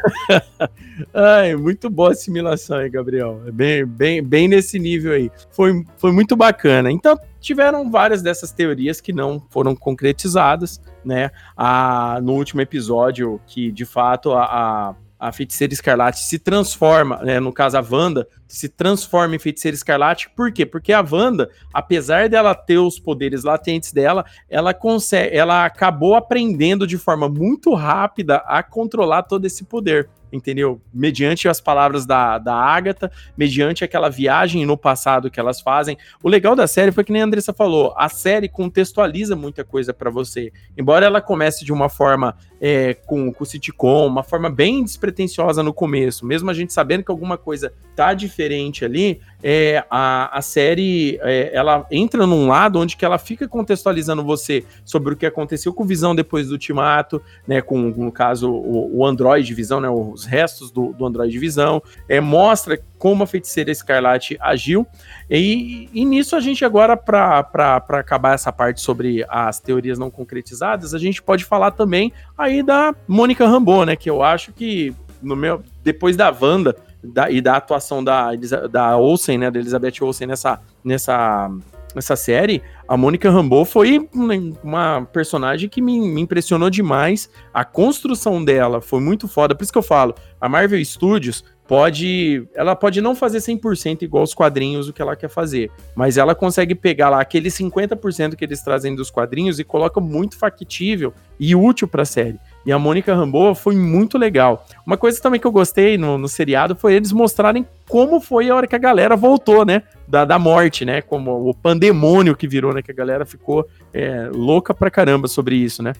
Ai, 1.12 1.54
muito 1.56 1.88
boa 1.90 2.12
assimilação 2.12 2.78
aí, 2.78 2.88
Gabriel. 2.88 3.42
É 3.46 3.50
bem, 3.50 3.86
bem, 3.86 4.22
bem 4.22 4.48
nesse 4.48 4.78
nível 4.78 5.12
aí. 5.12 5.30
Foi, 5.50 5.84
foi 5.96 6.12
muito 6.12 6.36
bacana. 6.36 6.90
Então, 6.90 7.18
tiveram 7.40 7.90
várias 7.90 8.22
dessas 8.22 8.52
teorias 8.52 9.00
que 9.00 9.12
não 9.12 9.42
foram 9.50 9.74
concretizadas, 9.74 10.80
né? 11.04 11.30
A, 11.56 12.20
no 12.22 12.32
último 12.34 12.60
episódio, 12.60 13.40
que 13.46 13.70
de 13.70 13.84
fato 13.84 14.32
a, 14.32 14.44
a, 14.44 14.94
a 15.24 15.32
feiticeira 15.32 15.72
escarlate 15.72 16.18
se 16.18 16.38
transforma, 16.38 17.16
né? 17.22 17.40
No 17.40 17.50
caso, 17.50 17.78
a 17.78 17.80
Wanda 17.90 18.28
se 18.46 18.68
transforma 18.68 19.34
em 19.34 19.38
feiticeira 19.38 19.74
escarlate. 19.74 20.28
Por 20.36 20.52
quê? 20.52 20.66
Porque 20.66 20.92
a 20.92 21.00
Wanda, 21.00 21.48
apesar 21.72 22.28
dela 22.28 22.54
ter 22.54 22.76
os 22.76 22.98
poderes 22.98 23.42
latentes 23.42 23.90
dela, 23.90 24.26
ela 24.50 24.74
consegue, 24.74 25.34
ela 25.34 25.64
acabou 25.64 26.14
aprendendo 26.14 26.86
de 26.86 26.98
forma 26.98 27.26
muito 27.26 27.72
rápida 27.72 28.36
a 28.46 28.62
controlar 28.62 29.22
todo 29.22 29.46
esse 29.46 29.64
poder, 29.64 30.10
entendeu? 30.34 30.80
Mediante 30.92 31.48
as 31.48 31.60
palavras 31.60 32.04
da, 32.04 32.38
da 32.38 32.54
Agatha, 32.54 33.10
mediante 33.36 33.84
aquela 33.84 34.08
viagem 34.08 34.66
no 34.66 34.76
passado 34.76 35.30
que 35.30 35.38
elas 35.38 35.60
fazem. 35.60 35.96
O 36.22 36.28
legal 36.28 36.56
da 36.56 36.66
série 36.66 36.90
foi 36.90 37.04
que 37.04 37.12
nem 37.12 37.22
a 37.22 37.24
Andressa 37.24 37.52
falou, 37.52 37.94
a 37.96 38.08
série 38.08 38.48
contextualiza 38.48 39.36
muita 39.36 39.64
coisa 39.64 39.94
pra 39.94 40.10
você. 40.10 40.52
Embora 40.76 41.06
ela 41.06 41.20
comece 41.20 41.64
de 41.64 41.72
uma 41.72 41.88
forma 41.88 42.36
é, 42.60 42.94
com, 42.94 43.32
com 43.32 43.44
sitcom, 43.44 44.06
uma 44.06 44.22
forma 44.22 44.50
bem 44.50 44.82
despretensiosa 44.82 45.62
no 45.62 45.72
começo, 45.72 46.26
mesmo 46.26 46.50
a 46.50 46.54
gente 46.54 46.72
sabendo 46.72 47.04
que 47.04 47.10
alguma 47.10 47.38
coisa 47.38 47.72
tá 47.94 48.14
diferente 48.14 48.84
ali, 48.84 49.20
é, 49.46 49.84
a, 49.90 50.38
a 50.38 50.40
série 50.40 51.18
é, 51.22 51.50
ela 51.54 51.86
entra 51.90 52.26
num 52.26 52.48
lado 52.48 52.78
onde 52.78 52.96
que 52.96 53.04
ela 53.04 53.18
fica 53.18 53.46
contextualizando 53.46 54.24
você 54.24 54.64
sobre 54.86 55.12
o 55.12 55.16
que 55.16 55.26
aconteceu 55.26 55.72
com 55.74 55.84
Visão 55.84 56.14
depois 56.14 56.48
do 56.48 56.52
Ultimato, 56.52 57.20
né, 57.46 57.60
com, 57.60 57.78
no 57.78 58.10
caso, 58.10 58.50
o, 58.50 59.00
o 59.00 59.06
Android 59.06 59.52
Visão, 59.52 59.82
né, 59.82 59.90
os 59.90 60.24
restos 60.24 60.70
do, 60.70 60.94
do 60.94 61.04
Android 61.04 61.38
Visão, 61.38 61.82
é, 62.08 62.22
mostra 62.22 62.80
como 62.98 63.22
a 63.22 63.26
feiticeira 63.26 63.70
Escarlate 63.70 64.38
agiu, 64.40 64.86
e, 65.30 65.90
e 65.92 66.06
nisso 66.06 66.34
a 66.34 66.40
gente 66.40 66.64
agora, 66.64 66.96
para 66.96 67.82
acabar 67.90 68.34
essa 68.34 68.50
parte 68.50 68.80
sobre 68.80 69.26
as 69.28 69.60
teorias 69.60 69.98
não 69.98 70.10
concretizadas, 70.10 70.94
a 70.94 70.98
gente 70.98 71.22
pode 71.22 71.44
falar 71.44 71.72
também 71.72 72.10
aí 72.38 72.62
da 72.62 72.94
Mônica 73.06 73.46
Rambeau, 73.46 73.84
né, 73.84 73.94
que 73.94 74.08
eu 74.08 74.22
acho 74.22 74.54
que, 74.54 74.94
no 75.22 75.36
meu, 75.36 75.62
depois 75.82 76.16
da 76.16 76.30
Wanda, 76.30 76.74
da, 77.04 77.30
e 77.30 77.40
da 77.40 77.56
atuação 77.56 78.02
da, 78.02 78.30
da 78.70 78.96
Olsen, 78.96 79.38
né, 79.38 79.50
da 79.50 79.58
Elizabeth 79.58 79.94
Olsen 80.00 80.26
nessa, 80.26 80.60
nessa, 80.82 81.50
nessa 81.94 82.16
série, 82.16 82.62
a 82.88 82.96
Mônica 82.96 83.30
Rambeau 83.30 83.64
foi 83.64 83.98
um- 84.14 84.52
uma 84.62 85.06
personagem 85.12 85.68
que 85.68 85.80
me, 85.82 85.98
me 86.00 86.20
impressionou 86.20 86.70
demais. 86.70 87.28
A 87.52 87.64
construção 87.64 88.44
dela 88.44 88.80
foi 88.80 89.00
muito 89.00 89.28
foda. 89.28 89.54
Por 89.54 89.62
isso 89.62 89.72
que 89.72 89.78
eu 89.78 89.82
falo, 89.82 90.14
a 90.40 90.48
Marvel 90.48 90.84
Studios 90.84 91.44
pode. 91.66 92.46
Ela 92.54 92.74
pode 92.76 93.00
não 93.00 93.14
fazer 93.14 93.38
100% 93.38 94.02
igual 94.02 94.24
os 94.24 94.34
quadrinhos 94.34 94.88
o 94.88 94.92
que 94.92 95.02
ela 95.02 95.16
quer 95.16 95.28
fazer, 95.28 95.70
mas 95.94 96.16
ela 96.16 96.34
consegue 96.34 96.74
pegar 96.74 97.10
lá 97.10 97.20
aquele 97.20 97.48
50% 97.48 98.36
que 98.36 98.44
eles 98.44 98.62
trazem 98.62 98.94
dos 98.94 99.10
quadrinhos 99.10 99.58
e 99.58 99.64
coloca 99.64 100.00
muito 100.00 100.36
factível 100.36 101.12
e 101.38 101.54
útil 101.54 101.88
para 101.88 102.02
a 102.02 102.06
série. 102.06 102.38
E 102.64 102.72
a 102.72 102.78
Mônica 102.78 103.14
Rambeau 103.14 103.54
foi 103.54 103.76
muito 103.76 104.16
legal. 104.16 104.66
Uma 104.86 104.96
coisa 104.96 105.20
também 105.20 105.38
que 105.38 105.46
eu 105.46 105.52
gostei 105.52 105.98
no, 105.98 106.16
no 106.16 106.28
seriado 106.28 106.74
foi 106.74 106.94
eles 106.94 107.12
mostrarem 107.12 107.66
como 107.88 108.20
foi 108.20 108.48
a 108.48 108.54
hora 108.54 108.66
que 108.66 108.74
a 108.74 108.78
galera 108.78 109.16
voltou, 109.16 109.64
né? 109.64 109.82
Da, 110.08 110.24
da 110.24 110.38
morte, 110.38 110.84
né? 110.84 111.02
Como 111.02 111.48
o 111.48 111.54
pandemônio 111.54 112.36
que 112.36 112.48
virou, 112.48 112.72
né? 112.72 112.80
Que 112.80 112.90
a 112.90 112.94
galera 112.94 113.26
ficou 113.26 113.66
é, 113.92 114.30
louca 114.32 114.72
pra 114.72 114.90
caramba 114.90 115.28
sobre 115.28 115.56
isso, 115.56 115.82
né? 115.82 115.92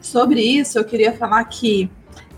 Sobre 0.00 0.40
isso, 0.40 0.78
eu 0.78 0.84
queria 0.84 1.12
falar 1.14 1.42
que 1.44 1.90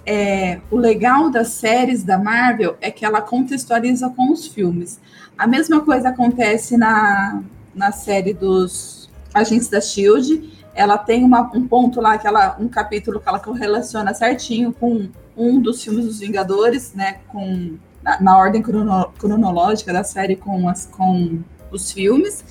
é, 0.06 0.60
o 0.70 0.76
legal 0.76 1.28
das 1.28 1.48
séries 1.48 2.04
da 2.04 2.16
Marvel 2.16 2.76
é 2.80 2.92
que 2.92 3.04
ela 3.04 3.20
contextualiza 3.20 4.08
com 4.10 4.32
os 4.32 4.46
filmes. 4.46 5.00
A 5.36 5.46
mesma 5.46 5.80
coisa 5.80 6.10
acontece 6.10 6.76
na, 6.76 7.42
na 7.74 7.90
série 7.90 8.32
dos 8.32 9.10
Agentes 9.34 9.68
da 9.68 9.80
Shield. 9.80 10.54
Ela 10.74 10.96
tem 10.96 11.24
uma, 11.24 11.50
um 11.52 11.66
ponto 11.66 12.00
lá, 12.00 12.16
que 12.16 12.26
ela, 12.26 12.56
um 12.60 12.68
capítulo 12.68 13.18
que 13.20 13.28
ela 13.28 13.42
relaciona 13.54 14.14
certinho 14.14 14.72
com 14.72 15.08
um 15.36 15.60
dos 15.60 15.82
filmes 15.82 16.04
dos 16.04 16.20
Vingadores, 16.20 16.94
né? 16.94 17.18
Com, 17.28 17.76
na, 18.02 18.20
na 18.20 18.38
ordem 18.38 18.62
crono, 18.62 19.12
cronológica 19.18 19.92
da 19.92 20.04
série 20.04 20.36
com, 20.36 20.68
as, 20.68 20.86
com 20.86 21.40
os 21.72 21.90
filmes. 21.90 22.44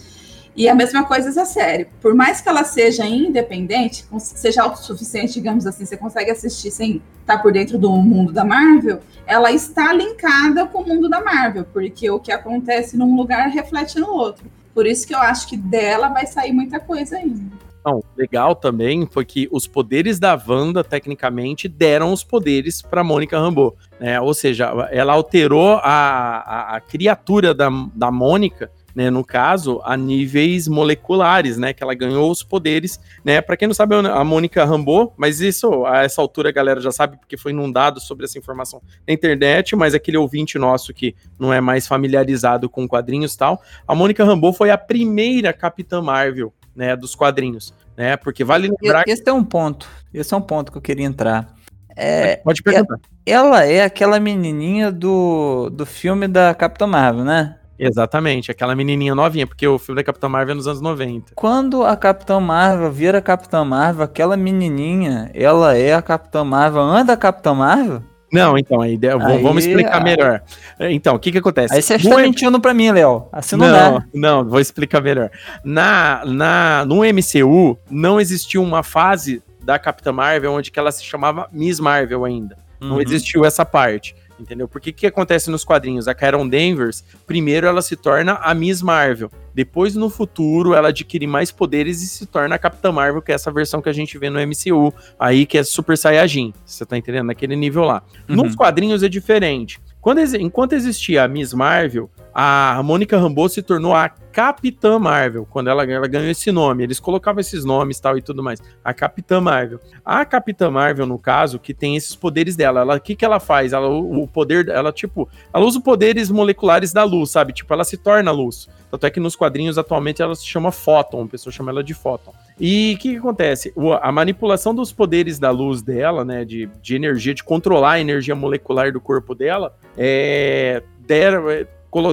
E 0.55 0.69
a 0.69 0.75
mesma 0.75 1.03
coisa 1.03 1.29
essa 1.29 1.43
série. 1.43 1.85
Por 2.01 2.15
mais 2.15 2.39
que 2.39 2.47
ela 2.47 2.63
seja 2.63 3.05
independente, 3.05 4.05
seja 4.19 4.63
autossuficiente, 4.63 5.33
digamos 5.33 5.67
assim, 5.67 5.85
você 5.85 5.97
consegue 5.97 6.31
assistir 6.31 6.71
sem 6.71 7.01
estar 7.19 7.39
por 7.39 7.51
dentro 7.51 7.77
do 7.77 7.91
mundo 7.91 8.31
da 8.31 8.45
Marvel, 8.45 9.01
ela 9.27 9.51
está 9.51 9.91
linkada 9.91 10.65
com 10.65 10.81
o 10.81 10.87
mundo 10.87 11.09
da 11.09 11.21
Marvel, 11.21 11.65
porque 11.73 12.09
o 12.09 12.19
que 12.19 12.31
acontece 12.31 12.95
num 12.95 13.17
lugar 13.17 13.49
reflete 13.49 13.99
no 13.99 14.09
outro. 14.09 14.45
Por 14.73 14.85
isso 14.85 15.05
que 15.05 15.13
eu 15.13 15.19
acho 15.19 15.47
que 15.47 15.57
dela 15.57 16.07
vai 16.09 16.25
sair 16.25 16.53
muita 16.53 16.79
coisa 16.79 17.17
ainda. 17.17 17.65
Não, 17.85 18.03
legal 18.17 18.55
também 18.55 19.05
foi 19.05 19.23
que 19.23 19.47
os 19.51 19.67
poderes 19.67 20.19
da 20.19 20.41
Wanda, 20.47 20.83
tecnicamente, 20.83 21.67
deram 21.67 22.11
os 22.11 22.23
poderes 22.23 22.81
para 22.81 23.03
Mônica 23.03 23.39
Rambeau. 23.39 23.75
Né? 23.99 24.19
Ou 24.19 24.33
seja, 24.33 24.71
ela 24.89 25.13
alterou 25.13 25.79
a, 25.83 25.83
a, 25.83 26.75
a 26.77 26.81
criatura 26.81 27.53
da, 27.53 27.69
da 27.93 28.09
Mônica 28.09 28.71
né, 28.95 29.09
no 29.09 29.25
caso, 29.25 29.81
a 29.83 29.97
níveis 29.97 30.67
moleculares, 30.69 31.57
né, 31.57 31.73
que 31.73 31.83
ela 31.83 31.93
ganhou 31.93 32.31
os 32.31 32.41
poderes, 32.41 32.99
né, 33.23 33.41
para 33.41 33.57
quem 33.57 33.67
não 33.67 33.75
sabe, 33.75 33.93
a 33.95 34.23
Mônica 34.23 34.63
Rambeau, 34.63 35.13
mas 35.17 35.41
isso, 35.41 35.85
a 35.85 36.03
essa 36.03 36.21
altura 36.21 36.49
a 36.49 36.51
galera 36.51 36.79
já 36.79 36.91
sabe, 36.91 37.17
porque 37.17 37.35
foi 37.35 37.51
inundado 37.51 37.99
sobre 37.99 38.23
essa 38.23 38.39
informação 38.39 38.81
na 39.05 39.13
internet, 39.13 39.75
mas 39.75 39.93
aquele 39.93 40.17
ouvinte 40.17 40.57
nosso 40.57 40.93
que 40.93 41.13
não 41.37 41.51
é 41.51 41.59
mais 41.59 41.85
familiarizado 41.85 42.69
com 42.69 42.87
quadrinhos 42.87 43.33
e 43.33 43.37
tal, 43.37 43.61
a 43.85 43.93
Mônica 43.93 44.23
Rambeau 44.23 44.53
foi 44.53 44.71
a 44.71 44.77
primeira 44.77 45.51
Capitã 45.51 46.01
Marvel, 46.01 46.53
né, 46.73 46.95
dos 46.95 47.13
quadrinhos, 47.13 47.73
né, 47.97 48.15
porque 48.15 48.45
vale 48.45 48.69
lembrar... 48.69 49.03
Esse 49.05 49.27
é 49.27 49.33
um 49.33 49.43
ponto, 49.43 49.89
esse 50.13 50.33
é 50.33 50.37
um 50.37 50.41
ponto 50.41 50.71
que 50.71 50.77
eu 50.77 50.81
queria 50.81 51.05
entrar. 51.05 51.53
É, 51.97 52.37
Pode 52.37 52.61
perguntar. 52.61 52.97
Ela 53.25 53.65
é 53.65 53.83
aquela 53.83 54.19
menininha 54.19 54.91
do, 54.91 55.69
do 55.69 55.85
filme 55.85 56.27
da 56.27 56.53
Capitã 56.53 56.85
Marvel, 56.85 57.23
né? 57.23 57.57
Exatamente, 57.78 58.51
aquela 58.51 58.76
menininha 58.76 59.13
novinha, 59.13 59.45
porque 59.45 59.67
o 59.67 59.78
filme 59.78 60.01
da 60.01 60.03
Capitã 60.03 60.30
Marvel 60.30 60.53
é 60.53 60.55
nos 60.55 60.67
anos 60.67 60.82
90. 60.82 61.34
Quando 61.36 61.84
a 61.84 61.95
Capitã 61.95 62.39
Marvel 62.39 62.91
vira 62.91 63.21
Capitã 63.21 63.63
Marvel, 63.63 64.03
aquela 64.03 64.38
menininha, 64.38 65.30
ela 65.34 65.78
é 65.78 65.93
a 65.93 66.01
Capitã 66.01 66.43
Marvel, 66.43 66.82
anda 66.82 67.13
a 67.13 67.17
Capitã 67.17 67.53
Marvel? 67.53 68.01
Não, 68.32 68.57
então, 68.57 68.82
aí, 68.82 68.99
aí 69.01 69.41
vamos 69.41 69.65
explicar 69.65 70.03
melhor. 70.03 70.41
Então, 70.80 71.15
o 71.15 71.19
que 71.19 71.32
que 71.32 71.38
acontece? 71.38 71.73
Aí 71.73 71.82
você 71.82 71.95
está 71.95 72.17
mentindo 72.17 72.59
pra 72.59 72.73
mim, 72.73 72.91
Léo. 72.91 73.28
Assim 73.32 73.55
não, 73.55 73.67
não 73.67 73.73
dá. 73.73 74.05
Não, 74.13 74.45
vou 74.45 74.59
explicar 74.59 75.01
melhor. 75.01 75.30
Na, 75.63 76.23
na, 76.26 76.86
no 76.86 76.97
MCU, 76.97 77.78
não 77.89 78.19
existiu 78.19 78.61
uma 78.61 78.84
fase 78.84 79.41
da 79.63 79.80
Capitã 79.80 80.11
Marvel 80.11 80.51
onde 80.51 80.69
que 80.69 80.78
ela 80.78 80.91
se 80.91 81.03
chamava 81.03 81.47
Miss 81.51 81.80
Marvel 81.80 82.26
ainda. 82.26 82.57
Uhum. 82.82 82.89
Não 82.89 83.01
existiu 83.01 83.45
essa 83.45 83.65
parte 83.65 84.15
entendeu? 84.39 84.67
Porque 84.67 84.89
o 84.89 84.93
que 84.93 85.07
acontece 85.07 85.49
nos 85.49 85.63
quadrinhos? 85.63 86.07
A 86.07 86.13
Karen 86.13 86.47
Danvers, 86.47 87.03
primeiro 87.25 87.67
ela 87.67 87.81
se 87.81 87.95
torna 87.95 88.33
a 88.41 88.53
Miss 88.53 88.81
Marvel, 88.81 89.31
depois 89.53 89.95
no 89.95 90.09
futuro 90.09 90.73
ela 90.73 90.89
adquire 90.89 91.25
mais 91.25 91.51
poderes 91.51 92.01
e 92.01 92.07
se 92.07 92.25
torna 92.25 92.55
a 92.55 92.59
Capitã 92.59 92.91
Marvel, 92.91 93.21
que 93.21 93.31
é 93.31 93.36
essa 93.36 93.51
versão 93.51 93.81
que 93.81 93.89
a 93.89 93.93
gente 93.93 94.17
vê 94.17 94.29
no 94.29 94.39
MCU, 94.39 94.93
aí 95.19 95.45
que 95.45 95.57
é 95.57 95.63
Super 95.63 95.97
Saiyajin, 95.97 96.53
você 96.65 96.86
tá 96.86 96.97
entendendo? 96.97 97.27
Naquele 97.27 97.55
nível 97.55 97.83
lá. 97.83 98.03
Uhum. 98.27 98.36
Nos 98.36 98.55
quadrinhos 98.55 99.03
é 99.03 99.09
diferente. 99.09 99.79
Quando, 100.05 100.19
enquanto 100.35 100.73
existia 100.73 101.23
a 101.23 101.27
Miss 101.27 101.51
Marvel, 101.51 102.11
a 102.31 102.79
Mônica 102.83 103.17
Rambeau 103.17 103.49
se 103.49 103.63
tornou 103.63 103.91
a 103.91 104.07
Capitã 104.07 104.99
Marvel, 104.99 105.47
quando 105.49 105.67
ela, 105.67 105.83
ela, 105.83 106.05
ganhou 106.05 106.29
esse 106.29 106.51
nome. 106.51 106.83
Eles 106.83 106.99
colocavam 106.99 107.41
esses 107.41 107.65
nomes 107.65 107.99
tal 107.99 108.15
e 108.15 108.21
tudo 108.21 108.43
mais. 108.43 108.61
A 108.83 108.93
Capitã 108.93 109.41
Marvel. 109.41 109.79
A 110.05 110.23
Capitã 110.23 110.69
Marvel, 110.69 111.07
no 111.07 111.17
caso, 111.17 111.57
que 111.57 111.73
tem 111.73 111.95
esses 111.95 112.15
poderes 112.15 112.55
dela. 112.55 112.95
O 112.95 113.01
que, 113.01 113.15
que 113.15 113.25
ela 113.25 113.39
faz? 113.39 113.73
Ela, 113.73 113.87
o, 113.87 114.21
o 114.21 114.27
poder, 114.27 114.69
ela, 114.69 114.93
tipo, 114.93 115.27
ela 115.51 115.65
usa 115.65 115.81
poderes 115.81 116.29
moleculares 116.29 116.93
da 116.93 117.03
luz, 117.03 117.31
sabe? 117.31 117.51
Tipo, 117.51 117.73
ela 117.73 117.83
se 117.83 117.97
torna 117.97 118.29
luz. 118.29 118.69
Tanto 118.91 119.07
é 119.07 119.09
que 119.09 119.19
nos 119.19 119.35
quadrinhos, 119.35 119.79
atualmente, 119.79 120.21
ela 120.21 120.35
se 120.35 120.45
chama 120.45 120.71
Photon. 120.71 121.23
A 121.23 121.27
pessoa 121.27 121.51
chama 121.51 121.71
ela 121.71 121.83
de 121.83 121.95
Photon. 121.95 122.31
E 122.59 122.93
o 122.95 122.99
que, 122.99 123.11
que, 123.11 123.17
acontece? 123.17 123.73
O, 123.75 123.91
a 123.93 124.11
manipulação 124.11 124.73
dos 124.73 124.91
poderes 124.91 125.37
da 125.37 125.51
luz 125.51 125.81
dela, 125.81 126.23
né? 126.23 126.45
De, 126.45 126.69
de 126.81 126.95
energia, 126.95 127.33
de 127.33 127.43
controlar 127.43 127.93
a 127.93 127.99
energia 127.99 128.35
molecular 128.35 128.91
do 128.91 129.01
corpo 129.01 129.35
dela, 129.35 129.75
é. 129.97 130.81
Deram, 130.99 131.43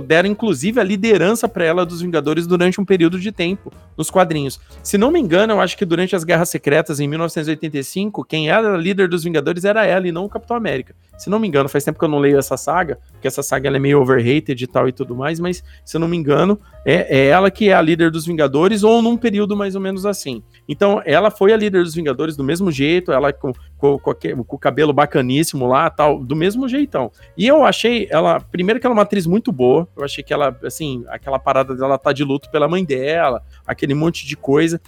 deram 0.00 0.28
inclusive 0.28 0.80
a 0.80 0.84
liderança 0.84 1.48
para 1.48 1.64
ela 1.64 1.84
dos 1.84 2.00
Vingadores 2.00 2.46
durante 2.46 2.80
um 2.80 2.84
período 2.84 3.18
de 3.18 3.32
tempo 3.32 3.72
nos 3.96 4.10
quadrinhos. 4.10 4.60
Se 4.82 4.96
não 4.96 5.10
me 5.10 5.20
engano, 5.20 5.54
eu 5.54 5.60
acho 5.60 5.76
que 5.76 5.84
durante 5.84 6.14
as 6.14 6.24
Guerras 6.24 6.48
Secretas 6.48 7.00
em 7.00 7.08
1985, 7.08 8.24
quem 8.24 8.48
era 8.48 8.76
líder 8.76 9.08
dos 9.08 9.24
Vingadores 9.24 9.64
era 9.64 9.84
ela 9.84 10.06
e 10.06 10.12
não 10.12 10.24
o 10.24 10.28
Capitão 10.28 10.56
América. 10.56 10.94
Se 11.18 11.30
não 11.30 11.38
me 11.38 11.46
engano, 11.46 11.68
faz 11.68 11.84
tempo 11.84 11.98
que 11.98 12.04
eu 12.04 12.08
não 12.08 12.18
leio 12.18 12.38
essa 12.38 12.56
saga, 12.56 12.98
porque 13.12 13.28
essa 13.28 13.42
saga 13.42 13.68
é 13.68 13.78
meio 13.78 14.00
overrated 14.00 14.62
e 14.62 14.66
tal 14.66 14.88
e 14.88 14.92
tudo 14.92 15.14
mais, 15.14 15.38
mas 15.38 15.62
se 15.84 15.98
não 15.98 16.08
me 16.08 16.16
engano, 16.16 16.58
é, 16.84 17.16
é 17.16 17.26
ela 17.28 17.50
que 17.50 17.68
é 17.68 17.74
a 17.74 17.80
líder 17.80 18.10
dos 18.10 18.26
Vingadores 18.26 18.82
ou 18.82 19.00
num 19.00 19.16
período 19.16 19.56
mais 19.56 19.74
ou 19.74 19.80
menos 19.80 20.04
assim. 20.04 20.42
Então, 20.68 21.00
ela 21.04 21.30
foi 21.30 21.52
a 21.52 21.56
líder 21.56 21.84
dos 21.84 21.94
Vingadores 21.94 22.36
do 22.36 22.42
mesmo 22.42 22.72
jeito, 22.72 23.12
ela 23.12 23.32
com, 23.32 23.52
com, 23.78 23.98
com, 23.98 24.14
com 24.44 24.56
o 24.56 24.58
cabelo 24.58 24.92
bacaníssimo 24.92 25.66
lá, 25.66 25.88
tal, 25.90 26.22
do 26.24 26.34
mesmo 26.34 26.68
jeitão. 26.68 27.10
E 27.36 27.46
eu 27.46 27.64
achei 27.64 28.08
ela, 28.10 28.40
primeiro 28.40 28.80
que 28.80 28.86
ela 28.86 28.94
é 28.94 28.96
uma 28.96 29.02
atriz 29.02 29.26
muito 29.26 29.52
boa, 29.52 29.71
eu 29.96 30.04
achei 30.04 30.22
que 30.22 30.32
ela, 30.32 30.56
assim, 30.64 31.04
aquela 31.08 31.38
parada 31.38 31.74
dela 31.74 31.98
tá 31.98 32.12
de 32.12 32.24
luto 32.24 32.50
pela 32.50 32.68
mãe 32.68 32.84
dela, 32.84 33.42
aquele 33.66 33.94
monte 33.94 34.26
de 34.26 34.36
coisa. 34.36 34.80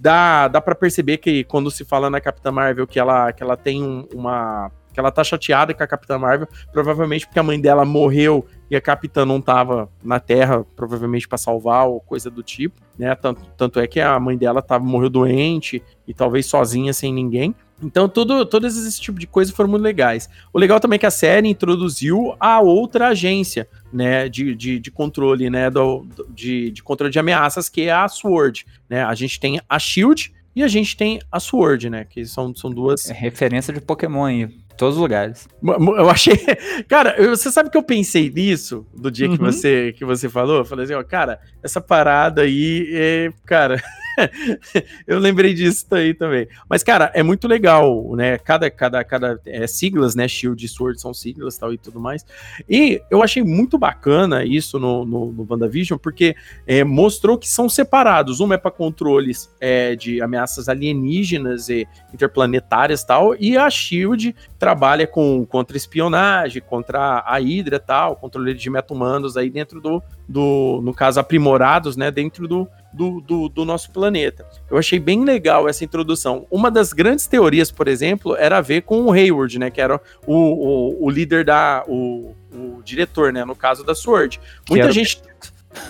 Dá, 0.00 0.48
dá 0.48 0.60
para 0.60 0.74
perceber 0.74 1.18
que 1.18 1.44
quando 1.44 1.70
se 1.70 1.84
fala 1.84 2.10
na 2.10 2.20
Capitã 2.20 2.50
Marvel 2.50 2.86
que 2.86 2.98
ela, 2.98 3.32
que 3.32 3.42
ela 3.42 3.56
tem 3.56 3.82
um, 3.82 4.06
uma 4.14 4.70
que 4.94 5.00
ela 5.00 5.10
tá 5.10 5.24
chateada 5.24 5.74
com 5.74 5.82
a 5.82 5.86
Capitã 5.88 6.16
Marvel, 6.16 6.46
provavelmente 6.72 7.26
porque 7.26 7.40
a 7.40 7.42
mãe 7.42 7.60
dela 7.60 7.84
morreu 7.84 8.46
e 8.70 8.76
a 8.76 8.80
Capitã 8.80 9.26
não 9.26 9.40
tava 9.40 9.90
na 10.02 10.20
Terra, 10.20 10.64
provavelmente 10.76 11.26
para 11.26 11.36
salvar 11.36 11.88
ou 11.88 12.00
coisa 12.00 12.30
do 12.30 12.44
tipo, 12.44 12.80
né? 12.96 13.12
Tanto, 13.16 13.42
tanto 13.56 13.80
é 13.80 13.88
que 13.88 14.00
a 14.00 14.18
mãe 14.20 14.38
dela 14.38 14.62
tava, 14.62 14.84
morreu 14.84 15.10
doente 15.10 15.82
e 16.06 16.14
talvez 16.14 16.46
sozinha, 16.46 16.92
sem 16.92 17.12
ninguém. 17.12 17.54
Então, 17.82 18.08
tudo, 18.08 18.46
todos 18.46 18.76
esse 18.76 19.00
tipo 19.00 19.18
de 19.18 19.26
coisa 19.26 19.52
foram 19.52 19.70
muito 19.70 19.82
legais. 19.82 20.28
O 20.52 20.58
legal 20.58 20.78
também 20.78 20.96
é 20.96 20.98
que 20.98 21.06
a 21.06 21.10
série 21.10 21.48
introduziu 21.48 22.34
a 22.38 22.60
outra 22.60 23.08
agência, 23.08 23.68
né, 23.92 24.28
de, 24.28 24.54
de, 24.54 24.78
de 24.78 24.90
controle, 24.90 25.50
né, 25.50 25.70
do, 25.70 26.06
de, 26.30 26.70
de 26.70 26.82
controle 26.82 27.12
de 27.12 27.18
ameaças, 27.18 27.68
que 27.68 27.82
é 27.82 27.92
a 27.92 28.08
SWORD, 28.08 28.64
né, 28.88 29.04
a 29.04 29.14
gente 29.14 29.38
tem 29.40 29.60
a 29.68 29.78
SHIELD 29.78 30.32
e 30.54 30.62
a 30.62 30.68
gente 30.68 30.96
tem 30.96 31.20
a 31.30 31.40
SWORD, 31.40 31.90
né, 31.90 32.04
que 32.04 32.24
são, 32.24 32.54
são 32.54 32.70
duas... 32.70 33.10
É 33.10 33.12
referência 33.12 33.72
de 33.72 33.80
Pokémon 33.80 34.24
aí, 34.24 34.48
todos 34.76 34.94
os 34.94 35.00
lugares. 35.00 35.48
Eu 35.62 36.08
achei... 36.08 36.36
Cara, 36.88 37.16
você 37.28 37.50
sabe 37.50 37.70
que 37.70 37.76
eu 37.76 37.82
pensei 37.82 38.30
nisso, 38.30 38.86
do 38.94 39.10
dia 39.10 39.28
uhum. 39.28 39.36
que, 39.36 39.42
você, 39.42 39.94
que 39.96 40.04
você 40.04 40.28
falou? 40.28 40.58
Eu 40.58 40.64
falei 40.64 40.84
assim, 40.84 40.94
ó, 40.94 41.02
cara, 41.02 41.40
essa 41.62 41.80
parada 41.80 42.42
aí, 42.42 42.88
é, 42.92 43.32
cara... 43.44 43.82
eu 45.06 45.18
lembrei 45.18 45.54
disso 45.54 45.86
aí 45.92 46.14
também. 46.14 46.48
Mas, 46.68 46.82
cara, 46.82 47.10
é 47.14 47.22
muito 47.22 47.48
legal, 47.48 48.14
né? 48.14 48.38
Cada, 48.38 48.70
cada, 48.70 49.04
cada 49.04 49.40
é, 49.46 49.66
siglas, 49.66 50.14
né? 50.14 50.28
Shield 50.28 50.64
e 50.64 50.68
Sword 50.68 51.00
são 51.00 51.12
siglas 51.12 51.56
tal 51.58 51.72
e 51.72 51.78
tudo 51.78 52.00
mais. 52.00 52.24
E 52.68 53.00
eu 53.10 53.22
achei 53.22 53.42
muito 53.42 53.78
bacana 53.78 54.44
isso 54.44 54.78
no, 54.78 55.04
no, 55.04 55.32
no 55.32 55.46
WandaVision, 55.48 55.98
porque 55.98 56.34
é, 56.66 56.84
mostrou 56.84 57.38
que 57.38 57.48
são 57.48 57.68
separados. 57.68 58.40
Uma 58.40 58.54
é 58.54 58.58
para 58.58 58.70
controles 58.70 59.50
é, 59.60 59.94
de 59.96 60.20
ameaças 60.20 60.68
alienígenas 60.68 61.68
e 61.68 61.86
interplanetárias 62.12 63.04
tal, 63.04 63.34
e 63.38 63.56
a 63.56 63.68
Shield 63.68 64.34
trabalha 64.58 65.06
com 65.06 65.44
contra 65.46 65.76
espionagem, 65.76 66.62
contra 66.62 67.18
a 67.18 67.38
Hydra 67.38 67.78
tal, 67.78 68.16
controle 68.16 68.54
de 68.54 68.70
meta-humanos 68.70 69.36
aí 69.36 69.50
dentro 69.50 69.80
do, 69.80 70.02
do, 70.28 70.80
no 70.82 70.94
caso, 70.94 71.20
aprimorados, 71.20 71.96
né? 71.96 72.10
Dentro 72.10 72.48
do, 72.48 72.68
do, 72.94 73.20
do, 73.20 73.48
do, 73.48 73.64
nosso 73.64 73.90
planeta. 73.90 74.46
Eu 74.70 74.78
achei 74.78 74.98
bem 74.98 75.24
legal 75.24 75.68
essa 75.68 75.84
introdução. 75.84 76.46
Uma 76.50 76.70
das 76.70 76.92
grandes 76.92 77.26
teorias, 77.26 77.70
por 77.70 77.88
exemplo, 77.88 78.36
era 78.36 78.58
a 78.58 78.60
ver 78.60 78.82
com 78.82 79.02
o 79.02 79.12
Hayward, 79.12 79.58
né? 79.58 79.70
Que 79.70 79.80
era 79.80 80.00
o, 80.26 80.34
o, 80.34 81.04
o 81.04 81.10
líder 81.10 81.44
da. 81.44 81.84
O, 81.88 82.34
o 82.52 82.82
diretor, 82.84 83.32
né? 83.32 83.44
No 83.44 83.56
caso 83.56 83.84
da 83.84 83.94
Sword. 83.94 84.40
Muita 84.68 84.88
o 84.88 84.92
gente. 84.92 85.20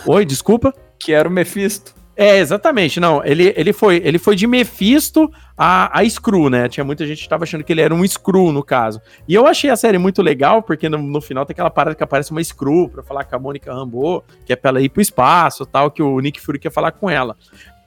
Oi, 0.06 0.24
desculpa. 0.24 0.74
Que 0.98 1.12
era 1.12 1.28
o 1.28 1.32
Mephisto. 1.32 1.94
É, 2.16 2.38
exatamente. 2.38 3.00
Não, 3.00 3.24
ele, 3.24 3.52
ele, 3.56 3.72
foi, 3.72 4.00
ele 4.04 4.18
foi 4.18 4.36
de 4.36 4.46
Mephisto 4.46 5.30
a, 5.58 5.98
a 5.98 6.08
Screw, 6.08 6.48
né? 6.48 6.68
Tinha 6.68 6.84
muita 6.84 7.06
gente 7.06 7.22
que 7.22 7.28
tava 7.28 7.42
achando 7.44 7.64
que 7.64 7.72
ele 7.72 7.80
era 7.80 7.94
um 7.94 8.06
Screw, 8.06 8.52
no 8.52 8.62
caso. 8.62 9.00
E 9.26 9.34
eu 9.34 9.46
achei 9.46 9.68
a 9.68 9.76
série 9.76 9.98
muito 9.98 10.22
legal, 10.22 10.62
porque 10.62 10.88
no, 10.88 10.98
no 10.98 11.20
final 11.20 11.44
tem 11.44 11.54
aquela 11.54 11.70
parada 11.70 11.96
que 11.96 12.04
aparece 12.04 12.30
uma 12.30 12.42
Screw 12.42 12.88
pra 12.88 13.02
falar 13.02 13.24
com 13.24 13.34
a 13.34 13.38
Mônica 13.38 13.72
Rambeau, 13.72 14.24
que 14.46 14.52
é 14.52 14.56
pra 14.56 14.70
ela 14.70 14.80
ir 14.80 14.88
pro 14.88 15.02
espaço 15.02 15.66
tal, 15.66 15.90
que 15.90 16.02
o 16.02 16.20
Nick 16.20 16.40
Fury 16.40 16.58
quer 16.58 16.70
falar 16.70 16.92
com 16.92 17.10
ela. 17.10 17.36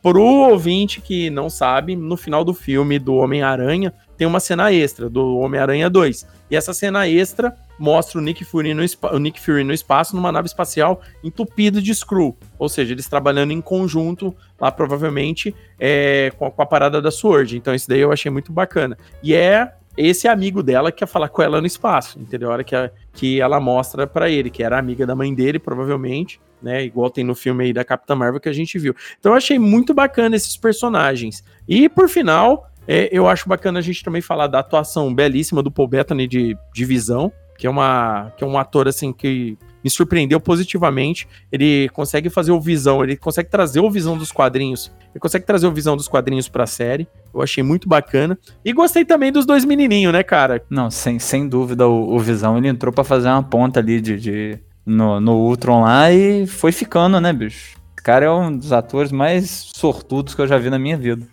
Pro 0.01 0.21
ouvinte 0.21 1.01
que 1.01 1.30
não 1.30 1.49
sabe, 1.49 1.95
no 1.95 2.17
final 2.17 2.43
do 2.43 2.53
filme 2.53 2.99
do 2.99 3.15
Homem-Aranha, 3.15 3.93
tem 4.17 4.28
uma 4.28 4.39
cena 4.39 4.71
extra 4.71 5.09
do 5.09 5.38
Homem-Aranha 5.38 5.89
2. 5.89 6.28
E 6.51 6.55
essa 6.55 6.73
cena 6.73 7.07
extra 7.07 7.53
mostra 7.80 8.19
o 8.19 8.21
Nick, 8.21 8.43
Fury 8.43 8.73
no 8.73 8.84
o 9.11 9.19
Nick 9.19 9.39
Fury 9.39 9.63
no 9.63 9.73
espaço 9.73 10.15
numa 10.15 10.32
nave 10.32 10.47
espacial 10.47 11.01
entupido 11.23 11.82
de 11.82 11.93
Screw. 11.93 12.36
Ou 12.57 12.67
seja, 12.69 12.93
eles 12.93 13.07
trabalhando 13.07 13.51
em 13.51 13.61
conjunto 13.61 14.36
lá, 14.59 14.71
provavelmente, 14.71 15.55
é, 15.80 16.32
com, 16.38 16.45
a, 16.45 16.51
com 16.51 16.61
a 16.61 16.65
parada 16.65 17.01
da 17.01 17.11
Sword. 17.11 17.57
Então, 17.57 17.73
isso 17.75 17.88
daí 17.88 17.99
eu 17.99 18.11
achei 18.11 18.32
muito 18.32 18.51
bacana. 18.51 18.97
E 19.21 19.34
é 19.34 19.73
esse 19.95 20.28
amigo 20.28 20.61
dela 20.61 20.91
que 20.91 20.99
quer 20.99 21.07
falar 21.07 21.28
com 21.30 21.41
ela 21.41 21.59
no 21.59 21.65
espaço, 21.67 22.19
entendeu? 22.19 22.49
A 22.49 22.53
hora 22.53 22.63
que, 22.63 22.75
a- 22.75 22.91
que 23.13 23.41
ela 23.41 23.59
mostra 23.59 24.05
pra 24.05 24.30
ele, 24.30 24.49
que 24.49 24.61
era 24.63 24.78
amiga 24.78 25.05
da 25.07 25.15
mãe 25.15 25.34
dele, 25.34 25.57
provavelmente, 25.57 26.39
né? 26.61 26.84
Igual 26.84 27.09
tem 27.09 27.23
no 27.23 27.34
filme 27.34 27.63
aí 27.65 27.73
da 27.73 27.84
Capitã 27.84 28.15
Marvel 28.15 28.39
que 28.39 28.49
a 28.49 28.53
gente 28.53 28.78
viu. 28.78 28.95
Então 29.19 29.32
eu 29.32 29.38
achei 29.38 29.57
muito 29.57 29.93
bacana 29.95 30.36
esses 30.36 30.55
personagens. 30.55 31.43
E 31.67 31.89
por 31.89 32.09
final, 32.09 32.69
é, 32.88 33.09
eu 33.11 33.28
acho 33.28 33.49
bacana 33.49 33.80
a 33.80 33.82
gente 33.82 34.03
também 34.03 34.21
falar 34.21 34.45
da 34.47 34.59
atuação 34.59 35.13
belíssima 35.13 35.61
do 35.63 35.71
Paul 35.71 35.88
Bettany 35.88 36.28
de, 36.28 36.57
de 36.73 36.86
Visão, 36.86 37.32
que 37.57 37.65
é, 37.67 37.69
uma, 37.69 38.31
que 38.37 38.43
é 38.43 38.47
um 38.47 38.57
ator 38.57 38.87
assim 38.87 39.11
que 39.11 39.57
me 39.83 39.89
surpreendeu 39.89 40.39
positivamente. 40.39 41.27
Ele 41.51 41.89
consegue 41.89 42.29
fazer 42.29 42.51
o 42.51 42.59
Visão, 42.59 43.03
ele 43.03 43.15
consegue 43.15 43.49
trazer 43.49 43.79
o 43.79 43.89
Visão 43.89 44.17
dos 44.17 44.31
quadrinhos, 44.31 44.91
ele 45.13 45.19
consegue 45.19 45.45
trazer 45.45 45.67
o 45.67 45.71
Visão 45.71 45.95
dos 45.95 46.07
quadrinhos 46.07 46.47
pra 46.49 46.65
série. 46.67 47.07
Eu 47.33 47.41
achei 47.41 47.63
muito 47.63 47.87
bacana. 47.87 48.37
E 48.65 48.73
gostei 48.73 49.05
também 49.05 49.31
dos 49.31 49.45
dois 49.45 49.63
menininhos, 49.65 50.11
né, 50.13 50.23
cara? 50.23 50.63
Não, 50.69 50.89
sem, 50.91 51.19
sem 51.19 51.47
dúvida, 51.47 51.87
o, 51.87 52.15
o 52.15 52.19
Visão 52.19 52.57
ele 52.57 52.67
entrou 52.67 52.93
pra 52.93 53.03
fazer 53.03 53.27
uma 53.29 53.43
ponta 53.43 53.79
ali 53.79 53.99
de, 54.01 54.19
de- 54.19 54.59
no, 54.85 55.19
no 55.19 55.35
Ultron 55.37 55.81
lá 55.81 56.11
e 56.11 56.45
foi 56.47 56.71
ficando, 56.71 57.19
né, 57.19 57.31
bicho? 57.33 57.77
Esse 57.95 58.03
cara 58.03 58.25
é 58.25 58.31
um 58.31 58.55
dos 58.57 58.71
atores 58.71 59.11
mais 59.11 59.49
sortudos 59.75 60.33
que 60.33 60.41
eu 60.41 60.47
já 60.47 60.57
vi 60.57 60.69
na 60.69 60.79
minha 60.79 60.95
vida. 60.97 61.25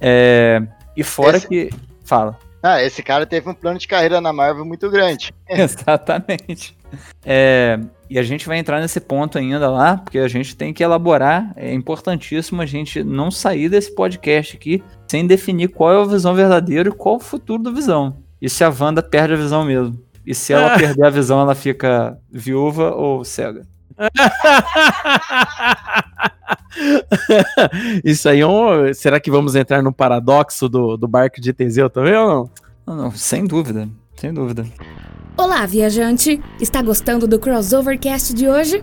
É, 0.00 0.62
e 0.96 1.02
fora 1.02 1.36
Esse- 1.36 1.48
que. 1.48 1.70
Fala. 2.04 2.38
Ah, 2.62 2.82
esse 2.82 3.02
cara 3.02 3.24
teve 3.24 3.48
um 3.48 3.54
plano 3.54 3.78
de 3.78 3.88
carreira 3.88 4.20
na 4.20 4.32
Marvel 4.32 4.64
muito 4.64 4.90
grande. 4.90 5.32
Exatamente. 5.48 6.76
É, 7.24 7.78
e 8.08 8.18
a 8.18 8.22
gente 8.22 8.46
vai 8.46 8.58
entrar 8.58 8.80
nesse 8.80 9.00
ponto 9.00 9.38
ainda 9.38 9.70
lá, 9.70 9.96
porque 9.96 10.18
a 10.18 10.28
gente 10.28 10.56
tem 10.56 10.72
que 10.72 10.82
elaborar. 10.82 11.52
É 11.56 11.72
importantíssimo 11.72 12.60
a 12.60 12.66
gente 12.66 13.02
não 13.02 13.30
sair 13.30 13.68
desse 13.68 13.94
podcast 13.94 14.56
aqui 14.56 14.82
sem 15.08 15.26
definir 15.26 15.68
qual 15.68 15.92
é 15.92 16.02
a 16.02 16.06
visão 16.06 16.34
verdadeira 16.34 16.88
e 16.88 16.92
qual 16.92 17.16
o 17.16 17.20
futuro 17.20 17.62
da 17.62 17.70
visão. 17.70 18.18
E 18.42 18.48
se 18.48 18.62
a 18.64 18.68
Wanda 18.70 19.02
perde 19.02 19.34
a 19.34 19.36
visão 19.36 19.64
mesmo. 19.64 19.98
E 20.26 20.34
se 20.34 20.52
ela 20.52 20.74
Ah. 20.74 20.76
perder 20.78 21.04
a 21.06 21.10
visão, 21.10 21.40
ela 21.40 21.54
fica 21.54 22.18
viúva 22.30 22.94
ou 22.94 23.24
cega? 23.24 23.66
Isso 28.04 28.28
aí 28.28 28.40
é 28.40 28.46
um. 28.46 28.92
Será 28.94 29.18
que 29.20 29.30
vamos 29.30 29.54
entrar 29.54 29.82
no 29.82 29.92
paradoxo 29.92 30.68
do, 30.68 30.96
do 30.96 31.06
barco 31.06 31.40
de 31.40 31.52
Teseu 31.52 31.88
também 31.90 32.14
ou 32.14 32.28
não? 32.28 32.50
Não, 32.86 32.96
não, 32.96 33.10
sem 33.12 33.46
dúvida, 33.46 33.88
sem 34.16 34.32
dúvida. 34.32 34.64
Olá, 35.36 35.66
viajante! 35.66 36.42
Está 36.60 36.82
gostando 36.82 37.28
do 37.28 37.38
Crossovercast 37.38 38.34
de 38.34 38.48
hoje? 38.48 38.82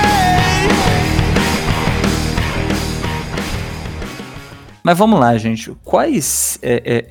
Mas 4.83 4.97
vamos 4.97 5.19
lá, 5.19 5.37
gente. 5.37 5.71
Quais. 5.83 6.57
é, 6.61 6.81
é, 6.83 7.05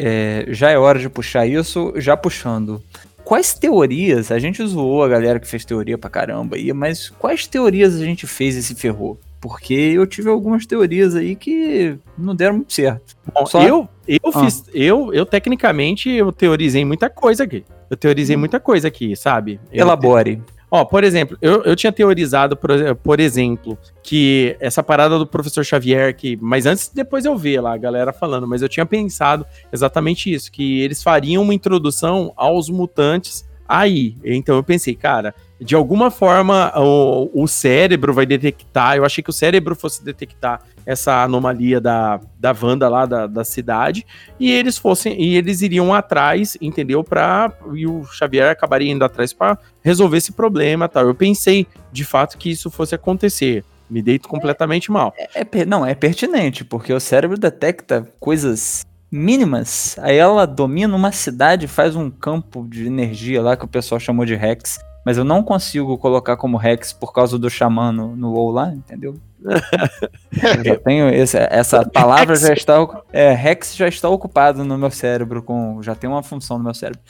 é, 0.49 0.53
já 0.55 0.71
é 0.71 0.79
hora 0.79 0.99
de 0.99 1.09
puxar 1.09 1.47
isso, 1.47 1.93
já 1.97 2.17
puxando. 2.17 2.83
Quais 3.25 3.55
teorias? 3.55 4.33
A 4.33 4.39
gente 4.41 4.65
zoou 4.67 5.05
a 5.05 5.09
galera 5.09 5.39
que 5.39 5.47
fez 5.47 5.65
teoria 5.65 5.97
pra 5.97 6.11
caramba 6.11 6.57
aí, 6.57 6.73
mas 6.73 7.09
quais 7.11 7.47
teorias 7.47 7.95
a 8.01 8.05
gente 8.05 8.27
fez 8.27 8.57
e 8.57 8.63
se 8.63 8.75
ferrou? 8.75 9.19
Porque 9.41 9.73
eu 9.73 10.07
tive 10.07 10.29
algumas 10.29 10.67
teorias 10.67 11.15
aí 11.15 11.37
que 11.37 11.97
não 12.19 12.35
deram 12.35 12.57
muito 12.57 12.73
certo. 12.73 13.17
Bom, 13.33 13.47
Só- 13.47 13.63
eu, 13.63 13.89
eu 14.07 14.19
Ah. 14.35 14.45
fiz. 14.45 14.65
Eu, 14.75 15.15
eu, 15.15 15.25
tecnicamente, 15.25 16.11
eu 16.11 16.33
teorizei 16.33 16.85
muita 16.85 17.09
coisa 17.09 17.45
aqui. 17.45 17.65
Eu 17.89 17.97
teorizei 17.97 18.37
muita 18.37 18.59
coisa 18.61 18.89
aqui, 18.89 19.15
sabe? 19.17 19.61
Eu- 19.73 19.83
Elabore. 19.87 20.43
Ó, 20.71 20.85
por 20.85 21.03
exemplo, 21.03 21.37
eu, 21.43 21.65
eu 21.65 21.75
tinha 21.75 21.91
teorizado, 21.91 22.57
por, 22.57 22.71
por 23.03 23.19
exemplo, 23.19 23.77
que 24.03 24.57
essa 24.61 24.83
parada 24.83 25.19
do 25.19 25.27
professor 25.27 25.65
Xavier, 25.65 26.15
que, 26.15 26.39
mas 26.41 26.65
antes, 26.65 26.89
depois 26.89 27.25
eu 27.25 27.37
ver 27.37 27.61
lá 27.61 27.75
a 27.75 27.77
galera 27.77 28.13
falando, 28.13 28.47
mas 28.47 28.63
eu 28.63 28.69
tinha 28.69 28.87
pensado 28.87 29.45
exatamente 29.73 30.33
isso, 30.33 30.53
que 30.53 30.81
eles 30.81 31.03
fariam 31.03 31.43
uma 31.43 31.55
introdução 31.55 32.33
aos 32.37 32.69
mutantes 32.69 33.45
aí. 33.67 34.17
Então 34.25 34.55
eu 34.55 34.63
pensei, 34.63 34.95
cara, 34.95 35.35
de 35.61 35.75
alguma 35.75 36.11
forma 36.11 36.73
o, 36.77 37.31
o 37.43 37.47
cérebro 37.47 38.15
vai 38.15 38.25
detectar, 38.25 38.97
eu 38.97 39.05
achei 39.05 39.23
que 39.23 39.31
o 39.31 39.33
cérebro 39.33 39.77
fosse 39.77 40.03
detectar 40.03 40.63
essa 40.87 41.23
anomalia 41.23 41.81
da, 41.81 42.19
da 42.39 42.57
Wanda 42.61 42.89
lá 42.89 43.05
da, 43.05 43.27
da 43.27 43.45
cidade, 43.45 44.07
e 44.39 44.51
eles 44.51 44.79
fossem, 44.79 45.21
e 45.23 45.37
eles 45.37 45.61
iriam 45.61 45.93
atrás, 45.93 46.57
entendeu? 46.61 47.05
Pra, 47.05 47.53
e 47.75 47.87
o 47.87 48.05
Xavier 48.05 48.51
acabaria 48.51 48.91
indo 48.91 49.05
atrás 49.05 49.33
para 49.33 49.59
resolver 49.83 50.17
esse 50.17 50.33
problema 50.33 50.89
tal. 50.89 51.07
Eu 51.07 51.15
pensei, 51.15 51.67
de 51.93 52.05
fato, 52.05 52.39
que 52.39 52.51
isso 52.51 52.71
fosse 52.71 52.95
acontecer. 52.95 53.63
Me 53.89 54.01
deito 54.01 54.29
completamente 54.29 54.91
mal. 54.91 55.13
É, 55.35 55.45
per- 55.45 55.67
não, 55.67 55.85
é 55.85 55.95
pertinente, 55.95 56.65
porque 56.65 56.93
o 56.93 57.01
cérebro 57.01 57.37
detecta 57.37 58.09
coisas 58.19 58.87
mínimas. 59.11 59.97
Aí 60.01 60.17
ela 60.17 60.47
domina 60.47 60.95
uma 60.95 61.13
cidade, 61.13 61.67
faz 61.67 61.97
um 61.97 62.09
campo 62.11 62.67
de 62.69 62.87
energia 62.87 63.43
lá 63.43 63.57
que 63.57 63.65
o 63.65 63.69
pessoal 63.69 63.99
chamou 64.01 64.25
de 64.25 64.35
Rex. 64.35 64.79
Mas 65.05 65.17
eu 65.17 65.25
não 65.25 65.43
consigo 65.43 65.97
colocar 65.99 66.37
como 66.37 66.57
Rex 66.57 66.93
por 66.93 67.13
causa 67.13 67.39
do 67.39 67.49
xamã 67.49 67.91
no, 67.91 68.15
no 68.15 68.33
WoW 68.33 68.51
lá, 68.51 68.73
entendeu? 68.75 69.15
Eu 69.43 70.65
já 70.65 70.77
tenho 70.77 71.09
esse- 71.09 71.39
essa 71.51 71.85
palavra 71.89 72.37
já 72.37 72.53
está 72.53 72.75
é, 73.11 73.33
Rex 73.33 73.75
já 73.75 73.89
está 73.89 74.09
ocupado 74.09 74.63
no 74.65 74.77
meu 74.77 74.91
cérebro 74.91 75.43
com 75.43 75.83
já 75.83 75.95
tem 75.95 76.09
uma 76.11 76.23
função 76.23 76.59
no 76.59 76.65
meu 76.65 76.75
cérebro. 76.75 77.01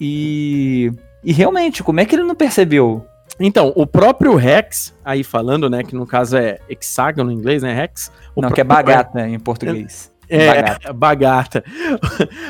E 0.00 0.92
e 1.22 1.32
realmente, 1.32 1.82
como 1.82 2.00
é 2.00 2.04
que 2.04 2.14
ele 2.14 2.22
não 2.24 2.34
percebeu? 2.34 3.04
Então, 3.38 3.72
o 3.74 3.86
próprio 3.86 4.34
Rex, 4.34 4.94
aí 5.04 5.22
falando, 5.24 5.68
né, 5.68 5.82
que 5.82 5.94
no 5.94 6.06
caso 6.06 6.36
é 6.36 6.58
hexágono 6.68 7.30
em 7.30 7.34
inglês, 7.34 7.62
né, 7.62 7.74
Rex? 7.74 8.10
O 8.34 8.42
não, 8.42 8.50
que 8.50 8.60
é 8.60 8.64
bagata 8.64 9.26
em 9.26 9.38
português. 9.38 10.09
É, 10.30 10.46
Bagata. 10.46 10.92
bagata. 10.94 11.64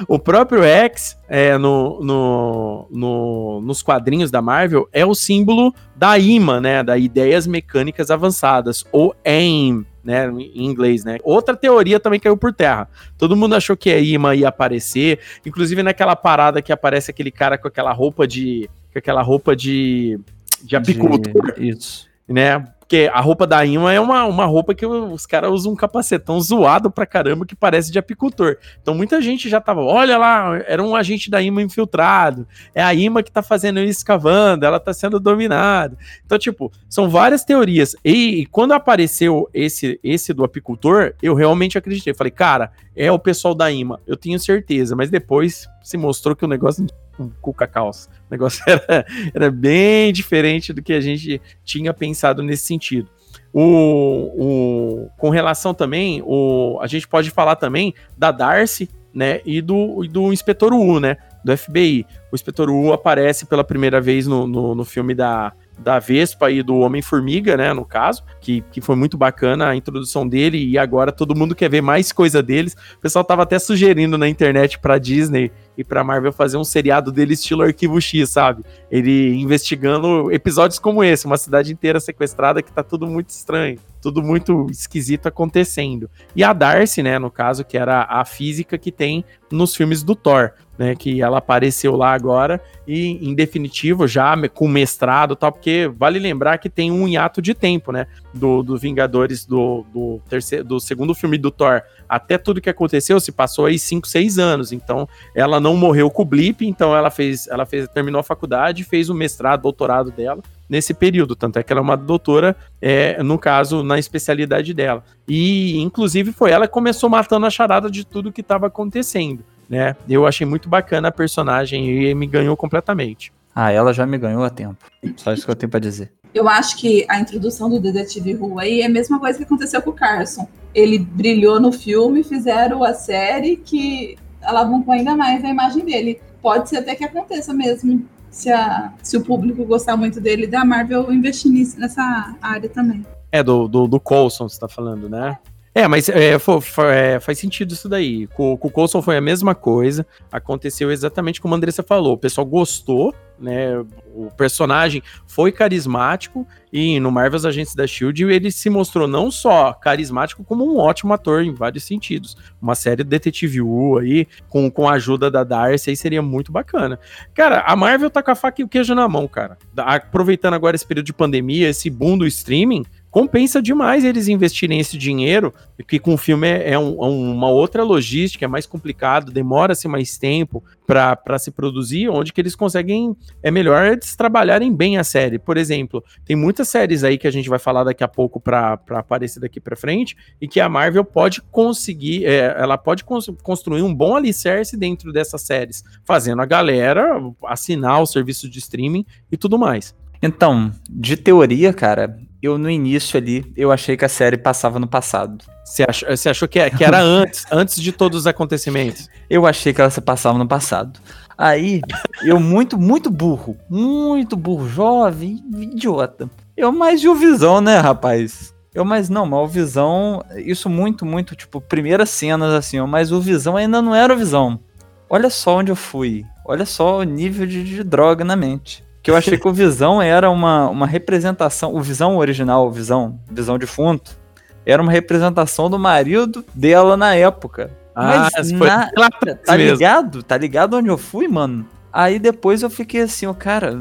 o 0.06 0.18
próprio 0.18 0.62
X, 0.62 1.16
é, 1.28 1.56
no, 1.56 2.00
no, 2.02 2.86
no- 2.90 3.60
nos 3.62 3.82
quadrinhos 3.82 4.30
da 4.30 4.42
Marvel, 4.42 4.88
é 4.92 5.04
o 5.06 5.14
símbolo 5.14 5.74
da 5.96 6.18
IMA, 6.18 6.60
né? 6.60 6.82
Da 6.82 6.98
Ideias 6.98 7.46
Mecânicas 7.46 8.10
Avançadas, 8.10 8.84
ou 8.92 9.14
AIM, 9.24 9.84
né? 10.04 10.28
Em 10.30 10.66
inglês, 10.66 11.04
né? 11.04 11.18
Outra 11.22 11.56
teoria 11.56 11.98
também 11.98 12.20
caiu 12.20 12.36
por 12.36 12.52
terra. 12.52 12.88
Todo 13.16 13.36
mundo 13.36 13.54
achou 13.54 13.76
que 13.76 13.90
a 13.90 13.98
IMA 13.98 14.34
ia 14.34 14.48
aparecer, 14.48 15.18
inclusive 15.46 15.82
naquela 15.82 16.14
parada 16.16 16.60
que 16.62 16.72
aparece 16.72 17.10
aquele 17.10 17.30
cara 17.30 17.56
com 17.56 17.68
aquela 17.68 17.92
roupa 17.92 18.26
de. 18.26 18.68
com 18.92 18.98
aquela 18.98 19.22
roupa 19.22 19.54
de. 19.56 20.18
de 20.62 20.76
apicultor 20.76 21.54
De- 21.54 21.68
Isso. 21.70 22.09
Né? 22.30 22.64
Porque 22.90 23.08
a 23.12 23.20
roupa 23.20 23.46
da 23.46 23.64
Ima 23.64 23.92
é 23.92 24.00
uma, 24.00 24.24
uma 24.24 24.44
roupa 24.46 24.74
que 24.74 24.84
os 24.84 25.24
caras 25.24 25.52
usam 25.52 25.74
um 25.74 25.76
capacetão 25.76 26.40
zoado 26.40 26.90
pra 26.90 27.06
caramba 27.06 27.46
que 27.46 27.54
parece 27.54 27.92
de 27.92 28.00
apicultor. 28.00 28.56
Então 28.82 28.96
muita 28.96 29.22
gente 29.22 29.48
já 29.48 29.60
tava, 29.60 29.80
olha 29.80 30.18
lá, 30.18 30.60
era 30.66 30.82
um 30.82 30.96
agente 30.96 31.30
da 31.30 31.40
Ima 31.40 31.62
infiltrado. 31.62 32.48
É 32.74 32.82
a 32.82 32.92
Ima 32.92 33.22
que 33.22 33.30
tá 33.30 33.44
fazendo 33.44 33.78
isso 33.78 34.00
escavando, 34.00 34.66
ela 34.66 34.80
tá 34.80 34.92
sendo 34.92 35.20
dominada. 35.20 35.96
Então, 36.26 36.36
tipo, 36.36 36.72
são 36.88 37.08
várias 37.08 37.44
teorias. 37.44 37.94
E, 38.04 38.40
e 38.40 38.46
quando 38.46 38.72
apareceu 38.72 39.48
esse 39.54 40.00
esse 40.02 40.32
do 40.32 40.42
apicultor, 40.42 41.14
eu 41.22 41.32
realmente 41.34 41.78
acreditei. 41.78 42.12
Falei, 42.12 42.32
cara, 42.32 42.72
é 42.96 43.12
o 43.12 43.20
pessoal 43.20 43.54
da 43.54 43.70
Ima, 43.70 44.00
eu 44.04 44.16
tenho 44.16 44.40
certeza. 44.40 44.96
Mas 44.96 45.10
depois 45.10 45.68
se 45.80 45.96
mostrou 45.96 46.34
que 46.34 46.44
o 46.44 46.48
negócio 46.48 46.84
um 47.22 47.30
cuca 47.40 47.66
calça. 47.66 48.08
O 48.08 48.30
negócio 48.30 48.62
era, 48.68 49.06
era 49.34 49.50
bem 49.50 50.12
diferente 50.12 50.72
do 50.72 50.82
que 50.82 50.92
a 50.92 51.00
gente 51.00 51.40
tinha 51.64 51.92
pensado 51.92 52.42
nesse 52.42 52.64
sentido. 52.64 53.08
O, 53.52 53.62
o, 53.62 55.10
com 55.16 55.30
relação 55.30 55.74
também, 55.74 56.22
o, 56.24 56.78
a 56.80 56.86
gente 56.86 57.08
pode 57.08 57.30
falar 57.30 57.56
também 57.56 57.94
da 58.16 58.30
Darcy, 58.30 58.88
né, 59.12 59.40
e 59.44 59.60
do, 59.60 60.04
e 60.04 60.08
do 60.08 60.32
Inspetor 60.32 60.72
U, 60.72 61.00
né, 61.00 61.16
do 61.44 61.56
FBI. 61.56 62.06
O 62.30 62.34
Inspetor 62.34 62.70
U 62.70 62.92
aparece 62.92 63.46
pela 63.46 63.64
primeira 63.64 64.00
vez 64.00 64.26
no, 64.26 64.46
no, 64.46 64.74
no 64.74 64.84
filme 64.84 65.14
da, 65.14 65.52
da 65.78 65.98
Vespa 65.98 66.50
e 66.50 66.62
do 66.62 66.78
Homem-Formiga, 66.78 67.56
né, 67.56 67.72
no 67.72 67.84
caso, 67.84 68.22
que, 68.40 68.62
que 68.70 68.80
foi 68.80 68.94
muito 68.94 69.16
bacana 69.18 69.68
a 69.68 69.76
introdução 69.76 70.26
dele 70.28 70.64
e 70.64 70.78
agora 70.78 71.10
todo 71.10 71.34
mundo 71.34 71.54
quer 71.54 71.68
ver 71.68 71.80
mais 71.80 72.12
coisa 72.12 72.42
deles. 72.42 72.76
O 72.96 73.00
pessoal 73.00 73.24
tava 73.24 73.42
até 73.42 73.58
sugerindo 73.58 74.16
na 74.16 74.28
internet 74.28 74.78
pra 74.78 74.98
Disney 74.98 75.50
e 75.80 75.84
pra 75.84 76.04
Marvel 76.04 76.30
fazer 76.30 76.58
um 76.58 76.64
seriado 76.64 77.10
dele 77.10 77.32
estilo 77.32 77.62
Arquivo 77.62 77.98
X, 77.98 78.28
sabe? 78.28 78.62
Ele 78.90 79.34
investigando 79.40 80.30
episódios 80.30 80.78
como 80.78 81.02
esse, 81.02 81.24
uma 81.24 81.38
cidade 81.38 81.72
inteira 81.72 81.98
sequestrada 81.98 82.62
que 82.62 82.70
tá 82.70 82.82
tudo 82.82 83.06
muito 83.06 83.30
estranho, 83.30 83.78
tudo 84.02 84.22
muito 84.22 84.66
esquisito 84.70 85.26
acontecendo. 85.26 86.10
E 86.36 86.44
a 86.44 86.52
Darcy, 86.52 87.02
né, 87.02 87.18
no 87.18 87.30
caso, 87.30 87.64
que 87.64 87.78
era 87.78 88.06
a 88.10 88.26
física 88.26 88.76
que 88.76 88.92
tem 88.92 89.24
nos 89.50 89.74
filmes 89.74 90.02
do 90.02 90.14
Thor 90.14 90.52
né, 90.80 90.94
que 90.94 91.20
ela 91.20 91.36
apareceu 91.36 91.94
lá 91.94 92.14
agora 92.14 92.58
e 92.88 93.18
em 93.20 93.34
definitivo 93.34 94.08
já 94.08 94.34
com 94.48 94.66
mestrado 94.66 95.36
tal, 95.36 95.52
porque 95.52 95.92
vale 95.94 96.18
lembrar 96.18 96.56
que 96.56 96.70
tem 96.70 96.90
um 96.90 97.06
hiato 97.06 97.42
de 97.42 97.52
tempo, 97.52 97.92
né, 97.92 98.06
do, 98.32 98.62
do 98.62 98.78
Vingadores 98.78 99.44
do, 99.44 99.84
do 99.92 100.22
terceiro, 100.26 100.64
do 100.64 100.80
segundo 100.80 101.14
filme 101.14 101.36
do 101.36 101.50
Thor 101.50 101.82
até 102.08 102.38
tudo 102.38 102.62
que 102.62 102.70
aconteceu 102.70 103.20
se 103.20 103.30
passou 103.30 103.66
aí 103.66 103.78
5, 103.78 104.08
6 104.08 104.38
anos, 104.38 104.72
então 104.72 105.06
ela 105.34 105.60
não 105.60 105.76
morreu 105.76 106.10
com 106.10 106.22
o 106.22 106.24
blip, 106.24 106.66
então 106.66 106.96
ela 106.96 107.10
fez, 107.10 107.46
ela 107.48 107.66
fez, 107.66 107.86
terminou 107.88 108.20
a 108.20 108.24
faculdade, 108.24 108.82
fez 108.82 109.10
o 109.10 109.14
mestrado, 109.14 109.60
doutorado 109.60 110.10
dela 110.10 110.42
nesse 110.66 110.94
período, 110.94 111.36
tanto 111.36 111.58
é 111.58 111.62
que 111.62 111.72
ela 111.72 111.80
é 111.80 111.82
uma 111.82 111.96
doutora, 111.96 112.56
é, 112.80 113.20
no 113.22 113.36
caso, 113.36 113.82
na 113.82 113.98
especialidade 113.98 114.72
dela. 114.72 115.04
E, 115.26 115.76
inclusive, 115.78 116.32
foi 116.32 116.52
ela 116.52 116.68
que 116.68 116.72
começou 116.72 117.10
matando 117.10 117.44
a 117.44 117.50
charada 117.50 117.90
de 117.90 118.04
tudo 118.04 118.32
que 118.32 118.40
estava 118.40 118.68
acontecendo 118.68 119.44
né? 119.70 119.94
Eu 120.08 120.26
achei 120.26 120.44
muito 120.44 120.68
bacana 120.68 121.08
a 121.08 121.12
personagem 121.12 121.88
e 121.88 122.12
me 122.12 122.26
ganhou 122.26 122.56
completamente. 122.56 123.32
Ah, 123.54 123.70
ela 123.70 123.92
já 123.92 124.04
me 124.04 124.18
ganhou 124.18 124.42
a 124.42 124.50
tempo. 124.50 124.84
Só 125.16 125.32
isso 125.32 125.44
que 125.44 125.50
eu 125.50 125.56
tenho 125.56 125.70
para 125.70 125.78
dizer. 125.78 126.12
Eu 126.34 126.48
acho 126.48 126.76
que 126.76 127.06
a 127.08 127.20
introdução 127.20 127.70
do 127.70 127.80
Detetive 127.80 128.32
Ru 128.32 128.58
aí 128.58 128.80
é 128.80 128.86
a 128.86 128.88
mesma 128.88 129.18
coisa 129.18 129.38
que 129.38 129.44
aconteceu 129.44 129.80
com 129.80 129.90
o 129.90 129.94
Carson. 129.94 130.48
Ele 130.74 130.98
brilhou 130.98 131.60
no 131.60 131.72
filme, 131.72 132.22
fizeram 132.24 132.82
a 132.82 132.94
série 132.94 133.56
que 133.56 134.16
alavancou 134.42 134.92
ainda 134.94 135.16
mais 135.16 135.44
a 135.44 135.48
imagem 135.48 135.84
dele. 135.84 136.20
Pode 136.42 136.68
ser 136.68 136.78
até 136.78 136.94
que 136.94 137.04
aconteça 137.04 137.52
mesmo, 137.52 138.04
se, 138.30 138.50
a, 138.50 138.92
se 139.02 139.16
o 139.16 139.24
público 139.24 139.64
gostar 139.64 139.96
muito 139.96 140.20
dele, 140.20 140.46
da 140.46 140.64
Marvel 140.64 141.12
investir 141.12 141.50
nisso, 141.50 141.78
nessa 141.78 142.34
área 142.40 142.68
também. 142.68 143.04
É, 143.32 143.42
do, 143.42 143.68
do, 143.68 143.86
do 143.86 144.00
Coulson, 144.00 144.48
você 144.48 144.58
tá 144.58 144.68
falando, 144.68 145.08
né? 145.08 145.36
É, 145.80 145.88
mas 145.88 146.10
é, 146.10 146.34
é, 146.34 147.20
faz 147.20 147.38
sentido 147.38 147.72
isso 147.72 147.88
daí. 147.88 148.26
Com, 148.26 148.54
com 148.54 148.68
o 148.68 148.70
Coulson 148.70 149.00
foi 149.00 149.16
a 149.16 149.20
mesma 149.20 149.54
coisa. 149.54 150.06
Aconteceu 150.30 150.90
exatamente 150.90 151.40
como 151.40 151.54
a 151.54 151.56
Andressa 151.56 151.82
falou. 151.82 152.12
O 152.12 152.18
pessoal 152.18 152.46
gostou, 152.46 153.14
né? 153.38 153.78
O 154.14 154.30
personagem 154.36 155.02
foi 155.26 155.50
carismático 155.50 156.46
e 156.70 157.00
no 157.00 157.10
Marvel's 157.10 157.46
Agentes 157.46 157.74
da 157.74 157.86
Shield 157.86 158.24
ele 158.24 158.52
se 158.52 158.68
mostrou 158.68 159.08
não 159.08 159.30
só 159.30 159.72
carismático, 159.72 160.44
como 160.44 160.70
um 160.70 160.76
ótimo 160.76 161.14
ator 161.14 161.42
em 161.42 161.54
vários 161.54 161.84
sentidos. 161.84 162.36
Uma 162.60 162.74
série 162.74 163.02
Detetive 163.02 163.62
U 163.62 163.96
aí, 163.96 164.28
com, 164.50 164.70
com 164.70 164.86
a 164.86 164.92
ajuda 164.92 165.30
da 165.30 165.42
Darcy, 165.42 165.88
aí 165.88 165.96
seria 165.96 166.20
muito 166.20 166.52
bacana. 166.52 166.98
Cara, 167.32 167.60
a 167.60 167.74
Marvel 167.74 168.10
tá 168.10 168.22
com 168.22 168.32
a 168.32 168.34
faca 168.34 168.60
e 168.60 168.64
o 168.64 168.68
queijo 168.68 168.94
na 168.94 169.08
mão, 169.08 169.26
cara. 169.26 169.56
Aproveitando 169.78 170.52
agora 170.52 170.76
esse 170.76 170.86
período 170.86 171.06
de 171.06 171.14
pandemia, 171.14 171.70
esse 171.70 171.88
boom 171.88 172.18
do 172.18 172.26
streaming, 172.26 172.84
compensa 173.10 173.60
demais 173.60 174.04
eles 174.04 174.28
investirem 174.28 174.78
esse 174.78 174.96
dinheiro, 174.96 175.52
que 175.86 175.98
com 175.98 176.14
o 176.14 176.18
filme 176.18 176.48
é, 176.48 176.72
é 176.72 176.78
um, 176.78 176.92
é 177.02 177.08
uma 177.08 177.48
outra 177.48 177.82
logística, 177.82 178.44
é 178.44 178.48
mais 178.48 178.66
complicado, 178.66 179.32
demora-se 179.32 179.88
mais 179.88 180.16
tempo 180.16 180.62
para 180.86 181.38
se 181.38 181.50
produzir, 181.50 182.08
onde 182.08 182.32
que 182.32 182.40
eles 182.40 182.56
conseguem, 182.56 183.16
é 183.42 183.50
melhor 183.50 183.86
eles 183.86 184.16
trabalharem 184.16 184.74
bem 184.74 184.98
a 184.98 185.04
série. 185.04 185.38
Por 185.38 185.56
exemplo, 185.56 186.02
tem 186.24 186.34
muitas 186.36 186.68
séries 186.68 187.04
aí 187.04 187.16
que 187.16 187.26
a 187.26 187.30
gente 187.30 187.48
vai 187.48 187.58
falar 187.58 187.84
daqui 187.84 188.02
a 188.02 188.08
pouco 188.08 188.40
para 188.40 188.78
aparecer 188.90 189.40
daqui 189.40 189.60
para 189.60 189.76
frente, 189.76 190.16
e 190.40 190.48
que 190.48 190.60
a 190.60 190.68
Marvel 190.68 191.04
pode 191.04 191.40
conseguir, 191.42 192.24
é, 192.26 192.54
ela 192.58 192.76
pode 192.76 193.04
cons 193.04 193.30
construir 193.42 193.82
um 193.82 193.94
bom 193.94 194.16
alicerce 194.16 194.76
dentro 194.76 195.12
dessas 195.12 195.42
séries, 195.42 195.84
fazendo 196.04 196.42
a 196.42 196.46
galera 196.46 197.20
assinar 197.46 198.00
o 198.02 198.06
serviço 198.06 198.48
de 198.48 198.58
streaming 198.58 199.04
e 199.30 199.36
tudo 199.36 199.58
mais. 199.58 199.94
Então, 200.22 200.70
de 200.88 201.16
teoria, 201.16 201.72
cara, 201.72 202.18
eu 202.42 202.56
no 202.56 202.70
início 202.70 203.18
ali, 203.18 203.52
eu 203.56 203.70
achei 203.70 203.96
que 203.96 204.04
a 204.04 204.08
série 204.08 204.36
passava 204.36 204.78
no 204.78 204.86
passado. 204.86 205.44
Você 205.64 205.84
achou, 205.86 206.08
você 206.08 206.28
achou 206.28 206.48
que, 206.48 206.70
que 206.70 206.84
era 206.84 207.00
antes, 207.00 207.44
antes 207.50 207.80
de 207.80 207.92
todos 207.92 208.20
os 208.20 208.26
acontecimentos? 208.26 209.08
Eu 209.28 209.46
achei 209.46 209.72
que 209.72 209.80
ela 209.80 209.90
se 209.90 210.00
passava 210.00 210.38
no 210.38 210.48
passado. 210.48 210.98
Aí, 211.36 211.80
eu 212.22 212.40
muito, 212.40 212.78
muito 212.78 213.10
burro, 213.10 213.56
muito 213.68 214.36
burro, 214.36 214.68
jovem, 214.68 215.42
idiota. 215.54 216.30
Eu 216.56 216.72
mais 216.72 217.00
de 217.00 217.08
o 217.08 217.14
Visão, 217.14 217.60
né, 217.60 217.78
rapaz? 217.78 218.54
Eu, 218.74 218.84
mas 218.84 219.08
não, 219.08 219.26
mas 219.26 219.40
o 219.40 219.46
Visão, 219.46 220.22
isso 220.36 220.68
muito, 220.68 221.04
muito, 221.04 221.34
tipo, 221.34 221.60
primeiras 221.60 222.10
cenas 222.10 222.52
assim, 222.52 222.80
mas 222.82 223.10
o 223.12 223.20
Visão 223.20 223.56
ainda 223.56 223.82
não 223.82 223.94
era 223.94 224.12
o 224.12 224.16
Visão. 224.16 224.60
Olha 225.08 225.28
só 225.28 225.58
onde 225.58 225.72
eu 225.72 225.76
fui, 225.76 226.24
olha 226.44 226.64
só 226.64 226.98
o 226.98 227.02
nível 227.02 227.46
de, 227.46 227.64
de 227.64 227.82
droga 227.82 228.24
na 228.24 228.36
mente 228.36 228.84
que 229.02 229.10
eu 229.10 229.16
achei 229.16 229.38
que 229.38 229.48
o 229.48 229.52
Visão 229.52 230.00
era 230.00 230.30
uma, 230.30 230.68
uma 230.68 230.86
representação, 230.86 231.74
o 231.74 231.80
Visão 231.80 232.16
original, 232.16 232.66
o 232.66 232.70
Visão, 232.70 233.18
Visão 233.30 233.58
defunto, 233.58 234.18
era 234.64 234.82
uma 234.82 234.92
representação 234.92 235.70
do 235.70 235.78
marido 235.78 236.44
dela 236.54 236.96
na 236.96 237.14
época. 237.14 237.70
Ah, 237.94 238.28
Mas 238.34 238.52
na... 238.52 238.58
foi... 238.58 239.34
tá 239.34 239.56
ligado? 239.56 240.22
Tá 240.22 240.36
ligado 240.36 240.76
onde 240.76 240.88
eu 240.88 240.98
fui, 240.98 241.26
mano? 241.26 241.66
Aí 241.92 242.18
depois 242.18 242.62
eu 242.62 242.70
fiquei 242.70 243.02
assim, 243.02 243.26
o 243.26 243.34
cara. 243.34 243.76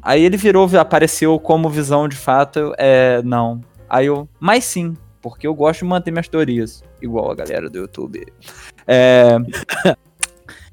Aí 0.00 0.24
ele 0.24 0.36
virou, 0.36 0.68
apareceu 0.78 1.38
como 1.38 1.68
visão 1.68 2.08
de 2.08 2.16
fato. 2.16 2.72
É, 2.78 3.20
não. 3.22 3.60
Aí 3.88 4.06
eu. 4.06 4.28
Mas 4.40 4.64
sim, 4.64 4.96
porque 5.20 5.46
eu 5.46 5.54
gosto 5.54 5.80
de 5.80 5.86
manter 5.86 6.10
minhas 6.10 6.28
teorias. 6.28 6.82
Igual 7.00 7.30
a 7.30 7.34
galera 7.34 7.68
do 7.68 7.78
YouTube. 7.78 8.24
É. 8.86 9.36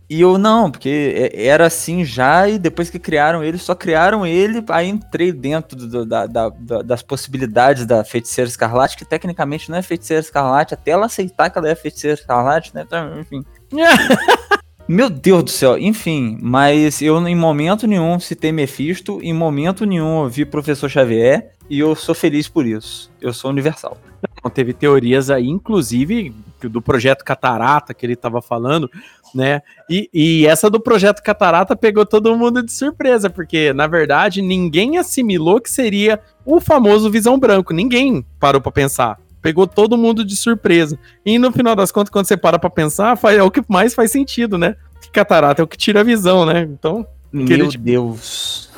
E 0.09 0.21
eu 0.21 0.39
não, 0.39 0.71
porque 0.71 1.29
era 1.35 1.67
assim 1.67 2.03
já, 2.03 2.49
e 2.49 2.57
depois 2.57 2.89
que 2.89 2.97
criaram 2.97 3.43
ele, 3.43 3.59
só 3.59 3.75
criaram 3.75 4.25
ele, 4.25 4.63
aí 4.69 4.89
entrei 4.89 5.31
dentro 5.31 5.77
do, 5.77 6.03
da, 6.03 6.25
da, 6.25 6.49
das 6.83 7.03
possibilidades 7.03 7.85
da 7.85 8.03
feiticeira 8.03 8.49
escarlate, 8.49 8.97
que 8.97 9.05
tecnicamente 9.05 9.69
não 9.69 9.77
é 9.77 9.83
feiticeira 9.83 10.19
escarlate, 10.19 10.73
até 10.73 10.91
ela 10.91 11.05
aceitar 11.05 11.51
que 11.51 11.59
ela 11.59 11.69
é 11.69 11.75
feiticeira 11.75 12.19
escarlate, 12.19 12.73
né? 12.73 12.87
Enfim. 13.19 13.45
Meu 14.89 15.07
Deus 15.07 15.43
do 15.43 15.49
céu, 15.51 15.77
enfim, 15.77 16.39
mas 16.41 16.99
eu 16.99 17.27
em 17.27 17.35
momento 17.35 17.85
nenhum 17.85 18.19
citei 18.19 18.51
Mephisto, 18.51 19.19
em 19.21 19.31
momento 19.31 19.85
nenhum 19.85 20.23
eu 20.23 20.29
vi 20.29 20.43
Professor 20.43 20.89
Xavier, 20.89 21.51
e 21.69 21.77
eu 21.77 21.95
sou 21.95 22.15
feliz 22.15 22.47
por 22.47 22.65
isso. 22.65 23.11
Eu 23.21 23.31
sou 23.31 23.51
universal. 23.51 23.95
Não, 24.43 24.49
teve 24.49 24.73
teorias 24.73 25.29
aí, 25.29 25.47
inclusive, 25.47 26.33
do 26.67 26.81
projeto 26.81 27.23
Catarata 27.23 27.93
que 27.93 28.05
ele 28.05 28.13
estava 28.13 28.41
falando, 28.41 28.89
né? 29.33 29.61
E, 29.89 30.09
e, 30.13 30.47
essa 30.47 30.69
do 30.69 30.79
projeto 30.79 31.21
Catarata 31.21 31.75
pegou 31.75 32.05
todo 32.05 32.35
mundo 32.35 32.63
de 32.63 32.71
surpresa, 32.71 33.29
porque 33.29 33.71
na 33.73 33.87
verdade 33.87 34.41
ninguém 34.41 34.97
assimilou 34.97 35.61
que 35.61 35.69
seria 35.69 36.19
o 36.45 36.59
famoso 36.59 37.11
Visão 37.11 37.39
Branco. 37.39 37.73
Ninguém 37.73 38.25
parou 38.39 38.59
para 38.59 38.71
pensar. 38.71 39.19
Pegou 39.41 39.65
todo 39.65 39.97
mundo 39.97 40.25
de 40.25 40.35
surpresa. 40.35 40.99
E 41.25 41.39
no 41.39 41.51
final 41.51 41.75
das 41.75 41.91
contas, 41.91 42.09
quando 42.09 42.25
você 42.25 42.35
para 42.35 42.59
pra 42.59 42.69
pensar, 42.69 43.17
é 43.33 43.41
o 43.41 43.51
que 43.51 43.63
mais 43.69 43.93
faz 43.93 44.11
sentido, 44.11 44.57
né? 44.57 44.75
Que 45.01 45.09
catarata 45.11 45.61
é 45.61 45.63
o 45.63 45.67
que 45.67 45.77
tira 45.77 46.01
a 46.01 46.03
visão, 46.03 46.45
né? 46.45 46.61
Então. 46.61 47.05
Meu 47.31 47.69
Deus. 47.69 48.69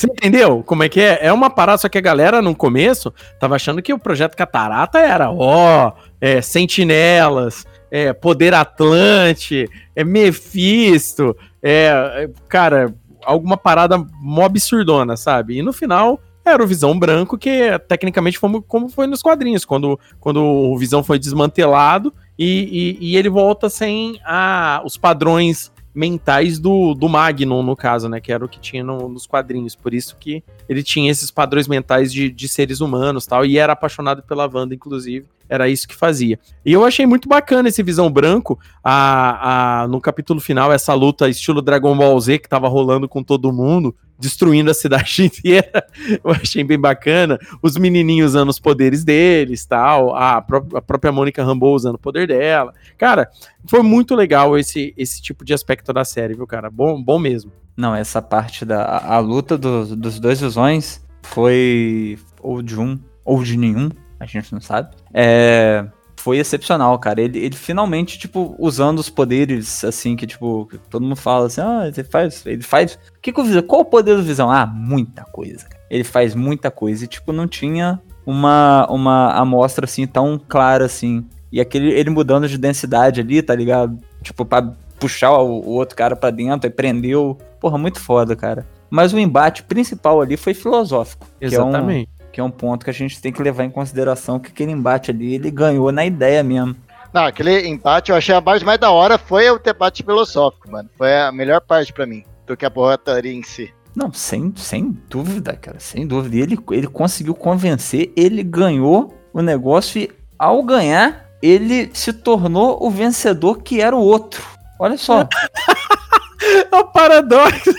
Você 0.00 0.06
entendeu 0.06 0.62
como 0.62 0.82
é 0.82 0.88
que 0.88 0.98
é? 0.98 1.26
É 1.26 1.30
uma 1.30 1.50
parada, 1.50 1.76
só 1.76 1.86
que 1.86 1.98
a 1.98 2.00
galera 2.00 2.40
no 2.40 2.56
começo 2.56 3.12
tava 3.38 3.56
achando 3.56 3.82
que 3.82 3.92
o 3.92 3.98
projeto 3.98 4.34
Catarata 4.34 4.98
era, 4.98 5.30
ó, 5.30 5.92
é, 6.20 6.42
sentinelas, 6.42 7.66
é, 7.90 8.12
Poder 8.12 8.54
Atlante, 8.54 9.68
é 9.96 10.04
Mephisto, 10.04 11.36
é, 11.62 12.24
é, 12.24 12.30
cara, 12.48 12.94
alguma 13.24 13.56
parada 13.56 13.98
mó 14.20 14.44
absurdona, 14.44 15.16
sabe? 15.16 15.58
E 15.58 15.62
no 15.62 15.72
final 15.72 16.20
era 16.44 16.62
o 16.62 16.66
Visão 16.66 16.98
Branco, 16.98 17.36
que 17.36 17.78
tecnicamente 17.86 18.38
foi 18.38 18.62
como 18.66 18.88
foi 18.88 19.06
nos 19.06 19.22
quadrinhos, 19.22 19.64
quando, 19.64 19.98
quando 20.18 20.42
o 20.42 20.76
Visão 20.78 21.02
foi 21.02 21.18
desmantelado 21.18 22.12
e, 22.38 22.96
e, 23.00 23.10
e 23.10 23.16
ele 23.16 23.28
volta 23.28 23.68
sem 23.68 24.18
a, 24.24 24.82
os 24.84 24.96
padrões 24.96 25.70
mentais 25.94 26.58
do, 26.58 26.94
do 26.94 27.08
Magnum, 27.08 27.62
no 27.62 27.76
caso, 27.76 28.08
né? 28.08 28.20
Que 28.20 28.32
era 28.32 28.44
o 28.44 28.48
que 28.48 28.60
tinha 28.60 28.82
no, 28.82 29.08
nos 29.08 29.26
quadrinhos. 29.26 29.74
Por 29.74 29.92
isso 29.92 30.16
que 30.18 30.42
ele 30.68 30.82
tinha 30.82 31.10
esses 31.10 31.30
padrões 31.30 31.66
mentais 31.66 32.12
de, 32.12 32.30
de 32.30 32.48
seres 32.48 32.80
humanos 32.80 33.26
tal, 33.26 33.44
e 33.44 33.58
era 33.58 33.72
apaixonado 33.72 34.22
pela 34.22 34.48
Wanda, 34.52 34.74
inclusive. 34.74 35.26
Era 35.50 35.68
isso 35.68 35.88
que 35.88 35.96
fazia. 35.96 36.38
E 36.64 36.72
eu 36.72 36.84
achei 36.84 37.04
muito 37.04 37.28
bacana 37.28 37.68
esse 37.68 37.82
Visão 37.82 38.08
Branco, 38.08 38.56
a, 38.84 39.82
a, 39.82 39.88
no 39.88 40.00
capítulo 40.00 40.40
final, 40.40 40.72
essa 40.72 40.94
luta 40.94 41.28
estilo 41.28 41.60
Dragon 41.60 41.96
Ball 41.96 42.20
Z 42.20 42.38
que 42.38 42.48
tava 42.48 42.68
rolando 42.68 43.08
com 43.08 43.20
todo 43.20 43.52
mundo, 43.52 43.92
destruindo 44.16 44.70
a 44.70 44.74
cidade 44.74 45.24
inteira. 45.26 45.84
Eu 46.22 46.30
achei 46.30 46.62
bem 46.62 46.78
bacana. 46.78 47.36
Os 47.60 47.76
menininhos 47.76 48.30
usando 48.30 48.50
os 48.50 48.60
poderes 48.60 49.02
deles, 49.02 49.66
tal. 49.66 50.14
A, 50.14 50.40
pró 50.40 50.64
a 50.74 50.80
própria 50.80 51.10
Mônica 51.10 51.42
Rambeau 51.42 51.74
usando 51.74 51.96
o 51.96 51.98
poder 51.98 52.28
dela. 52.28 52.72
Cara, 52.96 53.28
foi 53.66 53.82
muito 53.82 54.14
legal 54.14 54.56
esse, 54.56 54.94
esse 54.96 55.20
tipo 55.20 55.44
de 55.44 55.52
aspecto 55.52 55.92
da 55.92 56.04
série, 56.04 56.34
viu, 56.34 56.46
cara? 56.46 56.70
Bom, 56.70 57.02
bom 57.02 57.18
mesmo. 57.18 57.50
Não, 57.76 57.92
essa 57.92 58.22
parte 58.22 58.64
da 58.64 58.84
a, 58.84 59.16
a 59.16 59.18
luta 59.18 59.58
do, 59.58 59.96
dos 59.96 60.20
dois 60.20 60.40
visões 60.40 61.04
foi 61.22 62.18
ou 62.40 62.62
de 62.62 62.78
um 62.78 62.98
ou 63.24 63.42
de 63.42 63.56
nenhum, 63.56 63.90
a 64.18 64.26
gente 64.26 64.52
não 64.52 64.60
sabe. 64.60 64.94
É, 65.12 65.86
foi 66.16 66.38
excepcional, 66.38 66.98
cara. 66.98 67.20
Ele, 67.20 67.38
ele 67.38 67.56
finalmente, 67.56 68.18
tipo, 68.18 68.54
usando 68.58 68.98
os 68.98 69.08
poderes, 69.08 69.82
assim, 69.84 70.14
que, 70.14 70.26
tipo, 70.26 70.66
que 70.66 70.78
todo 70.78 71.02
mundo 71.02 71.16
fala 71.16 71.46
assim, 71.46 71.60
ah, 71.60 71.82
ele 71.86 72.04
faz. 72.04 72.46
Ele 72.46 72.62
faz. 72.62 72.98
Que, 73.22 73.32
que 73.32 73.40
o? 73.40 73.62
Qual 73.62 73.82
o 73.82 73.84
poder 73.84 74.16
do 74.16 74.22
Visão? 74.22 74.50
Ah, 74.50 74.66
muita 74.66 75.24
coisa. 75.24 75.66
Cara. 75.66 75.80
Ele 75.90 76.04
faz 76.04 76.34
muita 76.34 76.70
coisa. 76.70 77.04
E, 77.04 77.08
tipo, 77.08 77.32
não 77.32 77.48
tinha 77.48 78.00
uma, 78.24 78.86
uma 78.90 79.32
amostra 79.32 79.84
assim 79.84 80.06
tão 80.06 80.38
clara 80.38 80.84
assim. 80.84 81.26
E 81.50 81.60
aquele 81.60 81.90
ele 81.90 82.10
mudando 82.10 82.48
de 82.48 82.56
densidade 82.56 83.20
ali, 83.20 83.42
tá 83.42 83.54
ligado? 83.54 83.98
Tipo, 84.22 84.44
pra 84.44 84.72
puxar 85.00 85.32
o, 85.32 85.60
o 85.60 85.70
outro 85.70 85.96
cara 85.96 86.14
pra 86.14 86.30
dentro 86.30 86.68
e 86.68 86.70
prendeu. 86.70 87.36
Porra, 87.58 87.78
muito 87.78 87.98
foda, 87.98 88.36
cara. 88.36 88.66
Mas 88.90 89.12
o 89.12 89.18
embate 89.18 89.62
principal 89.62 90.20
ali 90.20 90.36
foi 90.36 90.52
filosófico. 90.52 91.26
Exatamente. 91.40 92.10
Que 92.32 92.40
é, 92.40 92.44
um, 92.44 92.50
ponto 92.50 92.84
que 92.84 92.90
a 92.90 92.94
gente 92.94 93.20
tem 93.20 93.32
que 93.32 93.42
levar 93.42 93.64
em 93.64 93.70
consideração 93.70 94.38
que 94.38 94.50
aquele 94.50 94.72
embate 94.72 95.10
ali, 95.10 95.34
ele 95.34 95.50
ganhou 95.50 95.90
na 95.90 96.04
ideia 96.04 96.42
mesmo. 96.42 96.76
Não, 97.12 97.24
aquele 97.24 97.66
empate 97.66 98.10
eu 98.10 98.16
achei 98.16 98.34
a 98.34 98.40
parte 98.40 98.64
mais 98.64 98.78
da 98.78 98.90
hora 98.90 99.18
foi 99.18 99.50
o 99.50 99.58
debate 99.58 100.02
filosófico, 100.02 100.70
mano. 100.70 100.88
Foi 100.96 101.12
a 101.20 101.32
melhor 101.32 101.60
parte 101.60 101.92
para 101.92 102.06
mim 102.06 102.24
do 102.46 102.56
que 102.56 102.64
a 102.64 102.70
porrataria 102.70 103.32
em 103.32 103.42
si. 103.42 103.72
Não, 103.94 104.12
sem, 104.12 104.52
sem 104.56 104.96
dúvida, 105.08 105.56
cara, 105.56 105.80
sem 105.80 106.06
dúvida. 106.06 106.36
E 106.36 106.40
ele, 106.40 106.58
ele 106.70 106.86
conseguiu 106.86 107.34
convencer, 107.34 108.12
ele 108.16 108.42
ganhou 108.42 109.12
o 109.32 109.42
negócio 109.42 110.00
e 110.00 110.10
ao 110.38 110.62
ganhar, 110.62 111.26
ele 111.42 111.90
se 111.92 112.12
tornou 112.12 112.78
o 112.84 112.90
vencedor 112.90 113.62
que 113.62 113.80
era 113.80 113.94
o 113.94 114.00
outro. 114.00 114.42
Olha 114.78 114.96
só. 114.96 115.28
é 116.70 116.76
um 116.76 116.86
paradoxo. 116.86 117.70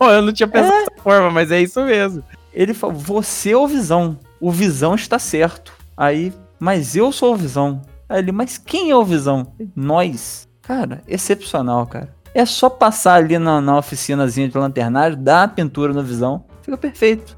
Eu 0.00 0.22
não 0.22 0.32
tinha 0.32 0.48
pensado 0.48 0.74
é. 0.74 0.78
dessa 0.80 1.02
forma, 1.02 1.30
mas 1.30 1.50
é 1.50 1.60
isso 1.60 1.82
mesmo. 1.84 2.22
Ele 2.52 2.74
falou: 2.74 2.96
você 2.96 3.52
é 3.52 3.56
o 3.56 3.66
Visão. 3.66 4.18
O 4.40 4.50
Visão 4.50 4.94
está 4.94 5.18
certo. 5.18 5.72
Aí, 5.96 6.32
mas 6.58 6.96
eu 6.96 7.12
sou 7.12 7.34
o 7.34 7.36
Visão. 7.36 7.82
Aí 8.08 8.18
ele, 8.18 8.32
mas 8.32 8.58
quem 8.58 8.90
é 8.90 8.96
o 8.96 9.04
Visão? 9.04 9.52
Nós. 9.74 10.48
Cara, 10.62 11.02
excepcional, 11.06 11.86
cara. 11.86 12.14
É 12.34 12.44
só 12.46 12.70
passar 12.70 13.14
ali 13.14 13.38
na, 13.38 13.60
na 13.60 13.78
oficinazinha 13.78 14.48
de 14.48 14.56
lanternagem, 14.56 15.22
dar 15.22 15.44
a 15.44 15.48
pintura 15.48 15.92
no 15.92 16.02
Visão. 16.02 16.44
Fica 16.62 16.76
perfeito. 16.76 17.36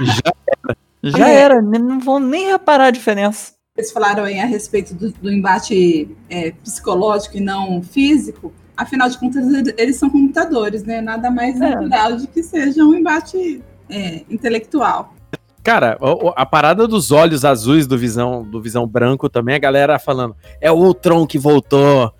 Já 0.00 0.32
era. 0.46 0.76
Já 1.02 1.28
é. 1.28 1.34
era. 1.34 1.62
Não 1.62 2.00
vão 2.00 2.18
nem 2.18 2.46
reparar 2.46 2.86
a 2.86 2.90
diferença. 2.90 3.52
Vocês 3.76 3.90
falaram 3.90 4.24
aí 4.24 4.38
a 4.38 4.46
respeito 4.46 4.94
do, 4.94 5.10
do 5.10 5.32
embate 5.32 6.08
é, 6.30 6.52
psicológico 6.52 7.36
e 7.36 7.40
não 7.40 7.82
físico. 7.82 8.52
Afinal 8.76 9.08
de 9.08 9.18
contas, 9.18 9.46
eles 9.76 9.96
são 9.96 10.10
computadores, 10.10 10.84
né? 10.84 11.00
Nada 11.00 11.30
mais 11.30 11.60
é. 11.60 11.70
natural 11.70 12.16
de 12.16 12.26
que 12.26 12.42
seja 12.42 12.84
um 12.84 12.94
embate 12.94 13.62
é, 13.88 14.22
intelectual. 14.30 15.14
Cara, 15.62 15.98
a 16.36 16.44
parada 16.44 16.86
dos 16.86 17.10
olhos 17.10 17.42
azuis 17.42 17.86
do 17.86 17.96
Visão, 17.96 18.42
do 18.42 18.60
Visão 18.60 18.86
Branco 18.86 19.30
também, 19.30 19.54
a 19.54 19.58
galera 19.58 19.98
falando, 19.98 20.36
é 20.60 20.70
o 20.70 20.74
Ultron 20.74 21.26
que 21.26 21.38
voltou, 21.38 22.12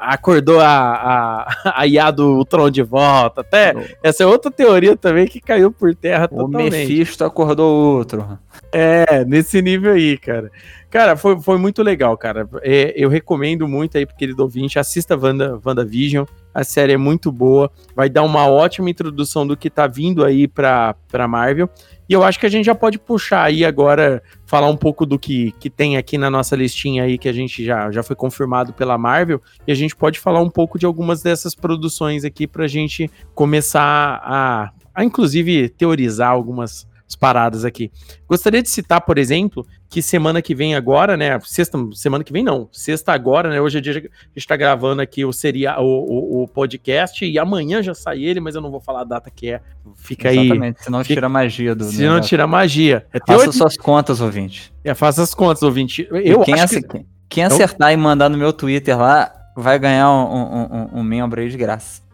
acordou 0.00 0.60
a, 0.60 0.66
a, 0.66 1.72
a 1.82 1.86
IA 1.86 2.10
do 2.10 2.38
Ultron 2.38 2.70
de 2.70 2.82
volta. 2.82 3.42
Até 3.42 3.74
essa 4.02 4.22
é 4.22 4.26
outra 4.26 4.50
teoria 4.50 4.96
também 4.96 5.26
que 5.26 5.40
caiu 5.40 5.70
por 5.70 5.94
terra 5.94 6.24
o 6.24 6.28
totalmente. 6.28 6.68
O 6.68 6.70
Mephisto 6.70 7.22
acordou 7.22 7.96
outro. 7.96 8.38
É, 8.72 9.24
nesse 9.26 9.60
nível 9.60 9.92
aí, 9.92 10.16
cara. 10.16 10.50
Cara, 10.96 11.14
foi, 11.14 11.38
foi 11.42 11.58
muito 11.58 11.82
legal, 11.82 12.16
cara. 12.16 12.48
É, 12.62 12.94
eu 12.96 13.10
recomendo 13.10 13.68
muito 13.68 13.98
aí 13.98 14.06
pro 14.06 14.16
querido 14.16 14.42
ouvinte, 14.42 14.78
assista 14.78 15.14
Wanda, 15.14 15.60
WandaVision. 15.62 16.24
A 16.54 16.64
série 16.64 16.94
é 16.94 16.96
muito 16.96 17.30
boa, 17.30 17.70
vai 17.94 18.08
dar 18.08 18.22
uma 18.22 18.48
ótima 18.48 18.88
introdução 18.88 19.46
do 19.46 19.58
que 19.58 19.68
tá 19.68 19.86
vindo 19.86 20.24
aí 20.24 20.48
pra, 20.48 20.94
pra 21.08 21.28
Marvel. 21.28 21.68
E 22.08 22.14
eu 22.14 22.22
acho 22.22 22.40
que 22.40 22.46
a 22.46 22.48
gente 22.48 22.64
já 22.64 22.74
pode 22.74 22.98
puxar 22.98 23.42
aí 23.42 23.62
agora, 23.62 24.22
falar 24.46 24.70
um 24.70 24.76
pouco 24.76 25.04
do 25.04 25.18
que, 25.18 25.52
que 25.60 25.68
tem 25.68 25.98
aqui 25.98 26.16
na 26.16 26.30
nossa 26.30 26.56
listinha 26.56 27.02
aí, 27.02 27.18
que 27.18 27.28
a 27.28 27.32
gente 27.32 27.62
já, 27.62 27.90
já 27.90 28.02
foi 28.02 28.16
confirmado 28.16 28.72
pela 28.72 28.96
Marvel, 28.96 29.42
e 29.66 29.72
a 29.72 29.74
gente 29.74 29.94
pode 29.94 30.18
falar 30.18 30.40
um 30.40 30.48
pouco 30.48 30.78
de 30.78 30.86
algumas 30.86 31.22
dessas 31.22 31.54
produções 31.54 32.24
aqui 32.24 32.46
pra 32.46 32.66
gente 32.66 33.10
começar 33.34 34.18
a, 34.24 34.70
a 34.94 35.04
inclusive, 35.04 35.68
teorizar 35.68 36.30
algumas 36.30 36.88
paradas 37.14 37.64
aqui. 37.64 37.92
Gostaria 38.28 38.62
de 38.62 38.68
citar, 38.68 39.00
por 39.02 39.18
exemplo, 39.18 39.64
que 39.88 40.02
semana 40.02 40.42
que 40.42 40.54
vem 40.54 40.74
agora, 40.74 41.16
né? 41.16 41.38
Sexta, 41.40 41.78
semana 41.92 42.24
que 42.24 42.32
vem 42.32 42.42
não, 42.42 42.68
sexta 42.72 43.12
agora, 43.12 43.48
né? 43.48 43.60
Hoje 43.60 43.78
é 43.78 43.80
dia 43.80 44.00
que 44.00 44.08
a 44.08 44.10
gente 44.34 44.46
tá 44.46 44.56
gravando 44.56 45.00
aqui 45.00 45.24
o, 45.24 45.32
seria, 45.32 45.78
o, 45.80 45.84
o, 45.84 46.42
o, 46.42 46.48
podcast 46.48 47.24
e 47.24 47.38
amanhã 47.38 47.82
já 47.82 47.94
sai 47.94 48.22
ele, 48.24 48.40
mas 48.40 48.54
eu 48.54 48.60
não 48.60 48.70
vou 48.70 48.80
falar 48.80 49.02
a 49.02 49.04
data 49.04 49.30
que 49.30 49.50
é. 49.50 49.60
Fica 49.94 50.28
Exatamente, 50.28 50.40
aí. 50.40 50.46
Exatamente, 50.46 50.84
senão 50.84 50.98
fica, 51.02 51.14
tira 51.14 51.26
a 51.26 51.30
magia 51.30 51.74
do. 51.74 51.84
Se 51.84 52.04
não 52.04 52.20
tira 52.20 52.44
a 52.44 52.46
magia. 52.46 53.06
É 53.12 53.18
faça 53.24 53.52
suas 53.52 53.76
contas, 53.76 54.20
ouvinte. 54.20 54.72
É, 54.82 54.94
faça 54.94 55.22
as 55.22 55.34
contas, 55.34 55.62
ouvinte. 55.62 56.08
Eu 56.10 56.40
quem, 56.40 56.54
acho 56.54 56.82
que... 56.82 57.06
quem 57.28 57.44
acertar 57.44 57.92
e 57.92 57.96
mandar 57.96 58.28
no 58.28 58.36
meu 58.36 58.52
Twitter 58.52 58.98
lá 58.98 59.32
vai 59.56 59.78
ganhar 59.78 60.10
um, 60.10 60.34
um, 60.34 60.62
um, 60.62 61.00
um 61.00 61.02
membro 61.02 61.40
aí 61.40 61.48
de 61.48 61.56
graça. 61.56 62.05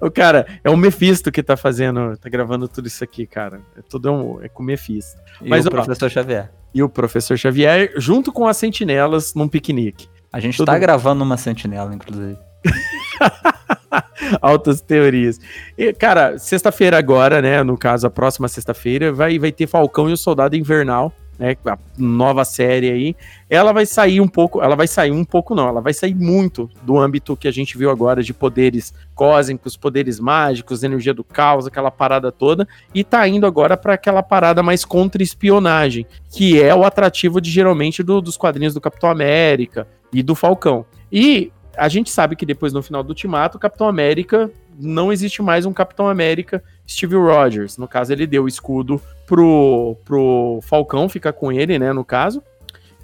O 0.00 0.10
cara, 0.10 0.46
é 0.62 0.70
o 0.70 0.76
Mephisto 0.76 1.30
que 1.30 1.42
tá 1.42 1.56
fazendo, 1.56 2.16
tá 2.16 2.28
gravando 2.28 2.68
tudo 2.68 2.86
isso 2.88 3.02
aqui, 3.02 3.26
cara. 3.26 3.60
É 3.76 3.82
tudo 3.82 4.12
um, 4.12 4.42
é 4.42 4.48
com 4.48 4.62
o 4.62 4.66
Mephisto. 4.66 5.20
E 5.40 5.48
Mas, 5.48 5.64
o 5.64 5.68
ó, 5.68 5.70
professor 5.70 6.10
Xavier. 6.10 6.50
E 6.74 6.82
o 6.82 6.88
professor 6.88 7.36
Xavier, 7.38 7.92
junto 7.96 8.32
com 8.32 8.46
as 8.46 8.56
sentinelas, 8.56 9.34
num 9.34 9.48
piquenique. 9.48 10.08
A 10.32 10.40
gente 10.40 10.56
tudo... 10.56 10.66
tá 10.66 10.78
gravando 10.78 11.22
uma 11.22 11.36
sentinela, 11.36 11.94
inclusive. 11.94 12.36
Altas 14.40 14.80
teorias. 14.80 15.38
E, 15.78 15.92
cara, 15.92 16.38
sexta-feira 16.38 16.98
agora, 16.98 17.40
né? 17.40 17.62
No 17.62 17.78
caso, 17.78 18.06
a 18.06 18.10
próxima 18.10 18.48
sexta-feira, 18.48 19.12
vai, 19.12 19.38
vai 19.38 19.52
ter 19.52 19.66
Falcão 19.66 20.10
e 20.10 20.12
o 20.12 20.16
Soldado 20.16 20.56
Invernal 20.56 21.12
né, 21.38 21.56
a 21.66 21.78
nova 21.98 22.44
série 22.44 22.90
aí, 22.90 23.16
ela 23.48 23.72
vai 23.72 23.86
sair 23.86 24.20
um 24.20 24.28
pouco, 24.28 24.62
ela 24.62 24.76
vai 24.76 24.86
sair 24.86 25.10
um 25.10 25.24
pouco 25.24 25.54
não, 25.54 25.68
ela 25.68 25.80
vai 25.80 25.92
sair 25.92 26.14
muito 26.14 26.70
do 26.82 26.98
âmbito 26.98 27.36
que 27.36 27.48
a 27.48 27.50
gente 27.50 27.76
viu 27.76 27.90
agora 27.90 28.22
de 28.22 28.32
poderes 28.32 28.94
cósmicos, 29.14 29.76
poderes 29.76 30.20
mágicos, 30.20 30.82
energia 30.82 31.14
do 31.14 31.24
caos, 31.24 31.66
aquela 31.66 31.90
parada 31.90 32.30
toda, 32.30 32.66
e 32.94 33.02
tá 33.02 33.26
indo 33.26 33.46
agora 33.46 33.76
para 33.76 33.94
aquela 33.94 34.22
parada 34.22 34.62
mais 34.62 34.84
contra 34.84 35.22
espionagem, 35.22 36.06
que 36.30 36.60
é 36.60 36.74
o 36.74 36.84
atrativo 36.84 37.40
de 37.40 37.50
geralmente 37.50 38.02
do, 38.02 38.20
dos 38.20 38.36
quadrinhos 38.36 38.74
do 38.74 38.80
Capitão 38.80 39.10
América 39.10 39.86
e 40.12 40.22
do 40.22 40.34
Falcão. 40.34 40.86
E 41.10 41.52
a 41.76 41.88
gente 41.88 42.10
sabe 42.10 42.36
que 42.36 42.46
depois 42.46 42.72
no 42.72 42.82
final 42.82 43.02
do 43.02 43.10
Ultimato, 43.10 43.56
o 43.56 43.60
Capitão 43.60 43.88
América 43.88 44.50
não 44.78 45.12
existe 45.12 45.42
mais 45.42 45.66
um 45.66 45.72
Capitão 45.72 46.08
América 46.08 46.62
Steve 46.88 47.16
Rogers. 47.16 47.76
No 47.78 47.88
caso, 47.88 48.12
ele 48.12 48.26
deu 48.26 48.44
o 48.44 48.48
escudo 48.48 49.00
pro, 49.26 49.96
pro 50.04 50.60
Falcão, 50.62 51.08
fica 51.08 51.32
com 51.32 51.50
ele, 51.50 51.78
né, 51.78 51.92
no 51.92 52.04
caso. 52.04 52.42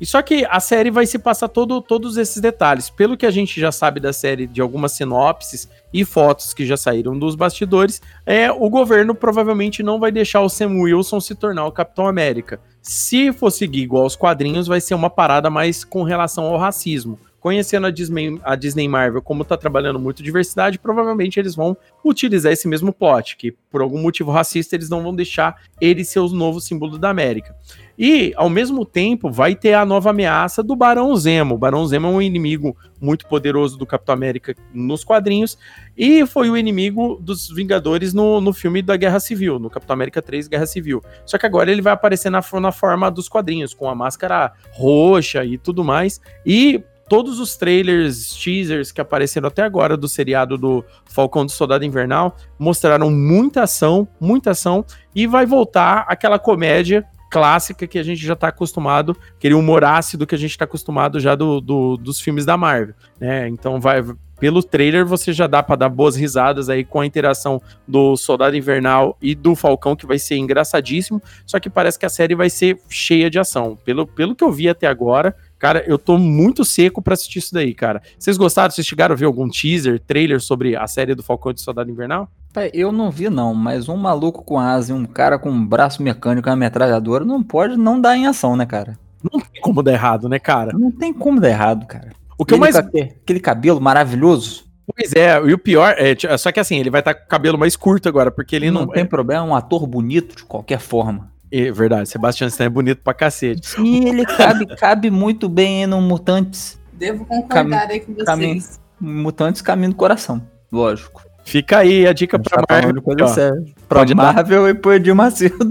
E 0.01 0.07
só 0.07 0.23
que 0.23 0.47
a 0.49 0.59
série 0.61 0.91
vai 0.91 1.05
se 1.05 1.19
passar 1.19 1.49
todo, 1.49 1.83
todos 1.83 2.17
esses 2.17 2.41
detalhes. 2.41 2.89
Pelo 2.89 3.19
que 3.19 3.27
a 3.27 3.31
gente 3.31 3.61
já 3.61 3.71
sabe 3.71 4.01
da 4.01 4.15
série, 4.15 4.47
de 4.47 4.61
algumas 4.63 4.93
sinopses 4.93 5.69
e 5.93 6.07
fotos 6.07 6.55
que 6.55 6.65
já 6.65 6.77
saíram 6.77 7.19
dos 7.19 7.35
bastidores, 7.35 8.01
é 8.25 8.51
o 8.51 8.71
governo 8.71 9.15
provavelmente 9.15 9.83
não 9.83 10.01
vai 10.01 10.11
deixar 10.11 10.41
o 10.41 10.49
Sam 10.49 10.81
Wilson 10.81 11.21
se 11.21 11.35
tornar 11.35 11.67
o 11.67 11.73
Capitão 11.73 12.07
América. 12.07 12.59
Se 12.81 13.31
for 13.31 13.51
seguir 13.51 13.83
igual 13.83 14.05
aos 14.05 14.17
quadrinhos, 14.17 14.67
vai 14.67 14.81
ser 14.81 14.95
uma 14.95 15.11
parada 15.11 15.51
mais 15.51 15.85
com 15.85 16.03
relação 16.03 16.47
ao 16.47 16.57
racismo 16.57 17.19
conhecendo 17.41 17.87
a 17.87 17.91
Disney, 17.91 18.39
a 18.45 18.55
Disney 18.55 18.87
Marvel 18.87 19.23
como 19.23 19.45
tá 19.45 19.57
trabalhando 19.57 19.99
muito 19.99 20.23
diversidade, 20.23 20.79
provavelmente 20.79 21.41
eles 21.41 21.55
vão 21.55 21.77
utilizar 22.05 22.53
esse 22.53 22.69
mesmo 22.69 22.93
plot, 22.93 23.37
que 23.37 23.53
por 23.71 23.81
algum 23.81 24.01
motivo 24.01 24.31
racista 24.31 24.77
eles 24.77 24.91
não 24.91 25.03
vão 25.03 25.15
deixar 25.15 25.57
ele 25.81 26.05
ser 26.05 26.21
o 26.21 26.29
novo 26.29 26.61
símbolo 26.61 26.99
da 26.99 27.09
América. 27.09 27.55
E, 28.03 28.33
ao 28.35 28.49
mesmo 28.49 28.87
tempo, 28.87 29.31
vai 29.31 29.55
ter 29.55 29.75
a 29.75 29.85
nova 29.85 30.09
ameaça 30.09 30.63
do 30.63 30.75
Barão 30.75 31.15
Zemo. 31.17 31.55
O 31.55 31.59
Barão 31.59 31.87
Zemo 31.87 32.07
é 32.07 32.11
um 32.11 32.23
inimigo 32.23 32.75
muito 32.99 33.27
poderoso 33.27 33.77
do 33.77 33.85
Capitão 33.85 34.15
América 34.15 34.55
nos 34.73 35.05
quadrinhos 35.05 35.59
e 35.95 36.25
foi 36.27 36.49
o 36.49 36.57
inimigo 36.57 37.19
dos 37.21 37.51
Vingadores 37.51 38.15
no, 38.15 38.41
no 38.41 38.55
filme 38.55 38.81
da 38.81 38.97
Guerra 38.97 39.21
Civil, 39.21 39.59
no 39.59 39.69
Capitão 39.69 39.93
América 39.93 40.23
3 40.23 40.49
Guerra 40.49 40.65
Civil. 40.65 41.03
Só 41.27 41.37
que 41.37 41.45
agora 41.45 41.71
ele 41.71 41.83
vai 41.83 41.93
aparecer 41.93 42.31
na, 42.31 42.41
na 42.59 42.73
forma 42.73 43.11
dos 43.11 43.29
quadrinhos, 43.29 43.75
com 43.75 43.87
a 43.87 43.95
máscara 43.95 44.53
roxa 44.73 45.45
e 45.45 45.59
tudo 45.59 45.85
mais. 45.85 46.23
E 46.47 46.83
todos 47.11 47.41
os 47.41 47.57
trailers, 47.57 48.33
teasers 48.37 48.93
que 48.93 49.01
apareceram 49.01 49.49
até 49.49 49.65
agora 49.65 49.97
do 49.97 50.09
seriado 50.09 50.57
do 50.57 50.85
Falcão 51.07 51.45
do 51.45 51.51
Soldado 51.51 51.85
Invernal 51.85 52.37
mostraram 52.57 53.11
muita 53.11 53.65
ação, 53.65 54.07
muita 54.21 54.53
ação, 54.53 54.85
e 55.13 55.27
vai 55.27 55.45
voltar 55.45 56.05
aquela 56.07 56.39
comédia 56.39 57.05
clássica 57.29 57.85
que 57.89 57.99
a 57.99 58.03
gente 58.05 58.25
já 58.25 58.37
tá 58.37 58.47
acostumado, 58.47 59.17
aquele 59.37 59.55
humor 59.55 59.83
ácido 59.83 60.25
que 60.25 60.37
a 60.37 60.39
gente 60.39 60.57
tá 60.57 60.65
acostumado 60.65 61.19
já 61.19 61.35
do, 61.35 61.61
do 61.61 61.97
dos 61.97 62.21
filmes 62.21 62.47
da 62.47 62.57
Marvel, 62.57 62.95
né? 63.19 63.49
Então 63.49 63.81
vai 63.81 64.05
pelo 64.39 64.63
trailer 64.63 65.05
você 65.05 65.33
já 65.33 65.47
dá 65.47 65.63
para 65.63 65.77
dar 65.77 65.89
boas 65.89 66.17
risadas 66.17 66.71
aí 66.71 66.85
com 66.85 67.01
a 67.01 67.07
interação 67.07 67.61
do 67.87 68.17
Soldado 68.17 68.57
Invernal 68.57 69.17
e 69.21 69.35
do 69.35 69.55
Falcão 69.55 69.95
que 69.95 70.07
vai 70.07 70.19
ser 70.19 70.37
engraçadíssimo, 70.37 71.21
só 71.45 71.61
que 71.61 71.69
parece 71.69 71.99
que 71.99 72.07
a 72.07 72.09
série 72.09 72.35
vai 72.35 72.49
ser 72.49 72.81
cheia 72.89 73.29
de 73.29 73.39
ação. 73.39 73.77
Pelo, 73.85 74.07
pelo 74.07 74.35
que 74.35 74.43
eu 74.43 74.51
vi 74.51 74.69
até 74.69 74.87
agora, 74.87 75.37
Cara, 75.61 75.85
eu 75.87 75.99
tô 75.99 76.17
muito 76.19 76.65
seco 76.65 77.01
pra 77.03 77.13
assistir 77.15 77.39
isso 77.39 77.53
daí, 77.55 77.75
cara. 77.75 78.01
Vocês 78.19 78.37
gostaram? 78.39 78.71
Vocês 78.71 78.87
chegaram 78.87 79.13
a 79.13 79.17
ver 79.17 79.27
algum 79.27 79.47
teaser, 79.49 80.01
trailer 80.01 80.41
sobre 80.41 80.75
a 80.75 80.87
série 80.89 81.15
do 81.15 81.23
Falcão 81.23 81.53
de 81.53 81.61
Soldado 81.61 81.91
Invernal? 81.91 82.29
Pai, 82.53 82.71
Eu 82.75 82.91
não 82.91 83.11
vi 83.11 83.29
não, 83.29 83.55
mas 83.55 83.87
um 83.89 83.97
maluco 83.97 84.43
com 84.43 84.59
asa 84.59 84.91
e 84.93 84.95
um 84.97 85.05
cara 85.05 85.39
com 85.39 85.51
um 85.51 85.65
braço 85.65 86.03
mecânico 86.03 86.49
e 86.49 86.51
uma 86.51 86.57
metralhadora 86.57 87.25
não 87.27 87.43
pode 87.43 87.77
não 87.77 88.01
dar 88.01 88.17
em 88.17 88.27
ação, 88.27 88.57
né, 88.57 88.65
cara? 88.67 88.99
Não 89.23 89.39
tem 89.39 89.61
como 89.61 89.83
dar 89.83 89.93
errado, 89.93 90.29
né, 90.31 90.39
cara? 90.39 90.73
Não 90.73 90.91
tem 90.91 91.13
como 91.13 91.39
dar 91.39 91.51
errado, 91.51 91.87
cara. 91.87 92.11
O 92.39 92.45
que 92.47 92.55
eu 92.55 92.59
mais. 92.59 92.75
aque- 92.75 93.13
Aquele 93.23 93.39
cabelo 93.39 93.81
maravilhoso. 93.83 94.65
Pois 94.97 95.13
é, 95.13 95.39
e 95.47 95.53
o 95.53 95.59
pior 95.59 95.95
é. 95.99 96.17
Só 96.39 96.51
que 96.51 96.59
assim, 96.59 96.79
ele 96.79 96.89
vai 96.91 97.03
estar 97.03 97.13
com 97.15 97.25
o 97.25 97.29
cabelo 97.29 97.59
mais 97.59 97.77
curto 97.77 98.09
agora, 98.09 98.31
porque 98.31 98.57
ele 98.57 98.65
Ele 98.67 98.73
não. 98.75 98.87
não, 98.87 98.89
tem 98.93 99.05
problema, 99.05 99.45
é 99.45 99.47
um 99.49 99.55
ator 99.55 99.87
bonito 99.87 100.37
de 100.37 100.45
qualquer 100.45 100.81
forma. 100.81 101.31
É, 101.53 101.71
verdade, 101.73 102.09
Sebastião 102.09 102.47
Stan 102.49 102.65
é 102.65 102.69
bonito 102.69 103.01
pra 103.03 103.13
cacete. 103.15 103.69
Sim, 103.69 104.09
ele 104.09 104.25
cabe, 104.25 104.67
cabe 104.77 105.11
muito 105.11 105.49
bem 105.49 105.87
no 105.87 106.01
Mutantes. 106.01 106.79
Devo 106.93 107.25
concordar 107.25 107.89
aí 107.91 108.01
com 108.01 108.13
vocês. 108.13 108.25
caminho. 108.27 108.63
Mutantes 109.01 109.63
caminho 109.63 109.91
do 109.91 109.97
coração, 109.97 110.43
lógico. 110.71 111.23
Fica 111.45 111.79
aí 111.79 112.07
a 112.07 112.13
dica 112.13 112.39
pra 112.39 112.63
Tá 112.63 112.75
Marvel. 112.75 113.03
coisa 113.03 113.27
séria. 113.29 113.65
Pra 113.89 114.01
Pode 114.01 114.15
dar. 114.15 114.35
Marvel 114.35 114.69
e 114.69 114.75
pro 114.75 114.93
Edir 114.93 115.15
Macedo. 115.15 115.71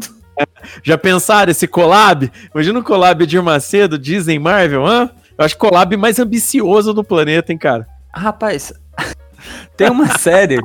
Já 0.84 0.98
pensaram 0.98 1.52
esse 1.52 1.68
collab? 1.68 2.32
Imagina 2.54 2.80
o 2.80 2.84
collab 2.84 3.24
Edir 3.24 3.44
Macedo, 3.44 3.98
Disney 4.00 4.40
Marvel, 4.40 4.86
hã? 4.86 5.10
Eu 5.38 5.46
acho 5.46 5.56
o 5.56 5.60
collab 5.60 5.96
mais 5.96 6.18
ambicioso 6.20 6.94
do 6.94 7.04
planeta, 7.04 7.52
hein, 7.52 7.58
cara? 7.58 7.88
Rapaz, 8.14 8.74
tem 9.78 9.90
uma 9.90 10.08
série 10.18 10.60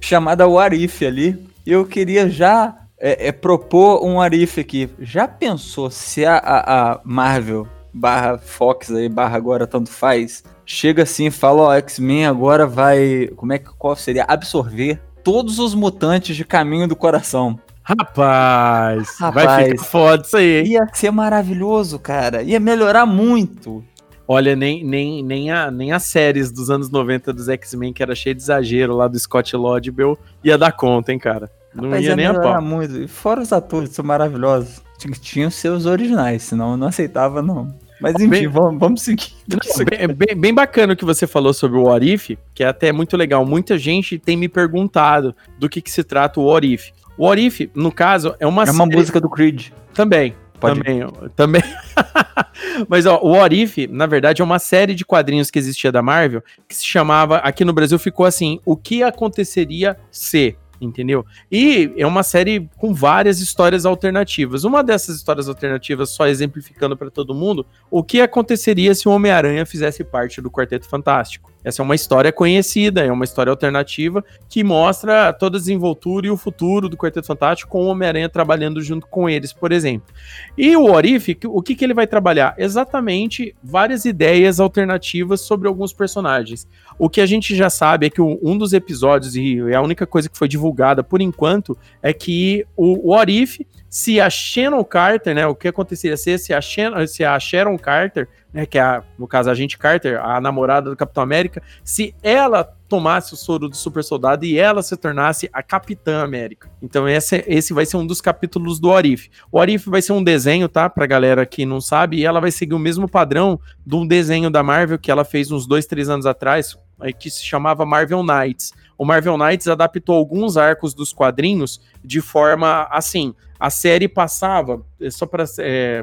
chamada 0.00 0.48
What 0.48 0.74
If 0.82 1.02
ali. 1.02 1.46
E 1.66 1.70
eu 1.72 1.84
queria 1.84 2.28
já 2.30 2.74
é, 2.98 3.28
é, 3.28 3.32
propor 3.32 4.04
um 4.04 4.16
What 4.16 4.36
If 4.40 4.58
aqui. 4.58 4.88
Já 4.98 5.26
pensou 5.28 5.90
se 5.90 6.24
a, 6.24 6.36
a- 6.36 6.92
a 6.92 7.00
Marvel 7.04 7.66
barra 7.92 8.38
Fox 8.38 8.90
aí, 8.90 9.08
barra 9.08 9.36
agora 9.36 9.66
tanto 9.66 9.90
faz, 9.90 10.44
chega 10.64 11.02
assim 11.04 11.26
e 11.26 11.30
fala, 11.30 11.62
ó, 11.62 11.74
X-Men 11.74 12.26
agora 12.26 12.66
vai, 12.66 13.28
como 13.36 13.52
é 13.52 13.58
que, 13.58 13.70
qual 13.78 13.96
seria? 13.96 14.24
Absorver 14.28 15.00
todos 15.24 15.58
os 15.58 15.74
mutantes 15.74 16.36
de 16.36 16.44
caminho 16.44 16.86
do 16.86 16.94
coração. 16.96 17.58
Rapaz, 17.82 19.08
vai 19.20 19.44
Rapaz. 19.46 19.68
ficar 19.70 19.84
foda 19.84 20.22
isso 20.26 20.36
aí, 20.36 20.58
hein? 20.60 20.66
Ia 20.72 20.86
ser 20.92 21.10
maravilhoso, 21.10 21.98
cara. 21.98 22.42
Ia 22.42 22.58
melhorar 22.58 23.06
muito. 23.06 23.84
Olha, 24.26 24.56
nem, 24.56 24.82
nem, 24.84 25.22
nem, 25.22 25.50
a, 25.52 25.70
nem 25.70 25.92
as 25.92 26.02
séries 26.02 26.50
dos 26.50 26.68
anos 26.68 26.90
90 26.90 27.32
dos 27.32 27.48
X-Men, 27.48 27.92
que 27.92 28.02
era 28.02 28.14
cheio 28.14 28.34
de 28.34 28.42
exagero 28.42 28.96
lá 28.96 29.06
do 29.06 29.16
Scott 29.18 29.54
Lodbell, 29.54 30.18
ia 30.42 30.58
dar 30.58 30.72
conta, 30.72 31.12
hein, 31.12 31.18
cara? 31.18 31.48
Não 31.76 31.84
Rapaz, 31.84 32.04
ia 32.04 32.16
nem 32.16 32.26
a 32.26 32.34
pau. 32.34 32.62
muito. 32.62 32.96
E 33.02 33.06
fora 33.08 33.40
os 33.40 33.52
atores, 33.52 33.90
são 33.90 34.04
maravilhosos. 34.04 34.82
Tinha- 34.98 35.14
Tinham 35.20 35.50
seus 35.50 35.84
originais, 35.86 36.42
senão 36.42 36.72
eu 36.72 36.76
não 36.76 36.86
aceitava, 36.88 37.42
não. 37.42 37.74
Mas 38.00 38.14
enfim, 38.16 38.28
Bem- 38.28 38.48
vamos, 38.48 38.78
vamos 38.80 39.02
seguir. 39.02 39.32
Bem, 39.46 40.08
bem, 40.08 40.36
bem 40.36 40.54
bacana 40.54 40.92
o 40.92 40.96
que 40.96 41.04
você 41.04 41.26
falou 41.26 41.52
sobre 41.54 41.78
o 41.78 41.84
What 41.84 42.06
If, 42.12 42.30
que 42.54 42.62
é 42.62 42.66
até 42.66 42.92
muito 42.92 43.16
legal. 43.16 43.44
Muita 43.46 43.78
gente 43.78 44.18
tem 44.18 44.36
me 44.36 44.48
perguntado 44.48 45.34
do 45.58 45.68
que, 45.68 45.80
que 45.80 45.90
se 45.90 46.04
trata 46.04 46.38
o 46.40 46.44
What 46.44 46.66
If. 46.72 46.90
O 47.16 47.26
What 47.26 47.40
If, 47.46 47.70
no 47.74 47.90
caso, 47.90 48.34
é 48.38 48.46
uma 48.46 48.64
É 48.64 48.70
uma 48.70 48.84
série- 48.84 48.96
música 48.96 49.20
do 49.20 49.30
Creed. 49.30 49.68
Também. 49.94 50.34
Pode- 50.60 50.80
Também. 50.82 51.06
Também. 51.36 51.62
Mas 52.88 53.06
ó, 53.06 53.18
o 53.22 53.30
What 53.32 53.54
If, 53.62 53.76
na 53.90 54.06
verdade, 54.06 54.40
é 54.42 54.44
uma 54.44 54.58
série 54.58 54.94
de 54.94 55.04
quadrinhos 55.04 55.50
que 55.50 55.58
existia 55.58 55.90
da 55.92 56.02
Marvel 56.02 56.42
que 56.68 56.74
se 56.74 56.84
chamava, 56.84 57.36
aqui 57.38 57.64
no 57.64 57.72
Brasil 57.72 57.98
ficou 57.98 58.24
assim: 58.26 58.60
O 58.64 58.76
que 58.76 59.02
aconteceria 59.02 59.96
se? 60.10 60.56
Entendeu? 60.80 61.24
E 61.50 61.92
é 61.96 62.06
uma 62.06 62.22
série 62.22 62.68
com 62.76 62.92
várias 62.92 63.40
histórias 63.40 63.86
alternativas. 63.86 64.64
Uma 64.64 64.82
dessas 64.82 65.16
histórias 65.16 65.48
alternativas, 65.48 66.10
só 66.10 66.26
exemplificando 66.26 66.96
para 66.96 67.10
todo 67.10 67.34
mundo, 67.34 67.66
o 67.90 68.02
que 68.02 68.20
aconteceria 68.20 68.94
se 68.94 69.08
o 69.08 69.12
Homem-Aranha 69.12 69.64
fizesse 69.64 70.04
parte 70.04 70.40
do 70.40 70.50
Quarteto 70.50 70.88
Fantástico. 70.88 71.50
Essa 71.66 71.82
é 71.82 71.84
uma 71.84 71.96
história 71.96 72.30
conhecida, 72.30 73.04
é 73.04 73.10
uma 73.10 73.24
história 73.24 73.50
alternativa 73.50 74.24
que 74.48 74.62
mostra 74.62 75.32
toda 75.32 75.56
a 75.56 75.60
desenvoltura 75.60 76.28
e 76.28 76.30
o 76.30 76.36
futuro 76.36 76.88
do 76.88 76.96
Quarteto 76.96 77.26
Fantástico 77.26 77.72
com 77.72 77.82
o 77.82 77.88
Homem-Aranha 77.88 78.28
trabalhando 78.28 78.80
junto 78.80 79.08
com 79.08 79.28
eles, 79.28 79.52
por 79.52 79.72
exemplo. 79.72 80.14
E 80.56 80.76
o 80.76 80.84
Orif, 80.92 81.36
o 81.44 81.60
que, 81.60 81.74
que 81.74 81.84
ele 81.84 81.92
vai 81.92 82.06
trabalhar? 82.06 82.54
Exatamente 82.56 83.52
várias 83.60 84.04
ideias 84.04 84.60
alternativas 84.60 85.40
sobre 85.40 85.66
alguns 85.66 85.92
personagens. 85.92 86.68
O 86.96 87.10
que 87.10 87.20
a 87.20 87.26
gente 87.26 87.56
já 87.56 87.68
sabe 87.68 88.06
é 88.06 88.10
que 88.10 88.22
um 88.22 88.56
dos 88.56 88.72
episódios, 88.72 89.34
e 89.34 89.58
é 89.68 89.74
a 89.74 89.82
única 89.82 90.06
coisa 90.06 90.28
que 90.28 90.38
foi 90.38 90.46
divulgada 90.46 91.02
por 91.02 91.20
enquanto, 91.20 91.76
é 92.00 92.12
que 92.12 92.64
o, 92.76 93.12
Orif, 93.12 93.66
se 93.90 94.20
a 94.20 94.30
Shannon 94.30 94.84
Carter, 94.84 95.34
né, 95.34 95.48
o 95.48 95.54
que 95.54 95.66
aconteceria 95.66 96.16
se, 96.16 96.54
a, 96.54 96.60
Shannon, 96.60 97.04
se 97.08 97.24
a 97.24 97.36
Sharon 97.40 97.76
Carter, 97.76 98.28
né, 98.56 98.64
que 98.64 98.78
é, 98.78 98.80
a, 98.80 99.02
no 99.18 99.28
caso, 99.28 99.50
a 99.50 99.54
gente 99.54 99.76
Carter, 99.76 100.18
a 100.18 100.40
namorada 100.40 100.88
do 100.88 100.96
Capitão 100.96 101.22
América, 101.22 101.62
se 101.84 102.14
ela 102.22 102.64
tomasse 102.88 103.34
o 103.34 103.36
soro 103.36 103.68
do 103.68 103.76
super 103.76 104.02
soldado 104.02 104.46
e 104.46 104.58
ela 104.58 104.82
se 104.82 104.96
tornasse 104.96 105.46
a 105.52 105.62
Capitã 105.62 106.22
América. 106.22 106.70
Então 106.80 107.06
esse, 107.06 107.44
esse 107.46 107.74
vai 107.74 107.84
ser 107.84 107.98
um 107.98 108.06
dos 108.06 108.22
capítulos 108.22 108.80
do 108.80 108.88
Orif. 108.88 109.28
O 109.52 109.58
Orif 109.58 109.90
vai 109.90 110.00
ser 110.00 110.14
um 110.14 110.24
desenho, 110.24 110.70
tá? 110.70 110.88
Pra 110.88 111.04
galera 111.04 111.44
que 111.44 111.66
não 111.66 111.82
sabe, 111.82 112.16
e 112.16 112.24
ela 112.24 112.40
vai 112.40 112.50
seguir 112.50 112.72
o 112.72 112.78
mesmo 112.78 113.06
padrão 113.06 113.60
de 113.84 113.94
um 113.94 114.06
desenho 114.06 114.48
da 114.48 114.62
Marvel 114.62 114.98
que 114.98 115.10
ela 115.10 115.24
fez 115.24 115.50
uns 115.50 115.66
dois, 115.66 115.84
três 115.84 116.08
anos 116.08 116.24
atrás, 116.24 116.78
eh, 117.02 117.12
que 117.12 117.28
se 117.28 117.44
chamava 117.44 117.84
Marvel 117.84 118.22
Knights. 118.22 118.72
O 118.96 119.04
Marvel 119.04 119.36
Knights 119.36 119.68
adaptou 119.68 120.16
alguns 120.16 120.56
arcos 120.56 120.94
dos 120.94 121.12
quadrinhos 121.12 121.78
de 122.02 122.22
forma 122.22 122.88
assim. 122.90 123.34
A 123.58 123.70
série 123.70 124.08
passava, 124.08 124.82
é 125.00 125.10
só 125.10 125.26
para. 125.26 125.44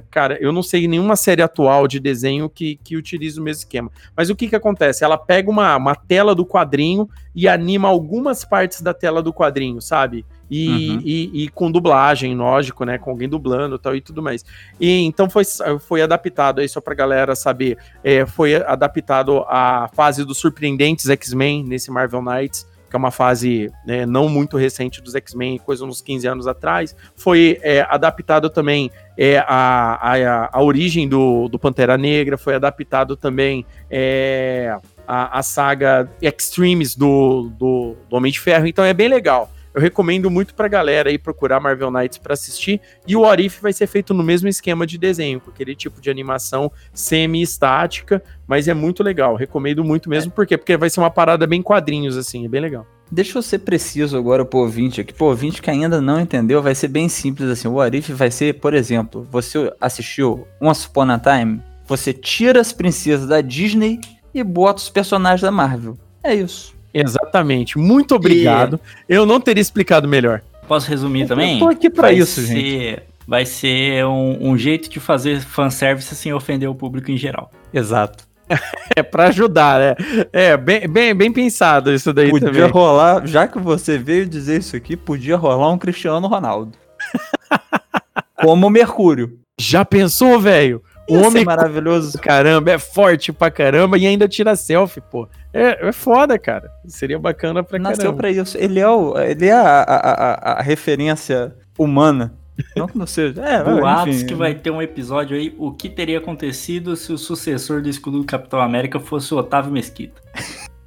cara, 0.10 0.38
eu 0.42 0.52
não 0.52 0.64
sei 0.64 0.88
nenhuma 0.88 1.16
série 1.16 1.42
atual 1.42 1.88
de 1.88 2.00
desenho 2.00 2.50
que, 2.50 2.76
que 2.84 2.96
utiliza 2.98 3.40
o 3.40 3.44
mesmo 3.44 3.60
esquema. 3.62 3.92
Mas 4.16 4.30
o 4.30 4.36
que 4.36 4.48
que 4.48 4.56
acontece? 4.56 5.04
Ela 5.04 5.18
pega 5.18 5.50
uma, 5.50 5.76
uma 5.78 5.96
tela 5.96 6.34
do 6.34 6.46
quadrinho 6.46 7.08
e 7.36 7.48
anima 7.48 7.88
algumas 7.88 8.44
partes 8.44 8.82
da 8.82 8.94
tela 8.94 9.22
do 9.22 9.34
quadrinho, 9.34 9.82
sabe? 9.82 10.26
E, 10.52 10.92
Uhum. 10.92 11.02
e, 11.04 11.44
e 11.44 11.48
com 11.50 11.72
dublagem, 11.72 12.36
lógico, 12.36 12.86
né? 12.86 12.98
Com 13.00 13.10
alguém 13.12 13.28
dublando 13.28 13.76
e 13.76 13.80
tal 13.80 13.96
e 13.96 14.02
tudo 14.02 14.22
mais. 14.22 14.46
E 14.80 15.02
então 15.02 15.28
foi, 15.30 15.44
foi 15.80 16.02
adaptado 16.02 16.60
aí, 16.60 16.70
só 16.70 16.80
pra 16.80 16.94
galera 16.94 17.34
saber, 17.36 17.78
é, 18.04 18.26
foi 18.26 18.56
adaptado 18.56 19.44
a 19.48 19.90
fase 19.94 20.24
dos 20.24 20.38
surpreendentes 20.38 21.10
X-Men 21.10 21.64
nesse 21.64 21.90
Marvel 21.90 22.22
Knights, 22.22 22.68
que 22.94 22.96
é 22.96 23.00
uma 23.00 23.10
fase 23.10 23.72
né, 23.88 24.06
não 24.06 24.30
muito 24.30 24.56
recente 24.56 25.02
dos 25.02 25.16
X-Men, 25.16 25.58
coisa 25.58 25.84
uns 25.84 26.00
15 26.00 26.28
anos 26.28 26.48
atrás. 26.48 26.96
Foi 27.16 27.58
é, 27.64 27.82
adaptado 27.90 28.52
também 28.52 28.92
é, 29.18 29.40
a, 29.40 29.98
a, 30.00 30.50
a 30.54 30.62
origem 30.62 31.10
do, 31.10 31.48
do 31.48 31.58
Pantera 31.58 31.98
Negra, 31.98 32.38
foi 32.38 32.54
adaptado 32.54 33.18
também 33.18 33.66
é, 33.90 34.78
a, 35.08 35.40
a 35.40 35.42
saga 35.42 36.08
Extremes 36.22 36.96
do, 36.96 37.50
do, 37.58 37.96
do 38.08 38.16
Homem 38.16 38.32
de 38.32 38.40
Ferro, 38.40 38.68
então 38.68 38.86
é 38.86 38.94
bem 38.94 39.08
legal. 39.08 39.50
Eu 39.74 39.82
recomendo 39.82 40.30
muito 40.30 40.54
pra 40.54 40.68
galera 40.68 41.10
aí 41.10 41.18
procurar 41.18 41.60
Marvel 41.60 41.90
Knights 41.90 42.18
pra 42.18 42.34
assistir. 42.34 42.80
E 43.08 43.16
o 43.16 43.22
Orif 43.22 43.62
vai 43.62 43.74
ser 43.74 43.88
feito 43.88 44.14
no 44.14 44.24
mesmo 44.24 44.48
esquema 44.48 44.86
de 44.86 44.98
desenho, 44.98 45.40
com 45.40 45.50
aquele 45.50 45.76
tipo 45.76 46.00
de 46.00 46.10
animação 46.10 46.72
semi-estática, 46.94 48.24
mas 48.48 48.68
é 48.68 48.74
muito 48.74 49.02
legal. 49.02 49.36
Recomendo 49.36 49.84
muito 49.84 50.10
mesmo, 50.10 50.32
por 50.32 50.46
quê? 50.46 50.58
Porque 50.58 50.78
vai 50.78 50.90
ser 50.90 51.00
uma 51.00 51.10
parada 51.10 51.48
bem 51.48 51.62
quadrinhos, 51.62 52.16
assim, 52.18 52.46
é 52.46 52.48
bem 52.48 52.62
legal. 52.62 52.86
Deixa 53.12 53.38
eu 53.38 53.42
ser 53.42 53.60
preciso 53.60 54.18
agora 54.18 54.44
pro 54.46 54.60
ouvinte 54.60 55.02
aqui. 55.02 55.14
Pro 55.14 55.28
ouvinte 55.28 55.62
que 55.62 55.70
ainda 55.70 56.02
não 56.02 56.20
entendeu, 56.20 56.62
vai 56.62 56.74
ser 56.74 56.88
bem 56.88 57.10
simples 57.10 57.50
assim. 57.50 57.68
O 57.68 57.80
Arif 57.80 58.12
vai 58.12 58.32
ser, 58.32 58.60
por 58.60 58.74
exemplo, 58.74 59.28
você 59.30 59.72
assistiu 59.80 60.48
Once 60.62 60.88
Upon 60.88 61.12
a 61.12 61.20
Time, 61.20 61.62
você 61.86 62.14
tira 62.14 62.60
as 62.60 62.72
princesas 62.72 63.28
da 63.28 63.42
Disney 63.42 64.00
e 64.34 64.44
bota 64.44 64.82
os 64.82 64.90
personagens 64.90 65.42
da 65.42 65.52
Marvel. 65.52 65.98
É 66.24 66.34
isso. 66.34 66.74
Exatamente. 66.94 67.78
Muito 67.78 68.16
obrigado. 68.16 68.80
Eu 69.10 69.26
não 69.26 69.40
teria 69.42 69.62
explicado 69.62 70.08
melhor. 70.08 70.42
Posso 70.68 70.90
resumir 70.90 71.28
também? 71.28 71.54
Eu 71.54 71.60
tô 71.60 71.68
aqui 71.70 71.90
pra 71.90 72.04
Vai 72.04 72.16
isso, 72.16 72.42
ser- 72.42 72.48
gente. 72.48 73.02
Vai 73.28 73.46
ser 73.46 74.06
um, 74.06 74.50
um 74.52 74.58
jeito 74.58 74.90
de 74.90 75.00
fazer 75.00 75.40
fanservice 75.42 76.14
sem 76.16 76.34
ofender 76.34 76.70
o 76.70 76.76
público 76.76 77.10
em 77.10 77.18
geral. 77.18 77.52
Exato. 77.74 78.26
É 78.96 79.02
pra 79.02 79.30
ajudar, 79.30 79.80
né? 79.80 79.96
É, 80.32 80.56
bem, 80.56 80.88
bem, 80.88 81.16
bem 81.16 81.32
pensado 81.32 81.92
isso 81.92 82.14
daí 82.14 82.30
Podia 82.30 82.52
também. 82.52 82.70
rolar, 82.70 83.26
já 83.26 83.48
que 83.48 83.58
você 83.58 83.98
veio 83.98 84.28
dizer 84.28 84.60
isso 84.60 84.76
aqui, 84.76 84.96
podia 84.96 85.36
rolar 85.36 85.72
um 85.72 85.78
Cristiano 85.80 86.28
Ronaldo. 86.28 86.74
Como 88.42 88.70
Mercúrio. 88.70 89.40
Já 89.60 89.84
pensou, 89.86 90.40
velho? 90.40 90.84
O 91.10 91.18
homem 91.22 91.44
maravilhoso. 91.44 92.18
caramba, 92.20 92.72
é 92.72 92.80
forte 92.80 93.34
pra 93.34 93.52
caramba 93.52 93.98
e 93.98 94.08
ainda 94.08 94.28
tira 94.28 94.56
selfie, 94.56 95.02
pô. 95.02 95.28
É, 95.54 95.90
é 95.90 95.92
foda, 95.92 96.40
cara. 96.40 96.72
Seria 96.88 97.20
bacana 97.20 97.64
pra 97.64 97.78
Nasceu 97.78 98.06
caramba. 98.06 98.18
pra 98.18 98.32
isso. 98.32 98.58
Ele 98.58 98.80
é, 98.80 98.88
o, 98.88 99.18
ele 99.20 99.48
é 99.48 99.54
a, 99.54 99.82
a, 99.82 99.96
a, 99.96 100.60
a 100.60 100.62
referência 100.62 101.54
humana. 101.78 102.34
Não 102.76 102.88
que 102.88 102.98
não 102.98 103.08
seja. 103.08 103.42
É, 103.42 103.64
Boatos 103.64 104.16
enfim, 104.16 104.26
que 104.28 104.36
vai 104.36 104.54
ter 104.54 104.70
um 104.70 104.82
episódio 104.82 105.36
aí, 105.36 105.54
o 105.58 105.72
que 105.72 105.90
teria 105.90 106.20
acontecido 106.20 106.96
se 106.96 107.12
o 107.12 107.18
sucessor 107.18 107.82
do 107.82 107.90
escudo 107.90 108.20
do 108.20 108.26
Capitão 108.26 108.62
América 108.62 109.00
fosse 109.00 109.34
o 109.34 109.38
Otávio 109.38 109.72
Mesquita. 109.72 110.22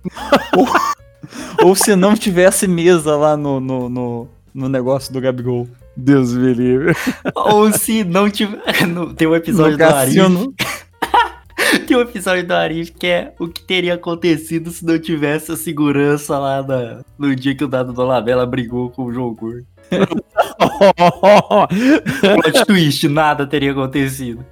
Ou 1.62 1.74
se 1.74 1.96
não 1.96 2.14
tivesse 2.14 2.68
mesa 2.68 3.16
lá 3.16 3.36
no, 3.36 3.58
no, 3.58 3.88
no, 3.88 4.28
no 4.54 4.68
negócio 4.68 5.12
do 5.12 5.20
Gabigol. 5.20 5.66
Deus 5.96 6.32
me 6.34 6.52
livre. 6.52 6.92
Ou 7.34 7.72
se 7.72 8.04
não 8.04 8.28
tiver. 8.30 8.60
no- 8.86 9.14
Tem 9.14 9.26
um 9.26 9.34
episódio 9.34 9.72
No 9.72 9.78
do 9.78 9.84
Arif. 9.84 10.16
Tem 11.86 11.96
um 11.96 12.00
episódio 12.00 12.46
do 12.46 12.52
Arif 12.54 12.92
que 12.92 13.06
é 13.06 13.34
o 13.38 13.48
que 13.48 13.62
teria 13.62 13.94
acontecido 13.94 14.70
se 14.70 14.84
não 14.84 14.98
tivesse 14.98 15.50
a 15.52 15.56
segurança 15.56 16.38
lá 16.38 16.62
na- 16.62 17.00
no 17.18 17.34
dia 17.34 17.54
que 17.54 17.64
o 17.64 17.68
Dado 17.68 17.92
Dolabella 17.92 18.44
brigou 18.46 18.90
com 18.90 19.04
o 19.04 19.12
João 19.12 19.34
Gordo. 19.34 19.66
Plot 22.42 22.64
twist, 22.66 23.08
nada 23.08 23.46
teria 23.46 23.72
acontecido. 23.72 24.44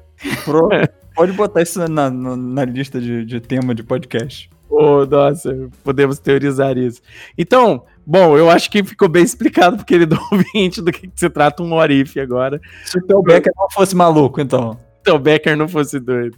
Pro- 0.44 0.68
Pode 1.14 1.32
botar 1.32 1.62
isso 1.62 1.78
na, 1.88 2.10
na, 2.10 2.36
na 2.36 2.64
lista 2.64 3.00
de, 3.00 3.24
de 3.24 3.40
tema 3.40 3.74
de 3.74 3.82
podcast. 3.84 4.50
Ô, 4.68 5.04
nossa, 5.06 5.68
podemos 5.84 6.18
teorizar 6.18 6.76
isso. 6.76 7.00
Então, 7.38 7.84
bom, 8.06 8.36
eu 8.36 8.50
acho 8.50 8.70
que 8.70 8.84
ficou 8.84 9.08
bem 9.08 9.24
explicado 9.24 9.76
pro 9.76 9.86
querido 9.86 10.18
ouvinte 10.30 10.82
do 10.82 10.92
que, 10.92 11.08
que 11.08 11.18
se 11.18 11.30
trata 11.30 11.62
um 11.62 11.72
Orif 11.72 12.18
agora. 12.18 12.60
Se 12.84 12.98
o 12.98 13.02
Theo 13.02 13.22
Becker 13.22 13.52
não 13.56 13.70
fosse 13.70 13.94
maluco, 13.94 14.40
então. 14.40 14.78
Então 15.00 15.16
o 15.16 15.18
Becker 15.18 15.56
não 15.56 15.68
fosse 15.68 16.00
doido. 16.00 16.36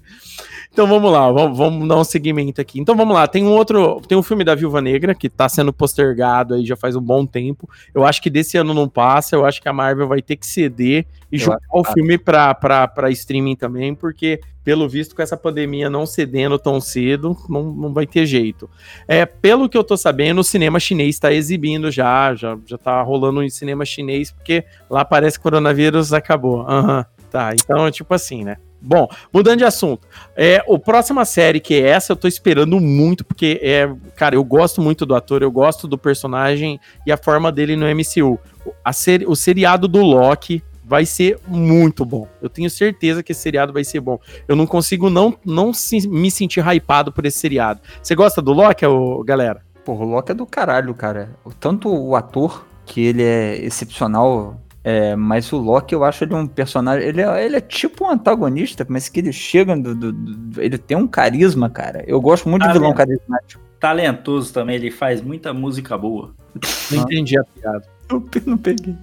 Então 0.77 0.87
vamos 0.87 1.11
lá, 1.11 1.33
vamos, 1.33 1.57
vamos 1.57 1.89
dar 1.89 1.97
um 1.97 2.05
seguimento 2.05 2.61
aqui. 2.61 2.79
Então 2.79 2.95
vamos 2.95 3.15
lá, 3.15 3.27
tem 3.27 3.43
um 3.43 3.51
outro, 3.51 3.99
tem 4.07 4.19
um 4.19 4.23
filme 4.23 4.45
da 4.45 4.55
Viúva 4.55 4.83
Negra 4.83 5.15
que 5.15 5.27
tá 5.27 5.49
sendo 5.49 5.73
postergado 5.73 6.53
aí 6.53 6.67
já 6.67 6.77
faz 6.77 6.95
um 6.95 7.01
bom 7.01 7.25
tempo. 7.25 7.67
Eu 7.95 8.05
acho 8.05 8.21
que 8.21 8.29
desse 8.29 8.59
ano 8.59 8.75
não 8.75 8.87
passa, 8.87 9.35
eu 9.35 9.47
acho 9.47 9.63
que 9.63 9.71
a 9.71 9.73
Marvel 9.73 10.07
vai 10.07 10.21
ter 10.21 10.37
que 10.37 10.47
ceder 10.47 11.07
e 11.33 11.37
Eu 11.37 11.39
jogar 11.39 11.61
o 11.73 11.83
filme 11.83 12.19
pra, 12.19 12.55
pra, 12.55 12.87
pra 12.87 13.11
streaming 13.11 13.57
também, 13.57 13.95
porque 13.95 14.39
pelo 14.63 14.87
visto 14.87 15.17
com 15.17 15.23
essa 15.23 15.35
pandemia 15.35 15.89
não 15.89 16.05
cedendo 16.05 16.59
tão 16.59 16.79
cedo, 16.79 17.35
não, 17.49 17.73
não 17.73 17.95
vai 17.95 18.07
ter 18.07 18.27
jeito. 18.27 18.69
É, 19.09 19.25
pelo 19.25 19.71
que 19.71 19.79
eu 19.79 19.85
tô 19.85 19.97
sabendo, 19.97 20.43
o 20.43 20.45
cinema 20.45 20.79
chinês 20.79 21.19
tá 21.19 21.33
exibindo 21.33 21.91
já, 21.91 22.35
já, 22.35 22.59
já 22.67 22.77
tá 22.77 23.01
rolando 23.01 23.43
em 23.43 23.49
cinema 23.49 23.87
chinês, 23.87 24.31
porque 24.31 24.63
lá 24.91 25.07
parece 25.07 25.39
que 25.39 25.41
o 25.41 25.45
coronavírus 25.45 26.13
acabou. 26.13 26.69
Aham, 26.69 27.07
tá, 27.31 27.55
então 27.55 27.91
tipo 27.91 28.13
assim, 28.13 28.45
né? 28.45 28.59
Bom, 28.81 29.09
mudando 29.33 29.59
de 29.59 29.65
assunto. 29.65 30.07
É, 30.37 30.57
a 30.69 30.79
próxima 30.79 31.25
série, 31.25 31.61
que 31.61 31.75
é 31.75 31.89
essa, 31.89 32.13
eu 32.13 32.17
tô 32.17 32.29
esperando 32.29 32.79
muito, 32.79 33.25
porque 33.25 33.59
é, 33.63 33.91
cara, 34.15 34.35
eu 34.37 34.45
gosto 34.45 34.81
muito 34.81 35.05
do 35.07 35.15
ator, 35.15 35.43
eu 35.43 35.51
gosto 35.51 35.89
do 35.89 35.97
personagem 35.99 36.79
e 37.07 37.11
a 37.11 37.17
forma 37.17 37.51
dele 37.51 37.75
no 37.75 37.87
MCU. 37.87 38.39
A 38.85 38.93
seri- 38.93 39.27
o 39.27 39.35
seriado 39.35 39.89
do 39.89 40.03
Loki 40.03 40.63
vai 40.85 41.05
ser 41.05 41.39
muito 41.49 42.05
bom. 42.05 42.29
Eu 42.41 42.49
tenho 42.49 42.71
certeza 42.71 43.23
que 43.23 43.33
esse 43.33 43.41
seriado 43.41 43.73
vai 43.73 43.83
ser 43.83 43.99
bom. 44.01 44.21
Eu 44.47 44.55
não 44.55 44.67
consigo 44.67 45.11
não, 45.11 45.37
não 45.45 45.73
se- 45.73 46.07
me 46.09 46.31
sentir 46.31 46.65
hypado 46.65 47.11
por 47.11 47.27
esse 47.27 47.39
seriado. 47.41 47.81
Você 48.01 48.15
gosta 48.15 48.41
do 48.41 48.53
Loki, 48.53 48.87
ô, 48.87 49.25
galera? 49.25 49.63
Porra, 49.85 50.05
o 50.05 50.09
Loki 50.09 50.31
é 50.33 50.35
do 50.35 50.47
caralho, 50.47 50.95
cara. 50.95 51.31
Tanto 51.59 51.89
o 51.89 52.15
ator, 52.15 52.65
que 52.85 53.01
ele 53.01 53.23
é 53.23 53.57
excepcional, 53.65 54.61
é, 54.89 55.17
mas 55.17 55.53
o 55.53 55.57
Loki 55.59 55.97
eu 55.97 56.05
acho 56.05 56.23
ele 56.23 56.33
um 56.33 56.47
personagem. 56.47 57.09
Ele 57.09 57.21
é, 57.21 57.45
ele 57.45 57.57
é 57.57 57.61
tipo 57.61 58.05
um 58.05 58.11
antagonista, 58.11 58.87
mas 58.89 59.09
que 59.09 59.19
ele 59.19 59.33
chega. 59.33 59.77
Do, 59.77 59.97
do- 59.97 60.13
do- 60.13 60.63
ele 60.63 60.79
tem 60.79 60.97
um 60.97 61.09
carisma, 61.09 61.69
cara. 61.69 62.05
Eu 62.07 62.21
gosto 62.21 62.49
muito 62.49 62.63
Tá 62.63 62.69
de 62.69 62.75
vilão 62.79 62.95
carismático. 62.95 63.61
Talentoso 63.81 64.53
também, 64.55 64.77
ele 64.77 64.93
faz 64.93 65.21
muita 65.21 65.53
música 65.53 65.99
boa. 65.99 66.33
Não 66.93 67.03
entendi 67.03 67.37
a 67.37 67.43
piada. 67.43 67.83
Eu 68.09 68.23
não 68.47 68.57
peguei. 68.57 68.95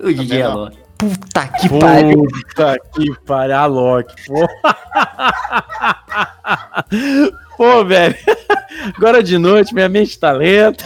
O 0.00 0.12
DJ 0.12 0.42
não. 0.42 0.50
Alok. 0.50 0.78
Puta 0.98 1.46
que 1.48 1.68
pariu. 1.78 2.24
Puta 2.24 2.76
que 2.92 3.20
pariu, 3.24 3.56
a 3.56 3.66
Loki. 3.66 4.14
Pô. 7.60 7.84
Velho. 7.84 8.14
Agora 8.96 9.22
de 9.22 9.36
noite, 9.36 9.74
minha 9.74 9.88
mente 9.88 10.18
tá 10.18 10.32
lenta. 10.32 10.82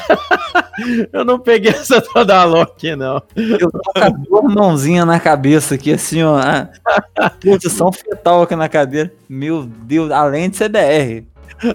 Eu 1.13 1.25
não 1.25 1.39
peguei 1.39 1.71
essa 1.71 2.01
toda 2.01 2.37
a 2.37 2.43
Loki, 2.45 2.97
não. 2.97 3.23
Eu 3.37 3.71
tô 3.71 3.93
com 3.95 4.03
as 4.03 4.13
duas 4.13 4.53
mãozinhas 4.53 5.07
na 5.07 5.21
cabeça 5.21 5.77
aqui, 5.77 5.93
assim, 5.93 6.25
ó. 6.25 6.37
a 6.37 7.31
Posição 7.31 7.93
fetal 7.93 8.43
aqui 8.43 8.57
na 8.57 8.69
cadeira. 8.69 9.13
Meu 9.29 9.63
Deus, 9.63 10.11
além 10.11 10.51
de 10.51 10.59
CBR. 10.59 11.25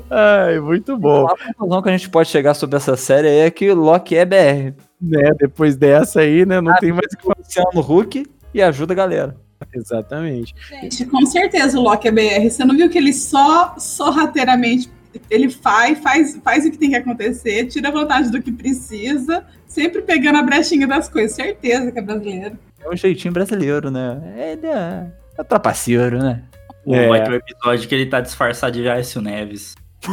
Ai, 0.10 0.60
muito 0.60 0.97
bom. 0.97 1.28
A 1.28 1.38
conclusão 1.38 1.82
que 1.82 1.89
a 1.89 1.91
gente 1.93 2.10
pode 2.10 2.28
chegar 2.28 2.54
sobre 2.54 2.76
essa 2.76 2.97
série 2.97 3.30
é 3.30 3.50
que 3.50 3.72
Loki 3.72 4.18
é 4.18 4.26
BR. 4.26 4.74
Né, 5.02 5.32
depois 5.39 5.78
dessa 5.78 6.20
aí, 6.20 6.45
né? 6.45 6.60
Não 6.60 6.76
tem 6.76 6.91
mais 6.91 7.14
o 7.14 7.18
que 7.18 7.24
falar. 7.24 7.38
Luciano 7.38 7.80
Huck 7.80 8.26
e 8.54 8.62
ajuda 8.62 8.91
a 8.91 8.97
galera. 8.97 9.38
Exatamente. 9.74 10.55
Gente, 10.70 11.05
com 11.05 11.26
certeza 11.26 11.78
o 11.78 11.82
Loki 11.82 12.07
é 12.07 12.12
BR. 12.12 12.49
Você 12.49 12.64
não 12.66 12.76
viu 12.76 12.89
que 12.89 12.97
ele 12.97 13.14
só 13.14 13.76
sorrateiramente 13.78 14.89
ele 15.30 15.49
faz, 15.49 15.99
faz, 15.99 16.39
faz 16.43 16.66
o 16.66 16.72
que 16.72 16.78
tem 16.78 16.91
que 16.91 16.95
acontecer, 16.95 17.66
tira 17.66 17.91
vantagem 17.91 18.32
do 18.32 18.41
que 18.41 18.51
precisa, 18.51 19.43
sempre 19.68 20.01
pegando 20.01 20.38
a 20.38 20.43
brechinha 20.43 20.88
das 20.88 21.10
coisas. 21.10 21.36
Certeza 21.36 21.91
que 21.91 21.99
é 21.99 22.01
brasileiro. 22.01 22.57
É 22.80 22.89
um 22.89 22.95
jeitinho 22.95 23.34
brasileiro, 23.34 23.89
né? 23.91 24.22
Ele 24.38 24.68
é, 24.68 25.07
é 25.38 25.43
trapaceiro, 25.43 26.20
né? 26.20 26.43
É. 26.88 27.07
Vai 27.07 27.24
ter 27.24 27.32
um 27.32 27.36
episódio 27.36 27.89
que 27.89 27.95
ele 27.95 28.05
tá 28.05 28.22
disfarçado 28.22 28.74
de 28.74 28.84
Jairson 28.84 29.22
Neves. 29.22 29.76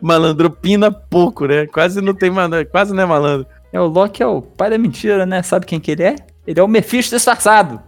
Malandro 0.00 0.50
pina 0.50 0.90
pouco, 0.90 1.46
né? 1.46 1.66
Quase 1.66 2.00
não 2.00 2.14
tem 2.14 2.30
malandro, 2.30 2.66
quase 2.70 2.94
não 2.94 3.02
é 3.02 3.06
malandro. 3.06 3.46
É, 3.72 3.80
o 3.80 3.86
Loki 3.86 4.22
é 4.22 4.26
o 4.26 4.42
pai 4.42 4.70
da 4.70 4.78
mentira, 4.78 5.24
né? 5.24 5.42
Sabe 5.42 5.64
quem 5.66 5.80
que 5.80 5.90
ele 5.90 6.02
é? 6.02 6.16
Ele 6.46 6.60
é 6.60 6.62
o 6.62 6.68
Mephisto 6.68 7.14
disfarçado. 7.16 7.80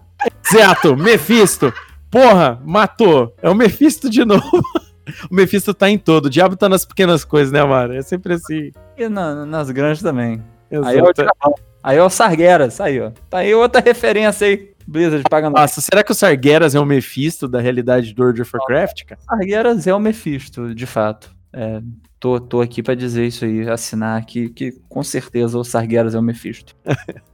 Exato, 0.50 0.96
Mephisto. 0.96 1.72
Porra, 2.10 2.60
matou. 2.64 3.34
É 3.42 3.50
o 3.50 3.54
Mephisto 3.54 4.08
de 4.08 4.24
novo. 4.24 4.42
O 5.30 5.34
Mephisto 5.34 5.74
tá 5.74 5.90
em 5.90 5.98
todo. 5.98 6.26
O 6.26 6.30
diabo 6.30 6.56
tá 6.56 6.66
nas 6.66 6.86
pequenas 6.86 7.26
coisas, 7.26 7.52
né, 7.52 7.62
Mara? 7.62 7.94
É 7.94 8.00
sempre 8.00 8.32
assim. 8.32 8.70
E 8.96 9.06
na- 9.06 9.44
nas 9.44 9.70
grandes 9.70 10.00
também. 10.00 10.42
Aí 10.70 10.96
é 10.96 11.02
o 11.02 11.04
Exato. 11.04 11.12
Diabão. 11.22 11.54
Aí 11.82 11.98
é 11.98 12.02
o 12.02 12.08
Sargueras. 12.08 12.80
Aí, 12.80 12.98
ó. 13.02 13.10
Tá 13.28 13.38
aí 13.40 13.54
outra 13.54 13.82
referência 13.82 14.46
aí. 14.46 14.70
Blizzard 14.86 15.22
pagando. 15.28 15.56
Nossa, 15.58 15.82
será 15.82 16.02
que 16.02 16.10
o 16.10 16.14
Sargeras 16.14 16.74
é 16.74 16.80
o 16.80 16.86
Mephisto 16.86 17.46
da 17.46 17.60
realidade 17.60 18.14
do 18.14 18.22
World 18.22 18.40
of 18.40 18.50
Warcraft, 18.54 19.04
cara? 19.04 19.20
Sargueras 19.28 19.86
é 19.86 19.94
o 19.94 20.00
Mephisto, 20.00 20.74
de 20.74 20.86
fato. 20.86 21.30
É, 21.56 21.80
tô, 22.18 22.40
tô 22.40 22.60
aqui 22.60 22.82
pra 22.82 22.96
dizer 22.96 23.24
isso 23.24 23.44
aí, 23.44 23.68
assinar 23.68 24.18
aqui, 24.20 24.48
que 24.48 24.72
com 24.88 25.04
certeza 25.04 25.56
o 25.56 25.62
Sargueras 25.62 26.14
é 26.14 26.18
o 26.18 26.22
Mephisto. 26.22 26.74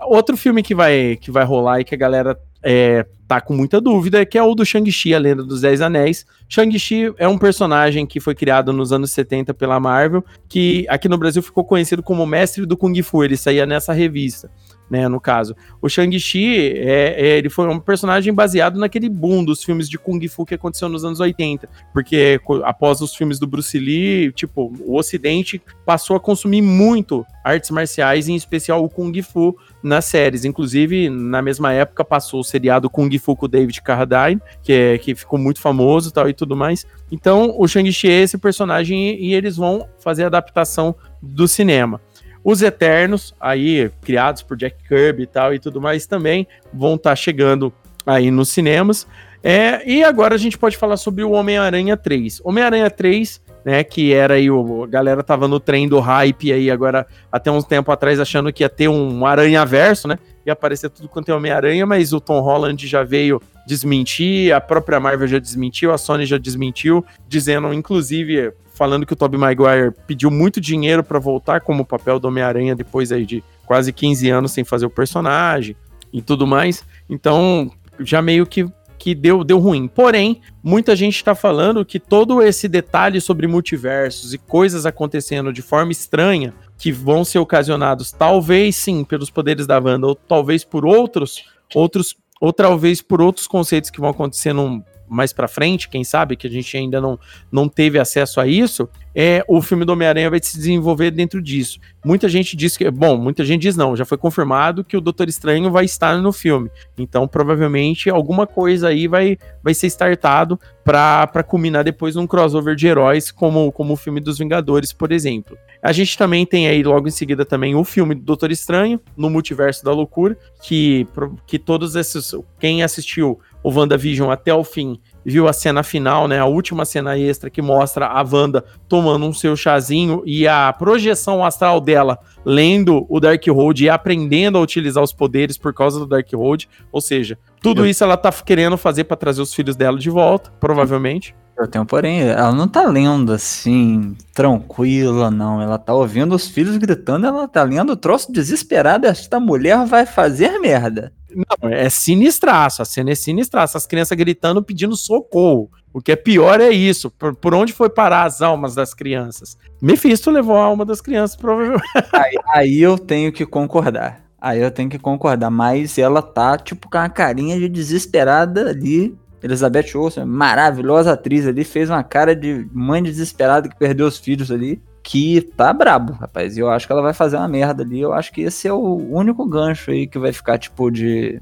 Outro 0.00 0.36
filme 0.36 0.62
que 0.62 0.74
vai, 0.74 1.16
que 1.20 1.30
vai 1.30 1.44
rolar 1.44 1.80
e 1.80 1.84
que 1.84 1.94
a 1.94 1.98
galera 1.98 2.38
é, 2.62 3.06
tá 3.28 3.40
com 3.40 3.54
muita 3.54 3.80
dúvida 3.80 4.20
é 4.20 4.24
que 4.24 4.36
é 4.36 4.42
o 4.42 4.54
do 4.54 4.64
Shang-Chi, 4.64 5.14
a 5.14 5.18
Lenda 5.18 5.44
dos 5.44 5.60
Dez 5.60 5.80
Anéis. 5.80 6.26
Shang-Chi 6.48 7.14
é 7.16 7.28
um 7.28 7.38
personagem 7.38 8.06
que 8.06 8.18
foi 8.18 8.34
criado 8.34 8.72
nos 8.72 8.92
anos 8.92 9.12
70 9.12 9.54
pela 9.54 9.78
Marvel, 9.78 10.24
que 10.48 10.84
aqui 10.88 11.08
no 11.08 11.18
Brasil 11.18 11.42
ficou 11.42 11.64
conhecido 11.64 12.02
como 12.02 12.26
Mestre 12.26 12.66
do 12.66 12.76
Kung 12.76 13.00
Fu, 13.02 13.22
ele 13.22 13.36
saía 13.36 13.66
nessa 13.66 13.92
revista. 13.92 14.50
Né, 14.90 15.06
no 15.06 15.20
caso, 15.20 15.54
o 15.82 15.88
Shang-Chi 15.88 16.72
é, 16.78 17.14
é, 17.18 17.38
ele 17.38 17.50
foi 17.50 17.68
um 17.68 17.78
personagem 17.78 18.32
baseado 18.32 18.78
naquele 18.78 19.10
boom 19.10 19.44
dos 19.44 19.62
filmes 19.62 19.86
de 19.86 19.98
Kung 19.98 20.26
Fu 20.28 20.46
que 20.46 20.54
aconteceu 20.54 20.88
nos 20.88 21.04
anos 21.04 21.20
80, 21.20 21.68
porque 21.92 22.40
após 22.64 23.02
os 23.02 23.14
filmes 23.14 23.38
do 23.38 23.46
Bruce 23.46 23.78
Lee, 23.78 24.32
tipo, 24.32 24.72
o 24.80 24.96
Ocidente 24.96 25.60
passou 25.84 26.16
a 26.16 26.20
consumir 26.20 26.62
muito 26.62 27.26
artes 27.44 27.70
marciais, 27.70 28.28
em 28.28 28.34
especial 28.34 28.82
o 28.84 28.88
Kung 28.88 29.12
Fu, 29.22 29.56
nas 29.82 30.04
séries. 30.04 30.44
Inclusive, 30.44 31.08
na 31.08 31.40
mesma 31.40 31.72
época, 31.72 32.04
passou 32.04 32.40
o 32.40 32.44
seriado 32.44 32.90
Kung 32.90 33.16
Fu 33.18 33.36
com 33.36 33.46
o 33.46 33.48
David 33.48 33.80
Carradine, 33.82 34.40
que, 34.62 34.72
é, 34.72 34.98
que 34.98 35.14
ficou 35.14 35.38
muito 35.38 35.60
famoso 35.60 36.10
tal 36.10 36.28
e 36.28 36.34
tudo 36.34 36.56
mais. 36.56 36.86
Então, 37.10 37.54
o 37.58 37.66
Shang-Chi 37.66 38.08
é 38.08 38.22
esse 38.22 38.38
personagem 38.38 39.14
e, 39.14 39.28
e 39.28 39.34
eles 39.34 39.56
vão 39.56 39.88
fazer 39.98 40.24
a 40.24 40.26
adaptação 40.26 40.94
do 41.22 41.48
cinema. 41.48 42.00
Os 42.42 42.62
Eternos, 42.62 43.34
aí, 43.40 43.90
criados 44.02 44.42
por 44.42 44.56
Jack 44.56 44.76
Kirby 44.88 45.24
e 45.24 45.26
tal 45.26 45.52
e 45.54 45.58
tudo 45.58 45.80
mais, 45.80 46.06
também 46.06 46.46
vão 46.72 46.94
estar 46.94 47.14
chegando 47.16 47.72
aí 48.06 48.30
nos 48.30 48.48
cinemas. 48.48 49.06
É, 49.42 49.88
e 49.88 50.02
agora 50.02 50.34
a 50.34 50.38
gente 50.38 50.58
pode 50.58 50.76
falar 50.76 50.96
sobre 50.96 51.22
o 51.22 51.30
Homem-Aranha 51.30 51.96
3. 51.96 52.40
Homem-Aranha 52.44 52.90
3, 52.90 53.40
né, 53.64 53.84
que 53.84 54.12
era 54.12 54.34
aí, 54.34 54.50
o, 54.50 54.84
a 54.84 54.86
galera 54.86 55.22
tava 55.22 55.46
no 55.46 55.60
trem 55.60 55.88
do 55.88 56.00
hype 56.00 56.52
aí 56.52 56.70
agora, 56.70 57.06
até 57.30 57.50
uns 57.50 57.64
tempo 57.64 57.92
atrás, 57.92 58.18
achando 58.18 58.52
que 58.52 58.64
ia 58.64 58.68
ter 58.68 58.88
um 58.88 59.24
Aranha-verso, 59.24 60.08
né, 60.08 60.18
ia 60.48 60.52
aparecer 60.52 60.90
tudo 60.90 61.08
quanto 61.08 61.30
é 61.30 61.34
Homem-Aranha, 61.34 61.86
mas 61.86 62.12
o 62.12 62.20
Tom 62.20 62.40
Holland 62.40 62.86
já 62.86 63.02
veio 63.02 63.40
desmentir, 63.66 64.52
a 64.52 64.60
própria 64.60 64.98
Marvel 64.98 65.28
já 65.28 65.38
desmentiu, 65.38 65.92
a 65.92 65.98
Sony 65.98 66.24
já 66.24 66.38
desmentiu, 66.38 67.04
dizendo, 67.28 67.72
inclusive, 67.72 68.52
falando 68.74 69.04
que 69.04 69.12
o 69.12 69.16
Tobey 69.16 69.38
Maguire 69.38 69.92
pediu 70.06 70.30
muito 70.30 70.60
dinheiro 70.60 71.02
para 71.04 71.18
voltar 71.18 71.60
como 71.60 71.84
papel 71.84 72.18
do 72.18 72.28
Homem-Aranha 72.28 72.74
depois 72.74 73.12
aí 73.12 73.26
de 73.26 73.42
quase 73.66 73.92
15 73.92 74.30
anos 74.30 74.52
sem 74.52 74.64
fazer 74.64 74.86
o 74.86 74.90
personagem. 74.90 75.76
e 76.12 76.22
tudo 76.22 76.46
mais. 76.46 76.84
Então, 77.08 77.70
já 78.00 78.22
meio 78.22 78.46
que, 78.46 78.66
que 78.98 79.14
deu, 79.14 79.44
deu 79.44 79.58
ruim. 79.58 79.86
Porém, 79.86 80.40
muita 80.62 80.96
gente 80.96 81.16
está 81.16 81.34
falando 81.34 81.84
que 81.84 81.98
todo 81.98 82.42
esse 82.42 82.68
detalhe 82.68 83.20
sobre 83.20 83.46
multiversos 83.46 84.32
e 84.32 84.38
coisas 84.38 84.86
acontecendo 84.86 85.52
de 85.52 85.62
forma 85.62 85.92
estranha, 85.92 86.54
que 86.78 86.92
vão 86.92 87.24
ser 87.24 87.40
ocasionados 87.40 88.12
talvez 88.12 88.76
sim 88.76 89.04
pelos 89.04 89.28
poderes 89.28 89.66
da 89.66 89.78
Wanda, 89.78 90.06
ou 90.06 90.14
talvez 90.14 90.64
por 90.64 90.86
outros, 90.86 91.44
outros, 91.74 92.16
ou 92.40 92.52
talvez 92.52 93.02
por 93.02 93.20
outros 93.20 93.46
conceitos 93.46 93.90
que 93.90 94.00
vão 94.00 94.10
acontecer 94.10 94.52
num, 94.52 94.82
mais 95.08 95.32
para 95.32 95.48
frente, 95.48 95.88
quem 95.88 96.04
sabe, 96.04 96.36
que 96.36 96.46
a 96.46 96.50
gente 96.50 96.76
ainda 96.76 97.00
não, 97.00 97.18
não 97.50 97.68
teve 97.68 97.98
acesso 97.98 98.40
a 98.40 98.46
isso, 98.46 98.88
é 99.14 99.42
o 99.48 99.60
filme 99.60 99.84
do 99.84 99.92
Homem-Aranha 99.92 100.30
vai 100.30 100.40
se 100.42 100.56
desenvolver 100.56 101.10
dentro 101.10 101.42
disso. 101.42 101.80
Muita 102.04 102.28
gente 102.28 102.56
diz 102.56 102.76
que, 102.76 102.88
bom, 102.90 103.16
muita 103.16 103.44
gente 103.44 103.62
diz 103.62 103.76
não, 103.76 103.96
já 103.96 104.04
foi 104.04 104.18
confirmado 104.18 104.84
que 104.84 104.96
o 104.96 105.00
Doutor 105.00 105.28
Estranho 105.28 105.70
vai 105.70 105.84
estar 105.84 106.16
no 106.18 106.32
filme. 106.32 106.70
Então, 106.96 107.26
provavelmente 107.26 108.10
alguma 108.10 108.46
coisa 108.46 108.88
aí 108.88 109.08
vai, 109.08 109.36
vai 109.62 109.74
ser 109.74 109.86
startado 109.88 110.58
para 110.84 111.42
culminar 111.42 111.82
depois 111.82 112.14
num 112.14 112.26
crossover 112.26 112.76
de 112.76 112.86
heróis, 112.86 113.30
como, 113.30 113.72
como 113.72 113.94
o 113.94 113.96
filme 113.96 114.20
dos 114.20 114.38
Vingadores, 114.38 114.92
por 114.92 115.10
exemplo. 115.10 115.56
A 115.82 115.92
gente 115.92 116.18
também 116.18 116.44
tem 116.44 116.66
aí 116.66 116.82
logo 116.82 117.06
em 117.06 117.10
seguida 117.12 117.44
também 117.44 117.74
o 117.74 117.84
filme 117.84 118.14
do 118.14 118.22
Doutor 118.22 118.50
Estranho, 118.50 119.00
no 119.16 119.30
Multiverso 119.30 119.84
da 119.84 119.92
Loucura, 119.92 120.36
que, 120.62 121.06
que 121.46 121.58
todos 121.58 121.94
esses. 121.94 122.34
Quem 122.58 122.82
assistiu 122.82 123.38
o 123.62 123.70
WandaVision 123.70 124.30
até 124.30 124.52
o 124.52 124.64
fim 124.64 125.00
viu 125.24 125.46
a 125.46 125.52
cena 125.52 125.82
final, 125.82 126.26
né? 126.26 126.38
A 126.38 126.46
última 126.46 126.84
cena 126.84 127.18
extra 127.18 127.50
que 127.50 127.60
mostra 127.60 128.06
a 128.06 128.22
Wanda 128.22 128.64
tomando 128.88 129.26
um 129.26 129.32
seu 129.32 129.54
chazinho 129.56 130.22
e 130.24 130.48
a 130.48 130.72
projeção 130.72 131.44
astral 131.44 131.80
dela 131.80 132.18
lendo 132.44 133.06
o 133.08 133.20
Darkhold 133.20 133.84
e 133.84 133.90
aprendendo 133.90 134.56
a 134.56 134.60
utilizar 134.60 135.02
os 135.04 135.12
poderes 135.12 135.58
por 135.58 135.74
causa 135.74 135.98
do 135.98 136.06
Darkhold. 136.06 136.68
Ou 136.90 137.00
seja, 137.00 137.38
tudo 137.60 137.86
isso 137.86 138.02
ela 138.02 138.16
tá 138.16 138.32
querendo 138.32 138.76
fazer 138.78 139.04
para 139.04 139.16
trazer 139.16 139.42
os 139.42 139.52
filhos 139.52 139.76
dela 139.76 139.98
de 139.98 140.08
volta, 140.08 140.50
provavelmente. 140.58 141.34
Eu 141.58 141.66
tenho, 141.66 141.84
porém, 141.84 142.20
ela 142.22 142.52
não 142.52 142.68
tá 142.68 142.84
lendo 142.84 143.32
assim, 143.32 144.16
tranquila, 144.32 145.28
não. 145.28 145.60
Ela 145.60 145.76
tá 145.76 145.92
ouvindo 145.92 146.34
os 146.34 146.46
filhos 146.46 146.76
gritando, 146.76 147.26
ela 147.26 147.48
tá 147.48 147.64
lendo 147.64 147.90
o 147.90 147.96
troço 147.96 148.30
desesperada. 148.30 149.08
Esta 149.08 149.40
mulher 149.40 149.84
vai 149.84 150.06
fazer 150.06 150.60
merda. 150.60 151.12
Não, 151.34 151.68
é 151.68 151.90
sinistraço, 151.90 152.80
a 152.80 152.84
cena 152.84 153.10
é 153.10 153.14
sinistraça. 153.16 153.76
As 153.76 153.86
crianças 153.86 154.16
gritando, 154.16 154.62
pedindo 154.62 154.94
socorro. 154.94 155.68
O 155.92 156.00
que 156.00 156.12
é 156.12 156.16
pior 156.16 156.60
é 156.60 156.70
isso. 156.70 157.10
Por, 157.10 157.34
por 157.34 157.52
onde 157.52 157.72
foi 157.72 157.90
parar 157.90 158.24
as 158.24 158.40
almas 158.40 158.76
das 158.76 158.94
crianças? 158.94 159.58
Mephisto 159.82 160.30
levou 160.30 160.56
a 160.56 160.64
alma 160.64 160.84
das 160.84 161.00
crianças, 161.00 161.36
provavelmente. 161.36 161.82
Aí, 162.12 162.34
aí 162.54 162.80
eu 162.80 162.96
tenho 162.96 163.32
que 163.32 163.44
concordar. 163.44 164.20
Aí 164.40 164.60
eu 164.60 164.70
tenho 164.70 164.88
que 164.88 164.98
concordar. 164.98 165.50
Mas 165.50 165.98
ela 165.98 166.22
tá, 166.22 166.56
tipo, 166.56 166.88
com 166.88 166.98
uma 166.98 167.08
carinha 167.08 167.58
de 167.58 167.68
desesperada 167.68 168.68
ali. 168.70 169.16
Elizabeth 169.42 169.94
Olsen, 169.94 170.24
maravilhosa 170.24 171.12
atriz 171.12 171.46
ali, 171.46 171.64
fez 171.64 171.90
uma 171.90 172.02
cara 172.02 172.34
de 172.34 172.66
mãe 172.72 173.02
desesperada 173.02 173.68
que 173.68 173.76
perdeu 173.76 174.06
os 174.06 174.18
filhos 174.18 174.50
ali 174.50 174.82
que 175.02 175.40
tá 175.56 175.72
brabo, 175.72 176.12
rapaz. 176.12 176.56
E 176.56 176.60
eu 176.60 176.70
acho 176.70 176.86
que 176.86 176.92
ela 176.92 177.00
vai 177.00 177.14
fazer 177.14 177.38
uma 177.38 177.48
merda 177.48 177.82
ali. 177.82 177.98
Eu 177.98 178.12
acho 178.12 178.30
que 178.30 178.42
esse 178.42 178.68
é 178.68 178.72
o 178.72 178.96
único 179.10 179.46
gancho 179.46 179.90
aí 179.90 180.06
que 180.06 180.18
vai 180.18 180.34
ficar, 180.34 180.58
tipo, 180.58 180.90
de, 180.90 181.40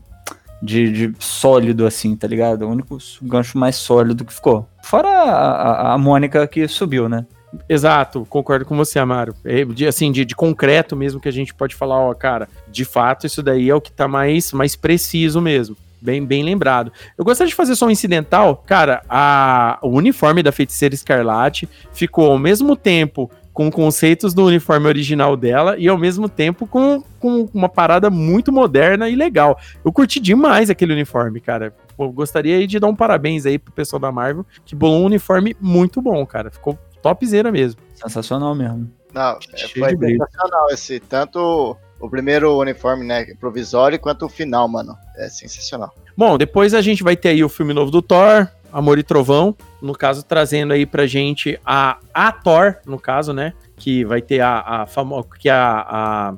de, 0.63 0.93
de 0.93 1.15
sólido, 1.19 1.85
assim, 1.85 2.15
tá 2.15 2.29
ligado? 2.29 2.63
O 2.63 2.71
único 2.71 2.97
gancho 3.23 3.59
mais 3.59 3.75
sólido 3.75 4.25
que 4.25 4.33
ficou. 4.33 4.69
Fora 4.85 5.09
a, 5.09 5.91
a, 5.91 5.95
a 5.95 5.99
Mônica 5.99 6.47
que 6.47 6.69
subiu, 6.69 7.09
né? 7.09 7.27
Exato, 7.69 8.27
concordo 8.29 8.65
com 8.65 8.77
você, 8.77 8.99
Amaro. 8.99 9.35
É, 9.45 9.65
de, 9.65 9.87
assim, 9.87 10.13
de, 10.13 10.25
de, 10.25 10.35
concreto 10.37 10.95
mesmo 10.95 11.21
que 11.21 11.29
a 11.29 11.33
gente 11.33 11.55
pode 11.55 11.75
falar, 11.75 11.99
ó, 11.99 12.15
cara, 12.15 12.49
de 12.69 12.85
fato 12.85 13.27
isso 13.27 13.43
daí 13.43 13.71
é 13.71 13.75
o 13.75 13.81
que 13.81 13.91
tá 13.91 14.07
mais, 14.07 14.53
mais 14.53 14.77
preciso 14.77 15.41
mesmo. 15.41 15.77
Bem, 16.01 16.25
bem 16.25 16.43
lembrado. 16.43 16.93
Eu 17.17 17.25
gostaria 17.25 17.49
de 17.49 17.55
fazer 17.55 17.75
só 17.75 17.87
um 17.87 17.91
incidental. 17.91 18.63
Cara, 18.67 19.03
a, 19.09 19.79
o 19.83 19.89
uniforme 19.89 20.43
da 20.43 20.53
Feiticeira 20.53 20.95
Escarlate 20.95 21.69
ficou 21.93 22.31
ao 22.31 22.39
mesmo 22.39 22.77
tempo 22.77 23.31
com 23.57 23.71
conceitos 23.71 24.35
do 24.35 24.45
uniforme 24.45 24.87
original 24.87 25.35
dela 25.35 25.79
e 25.79 25.89
ao 25.89 25.97
mesmo 25.97 26.29
tempo 26.29 26.67
com, 26.67 27.03
com 27.19 27.49
uma 27.55 27.71
parada 27.71 28.11
muito 28.11 28.53
moderna 28.53 29.09
e 29.09 29.17
legal. 29.17 29.59
Eu 29.83 29.91
curti 29.91 30.21
demais 30.21 30.69
aquele 30.69 30.93
uniforme, 30.93 31.41
cara. 31.41 31.75
Eu 31.99 32.13
gostaria 32.13 32.67
de 32.67 32.79
dar 32.79 32.89
um 32.89 32.95
parabéns 32.95 33.47
aí 33.47 33.59
pro 33.59 33.73
pessoal 33.73 33.99
da 33.99 34.13
Marvel, 34.13 34.45
que 34.63 34.75
bolou 34.75 35.01
um 35.01 35.07
uniforme 35.07 35.57
muito 35.59 36.03
bom, 36.03 36.27
cara. 36.27 36.51
Ficou 36.51 36.79
topzera 37.01 37.51
mesmo. 37.51 37.81
Sensacional 37.95 38.55
mesmo. 38.55 38.91
Não, 39.15 39.39
é, 39.55 39.69
foi 39.69 39.97
sensacional 39.97 40.69
esse, 40.71 41.01
tanto 41.01 41.75
o 42.01 42.09
primeiro 42.11 42.59
uniforme, 42.59 43.05
né, 43.05 43.25
provisório, 43.39 43.99
quanto 43.99 44.27
o 44.27 44.29
final, 44.29 44.69
mano. 44.69 44.97
É 45.17 45.29
sensacional. 45.29 45.95
Bom, 46.17 46.37
depois 46.37 46.75
a 46.75 46.81
gente 46.81 47.03
vai 47.03 47.17
ter 47.17 47.31
aí 47.31 47.45
o 47.45 47.49
filme 47.49 47.73
novo 47.73 47.91
do 47.91 48.03
Thor, 48.03 48.49
Amor 48.73 48.99
e 48.99 49.03
Trovão, 49.03 49.57
no 49.81 49.95
caso 49.95 50.23
trazendo 50.23 50.73
aí 50.73 50.85
pra 50.85 51.07
gente 51.07 51.59
a, 51.65 51.99
a 52.13 52.33
Thor, 52.33 52.77
no 52.87 52.99
caso, 52.99 53.33
né, 53.33 53.53
que 53.77 54.05
vai 54.05 54.21
ter 54.21 54.41
a, 54.41 54.61
a 54.61 54.87
famosa, 54.87 55.27
que 55.39 55.49
a, 55.49 56.35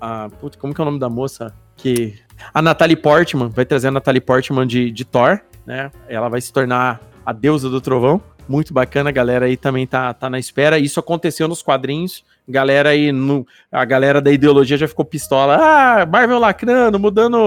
a, 0.00 0.24
a 0.24 0.28
putz, 0.40 0.56
como 0.56 0.74
que 0.74 0.80
é 0.80 0.82
o 0.82 0.84
nome 0.84 0.98
da 0.98 1.08
moça? 1.08 1.54
Que 1.76 2.18
a 2.52 2.60
Natalie 2.60 2.96
Portman, 2.96 3.48
vai 3.48 3.64
trazer 3.64 3.88
a 3.88 3.90
Natalie 3.90 4.20
Portman 4.20 4.66
de, 4.66 4.90
de 4.90 5.04
Thor, 5.04 5.40
né, 5.66 5.90
ela 6.08 6.28
vai 6.28 6.40
se 6.40 6.52
tornar 6.52 7.00
a 7.24 7.32
deusa 7.32 7.68
do 7.68 7.80
trovão, 7.80 8.20
muito 8.50 8.74
bacana, 8.74 9.10
a 9.10 9.12
galera 9.12 9.46
aí 9.46 9.56
também 9.56 9.86
tá, 9.86 10.12
tá 10.12 10.28
na 10.28 10.36
espera, 10.38 10.76
isso 10.76 10.98
aconteceu 10.98 11.46
nos 11.46 11.62
quadrinhos, 11.62 12.24
galera 12.48 12.88
aí, 12.88 13.12
no, 13.12 13.46
a 13.70 13.84
galera 13.84 14.20
da 14.20 14.32
ideologia 14.32 14.76
já 14.76 14.88
ficou 14.88 15.04
pistola. 15.04 15.56
Ah, 15.56 16.04
Marvel 16.04 16.40
lacrando, 16.40 16.98
mudando, 16.98 17.38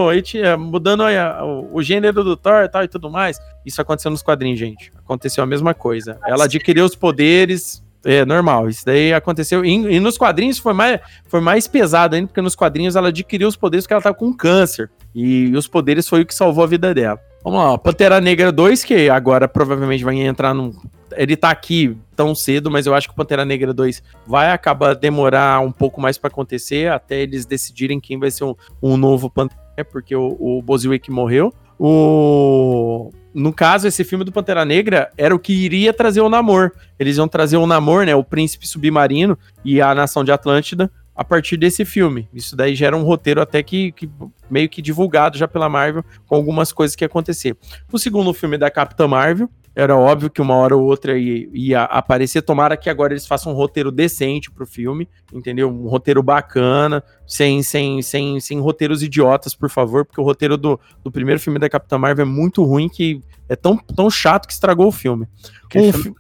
mudando 0.58 1.04
o, 1.04 1.76
o 1.76 1.84
gênero 1.84 2.24
do 2.24 2.38
Thor 2.38 2.64
e 2.64 2.70
tal 2.70 2.86
e 2.86 2.88
tudo 2.88 3.12
mais. 3.12 3.38
Isso 3.66 3.82
aconteceu 3.82 4.10
nos 4.10 4.24
quadrinhos, 4.24 4.58
gente. 4.58 4.94
Aconteceu 4.98 5.44
a 5.44 5.48
mesma 5.48 5.74
coisa. 5.74 6.18
Ela 6.26 6.46
adquiriu 6.46 6.86
os 6.86 6.96
poderes. 6.96 7.84
É 8.06 8.26
normal, 8.26 8.70
isso 8.70 8.86
daí 8.86 9.14
aconteceu. 9.14 9.64
E, 9.64 9.74
e, 9.74 10.00
nos 10.00 10.18
quadrinhos 10.18 10.58
foi 10.58 10.74
mais, 10.74 11.00
foi 11.28 11.40
mais 11.40 11.68
pesado 11.68 12.16
ainda, 12.16 12.28
porque 12.28 12.42
nos 12.42 12.56
quadrinhos 12.56 12.96
ela 12.96 13.10
adquiriu 13.10 13.48
os 13.48 13.56
poderes 13.56 13.86
porque 13.86 13.94
ela 13.94 14.04
tava 14.04 14.16
com 14.16 14.34
câncer. 14.34 14.90
E, 15.14 15.48
e 15.48 15.56
os 15.56 15.68
poderes 15.68 16.08
foi 16.08 16.22
o 16.22 16.26
que 16.26 16.36
salvou 16.36 16.64
a 16.64 16.68
vida 16.68 16.94
dela. 16.94 17.20
Vamos 17.44 17.60
lá, 17.60 17.78
Pantera 17.78 18.22
Negra 18.22 18.52
2, 18.52 18.84
que 18.84 19.10
agora 19.10 19.48
provavelmente 19.48 20.04
vai 20.04 20.16
entrar 20.16 20.54
num 20.54 20.74
ele 21.18 21.36
tá 21.36 21.50
aqui 21.50 21.96
tão 22.16 22.34
cedo, 22.36 22.70
mas 22.70 22.86
eu 22.86 22.94
acho 22.94 23.08
que 23.08 23.14
o 23.14 23.16
Pantera 23.16 23.46
Negra 23.46 23.74
2 23.74 24.04
vai 24.26 24.52
acabar 24.52 24.96
demorar 24.96 25.60
um 25.60 25.72
pouco 25.72 26.02
mais 26.02 26.18
para 26.18 26.30
acontecer, 26.30 26.92
até 26.92 27.22
eles 27.22 27.46
decidirem 27.46 28.00
quem 28.00 28.20
vai 28.20 28.32
ser 28.32 28.44
um, 28.44 28.56
um 28.82 28.98
novo 28.98 29.30
Pantera, 29.30 29.86
porque 29.92 30.16
o, 30.16 30.36
o 30.40 30.62
Bozwick 30.62 31.12
morreu. 31.12 31.54
O... 31.80 33.12
No 33.34 33.52
caso, 33.52 33.88
esse 33.88 34.04
filme 34.04 34.24
do 34.24 34.32
Pantera 34.32 34.64
Negra 34.64 35.12
era 35.18 35.34
o 35.34 35.40
que 35.40 35.54
iria 35.54 35.92
trazer 35.92 36.22
o 36.22 36.30
Namor. 36.30 36.72
Eles 37.00 37.18
iam 37.18 37.28
trazer 37.28 37.58
o 37.58 37.66
Namor, 37.66 38.06
né, 38.06 38.16
o 38.16 38.24
príncipe 38.24 38.68
submarino 38.68 39.38
e 39.66 39.82
a 39.82 39.94
nação 39.96 40.24
de 40.24 40.32
Atlântida, 40.32 40.92
a 41.16 41.24
partir 41.24 41.58
desse 41.58 41.86
filme. 41.86 42.28
Isso 42.34 42.56
daí 42.56 42.76
gera 42.76 42.98
um 42.98 43.04
roteiro 43.04 43.42
até 43.42 43.62
que, 43.62 43.92
que, 43.92 44.10
meio 44.50 44.70
que 44.70 44.82
divulgado 44.82 45.38
já 45.38 45.48
pela 45.48 45.70
Marvel 45.70 46.04
com 46.26 46.36
algumas 46.36 46.72
coisas 46.72 46.96
que 46.96 47.06
acontecer. 47.06 47.56
O 47.92 48.00
segundo 48.00 48.34
filme 48.34 48.56
é 48.56 48.60
da 48.60 48.72
Capitã 48.72 49.08
Marvel, 49.08 49.50
era 49.76 49.98
óbvio 49.98 50.30
que 50.30 50.42
uma 50.42 50.54
hora 50.56 50.76
ou 50.76 50.84
outra 50.84 51.18
ia, 51.18 51.50
ia, 51.52 51.84
aparecer. 51.84 52.44
Tomara 52.44 52.78
que 52.78 52.90
agora 52.90 53.14
eles 53.14 53.26
façam 53.26 53.52
um 53.52 53.56
roteiro 53.56 53.92
decente 53.92 54.52
pro 54.52 54.68
filme, 54.68 55.10
entendeu? 55.32 55.68
Um 55.68 55.88
roteiro 55.88 56.22
bacana, 56.22 57.04
sem, 57.26 57.64
sem, 57.64 58.02
sem, 58.04 58.40
sem 58.40 58.60
roteiros 58.60 59.02
idiotas, 59.02 59.56
por 59.56 59.70
favor, 59.70 60.06
porque 60.06 60.22
o 60.22 60.24
roteiro 60.24 60.58
do, 60.58 60.80
do 61.04 61.12
primeiro 61.12 61.40
filme 61.40 61.58
da 61.58 61.70
Capitã 61.70 61.98
Marvel 61.98 62.24
é 62.24 62.30
muito 62.30 62.64
ruim 62.64 62.88
que 62.88 63.20
é 63.50 63.56
tão, 63.56 63.76
tão 63.78 64.12
chato 64.12 64.46
que 64.46 64.54
estragou 64.54 64.88
o 64.88 64.92
filme. 64.92 65.28
Um 65.76 65.92
filme 65.92 65.94
fi... 65.94 66.14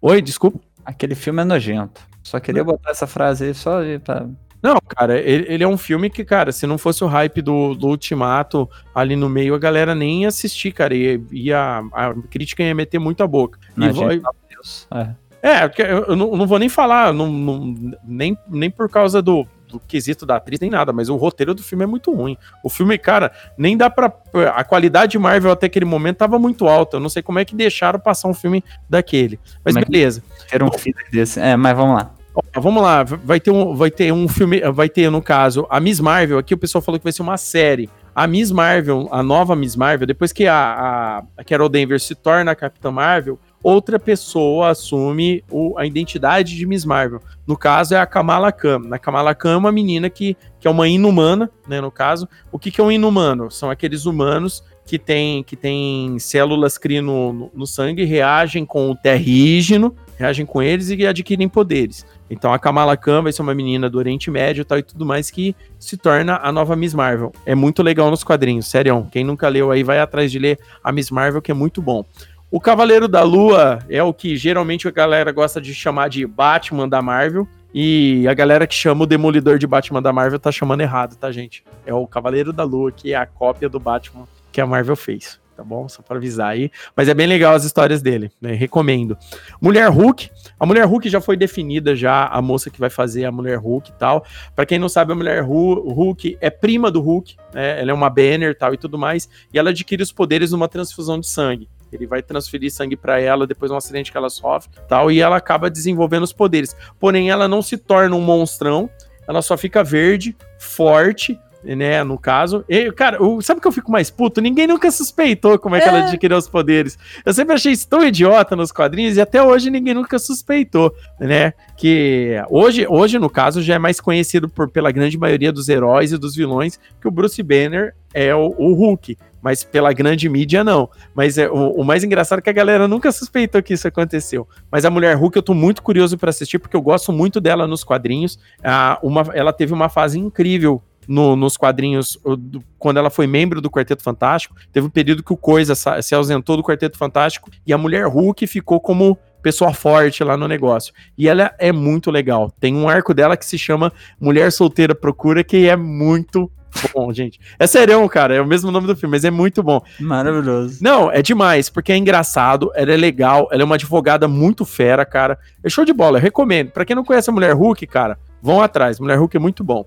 Oi, 0.00 0.22
desculpa. 0.22 0.58
Aquele 0.82 1.14
filme 1.14 1.42
é 1.42 1.44
nojento. 1.44 2.07
Só 2.30 2.40
queria 2.40 2.64
botar 2.64 2.90
essa 2.90 3.06
frase 3.06 3.46
aí 3.46 3.54
só 3.54 3.80
pra 4.04 4.26
não, 4.62 4.76
cara, 4.88 5.16
ele, 5.18 5.46
ele, 5.48 5.62
é 5.62 5.68
um 5.68 5.76
filme 5.78 6.10
que, 6.10 6.24
cara, 6.24 6.50
se 6.50 6.66
não 6.66 6.76
fosse 6.76 7.04
o 7.04 7.06
hype 7.06 7.40
do, 7.40 7.74
do 7.74 7.86
Ultimato 7.86 8.68
ali 8.92 9.14
no 9.14 9.28
meio, 9.28 9.54
a 9.54 9.58
galera 9.58 9.94
nem 9.94 10.22
ia 10.22 10.28
assistir, 10.28 10.72
cara. 10.72 10.94
E, 10.94 11.22
ia, 11.30 11.80
a 11.92 12.12
crítica 12.28 12.64
ia 12.64 12.74
meter 12.74 12.98
muito 12.98 13.22
a 13.22 13.26
boca. 13.26 13.58
Não, 13.76 13.86
e 13.86 13.92
vai... 13.92 14.20
Deus. 14.50 14.88
É. 14.92 15.14
É, 15.40 15.70
eu 15.78 16.16
não, 16.16 16.36
não 16.36 16.46
vou 16.48 16.58
nem 16.58 16.68
falar, 16.68 17.12
não, 17.12 17.30
não, 17.30 17.74
nem, 18.02 18.36
nem 18.48 18.68
por 18.68 18.90
causa 18.90 19.22
do, 19.22 19.46
do 19.68 19.78
quesito 19.78 20.26
da 20.26 20.34
atriz, 20.34 20.58
nem 20.58 20.68
nada, 20.68 20.92
mas 20.92 21.08
o 21.08 21.14
roteiro 21.14 21.54
do 21.54 21.62
filme 21.62 21.84
é 21.84 21.86
muito 21.86 22.12
ruim. 22.12 22.36
O 22.64 22.68
filme, 22.68 22.98
cara, 22.98 23.30
nem 23.56 23.76
dá 23.76 23.88
pra. 23.88 24.12
A 24.52 24.64
qualidade 24.64 25.12
de 25.12 25.18
Marvel 25.18 25.52
até 25.52 25.66
aquele 25.66 25.84
momento 25.84 26.16
tava 26.16 26.40
muito 26.40 26.66
alta. 26.66 26.96
Eu 26.96 27.00
não 27.00 27.08
sei 27.08 27.22
como 27.22 27.38
é 27.38 27.44
que 27.44 27.54
deixaram 27.54 28.00
passar 28.00 28.26
um 28.26 28.34
filme 28.34 28.64
daquele. 28.90 29.38
Mas 29.64 29.74
como 29.74 29.86
beleza. 29.86 30.24
Era 30.50 30.64
um 30.64 30.72
filme 30.72 31.04
desse. 31.12 31.38
É, 31.38 31.56
mas 31.56 31.76
vamos 31.76 31.96
lá. 31.96 32.17
Ó, 32.54 32.60
vamos 32.60 32.82
lá, 32.82 33.02
vai 33.02 33.40
ter, 33.40 33.50
um, 33.50 33.74
vai 33.74 33.90
ter 33.90 34.12
um 34.12 34.28
filme, 34.28 34.60
vai 34.72 34.88
ter, 34.88 35.10
no 35.10 35.20
caso, 35.20 35.66
a 35.68 35.80
Miss 35.80 35.98
Marvel, 35.98 36.38
aqui 36.38 36.54
o 36.54 36.58
pessoal 36.58 36.80
falou 36.82 36.98
que 36.98 37.04
vai 37.04 37.12
ser 37.12 37.22
uma 37.22 37.36
série. 37.36 37.90
A 38.14 38.26
Miss 38.26 38.50
Marvel, 38.50 39.08
a 39.12 39.22
nova 39.22 39.54
Miss 39.54 39.76
Marvel, 39.76 40.06
depois 40.06 40.32
que 40.32 40.46
a, 40.46 41.22
a, 41.36 41.44
Carol 41.44 41.68
Danvers 41.68 42.02
se 42.02 42.14
torna 42.14 42.50
a 42.50 42.54
Capitã 42.54 42.90
Marvel, 42.90 43.38
outra 43.62 43.98
pessoa 43.98 44.70
assume 44.70 45.44
o- 45.50 45.78
a 45.78 45.86
identidade 45.86 46.56
de 46.56 46.66
Miss 46.66 46.84
Marvel. 46.84 47.20
No 47.46 47.56
caso, 47.56 47.94
é 47.94 47.98
a 47.98 48.06
Kamala 48.06 48.50
Khan. 48.50 48.82
A 48.90 48.98
Kamala 48.98 49.34
Khan 49.36 49.52
é 49.52 49.56
uma 49.56 49.70
menina 49.70 50.10
que, 50.10 50.36
que 50.58 50.66
é 50.66 50.70
uma 50.70 50.88
inumana, 50.88 51.48
né? 51.68 51.80
No 51.80 51.90
caso, 51.92 52.28
o 52.50 52.58
que, 52.58 52.70
que 52.72 52.80
é 52.80 52.84
um 52.84 52.90
inumano? 52.90 53.50
São 53.52 53.70
aqueles 53.70 54.04
humanos 54.04 54.64
que 54.84 54.98
têm 54.98 55.44
que 55.44 55.54
tem 55.54 56.18
células 56.18 56.76
CRI 56.78 57.00
no, 57.00 57.32
no, 57.32 57.50
no 57.54 57.66
sangue, 57.66 58.04
reagem 58.04 58.64
com 58.64 58.90
o 58.90 58.96
terrígeno, 58.96 59.94
reagem 60.16 60.44
com 60.46 60.60
eles 60.62 60.88
e 60.90 61.06
adquirem 61.06 61.48
poderes. 61.48 62.04
Então 62.30 62.52
a 62.52 62.58
Kamala 62.58 62.96
Khan 62.96 63.22
vai 63.22 63.32
ser 63.32 63.42
uma 63.42 63.54
menina 63.54 63.88
do 63.88 63.98
Oriente 63.98 64.30
Médio 64.30 64.64
tal 64.64 64.78
e 64.78 64.82
tudo 64.82 65.06
mais 65.06 65.30
que 65.30 65.56
se 65.78 65.96
torna 65.96 66.38
a 66.42 66.52
nova 66.52 66.76
Miss 66.76 66.94
Marvel. 66.94 67.32
É 67.46 67.54
muito 67.54 67.82
legal 67.82 68.10
nos 68.10 68.22
quadrinhos, 68.22 68.66
sério. 68.66 69.06
Quem 69.10 69.24
nunca 69.24 69.48
leu 69.48 69.70
aí 69.70 69.82
vai 69.82 69.98
atrás 69.98 70.30
de 70.30 70.38
ler 70.38 70.58
a 70.82 70.92
Miss 70.92 71.10
Marvel, 71.10 71.42
que 71.42 71.50
é 71.50 71.54
muito 71.54 71.80
bom. 71.80 72.04
O 72.50 72.60
Cavaleiro 72.60 73.06
da 73.06 73.22
Lua 73.22 73.80
é 73.90 74.02
o 74.02 74.14
que 74.14 74.36
geralmente 74.36 74.88
a 74.88 74.90
galera 74.90 75.30
gosta 75.32 75.60
de 75.60 75.74
chamar 75.74 76.08
de 76.08 76.26
Batman 76.26 76.88
da 76.88 77.02
Marvel. 77.02 77.46
E 77.74 78.26
a 78.26 78.32
galera 78.32 78.66
que 78.66 78.74
chama 78.74 79.04
o 79.04 79.06
Demolidor 79.06 79.58
de 79.58 79.66
Batman 79.66 80.00
da 80.00 80.12
Marvel 80.12 80.38
tá 80.38 80.50
chamando 80.50 80.80
errado, 80.80 81.16
tá, 81.16 81.30
gente? 81.30 81.62
É 81.84 81.92
o 81.92 82.06
Cavaleiro 82.06 82.50
da 82.50 82.64
Lua, 82.64 82.90
que 82.90 83.12
é 83.12 83.16
a 83.16 83.26
cópia 83.26 83.68
do 83.68 83.78
Batman 83.78 84.26
que 84.50 84.60
a 84.60 84.66
Marvel 84.66 84.96
fez, 84.96 85.38
tá 85.58 85.64
bom? 85.64 85.88
Só 85.88 86.02
pra 86.02 86.16
avisar 86.18 86.50
aí. 86.50 86.70
Mas 86.96 87.08
é 87.08 87.14
bem 87.14 87.26
legal 87.26 87.52
as 87.52 87.64
histórias 87.64 88.00
dele, 88.00 88.30
né? 88.40 88.52
Recomendo. 88.52 89.18
Mulher 89.60 89.90
Hulk. 89.90 90.30
A 90.58 90.64
Mulher 90.64 90.84
Hulk 90.86 91.08
já 91.08 91.20
foi 91.20 91.36
definida 91.36 91.96
já, 91.96 92.26
a 92.28 92.40
moça 92.40 92.70
que 92.70 92.78
vai 92.78 92.88
fazer 92.88 93.24
a 93.24 93.32
Mulher 93.32 93.58
Hulk 93.58 93.90
e 93.90 93.94
tal. 93.94 94.24
Pra 94.54 94.64
quem 94.64 94.78
não 94.78 94.88
sabe, 94.88 95.10
a 95.12 95.16
Mulher 95.16 95.42
Hu- 95.42 95.80
Hulk 95.92 96.38
é 96.40 96.48
prima 96.48 96.92
do 96.92 97.00
Hulk, 97.00 97.34
né? 97.52 97.80
Ela 97.80 97.90
é 97.90 97.94
uma 97.94 98.08
banner 98.08 98.56
tal 98.56 98.72
e 98.72 98.76
tudo 98.76 98.96
mais. 98.96 99.28
E 99.52 99.58
ela 99.58 99.70
adquire 99.70 100.00
os 100.00 100.12
poderes 100.12 100.52
numa 100.52 100.68
transfusão 100.68 101.18
de 101.18 101.26
sangue. 101.26 101.68
Ele 101.92 102.06
vai 102.06 102.22
transferir 102.22 102.70
sangue 102.70 102.96
pra 102.96 103.18
ela 103.20 103.44
depois 103.44 103.68
de 103.68 103.74
um 103.74 103.78
acidente 103.78 104.12
que 104.12 104.16
ela 104.16 104.30
sofre, 104.30 104.70
tal, 104.88 105.10
e 105.10 105.20
ela 105.20 105.36
acaba 105.38 105.68
desenvolvendo 105.68 106.22
os 106.22 106.32
poderes. 106.32 106.76
Porém, 107.00 107.30
ela 107.30 107.48
não 107.48 107.62
se 107.62 107.76
torna 107.76 108.14
um 108.14 108.20
monstrão, 108.20 108.88
ela 109.26 109.42
só 109.42 109.56
fica 109.56 109.82
verde, 109.82 110.36
forte, 110.58 111.36
né, 111.62 112.02
no 112.04 112.18
caso. 112.18 112.64
E, 112.68 112.90
cara, 112.92 113.22
o- 113.22 113.42
sabe 113.42 113.58
o 113.58 113.60
que 113.62 113.68
eu 113.68 113.72
fico 113.72 113.90
mais 113.90 114.10
puto? 114.10 114.40
Ninguém 114.40 114.66
nunca 114.66 114.90
suspeitou 114.90 115.58
como 115.58 115.74
é 115.76 115.80
que 115.80 115.88
ela 115.88 116.06
adquiriu 116.06 116.36
os 116.36 116.48
poderes. 116.48 116.98
Eu 117.24 117.32
sempre 117.34 117.54
achei 117.54 117.72
isso 117.72 117.88
tão 117.88 118.04
idiota 118.06 118.54
nos 118.54 118.70
quadrinhos 118.72 119.16
e 119.16 119.20
até 119.20 119.42
hoje 119.42 119.70
ninguém 119.70 119.94
nunca 119.94 120.18
suspeitou, 120.18 120.94
né? 121.18 121.52
Que 121.76 122.36
hoje, 122.50 122.86
hoje 122.88 123.18
no 123.18 123.28
caso, 123.30 123.60
já 123.62 123.74
é 123.74 123.78
mais 123.78 124.00
conhecido 124.00 124.48
por, 124.48 124.68
pela 124.70 124.90
grande 124.90 125.18
maioria 125.18 125.52
dos 125.52 125.68
heróis 125.68 126.12
e 126.12 126.18
dos 126.18 126.34
vilões 126.34 126.78
que 127.00 127.08
o 127.08 127.10
Bruce 127.10 127.42
Banner 127.42 127.94
é 128.14 128.34
o, 128.34 128.54
o 128.58 128.74
Hulk. 128.74 129.16
Mas 129.40 129.62
pela 129.62 129.92
grande 129.92 130.28
mídia, 130.28 130.64
não. 130.64 130.88
Mas 131.14 131.38
é, 131.38 131.48
o, 131.48 131.70
o 131.80 131.84
mais 131.84 132.02
engraçado 132.02 132.40
é 132.40 132.42
que 132.42 132.50
a 132.50 132.52
galera 132.52 132.88
nunca 132.88 133.12
suspeitou 133.12 133.62
que 133.62 133.72
isso 133.74 133.86
aconteceu. 133.86 134.48
Mas 134.70 134.84
a 134.84 134.90
Mulher 134.90 135.14
Hulk 135.16 135.36
eu 135.36 135.42
tô 135.42 135.54
muito 135.54 135.80
curioso 135.80 136.18
pra 136.18 136.30
assistir, 136.30 136.58
porque 136.58 136.76
eu 136.76 136.82
gosto 136.82 137.12
muito 137.12 137.40
dela 137.40 137.64
nos 137.66 137.84
quadrinhos. 137.84 138.36
Ah, 138.64 138.98
uma, 139.00 139.22
ela 139.32 139.52
teve 139.52 139.72
uma 139.72 139.88
fase 139.88 140.18
incrível 140.18 140.82
no- 141.08 141.34
nos 141.34 141.56
quadrinhos, 141.56 142.16
do- 142.38 142.62
quando 142.78 142.98
ela 142.98 143.08
foi 143.10 143.26
membro 143.26 143.60
do 143.62 143.70
Quarteto 143.70 144.02
Fantástico, 144.02 144.54
teve 144.72 144.86
um 144.86 144.90
período 144.90 145.22
que 145.22 145.32
o 145.32 145.36
Coisa 145.36 145.74
sa- 145.74 146.00
se 146.02 146.14
ausentou 146.14 146.56
do 146.56 146.62
Quarteto 146.62 146.98
Fantástico 146.98 147.50
e 147.66 147.72
a 147.72 147.78
Mulher 147.78 148.06
Hulk 148.06 148.46
ficou 148.46 148.78
como 148.78 149.18
pessoa 149.42 149.72
forte 149.72 150.22
lá 150.22 150.36
no 150.36 150.46
negócio. 150.46 150.92
E 151.16 151.26
ela 151.28 151.54
é 151.58 151.72
muito 151.72 152.10
legal. 152.10 152.52
Tem 152.60 152.74
um 152.76 152.88
arco 152.88 153.14
dela 153.14 153.36
que 153.36 153.46
se 153.46 153.56
chama 153.56 153.92
Mulher 154.20 154.52
Solteira 154.52 154.94
Procura, 154.94 155.42
que 155.42 155.66
é 155.68 155.76
muito 155.76 156.50
bom, 156.92 157.10
gente. 157.14 157.40
É 157.58 157.66
serão, 157.66 158.06
cara, 158.08 158.34
é 158.34 158.40
o 158.40 158.46
mesmo 158.46 158.70
nome 158.70 158.86
do 158.86 158.94
filme, 158.96 159.12
mas 159.16 159.24
é 159.24 159.30
muito 159.30 159.62
bom. 159.62 159.80
Maravilhoso. 159.98 160.78
Não, 160.82 161.10
é 161.10 161.22
demais, 161.22 161.70
porque 161.70 161.92
é 161.92 161.96
engraçado, 161.96 162.70
ela 162.74 162.92
é 162.92 162.96
legal, 162.96 163.48
ela 163.50 163.62
é 163.62 163.64
uma 163.64 163.76
advogada 163.76 164.26
muito 164.28 164.64
fera, 164.66 165.06
cara. 165.06 165.38
É 165.64 165.70
show 165.70 165.84
de 165.84 165.92
bola, 165.92 166.18
eu 166.18 166.22
recomendo. 166.22 166.70
Pra 166.72 166.84
quem 166.84 166.96
não 166.96 167.04
conhece 167.04 167.30
a 167.30 167.32
Mulher 167.32 167.54
Hulk, 167.54 167.86
cara, 167.86 168.18
vão 168.42 168.60
atrás. 168.60 168.98
Mulher 169.00 169.18
Hulk 169.18 169.36
é 169.36 169.40
muito 169.40 169.62
bom. 169.64 169.86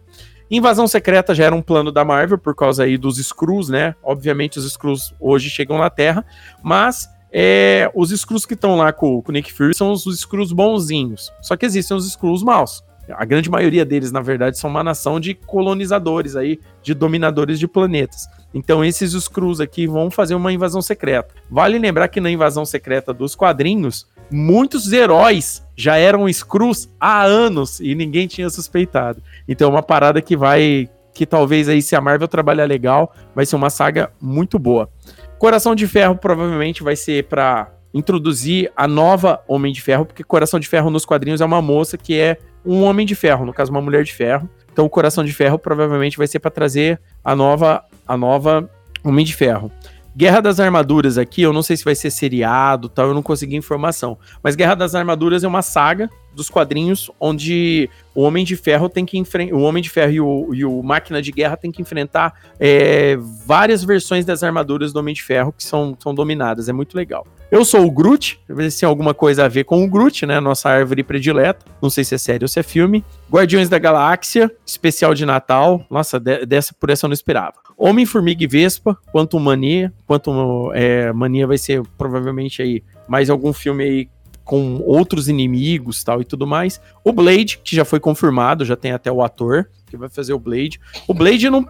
Invasão 0.52 0.86
Secreta 0.86 1.34
já 1.34 1.46
era 1.46 1.56
um 1.56 1.62
plano 1.62 1.94
da 1.94 2.04
Marvel 2.04 2.38
por 2.38 2.54
causa 2.54 2.84
aí 2.84 2.98
dos 2.98 3.18
Skrulls, 3.18 3.72
né? 3.72 3.96
Obviamente 4.04 4.60
os 4.60 4.66
Skrulls 4.66 5.16
hoje 5.18 5.50
chegam 5.50 5.78
na 5.78 5.90
Terra, 5.90 6.26
mas 6.62 7.10
é, 7.32 7.90
os 7.96 8.12
Skrulls 8.12 8.46
que 8.46 8.54
estão 8.54 8.76
lá 8.76 8.92
com, 8.92 9.24
o 9.26 9.32
Nick 9.32 9.54
Fury 9.54 9.74
são 9.74 9.94
os 9.94 10.06
Skrulls 10.06 10.54
bonzinhos. 10.54 11.32
Só 11.42 11.56
que 11.56 11.66
existem 11.66 11.96
os 11.96 12.06
Skrulls 12.06 12.44
maus. 12.44 12.84
A 13.10 13.26
grande 13.26 13.50
maioria 13.50 13.86
deles, 13.86 14.12
na 14.12 14.22
verdade, 14.22 14.58
são 14.58 14.70
uma 14.70 14.84
nação 14.84 15.20
de 15.20 15.34
colonizadores 15.34 16.36
aí, 16.36 16.60
de 16.84 16.94
dominadores 16.94 17.58
de 17.58 17.68
planetas. 17.68 18.28
Então 18.54 18.84
esses 18.84 19.14
Skrulls 19.14 19.62
aqui 19.62 19.88
vão 19.88 20.12
fazer 20.12 20.36
uma 20.36 20.52
invasão 20.52 20.82
secreta. 20.82 21.34
Vale 21.50 21.80
lembrar 21.80 22.10
que 22.10 22.20
na 22.20 22.30
invasão 22.30 22.66
secreta 22.66 23.14
dos 23.14 23.36
quadrinhos, 23.36 24.06
muitos 24.32 24.92
heróis 24.92 25.64
já 25.76 25.98
eram 25.98 26.30
Skrulls 26.30 26.90
há 27.00 27.24
anos 27.24 27.80
e 27.80 27.94
ninguém 27.94 28.28
tinha 28.28 28.50
suspeitado. 28.50 29.22
Então 29.48 29.68
é 29.68 29.72
uma 29.72 29.84
parada 29.84 30.22
que 30.22 30.38
vai 30.38 30.90
que 31.14 31.26
talvez 31.26 31.68
aí 31.68 31.82
se 31.82 31.96
a 31.96 32.02
Marvel 32.02 32.28
trabalhar 32.28 32.66
legal, 32.66 33.14
vai 33.36 33.46
ser 33.46 33.58
uma 33.58 33.70
saga 33.70 34.12
muito 34.20 34.58
boa. 34.58 34.90
Coração 35.38 35.76
de 35.76 35.86
Ferro 35.86 36.16
provavelmente 36.16 36.84
vai 36.84 36.96
ser 36.96 37.26
pra 37.26 37.70
introduzir 37.94 38.72
a 38.76 38.88
nova 38.88 39.44
Homem 39.48 39.74
de 39.74 39.82
Ferro, 39.82 40.06
porque 40.06 40.24
Coração 40.24 40.60
de 40.60 40.68
Ferro 40.68 40.90
nos 40.90 41.06
quadrinhos 41.06 41.42
é 41.42 41.46
uma 41.46 41.62
moça 41.62 41.98
que 41.98 42.18
é 42.18 42.38
um 42.66 42.84
Homem 42.84 43.06
de 43.06 43.16
Ferro, 43.16 43.46
no 43.46 43.54
caso 43.54 43.72
uma 43.72 43.82
Mulher 43.82 44.04
de 44.04 44.14
Ferro. 44.14 44.50
Então 44.72 44.86
o 44.86 44.90
Coração 44.90 45.26
de 45.26 45.34
Ferro 45.34 45.60
provavelmente 45.60 46.18
vai 46.18 46.28
ser 46.28 46.40
pra 46.40 46.50
trazer 46.50 47.00
a 47.24 47.36
nova 47.36 47.84
a 48.08 48.16
nova 48.16 48.70
Homem 49.04 49.26
de 49.26 49.36
Ferro. 49.36 49.72
Guerra 50.16 50.42
das 50.42 50.60
Armaduras 50.60 51.18
aqui, 51.18 51.42
eu 51.42 51.54
não 51.54 51.64
sei 51.64 51.78
se 51.78 51.86
vai 51.86 51.96
ser 51.96 52.12
seriado, 52.12 52.90
tal, 52.90 53.08
eu 53.08 53.14
não 53.14 53.24
consegui 53.24 53.56
informação. 53.56 54.18
Mas 54.44 54.56
Guerra 54.56 54.76
das 54.76 54.94
Armaduras 54.94 55.44
é 55.44 55.48
uma 55.48 55.62
saga 55.62 56.10
dos 56.36 56.50
quadrinhos 56.50 57.12
onde 57.20 57.90
o 58.16 58.22
Homem 58.22 58.44
de 58.44 58.56
Ferro 58.56 58.90
tem 58.90 59.06
que 59.06 59.18
enfrentar, 59.18 59.54
o 59.56 59.62
Homem 59.62 59.82
de 59.82 59.90
Ferro 59.90 60.12
e 60.12 60.20
o, 60.22 60.50
e 60.54 60.66
o 60.66 60.82
Máquina 60.84 61.22
de 61.22 61.32
Guerra 61.32 61.56
tem 61.58 61.72
que 61.72 61.82
enfrentar 61.82 62.34
é, 62.60 63.18
várias 63.46 63.84
versões 63.84 64.26
das 64.26 64.44
armaduras 64.44 64.92
do 64.94 65.00
Homem 65.00 65.14
de 65.14 65.24
Ferro 65.24 65.52
que 65.52 65.64
são, 65.64 65.96
são 66.00 66.14
dominadas, 66.14 66.68
é 66.70 66.74
muito 66.74 66.96
legal. 66.96 67.26
Eu 67.50 67.66
sou 67.66 67.86
o 67.86 67.92
Groot, 67.92 68.40
ver 68.48 68.72
se 68.72 68.80
tem 68.80 68.88
alguma 68.88 69.14
coisa 69.14 69.44
a 69.44 69.48
ver 69.50 69.66
com 69.66 69.84
o 69.84 69.88
Groot, 69.90 70.26
né? 70.26 70.40
Nossa 70.40 70.70
árvore 70.70 71.04
predileta. 71.04 71.66
Não 71.82 71.90
sei 71.90 72.06
se 72.06 72.16
é 72.16 72.18
série 72.18 72.46
ou 72.46 72.48
se 72.48 72.58
é 72.62 72.64
filme. 72.64 73.04
Guardiões 73.30 73.68
da 73.68 73.78
Galáxia, 73.78 74.50
especial 74.66 75.14
de 75.14 75.26
Natal. 75.26 75.86
Nossa, 75.90 76.18
de- 76.18 76.46
dessa 76.46 76.74
por 76.74 76.90
essa 76.90 77.06
eu 77.06 77.10
não 77.10 77.14
esperava. 77.14 77.56
Homem, 77.78 78.06
Formiga 78.06 78.42
e 78.42 78.48
Vespa, 78.48 78.98
Quantum 79.12 79.40
Mania. 79.40 79.92
Quantum 80.08 80.72
é, 80.74 81.12
Mania 81.12 81.46
vai 81.46 81.58
ser 81.58 81.82
provavelmente 81.98 82.62
aí 82.62 82.82
mais 83.06 83.30
algum 83.30 83.52
filme 83.52 83.84
aí 83.84 84.10
com 84.52 84.82
outros 84.84 85.30
inimigos 85.30 86.04
tal 86.04 86.20
e 86.20 86.26
tudo 86.26 86.46
mais. 86.46 86.82
O 87.06 87.14
Blade, 87.14 87.62
que 87.64 87.74
já 87.74 87.86
foi 87.86 88.02
confirmado, 88.02 88.66
já 88.66 88.76
tem 88.76 88.92
até 88.92 89.10
o 89.10 89.22
ator 89.22 89.70
que 89.90 89.96
vai 89.96 90.10
fazer 90.10 90.34
o 90.34 90.40
Blade. 90.40 90.78
O 91.08 91.14
Blade 91.14 91.50
não, 91.50 91.66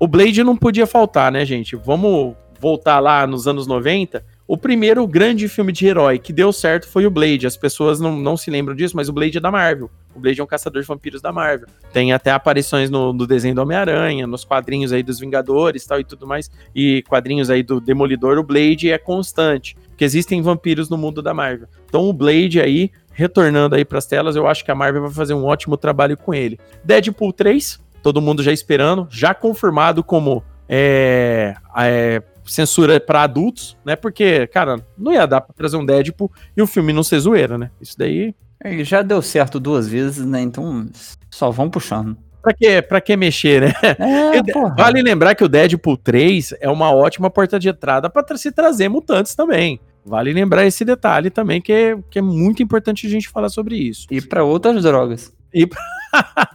o 0.00 0.08
Blade 0.08 0.42
não 0.42 0.56
podia 0.56 0.84
faltar, 0.84 1.30
né, 1.30 1.44
gente? 1.44 1.76
Vamos 1.76 2.34
voltar 2.58 2.98
lá 2.98 3.24
nos 3.24 3.46
anos 3.46 3.68
90. 3.68 4.24
O 4.48 4.58
primeiro 4.58 5.06
grande 5.06 5.48
filme 5.48 5.70
de 5.70 5.86
herói 5.86 6.18
que 6.18 6.32
deu 6.32 6.52
certo 6.52 6.88
foi 6.88 7.06
o 7.06 7.10
Blade. 7.10 7.46
As 7.46 7.56
pessoas 7.56 8.00
não, 8.00 8.16
não 8.16 8.36
se 8.36 8.50
lembram 8.50 8.74
disso, 8.74 8.96
mas 8.96 9.08
o 9.08 9.12
Blade 9.12 9.38
é 9.38 9.40
da 9.40 9.52
Marvel. 9.52 9.88
O 10.12 10.18
Blade 10.18 10.40
é 10.40 10.44
um 10.44 10.46
caçador 10.46 10.82
de 10.82 10.88
vampiros 10.88 11.22
da 11.22 11.32
Marvel. 11.32 11.68
Tem 11.92 12.12
até 12.12 12.32
aparições 12.32 12.90
no, 12.90 13.12
no 13.12 13.28
desenho 13.28 13.54
do 13.54 13.62
Homem-Aranha, 13.62 14.26
nos 14.26 14.44
quadrinhos 14.44 14.92
aí 14.92 15.04
dos 15.04 15.20
Vingadores 15.20 15.86
tal 15.86 16.00
e 16.00 16.04
tudo 16.04 16.26
mais. 16.26 16.50
E 16.74 17.04
quadrinhos 17.08 17.48
aí 17.48 17.62
do 17.62 17.80
Demolidor, 17.80 18.38
o 18.38 18.42
Blade 18.42 18.90
é 18.90 18.98
constante. 18.98 19.76
Porque 19.94 20.04
existem 20.04 20.42
vampiros 20.42 20.90
no 20.90 20.98
mundo 20.98 21.22
da 21.22 21.32
Marvel. 21.32 21.68
Então 21.86 22.08
o 22.08 22.12
Blade 22.12 22.60
aí, 22.60 22.90
retornando 23.12 23.76
aí 23.76 23.84
pras 23.84 24.06
telas, 24.06 24.34
eu 24.34 24.48
acho 24.48 24.64
que 24.64 24.70
a 24.72 24.74
Marvel 24.74 25.02
vai 25.02 25.12
fazer 25.12 25.34
um 25.34 25.44
ótimo 25.44 25.76
trabalho 25.76 26.16
com 26.16 26.34
ele. 26.34 26.58
Deadpool 26.82 27.32
3, 27.32 27.80
todo 28.02 28.20
mundo 28.20 28.42
já 28.42 28.52
esperando, 28.52 29.06
já 29.08 29.32
confirmado 29.32 30.02
como 30.02 30.42
é, 30.68 31.54
é, 31.76 32.20
censura 32.44 32.98
para 32.98 33.22
adultos, 33.22 33.76
né? 33.84 33.94
Porque, 33.94 34.48
cara, 34.48 34.84
não 34.98 35.12
ia 35.12 35.26
dar 35.26 35.40
pra 35.40 35.54
trazer 35.54 35.76
um 35.76 35.86
Deadpool 35.86 36.30
e 36.56 36.60
o 36.60 36.66
filme 36.66 36.92
não 36.92 37.04
ser 37.04 37.20
zoeira, 37.20 37.56
né? 37.56 37.70
Isso 37.80 37.96
daí. 37.96 38.34
Ele 38.64 38.82
já 38.82 39.00
deu 39.00 39.22
certo 39.22 39.60
duas 39.60 39.86
vezes, 39.86 40.26
né? 40.26 40.40
Então 40.40 40.88
só 41.30 41.52
vão 41.52 41.70
puxando. 41.70 42.16
Pra 42.44 42.52
que, 42.52 42.82
pra 42.82 43.00
que 43.00 43.16
mexer, 43.16 43.62
né? 43.62 43.72
É, 43.98 44.36
E. 44.44 44.74
Vale 44.76 45.00
lembrar 45.00 45.34
que 45.34 45.42
o 45.42 45.48
Deadpool 45.48 45.96
3 45.96 46.54
é 46.60 46.68
uma 46.68 46.92
ótima 46.92 47.30
porta 47.30 47.58
de 47.58 47.70
entrada 47.70 48.10
para 48.10 48.36
se 48.36 48.52
trazer 48.52 48.90
mutantes 48.90 49.34
também. 49.34 49.80
Vale 50.04 50.30
lembrar 50.30 50.66
esse 50.66 50.84
detalhe 50.84 51.30
também, 51.30 51.62
que 51.62 51.72
é, 51.72 51.96
que 52.10 52.18
é 52.18 52.22
muito 52.22 52.62
importante 52.62 53.06
a 53.06 53.10
gente 53.10 53.30
falar 53.30 53.48
sobre 53.48 53.76
isso. 53.76 54.06
E 54.10 54.20
pra 54.20 54.44
outras 54.44 54.82
drogas. 54.82 55.32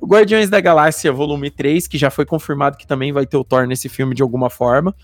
O 0.00 0.06
Guardiões 0.06 0.48
da 0.48 0.60
Galáxia 0.60 1.12
Volume 1.12 1.50
3, 1.50 1.86
que 1.86 1.98
já 1.98 2.10
foi 2.10 2.24
confirmado 2.24 2.78
que 2.78 2.86
também 2.86 3.12
vai 3.12 3.26
ter 3.26 3.36
o 3.36 3.44
Thor 3.44 3.66
nesse 3.66 3.88
filme 3.88 4.14
de 4.14 4.22
alguma 4.22 4.48
forma. 4.48 4.94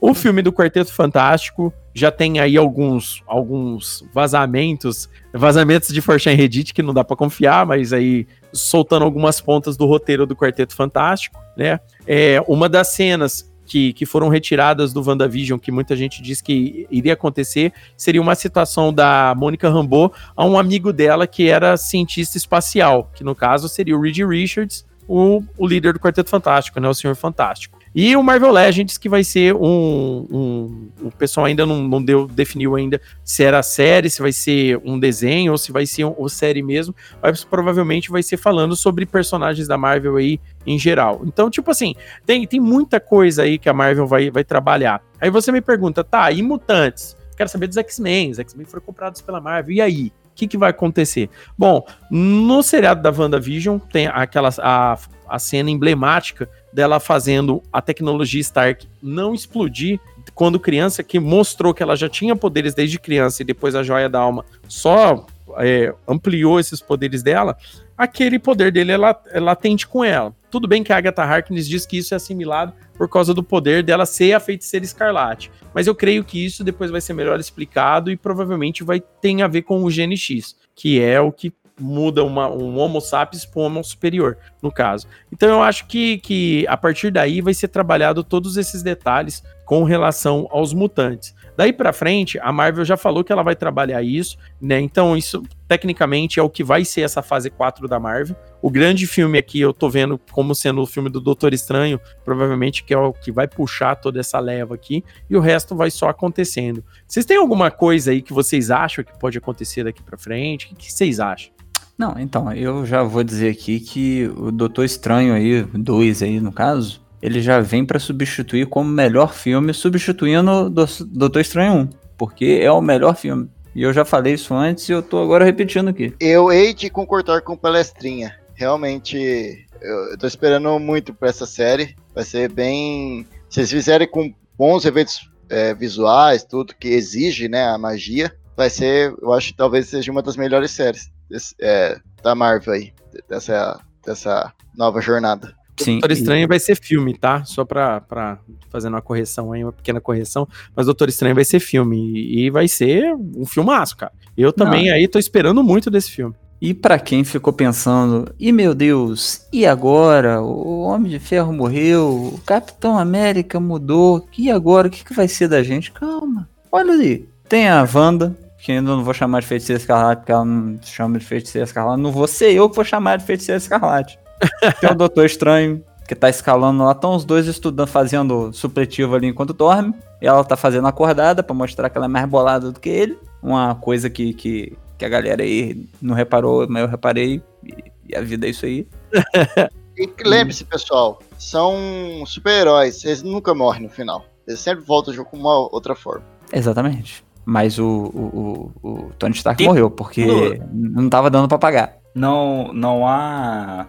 O 0.00 0.14
filme 0.14 0.40
do 0.40 0.52
Quarteto 0.52 0.92
Fantástico 0.92 1.72
já 1.94 2.10
tem 2.10 2.40
aí 2.40 2.56
alguns, 2.56 3.22
alguns 3.26 4.04
vazamentos, 4.12 5.08
vazamentos 5.32 5.90
de 5.90 6.00
Forchan 6.00 6.34
Reddit 6.34 6.74
que 6.74 6.82
não 6.82 6.92
dá 6.92 7.04
pra 7.04 7.16
confiar, 7.16 7.64
mas 7.64 7.92
aí 7.92 8.26
soltando 8.52 9.04
algumas 9.04 9.40
pontas 9.40 9.76
do 9.76 9.86
roteiro 9.86 10.26
do 10.26 10.34
Quarteto 10.34 10.74
Fantástico, 10.74 11.38
né? 11.56 11.78
É, 12.06 12.42
uma 12.48 12.68
das 12.68 12.88
cenas 12.88 13.48
que, 13.64 13.92
que 13.92 14.04
foram 14.04 14.28
retiradas 14.28 14.92
do 14.92 15.02
WandaVision, 15.06 15.58
que 15.58 15.72
muita 15.72 15.96
gente 15.96 16.20
diz 16.20 16.40
que 16.40 16.86
iria 16.90 17.14
acontecer, 17.14 17.72
seria 17.96 18.20
uma 18.20 18.34
situação 18.34 18.92
da 18.92 19.34
Mônica 19.36 19.70
Rambeau 19.70 20.12
a 20.36 20.44
um 20.44 20.58
amigo 20.58 20.92
dela 20.92 21.26
que 21.26 21.48
era 21.48 21.76
cientista 21.76 22.36
espacial, 22.36 23.10
que 23.14 23.24
no 23.24 23.34
caso 23.34 23.68
seria 23.68 23.96
o 23.96 24.00
Reed 24.00 24.18
Richards, 24.18 24.84
o, 25.08 25.42
o 25.56 25.66
líder 25.66 25.92
do 25.92 26.00
Quarteto 26.00 26.28
Fantástico, 26.28 26.80
né, 26.80 26.88
o 26.88 26.94
Senhor 26.94 27.14
Fantástico. 27.14 27.78
E 27.94 28.16
o 28.16 28.22
Marvel 28.22 28.50
Legends, 28.50 28.98
que 28.98 29.08
vai 29.08 29.22
ser 29.22 29.54
um. 29.54 30.26
um 30.30 30.88
o 31.00 31.10
pessoal 31.12 31.46
ainda 31.46 31.64
não, 31.64 31.86
não 31.86 32.02
deu, 32.02 32.26
definiu 32.26 32.74
ainda 32.74 33.00
se 33.22 33.44
era 33.44 33.62
série, 33.62 34.10
se 34.10 34.20
vai 34.20 34.32
ser 34.32 34.80
um 34.84 34.98
desenho 34.98 35.52
ou 35.52 35.58
se 35.58 35.70
vai 35.70 35.86
ser 35.86 36.04
uma 36.04 36.28
série 36.28 36.62
mesmo. 36.62 36.94
Mas 37.22 37.44
provavelmente 37.44 38.10
vai 38.10 38.22
ser 38.22 38.36
falando 38.36 38.74
sobre 38.74 39.06
personagens 39.06 39.68
da 39.68 39.78
Marvel 39.78 40.16
aí 40.16 40.40
em 40.66 40.78
geral. 40.78 41.22
Então, 41.24 41.48
tipo 41.48 41.70
assim, 41.70 41.94
tem, 42.26 42.44
tem 42.46 42.58
muita 42.58 42.98
coisa 42.98 43.42
aí 43.42 43.58
que 43.58 43.68
a 43.68 43.72
Marvel 43.72 44.06
vai, 44.06 44.28
vai 44.28 44.42
trabalhar. 44.42 45.00
Aí 45.20 45.30
você 45.30 45.52
me 45.52 45.60
pergunta, 45.60 46.02
tá, 46.02 46.32
e 46.32 46.42
mutantes? 46.42 47.16
Quero 47.36 47.48
saber 47.48 47.68
dos 47.68 47.76
X-Men. 47.76 48.32
Os 48.32 48.38
X-Men 48.38 48.66
foram 48.66 48.82
comprados 48.84 49.20
pela 49.20 49.40
Marvel. 49.40 49.74
E 49.74 49.80
aí? 49.80 50.12
O 50.32 50.34
que, 50.34 50.48
que 50.48 50.58
vai 50.58 50.70
acontecer? 50.70 51.30
Bom, 51.56 51.86
no 52.10 52.60
seriado 52.60 53.00
da 53.00 53.10
WandaVision 53.10 53.78
tem 53.78 54.08
aquela 54.08 54.50
a, 54.58 54.98
a 55.28 55.38
cena 55.38 55.70
emblemática 55.70 56.48
dela 56.74 56.98
fazendo 56.98 57.62
a 57.72 57.80
tecnologia 57.80 58.40
Stark 58.40 58.86
não 59.00 59.32
explodir 59.32 60.00
quando 60.34 60.58
criança, 60.58 61.04
que 61.04 61.20
mostrou 61.20 61.72
que 61.72 61.82
ela 61.82 61.94
já 61.94 62.08
tinha 62.08 62.34
poderes 62.34 62.74
desde 62.74 62.98
criança 62.98 63.42
e 63.42 63.44
depois 63.44 63.76
a 63.76 63.82
joia 63.82 64.08
da 64.08 64.18
alma 64.18 64.44
só 64.66 65.24
é, 65.58 65.94
ampliou 66.08 66.58
esses 66.58 66.80
poderes 66.80 67.22
dela, 67.22 67.56
aquele 67.96 68.38
poder 68.38 68.72
dele 68.72 68.90
é, 68.92 68.96
é 69.30 69.40
latente 69.40 69.86
com 69.86 70.04
ela. 70.04 70.34
Tudo 70.50 70.66
bem 70.66 70.82
que 70.82 70.92
a 70.92 70.96
Agatha 70.96 71.22
Harkness 71.22 71.68
diz 71.68 71.86
que 71.86 71.98
isso 71.98 72.14
é 72.14 72.16
assimilado 72.16 72.72
por 72.96 73.08
causa 73.08 73.32
do 73.32 73.42
poder 73.42 73.82
dela 73.82 74.06
ser 74.06 74.32
a 74.32 74.40
feiticeira 74.40 74.84
escarlate. 74.84 75.50
Mas 75.72 75.86
eu 75.86 75.94
creio 75.94 76.24
que 76.24 76.44
isso 76.44 76.64
depois 76.64 76.90
vai 76.90 77.00
ser 77.00 77.12
melhor 77.12 77.38
explicado 77.38 78.10
e 78.10 78.16
provavelmente 78.16 78.82
vai 78.82 79.00
ter 79.00 79.40
a 79.42 79.48
ver 79.48 79.62
com 79.62 79.84
o 79.84 79.88
GNX, 79.88 80.56
que 80.74 81.00
é 81.00 81.20
o 81.20 81.30
que 81.30 81.52
muda 81.78 82.22
uma, 82.22 82.48
um 82.48 82.78
Homo 82.78 83.00
sapiens 83.00 83.44
para 83.44 83.60
um 83.60 83.64
Homo 83.64 83.84
superior, 83.84 84.38
no 84.62 84.70
caso. 84.70 85.06
Então 85.32 85.48
eu 85.48 85.62
acho 85.62 85.86
que, 85.86 86.18
que 86.18 86.66
a 86.68 86.76
partir 86.76 87.10
daí 87.10 87.40
vai 87.40 87.54
ser 87.54 87.68
trabalhado 87.68 88.22
todos 88.22 88.56
esses 88.56 88.82
detalhes 88.82 89.42
com 89.64 89.82
relação 89.82 90.46
aos 90.50 90.72
mutantes. 90.72 91.34
Daí 91.56 91.72
para 91.72 91.92
frente, 91.92 92.38
a 92.40 92.52
Marvel 92.52 92.84
já 92.84 92.96
falou 92.96 93.24
que 93.24 93.32
ela 93.32 93.42
vai 93.42 93.56
trabalhar 93.56 94.02
isso, 94.02 94.36
né? 94.60 94.80
Então 94.80 95.16
isso 95.16 95.42
tecnicamente 95.66 96.38
é 96.38 96.42
o 96.42 96.50
que 96.50 96.62
vai 96.62 96.84
ser 96.84 97.02
essa 97.02 97.22
fase 97.22 97.48
4 97.48 97.88
da 97.88 97.98
Marvel. 97.98 98.36
O 98.60 98.70
grande 98.70 99.06
filme 99.06 99.38
aqui 99.38 99.60
eu 99.60 99.72
tô 99.72 99.88
vendo 99.88 100.20
como 100.32 100.54
sendo 100.54 100.82
o 100.82 100.86
filme 100.86 101.08
do 101.08 101.20
Doutor 101.20 101.54
Estranho, 101.54 102.00
provavelmente 102.24 102.84
que 102.84 102.92
é 102.92 102.98
o 102.98 103.12
que 103.12 103.32
vai 103.32 103.48
puxar 103.48 103.96
toda 103.96 104.20
essa 104.20 104.38
leva 104.38 104.74
aqui, 104.74 105.04
e 105.30 105.36
o 105.36 105.40
resto 105.40 105.74
vai 105.74 105.90
só 105.90 106.08
acontecendo. 106.08 106.84
Vocês 107.06 107.24
têm 107.24 107.36
alguma 107.36 107.70
coisa 107.70 108.10
aí 108.10 108.20
que 108.20 108.32
vocês 108.32 108.70
acham 108.70 109.04
que 109.04 109.18
pode 109.18 109.38
acontecer 109.38 109.84
daqui 109.84 110.02
para 110.02 110.18
frente? 110.18 110.72
O 110.72 110.76
que 110.76 110.92
vocês 110.92 111.20
acham? 111.20 111.53
Não, 111.96 112.14
então, 112.18 112.52
eu 112.52 112.84
já 112.84 113.02
vou 113.02 113.22
dizer 113.22 113.50
aqui 113.50 113.78
que 113.78 114.26
o 114.36 114.50
Doutor 114.50 114.84
Estranho 114.84 115.32
aí, 115.32 115.62
dois 115.62 116.22
aí 116.22 116.40
no 116.40 116.52
caso, 116.52 117.00
ele 117.22 117.40
já 117.40 117.60
vem 117.60 117.84
para 117.86 118.00
substituir 118.00 118.66
como 118.66 118.90
melhor 118.90 119.32
filme, 119.32 119.72
substituindo 119.72 120.50
o 120.50 120.68
Doutor 120.68 121.40
Estranho 121.40 121.72
1, 121.72 121.88
porque 122.18 122.58
é 122.60 122.70
o 122.70 122.80
melhor 122.80 123.16
filme. 123.16 123.48
E 123.74 123.82
eu 123.82 123.92
já 123.92 124.04
falei 124.04 124.34
isso 124.34 124.54
antes 124.54 124.88
e 124.88 124.92
eu 124.92 125.02
tô 125.02 125.22
agora 125.22 125.44
repetindo 125.44 125.88
aqui. 125.88 126.12
Eu 126.20 126.52
hei 126.52 126.74
de 126.74 126.90
concordar 126.90 127.42
com 127.42 127.56
Palestrinha. 127.56 128.36
Realmente, 128.54 129.66
eu 129.80 130.18
tô 130.18 130.26
esperando 130.26 130.78
muito 130.78 131.12
pra 131.14 131.28
essa 131.28 131.46
série. 131.46 131.96
Vai 132.14 132.24
ser 132.24 132.52
bem. 132.52 133.26
Se 133.48 133.60
eles 133.60 133.70
fizerem 133.70 134.08
com 134.08 134.32
bons 134.56 134.84
efeitos 134.84 135.28
é, 135.48 135.74
visuais, 135.74 136.44
tudo 136.44 136.74
que 136.78 136.88
exige, 136.88 137.48
né, 137.48 137.66
a 137.66 137.78
magia, 137.78 138.32
vai 138.56 138.70
ser, 138.70 139.14
eu 139.20 139.32
acho 139.32 139.48
que 139.48 139.56
talvez 139.56 139.88
seja 139.88 140.12
uma 140.12 140.22
das 140.22 140.36
melhores 140.36 140.70
séries 140.70 141.13
desse, 141.28 141.54
é, 141.60 141.98
da 142.22 142.34
Marvel 142.34 142.74
aí, 142.74 142.92
dessa, 143.28 143.80
dessa 144.04 144.52
nova 144.76 145.00
jornada. 145.00 145.54
Sim. 145.76 145.98
Doutor 145.98 146.12
Estranho 146.12 146.46
vai 146.46 146.60
ser 146.60 146.76
filme, 146.76 147.16
tá? 147.16 147.44
Só 147.44 147.64
pra, 147.64 148.00
pra 148.00 148.38
fazer 148.70 148.88
uma 148.88 149.02
correção 149.02 149.52
aí, 149.52 149.64
uma 149.64 149.72
pequena 149.72 150.00
correção. 150.00 150.48
Mas 150.74 150.86
Doutor 150.86 151.08
Estranho 151.08 151.34
vai 151.34 151.44
ser 151.44 151.58
filme. 151.58 151.96
E, 151.98 152.44
e 152.44 152.50
vai 152.50 152.68
ser 152.68 153.12
um 153.14 153.44
filmaço, 153.44 153.96
cara. 153.96 154.12
Eu 154.36 154.52
também 154.52 154.86
Não. 154.86 154.94
aí 154.94 155.08
tô 155.08 155.18
esperando 155.18 155.62
muito 155.62 155.90
desse 155.90 156.10
filme. 156.10 156.34
E 156.60 156.72
para 156.72 156.98
quem 156.98 157.24
ficou 157.24 157.52
pensando, 157.52 158.32
e 158.38 158.50
meu 158.50 158.74
Deus, 158.74 159.46
e 159.52 159.66
agora? 159.66 160.40
O 160.40 160.82
Homem 160.82 161.10
de 161.10 161.18
Ferro 161.18 161.52
morreu, 161.52 162.32
o 162.34 162.40
Capitão 162.46 162.96
América 162.96 163.60
mudou, 163.60 164.26
e 164.38 164.50
agora? 164.50 164.88
O 164.88 164.90
que, 164.90 165.04
que 165.04 165.12
vai 165.12 165.28
ser 165.28 165.48
da 165.48 165.62
gente? 165.62 165.92
Calma, 165.92 166.48
olha 166.72 166.92
ali. 166.92 167.28
Tem 167.48 167.68
a 167.68 167.86
Wanda, 167.92 168.34
que 168.64 168.72
ainda 168.72 168.96
não 168.96 169.04
vou 169.04 169.12
chamar 169.12 169.40
de 169.40 169.46
feiticeira 169.46 169.78
escarlate, 169.78 170.20
porque 170.20 170.32
ela 170.32 170.42
não 170.42 170.78
chama 170.82 171.18
de 171.18 171.24
feiticeira 171.26 171.66
escarlate. 171.66 172.00
Não 172.00 172.10
vou 172.10 172.26
ser 172.26 172.50
eu 172.50 172.70
que 172.70 172.74
vou 172.74 172.84
chamar 172.84 173.18
de 173.18 173.24
feiticeira 173.26 173.58
escarlate. 173.58 174.18
Tem 174.80 174.90
o 174.90 174.94
Doutor 174.94 175.26
Estranho, 175.26 175.84
que 176.08 176.14
tá 176.14 176.30
escalando 176.30 176.82
lá. 176.82 176.92
Estão 176.92 177.14
os 177.14 177.26
dois 177.26 177.46
estudando, 177.46 177.88
fazendo 177.88 178.54
supletivo 178.54 179.16
ali 179.16 179.26
enquanto 179.26 179.52
dorme. 179.52 179.94
E 180.18 180.26
ela 180.26 180.42
tá 180.42 180.56
fazendo 180.56 180.88
acordada 180.88 181.42
para 181.42 181.54
mostrar 181.54 181.90
que 181.90 181.98
ela 181.98 182.06
é 182.06 182.08
mais 182.08 182.26
bolada 182.26 182.72
do 182.72 182.80
que 182.80 182.88
ele. 182.88 183.18
Uma 183.42 183.74
coisa 183.74 184.08
que, 184.08 184.32
que, 184.32 184.72
que 184.96 185.04
a 185.04 185.10
galera 185.10 185.42
aí 185.42 185.86
não 186.00 186.14
reparou, 186.14 186.66
mas 186.66 186.84
eu 186.84 186.88
reparei. 186.88 187.42
E, 187.62 187.92
e 188.08 188.16
a 188.16 188.22
vida 188.22 188.46
é 188.46 188.50
isso 188.50 188.64
aí. 188.64 188.88
e 189.94 190.10
lembre-se, 190.26 190.64
pessoal, 190.64 191.20
são 191.38 192.24
super-heróis. 192.24 193.04
Eles 193.04 193.22
nunca 193.22 193.52
morrem 193.52 193.82
no 193.82 193.90
final. 193.90 194.24
Eles 194.48 194.60
sempre 194.60 194.82
voltam 194.86 195.12
o 195.12 195.14
jogo 195.14 195.28
com 195.28 195.36
uma 195.36 195.54
outra 195.54 195.94
forma. 195.94 196.24
Exatamente. 196.50 197.23
Mas 197.44 197.78
o, 197.78 197.86
o, 197.86 198.72
o, 198.82 199.10
Tony 199.18 199.34
Stark 199.34 199.58
Tem... 199.58 199.66
morreu, 199.66 199.90
porque 199.90 200.60
não 200.72 201.08
tava 201.08 201.28
dando 201.28 201.48
para 201.48 201.58
pagar. 201.58 201.96
Não, 202.14 202.72
não 202.72 203.06
há 203.06 203.86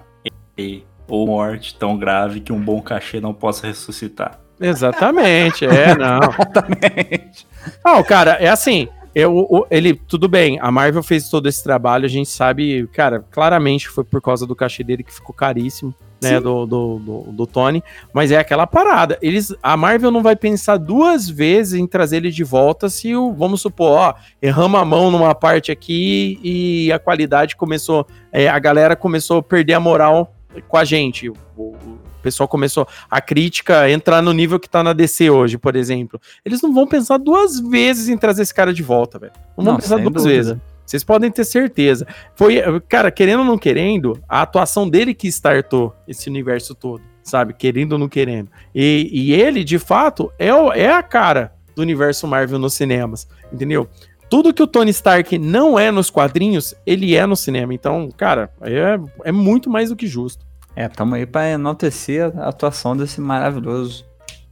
ou 1.08 1.28
morte 1.28 1.76
tão 1.76 1.98
grave 1.98 2.40
que 2.40 2.52
um 2.52 2.60
bom 2.60 2.82
cachê 2.82 3.20
não 3.20 3.34
possa 3.34 3.68
ressuscitar. 3.68 4.40
Exatamente, 4.60 5.66
é, 5.66 5.96
não. 5.98 6.20
Exatamente. 6.20 7.48
Não, 7.84 8.04
cara, 8.04 8.32
é 8.34 8.48
assim, 8.48 8.88
eu, 9.14 9.66
ele, 9.70 9.94
tudo 9.94 10.28
bem, 10.28 10.58
a 10.62 10.72
Marvel 10.72 11.04
fez 11.04 11.30
todo 11.30 11.48
esse 11.48 11.64
trabalho, 11.64 12.06
a 12.06 12.10
gente 12.10 12.30
sabe, 12.30 12.88
cara, 12.88 13.24
claramente 13.32 13.88
foi 13.88 14.04
por 14.04 14.22
causa 14.22 14.46
do 14.46 14.56
cachê 14.56 14.84
dele 14.84 15.04
que 15.04 15.14
ficou 15.14 15.34
caríssimo 15.34 15.94
né, 16.32 16.40
do, 16.40 16.66
do, 16.66 17.00
do, 17.00 17.32
do, 17.32 17.48
Tony, 17.48 17.84
mas 18.14 18.32
é 18.32 18.38
aquela 18.38 18.68
parada. 18.68 19.18
Eles, 19.22 19.54
a 19.62 19.78
Marvel 19.78 20.12
não 20.12 20.24
vai 20.24 20.36
pensar 20.36 20.78
duas 20.78 21.30
vezes 21.30 21.74
em 21.80 21.88
trazer 21.88 22.18
ele 22.18 22.32
de 22.32 22.44
volta 22.44 22.90
se 22.90 23.16
o, 23.16 23.34
vamos 23.34 23.62
supor, 23.62 23.92
ó, 23.92 24.14
erramos 24.42 24.80
a 24.80 24.86
mão 24.86 25.12
numa 25.12 25.36
parte 25.36 25.72
aqui 25.72 26.40
e 26.44 26.92
a 26.92 27.00
qualidade 27.00 27.56
começou, 27.56 28.06
é, 28.32 28.48
a 28.48 28.60
galera 28.60 28.96
começou 28.96 29.38
a 29.40 29.44
perder 29.44 29.74
a 29.74 29.80
moral 29.80 30.34
com 30.68 30.78
a 30.78 30.86
gente. 30.86 31.30
O, 31.30 31.36
o, 31.58 32.00
pessoal 32.26 32.48
começou 32.48 32.88
a 33.10 33.22
crítica 33.22 33.88
entrar 33.88 34.20
no 34.20 34.34
nível 34.34 34.60
que 34.60 34.68
tá 34.68 34.82
na 34.82 34.94
DC 34.94 35.30
hoje, 35.30 35.60
por 35.60 35.76
exemplo. 35.76 36.20
Eles 36.44 36.60
não 36.60 36.74
vão 36.74 36.88
pensar 36.88 37.20
duas 37.20 37.60
vezes 37.60 38.10
em 38.10 38.18
trazer 38.18 38.42
esse 38.42 38.54
cara 38.54 38.74
de 38.74 38.82
volta, 38.82 39.20
velho. 39.20 39.34
Não, 39.56 39.64
não 39.64 39.72
vão 39.74 39.82
pensar 39.82 39.98
duas 39.98 40.24
dúvida. 40.24 40.30
vezes. 40.30 40.58
Vocês 40.86 41.04
podem 41.04 41.32
ter 41.32 41.44
certeza. 41.44 42.06
Foi, 42.36 42.62
cara, 42.88 43.10
querendo 43.10 43.40
ou 43.40 43.46
não 43.46 43.58
querendo, 43.58 44.22
a 44.30 44.42
atuação 44.42 44.88
dele 44.88 45.14
que 45.14 45.28
startou 45.28 45.94
esse 46.08 46.30
universo 46.30 46.76
todo, 46.76 47.02
sabe? 47.24 47.54
Querendo 47.54 47.94
ou 47.94 48.00
não 48.00 48.08
querendo. 48.08 48.50
E, 48.74 49.10
e 49.12 49.34
ele, 49.34 49.64
de 49.64 49.80
fato, 49.80 50.32
é, 50.38 50.54
o, 50.54 50.72
é 50.72 50.92
a 50.92 51.02
cara 51.02 51.54
do 51.76 51.82
universo 51.82 52.28
Marvel 52.28 52.60
nos 52.60 52.74
cinemas, 52.74 53.28
entendeu? 53.52 53.90
Tudo 54.30 54.54
que 54.54 54.64
o 54.64 54.68
Tony 54.68 54.92
Stark 54.92 55.38
não 55.38 55.78
é 55.78 55.92
nos 55.92 56.10
quadrinhos, 56.10 56.74
ele 56.86 57.16
é 57.16 57.26
no 57.26 57.36
cinema. 57.36 57.74
Então, 57.74 58.10
cara, 58.16 58.52
é, 58.62 59.00
é 59.24 59.32
muito 59.32 59.70
mais 59.70 59.90
do 59.90 59.96
que 59.96 60.08
justo. 60.08 60.46
É, 60.76 60.88
tamo 60.90 61.16
aí 61.16 61.26
pra 61.26 61.50
enaltecer 61.50 62.38
a 62.38 62.50
atuação 62.50 62.98
desse 62.98 63.22
maravilhoso. 63.22 64.06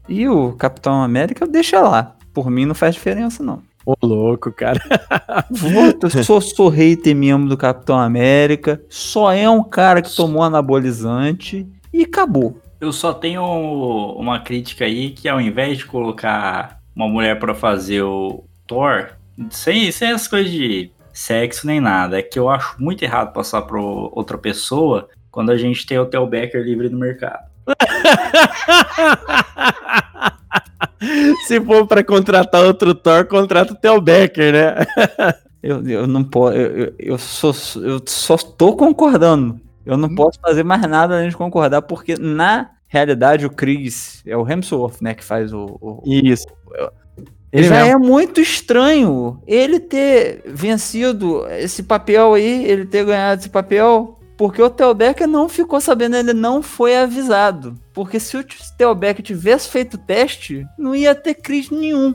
E 0.07 0.27
o 0.27 0.53
Capitão 0.53 1.01
América, 1.01 1.45
deixa 1.45 1.81
lá. 1.81 2.15
Por 2.33 2.49
mim 2.49 2.65
não 2.65 2.75
faz 2.75 2.95
diferença, 2.95 3.43
não. 3.43 3.61
Ô, 3.85 3.95
louco, 4.01 4.51
cara. 4.51 4.79
Voto, 5.51 6.09
sou, 6.23 6.39
sou 6.39 6.69
hater 6.69 7.15
mesmo 7.15 7.49
do 7.49 7.57
Capitão 7.57 7.99
América. 7.99 8.81
Só 8.89 9.31
é 9.31 9.49
um 9.49 9.63
cara 9.63 10.01
que 10.01 10.15
tomou 10.15 10.43
anabolizante 10.43 11.67
e 11.91 12.03
acabou. 12.03 12.57
Eu 12.79 12.91
só 12.91 13.13
tenho 13.13 13.43
uma 14.17 14.39
crítica 14.39 14.85
aí 14.85 15.11
que 15.11 15.27
ao 15.27 15.39
invés 15.39 15.77
de 15.77 15.85
colocar 15.85 16.79
uma 16.95 17.07
mulher 17.07 17.39
para 17.39 17.53
fazer 17.53 18.01
o 18.01 18.43
Thor, 18.67 19.09
sem, 19.49 19.91
sem 19.91 20.09
essas 20.09 20.27
coisas 20.27 20.51
de 20.51 20.91
sexo 21.11 21.67
nem 21.67 21.79
nada, 21.79 22.19
é 22.19 22.21
que 22.21 22.39
eu 22.39 22.49
acho 22.49 22.81
muito 22.81 23.03
errado 23.03 23.33
passar 23.33 23.61
para 23.63 23.79
outra 23.79 24.37
pessoa 24.37 25.09
quando 25.31 25.51
a 25.51 25.57
gente 25.57 25.85
tem 25.85 25.97
o 25.97 26.05
Theo 26.05 26.27
Becker 26.27 26.63
livre 26.63 26.89
no 26.89 26.99
mercado. 26.99 27.51
Se 31.47 31.59
for 31.61 31.87
para 31.87 32.03
contratar 32.03 32.63
outro 32.63 32.95
Thor, 32.95 33.25
contrata 33.25 33.73
o 33.73 33.75
Theo 33.75 34.01
Becker, 34.01 34.53
né? 34.53 34.75
eu, 35.61 35.87
eu 35.87 36.07
não 36.07 36.23
posso. 36.23 36.57
Eu, 36.57 36.93
eu, 36.97 37.17
sou, 37.17 37.53
eu 37.81 38.01
só 38.05 38.37
tô 38.37 38.75
concordando. 38.75 39.59
Eu 39.85 39.97
não 39.97 40.09
hum. 40.09 40.15
posso 40.15 40.39
fazer 40.39 40.63
mais 40.63 40.81
nada 40.83 41.15
além 41.15 41.29
de 41.29 41.35
concordar, 41.35 41.81
porque 41.81 42.15
na 42.15 42.71
realidade 42.87 43.45
o 43.45 43.49
Chris 43.49 44.21
é 44.25 44.37
o 44.37 44.47
Hemsworth, 44.49 45.01
né, 45.01 45.13
que 45.13 45.23
faz 45.23 45.51
o, 45.51 45.77
o- 45.81 46.01
Isso. 46.05 46.47
Ele 47.51 47.67
já 47.67 47.83
mesmo. 47.83 47.91
é 47.91 47.97
muito 47.97 48.41
estranho 48.41 49.39
ele 49.45 49.79
ter 49.79 50.41
vencido 50.45 51.45
esse 51.49 51.83
papel 51.83 52.33
aí, 52.33 52.65
ele 52.65 52.85
ter 52.85 53.05
ganhado 53.05 53.41
esse 53.41 53.49
papel, 53.49 54.19
porque 54.37 54.61
o 54.61 54.69
Theo 54.69 54.93
Becker 54.93 55.27
não 55.27 55.47
ficou 55.47 55.79
sabendo, 55.79 56.15
ele 56.15 56.33
não 56.33 56.61
foi 56.61 56.95
avisado. 56.97 57.75
Porque 57.93 58.19
se 58.19 58.35
o 58.37 58.43
Theo 58.77 58.95
Becker 58.95 59.23
tivesse 59.23 59.69
feito 59.69 59.95
o 59.95 59.97
teste, 59.99 60.65
não 60.77 60.95
ia 60.95 61.13
ter 61.13 61.35
Chris 61.35 61.69
nenhum. 61.69 62.13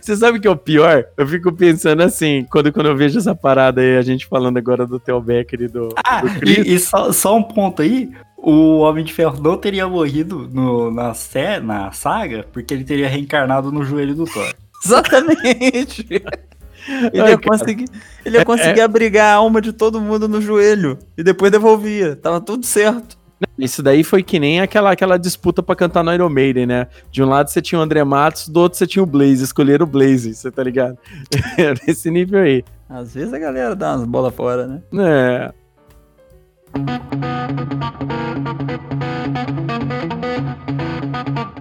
Você 0.00 0.14
sabe 0.14 0.38
o 0.38 0.40
que 0.40 0.46
é 0.46 0.50
o 0.50 0.56
pior? 0.56 1.06
Eu 1.16 1.26
fico 1.26 1.50
pensando 1.52 2.02
assim, 2.02 2.46
quando, 2.50 2.70
quando 2.72 2.86
eu 2.86 2.96
vejo 2.96 3.18
essa 3.18 3.34
parada 3.34 3.80
aí, 3.80 3.96
a 3.96 4.02
gente 4.02 4.26
falando 4.26 4.58
agora 4.58 4.86
do 4.86 5.00
Theo 5.00 5.20
Becker 5.20 5.62
e 5.62 5.68
do, 5.68 5.88
Ah, 6.04 6.20
do 6.20 6.28
Chris. 6.38 6.58
e, 6.58 6.74
e 6.74 6.78
só, 6.78 7.10
só 7.12 7.36
um 7.36 7.42
ponto 7.42 7.80
aí. 7.82 8.10
O 8.36 8.78
Homem 8.78 9.04
de 9.04 9.12
Ferro 9.12 9.40
não 9.42 9.56
teria 9.56 9.86
morrido 9.88 10.48
no, 10.52 10.90
na, 10.90 11.12
sé, 11.14 11.60
na 11.60 11.92
saga, 11.92 12.44
porque 12.52 12.72
ele 12.72 12.84
teria 12.84 13.08
reencarnado 13.08 13.72
no 13.72 13.84
joelho 13.84 14.14
do 14.14 14.24
Thor. 14.24 14.54
Exatamente. 14.84 16.06
Ele 17.12 17.20
Ai, 17.22 17.30
ia 17.30 17.38
conseguir, 17.38 17.84
ele 18.24 18.36
ia 18.36 18.42
É- 18.42 18.44
conseguir 18.44 18.80
abrigar 18.80 19.26
a 19.32 19.36
alma 19.36 19.60
de 19.60 19.72
todo 19.72 20.00
mundo 20.00 20.28
no 20.28 20.40
joelho. 20.40 20.98
E 21.16 21.22
depois 21.22 21.50
devolvia. 21.52 22.16
Tava 22.16 22.40
tudo 22.40 22.64
certo. 22.66 23.18
Isso 23.58 23.82
daí 23.82 24.04
foi 24.04 24.22
que 24.22 24.38
nem 24.38 24.60
aquela, 24.60 24.90
aquela 24.92 25.18
disputa 25.18 25.62
pra 25.62 25.74
cantar 25.74 26.02
no 26.04 26.12
Iron 26.12 26.28
Maiden, 26.28 26.66
né? 26.66 26.86
De 27.10 27.22
um 27.22 27.26
lado 27.28 27.48
você 27.48 27.62
tinha 27.62 27.78
o 27.78 27.82
André 27.82 28.04
Matos, 28.04 28.48
do 28.48 28.60
outro 28.60 28.78
você 28.78 28.86
tinha 28.86 29.02
o 29.02 29.06
Blaze. 29.06 29.42
Escolheram 29.44 29.84
o 29.84 29.88
Blaze, 29.88 30.34
você 30.34 30.50
tá 30.50 30.62
ligado? 30.62 30.98
Nesse 31.86 32.10
nível 32.10 32.40
aí. 32.40 32.62
Às 32.88 33.14
vezes 33.14 33.32
a 33.32 33.38
galera 33.38 33.74
dá 33.74 33.96
umas 33.96 34.06
bolas 34.06 34.34
fora, 34.34 34.66
né? 34.66 34.82
É. 34.94 35.52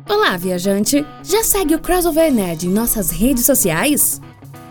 Olá, 0.10 0.36
viajante! 0.38 1.06
Já 1.24 1.44
segue 1.44 1.76
o 1.76 1.80
Crossover 1.80 2.32
Nerd 2.32 2.68
em 2.68 2.72
nossas 2.74 3.10
redes 3.10 3.46
sociais? 3.46 4.22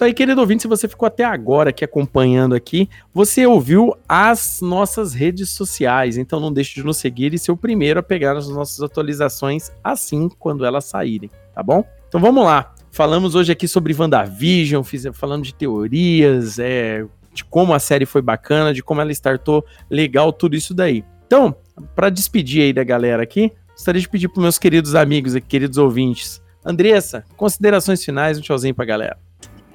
Isso 0.00 0.06
aí, 0.06 0.14
querido 0.14 0.40
ouvinte, 0.40 0.62
se 0.62 0.66
você 0.66 0.88
ficou 0.88 1.06
até 1.06 1.24
agora 1.24 1.68
aqui 1.68 1.84
acompanhando 1.84 2.54
aqui, 2.54 2.88
você 3.12 3.44
ouviu 3.44 3.94
as 4.08 4.62
nossas 4.62 5.12
redes 5.12 5.50
sociais, 5.50 6.16
então 6.16 6.40
não 6.40 6.50
deixe 6.50 6.76
de 6.76 6.82
nos 6.82 6.96
seguir 6.96 7.34
e 7.34 7.38
ser 7.38 7.52
o 7.52 7.56
primeiro 7.56 8.00
a 8.00 8.02
pegar 8.02 8.34
as 8.34 8.48
nossas 8.48 8.80
atualizações 8.80 9.70
assim 9.84 10.30
quando 10.38 10.64
elas 10.64 10.86
saírem, 10.86 11.30
tá 11.54 11.62
bom? 11.62 11.84
Então 12.08 12.18
vamos 12.18 12.42
lá. 12.42 12.74
Falamos 12.90 13.34
hoje 13.34 13.52
aqui 13.52 13.68
sobre 13.68 13.92
WandaVision, 13.92 14.82
falando 15.12 15.44
de 15.44 15.52
teorias, 15.52 16.58
é, 16.58 17.04
de 17.34 17.44
como 17.44 17.74
a 17.74 17.78
série 17.78 18.06
foi 18.06 18.22
bacana, 18.22 18.72
de 18.72 18.82
como 18.82 19.02
ela 19.02 19.12
startou 19.12 19.62
legal, 19.90 20.32
tudo 20.32 20.56
isso 20.56 20.72
daí. 20.72 21.04
Então, 21.26 21.54
para 21.94 22.08
despedir 22.08 22.62
aí 22.62 22.72
da 22.72 22.84
galera 22.84 23.22
aqui, 23.22 23.52
gostaria 23.74 24.00
de 24.00 24.08
pedir 24.08 24.28
para 24.28 24.40
meus 24.40 24.58
queridos 24.58 24.94
amigos 24.94 25.36
e 25.36 25.42
queridos 25.42 25.76
ouvintes. 25.76 26.40
Andressa, 26.64 27.22
considerações 27.36 28.02
finais, 28.02 28.38
um 28.38 28.40
tchauzinho 28.40 28.74
pra 28.74 28.86
galera. 28.86 29.18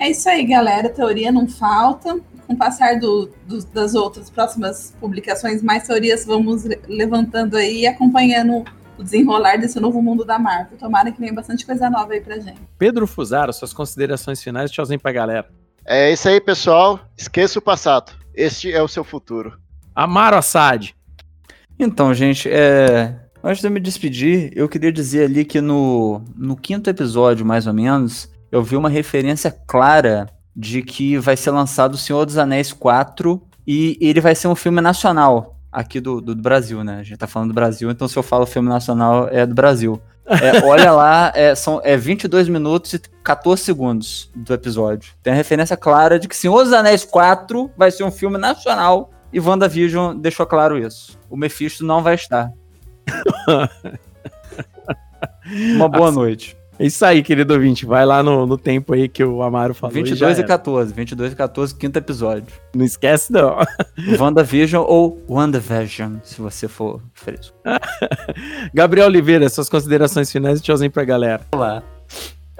É 0.06 0.12
isso 0.12 0.30
aí, 0.30 0.46
galera. 0.46 0.88
Teoria 0.88 1.32
não 1.32 1.48
falta. 1.48 2.20
Com 2.46 2.54
o 2.54 2.58
passar 2.58 3.00
do- 3.00 3.28
do- 3.48 3.66
das 3.74 3.96
outras 3.96 4.30
próximas 4.30 4.94
publicações, 5.00 5.64
mais 5.64 5.88
teorias 5.88 6.24
vamos 6.26 6.64
le- 6.64 6.80
levantando 6.88 7.58
aí 7.58 7.80
e 7.82 7.88
acompanhando 7.88 8.64
o 9.00 9.04
desenrolar 9.04 9.58
desse 9.58 9.80
novo 9.80 10.00
mundo 10.00 10.24
da 10.24 10.38
Marvel. 10.38 10.78
Tomara 10.78 11.12
que 11.12 11.20
venha 11.20 11.34
bastante 11.34 11.66
coisa 11.66 11.90
nova 11.90 12.14
aí 12.14 12.22
pra 12.22 12.38
gente. 12.38 12.62
Pedro 12.78 13.08
Fusaro, 13.08 13.52
suas 13.52 13.74
considerações 13.74 14.44
finais, 14.44 14.70
tchauzinho 14.70 15.00
pra 15.00 15.12
galera. 15.12 15.50
É 15.84 16.12
isso 16.14 16.30
aí, 16.30 16.40
pessoal. 16.40 17.00
Esqueça 17.18 17.58
o 17.58 17.62
passado. 17.64 18.12
Este 18.36 18.72
é 18.72 18.82
o 18.84 18.88
seu 18.88 19.04
futuro. 19.04 19.58
Amaro 19.96 20.38
Assad. 20.38 20.94
Então, 21.80 22.14
gente, 22.14 22.48
é... 22.48 23.16
antes 23.44 23.60
de 23.62 23.68
eu 23.68 23.72
me 23.72 23.80
despedir, 23.80 24.52
eu 24.56 24.70
queria 24.70 24.92
dizer 24.92 25.26
ali 25.26 25.44
que 25.44 25.60
no, 25.60 26.22
no 26.38 26.56
quinto 26.56 26.92
episódio, 26.92 27.44
mais 27.44 27.66
ou 27.66 27.74
menos, 27.74 28.30
eu 28.52 28.64
vi 28.64 28.76
uma 28.76 28.90
referência 28.90 29.52
clara 29.52 30.28
de 30.56 30.82
que 30.82 31.18
vai 31.18 31.36
ser 31.36 31.52
lançado 31.52 31.96
O 31.96 31.98
Senhor 31.98 32.26
dos 32.26 32.38
Anéis 32.38 32.72
4 32.72 33.42
e 33.68 33.98
ele 34.00 34.22
vai 34.22 34.36
ser 34.36 34.48
um 34.48 34.56
filme 34.56 34.80
nacional 34.80 35.56
aqui 35.72 36.00
do, 36.00 36.22
do, 36.22 36.34
do 36.34 36.42
Brasil, 36.42 36.84
né? 36.84 37.00
A 37.00 37.04
gente 37.04 37.18
tá 37.18 37.28
falando 37.28 37.50
do 37.50 37.54
Brasil, 37.54 37.92
então 37.92 38.08
se 38.08 38.18
eu 38.18 38.24
falo 38.24 38.46
filme 38.46 38.70
nacional 38.70 39.28
é 39.30 39.46
do 39.46 39.54
Brasil. 39.54 40.02
É, 40.26 40.64
olha 40.66 40.92
lá, 40.92 41.32
é, 41.36 41.54
são, 41.54 41.82
é 41.84 41.98
22 41.98 42.48
minutos 42.48 42.94
e 42.94 43.00
14 43.24 43.62
segundos 43.62 44.32
do 44.34 44.54
episódio. 44.54 45.14
Tem 45.22 45.34
a 45.34 45.36
referência 45.36 45.76
clara 45.76 46.18
de 46.18 46.28
que 46.28 46.36
Senhor 46.36 46.64
dos 46.64 46.72
Anéis 46.72 47.04
4 47.04 47.70
vai 47.78 47.92
ser 47.92 48.04
um 48.04 48.12
filme 48.12 48.38
nacional 48.38 49.12
e 49.34 49.40
WandaVision 49.40 50.18
deixou 50.18 50.46
claro 50.46 50.78
isso. 50.78 51.20
O 51.30 51.36
Mephisto 51.36 51.84
não 51.84 52.02
vai 52.02 52.16
estar. 52.16 52.52
Uma 55.76 55.90
boa 55.90 56.12
noite. 56.12 56.58
É 56.78 56.86
isso 56.86 57.06
aí, 57.06 57.24
querido 57.24 57.54
ouvinte. 57.54 57.86
Vai 57.86 58.06
lá 58.06 58.22
no, 58.22 58.46
no 58.46 58.58
tempo 58.58 58.94
aí 58.94 59.08
que 59.08 59.24
o 59.24 59.42
Amaro 59.42 59.74
falou. 59.74 59.94
22 59.94 60.20
já 60.20 60.30
e 60.30 60.34
era. 60.34 60.44
14. 60.48 60.94
22 60.94 61.32
e 61.32 61.36
14, 61.36 61.76
quinto 61.76 61.98
episódio. 61.98 62.48
Não 62.76 62.84
esquece, 62.84 63.32
não. 63.32 63.58
WandaVision 64.20 64.84
ou 64.86 65.24
WandaVision, 65.30 66.18
se 66.24 66.42
você 66.42 66.68
for 66.68 67.02
fresco. 67.14 67.56
Gabriel 68.74 69.08
Oliveira, 69.08 69.48
suas 69.50 69.70
considerações 69.70 70.32
finais 70.32 70.60
e 70.60 70.64
tchauzinho 70.64 70.92
pra 70.92 71.04
galera. 71.06 71.42
Olá. 71.54 71.82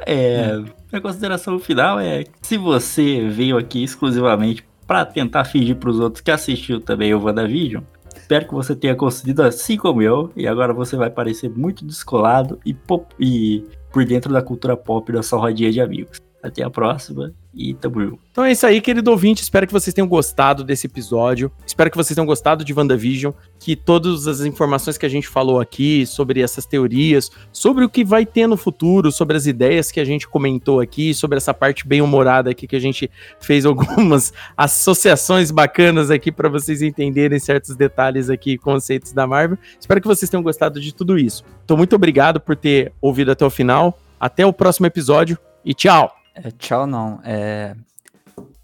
É, 0.06 0.58
minha 0.92 1.02
consideração 1.02 1.58
final 1.60 2.00
é 2.00 2.24
que 2.24 2.32
se 2.42 2.58
você 2.58 3.28
veio 3.28 3.58
aqui 3.58 3.84
exclusivamente 3.84 4.64
para 4.86 5.06
tentar 5.06 5.46
fingir 5.46 5.76
para 5.78 5.90
os 5.90 6.00
outros 6.00 6.22
que 6.22 6.30
assistiu 6.32 6.80
também 6.80 7.14
o 7.14 7.22
WandaVision, 7.24 7.82
espero 8.16 8.46
que 8.48 8.54
você 8.54 8.76
tenha 8.76 8.94
conseguido 8.96 9.42
assim 9.42 9.78
como 9.78 10.02
eu, 10.02 10.32
e 10.36 10.48
agora 10.48 10.74
você 10.74 10.96
vai 10.96 11.10
parecer 11.10 11.50
muito 11.50 11.86
descolado 11.86 12.60
e, 12.66 12.74
pop- 12.74 13.16
e 13.20 13.64
por 13.96 14.04
dentro 14.04 14.34
da 14.34 14.42
cultura 14.42 14.76
pop 14.76 15.10
da 15.10 15.24
sua 15.24 15.40
rodinha 15.40 15.72
de 15.72 15.80
amigos. 15.80 16.25
Até 16.46 16.62
a 16.62 16.70
próxima 16.70 17.34
e 17.56 17.74
tamo 17.74 18.02
junto. 18.02 18.20
Então 18.32 18.44
é 18.44 18.52
isso 18.52 18.68
aí, 18.68 18.80
querido 18.82 19.10
ouvinte. 19.10 19.42
Espero 19.42 19.66
que 19.66 19.74
vocês 19.74 19.94
tenham 19.94 20.08
gostado 20.08 20.64
desse 20.64 20.86
episódio. 20.86 21.52
Espero 21.66 21.90
que 21.90 21.98
vocês 21.98 22.14
tenham 22.14 22.26
gostado 22.26 22.64
de 22.64 22.72
WandaVision. 22.72 23.34
Que 23.58 23.76
todas 23.76 24.28
as 24.28 24.42
informações 24.42 24.96
que 24.96 25.06
a 25.08 25.10
gente 25.10 25.28
falou 25.28 25.60
aqui 25.60 26.06
sobre 26.06 26.42
essas 26.42 26.66
teorias, 26.66 27.32
sobre 27.52 27.84
o 27.84 27.90
que 27.90 28.04
vai 28.04 28.28
ter 28.28 28.46
no 28.46 28.58
futuro, 28.58 29.12
sobre 29.12 29.38
as 29.38 29.48
ideias 29.48 29.92
que 29.92 30.00
a 30.00 30.06
gente 30.06 30.28
comentou 30.28 30.80
aqui, 30.82 31.14
sobre 31.16 31.38
essa 31.38 31.54
parte 31.54 31.88
bem 31.88 32.02
humorada 32.02 32.52
aqui 32.52 32.68
que 32.68 32.76
a 32.76 32.82
gente 32.82 33.10
fez 33.40 33.66
algumas 33.66 34.32
associações 34.56 35.50
bacanas 35.50 36.12
aqui 36.12 36.32
para 36.32 36.50
vocês 36.50 36.84
entenderem 36.84 37.40
certos 37.40 37.76
detalhes 37.76 38.30
aqui, 38.30 38.58
conceitos 38.58 39.14
da 39.14 39.26
Marvel. 39.26 39.58
Espero 39.80 40.00
que 40.00 40.08
vocês 40.08 40.30
tenham 40.30 40.44
gostado 40.44 40.80
de 40.80 40.94
tudo 40.94 41.18
isso. 41.18 41.44
Então, 41.64 41.76
muito 41.76 41.96
obrigado 41.96 42.40
por 42.40 42.56
ter 42.56 42.94
ouvido 43.02 43.32
até 43.32 43.44
o 43.44 43.50
final. 43.50 43.98
Até 44.20 44.46
o 44.46 44.54
próximo 44.54 44.86
episódio 44.86 45.38
e 45.64 45.74
tchau! 45.74 46.25
É, 46.36 46.52
tchau, 46.52 46.86
não. 46.86 47.20
É. 47.24 47.76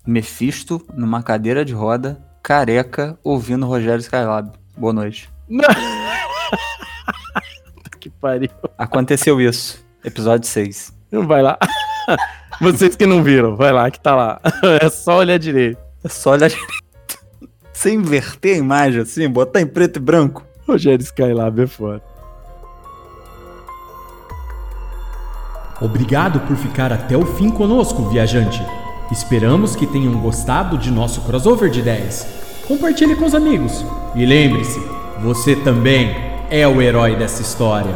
Mephisto 0.06 0.86
numa 0.94 1.24
cadeira 1.24 1.64
de 1.64 1.74
roda, 1.74 2.22
careca, 2.44 3.18
ouvindo 3.24 3.66
Rogério 3.66 4.02
Skylab. 4.02 4.52
Boa 4.76 4.92
noite. 4.92 5.30
que 8.00 8.10
pariu. 8.10 8.50
Aconteceu 8.78 9.40
isso. 9.40 9.84
Episódio 10.04 10.48
6. 10.48 10.94
Não 11.12 11.26
vai 11.26 11.42
lá. 11.42 11.58
Vocês 12.60 12.96
que 12.96 13.06
não 13.06 13.24
viram, 13.24 13.56
vai 13.56 13.72
lá, 13.72 13.90
que 13.90 14.00
tá 14.00 14.16
lá. 14.16 14.42
É 14.82 14.90
só 14.90 15.20
olhar 15.20 15.38
direito. 15.38 15.80
É 16.04 16.10
só 16.10 16.32
olhar 16.32 16.50
direito. 16.50 16.82
Sem 17.72 17.96
inverter 17.96 18.56
a 18.56 18.60
imagem 18.60 19.02
assim, 19.02 19.30
botar 19.30 19.62
em 19.62 19.68
preto 19.68 19.98
e 19.98 20.00
branco. 20.00 20.46
Rogério 20.68 21.04
Skylab 21.04 21.62
é 21.62 21.68
foda. 21.68 22.11
Obrigado 25.82 26.40
por 26.42 26.56
ficar 26.56 26.94
até 26.94 27.18
o 27.18 27.26
fim 27.26 27.50
conosco, 27.50 28.08
viajante. 28.10 28.62
Esperamos 29.12 29.76
que 29.76 29.88
tenham 29.88 30.14
gostado 30.22 30.78
de 30.78 30.92
nosso 30.92 31.22
crossover 31.22 31.70
de 31.70 31.80
ideias. 31.80 32.26
Compartilhe 32.68 33.16
com 33.16 33.26
os 33.26 33.36
amigos. 33.36 33.84
E 34.16 34.26
lembre-se, 34.26 34.80
você 35.22 35.56
também 35.56 36.16
é 36.50 36.68
o 36.68 36.82
herói 36.82 37.16
dessa 37.16 37.42
história. 37.42 37.96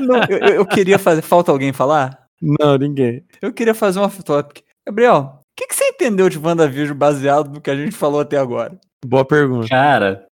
Não, 0.00 0.22
eu, 0.28 0.54
eu- 0.54 0.66
queria 0.66 0.98
fazer. 0.98 1.22
Falta 1.22 1.50
alguém 1.50 1.72
falar? 1.72 2.26
Não, 2.40 2.76
ninguém. 2.76 3.24
Eu 3.42 3.52
queria 3.52 3.74
fazer 3.74 3.98
um 3.98 4.02
off-topic. 4.02 4.62
Gabriel, 4.86 5.40
o 5.40 5.44
que, 5.56 5.66
que 5.66 5.74
você 5.74 5.84
entendeu 5.84 6.28
de 6.28 6.38
WandaVision 6.38 6.96
baseado 6.96 7.50
no 7.50 7.60
que 7.60 7.70
a 7.70 7.76
gente 7.76 7.96
falou 7.96 8.20
até 8.20 8.36
agora? 8.38 8.78
Boa 9.04 9.24
pergunta. 9.24 9.68
Cara, 9.68 10.26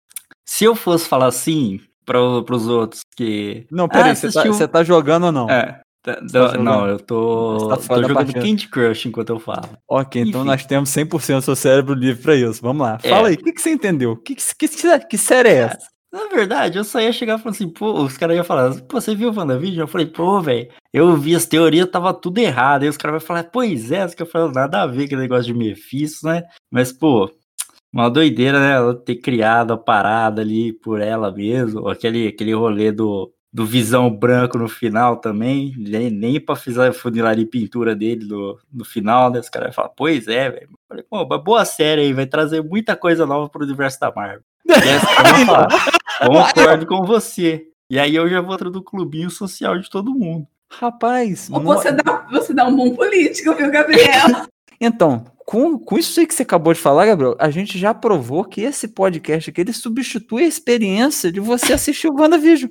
se 0.47 0.65
eu 0.65 0.75
fosse 0.75 1.09
falar 1.09 1.27
assim 1.27 1.81
para 2.05 2.19
pros 2.45 2.67
outros 2.69 3.01
que. 3.17 3.67
Não, 3.71 3.89
peraí, 3.89 4.11
Ah, 4.11 4.15
você, 4.15 4.23
tá, 4.23 4.29
assistiu- 4.29 4.55
você 4.55 4.69
tá 4.69 4.83
jogando 4.85 5.25
ou 5.27 5.33
não? 5.33 5.51
É. 5.51 5.81
tá- 6.03 6.17
tá 6.17 6.59
não, 6.59 6.87
eu 6.89 6.99
tô, 6.99 7.59
Você 7.61 7.89
tá 7.89 7.95
tô 7.95 8.03
jogando 8.03 8.17
partida. 8.17 8.41
Candy 8.41 8.69
Crush 8.69 9.07
enquanto 9.09 9.31
eu 9.31 9.39
falo. 9.39 9.69
Ok, 9.89 10.21
então 10.23 10.41
Enfim. 10.41 10.51
nós 10.51 10.67
temos 10.67 10.91
100% 10.91 11.37
do 11.41 11.43
seu 11.45 11.57
cérebro 11.57 11.95
livre 11.95 12.23
pra 12.23 12.35
isso. 12.35 12.61
Vamos 12.61 12.83
lá. 12.83 12.99
É. 13.03 13.09
Fala 13.09 13.29
aí, 13.29 13.35
o 13.35 13.39
que, 13.39 13.53
que 13.53 13.61
você 13.63 13.71
entendeu? 13.71 14.17
Que, 14.17 14.35
que, 14.35 14.43
que, 14.69 14.99
que 15.09 15.19
série 15.19 15.49
é 15.51 15.57
essa? 15.59 15.93
Na 16.13 16.27
verdade, 16.29 16.77
eu 16.77 16.85
só 16.85 17.01
ia 17.01 17.11
chegar 17.13 17.39
e 17.39 17.43
falar 17.43 17.53
assim, 17.55 17.69
pô, 17.71 18.03
os 18.03 18.19
caras 18.19 18.37
iam 18.37 18.45
falar, 18.45 18.75
pô, 18.83 19.01
você 19.01 19.15
viu 19.15 19.31
o 19.31 19.35
WandaVision? 19.35 19.81
Eu 19.85 19.89
falei, 19.89 20.07
pô, 20.07 20.43
velho, 20.43 20.69
eu 20.93 21.17
vi 21.17 21.35
as 21.35 21.47
teorias, 21.47 21.89
tava 21.91 22.13
tudo 22.13 22.37
errado. 22.39 22.83
Aí 22.83 22.89
os 22.91 22.99
caras 22.99 23.19
vão 23.23 23.27
falar, 23.27 23.45
pois 23.45 23.91
é, 23.91 24.05
os 24.05 24.15
caras 24.15 24.31
falam, 24.31 24.53
nada 24.53 24.83
a 24.83 24.87
ver 24.87 24.99
com 24.99 25.05
aquele 25.05 25.23
negócio 25.23 25.45
de 25.45 25.55
Mephisto, 25.55 26.27
né? 26.27 26.43
Mas, 26.71 26.93
pô, 26.93 27.31
uma 27.93 28.09
doideira, 28.09 28.59
né? 28.59 28.73
Ela 28.73 28.95
ter 28.95 29.17
criado 29.17 29.73
a 29.73 29.79
parada 29.79 30.41
ali 30.41 30.73
por 30.73 31.01
ela 31.01 31.31
mesmo, 31.31 31.89
aquele, 31.89 32.29
aquele 32.29 32.55
rolê 32.55 32.91
do, 32.91 33.33
do 33.53 33.67
visão 33.67 34.11
branco 34.11 34.57
no 34.57 34.69
final 34.69 35.19
também, 35.19 35.75
nem, 35.77 36.11
nem 36.11 36.41
pra 36.41 36.57
fazer 36.57 36.93
funilaria 36.95 37.45
e 37.45 37.47
pintura 37.47 37.95
dele 37.95 38.25
no, 38.25 38.59
no 38.73 38.85
final, 38.85 39.31
né? 39.31 39.41
Os 39.41 39.51
caras 39.51 39.69
vão 39.69 39.75
falar, 39.75 39.91
pois 39.91 40.27
é, 40.27 40.51
velho. 40.51 40.71
Falei, 40.89 41.05
pô, 41.09 41.23
uma 41.23 41.39
boa 41.39 41.65
série 41.65 42.01
aí, 42.01 42.13
vai 42.15 42.27
trazer 42.27 42.63
muita 42.63 42.97
coisa 42.97 43.27
nova 43.27 43.51
pro 43.51 43.65
universo 43.65 44.01
da 44.01 44.11
Marvel. 44.11 44.43
Concordo 46.55 46.87
com 46.87 47.05
você. 47.05 47.67
E 47.91 47.99
aí 47.99 48.15
eu 48.15 48.27
já 48.27 48.41
vou 48.41 48.55
entrar 48.55 48.71
do 48.71 48.83
clubinho 48.83 49.29
social 49.29 49.79
de 49.79 49.91
todo 49.91 50.15
mundo. 50.15 50.47
Rapaz, 50.71 51.51
Ou 51.53 51.61
você 51.61 51.93
dá, 51.93 52.27
você 52.31 52.55
dá 52.55 52.67
um 52.67 52.75
bom 52.75 52.95
político, 52.95 53.55
viu, 53.55 53.71
Gabriel? 53.71 54.47
então, 54.87 55.25
com, 55.47 55.79
com 55.79 55.99
isso 55.99 56.19
aí 56.21 56.27
que 56.27 56.35
você 56.35 56.43
acabou 56.43 56.73
de 56.73 56.81
falar, 56.81 57.07
Gabriel, 57.07 57.37
a 57.39 57.51
gente 57.51 57.79
já 57.79 57.93
provou 57.95 58.45
que 58.45 58.61
esse 58.63 58.89
podcast 58.89 59.51
aqui, 59.51 59.61
ele 59.61 59.73
substitui 59.73 60.45
a 60.45 60.49
experiência 60.49 61.31
de 61.33 61.41
você 61.41 61.73
assistir 61.75 62.09
o 62.09 62.15
WandaVision. 62.21 62.71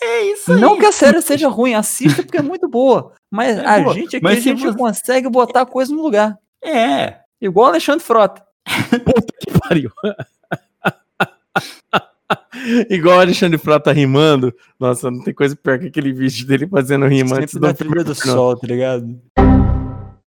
É 0.00 0.22
isso 0.32 0.52
aí. 0.52 0.60
Não 0.60 0.78
que 0.78 0.86
a 0.86 0.92
série 0.92 1.20
seja 1.20 1.48
ruim, 1.48 1.74
assista 1.74 2.22
porque 2.22 2.38
é 2.38 2.42
muito 2.42 2.68
boa. 2.68 3.12
Mas 3.30 3.58
É 3.58 3.66
a 3.66 3.80
boa. 3.80 3.94
gente 3.94 4.16
aqui, 4.16 4.22
Mas 4.24 4.38
a 4.38 4.40
gente 4.40 4.62
você- 4.62 4.78
consegue 4.78 5.28
botar 5.28 5.62
a 5.62 5.66
coisa 5.66 5.92
no 5.94 6.02
lugar. 6.02 6.36
É. 6.62 7.16
Igual 7.40 7.66
o 7.66 7.68
Alexandre 7.70 8.04
Frota. 8.04 8.42
Puta 9.04 9.32
que 9.40 9.58
pariu. 9.60 9.90
Igual 12.90 13.18
o 13.18 13.20
Alexandre 13.20 13.58
Frota 13.58 13.92
rimando. 13.92 14.52
Nossa, 14.78 15.10
não 15.10 15.22
tem 15.24 15.32
coisa 15.34 15.56
pior 15.56 15.78
que 15.78 15.86
aquele 15.86 16.12
vídeo 16.12 16.46
dele 16.46 16.66
fazendo 16.68 17.06
rima 17.06 17.36
antes 17.36 17.52
Sempre 17.52 17.60
do 17.60 17.66
na 17.66 17.74
trilha 17.74 18.04
do 18.04 18.14
sol, 18.14 18.56
tá 18.56 18.66
ligado? 18.66 19.18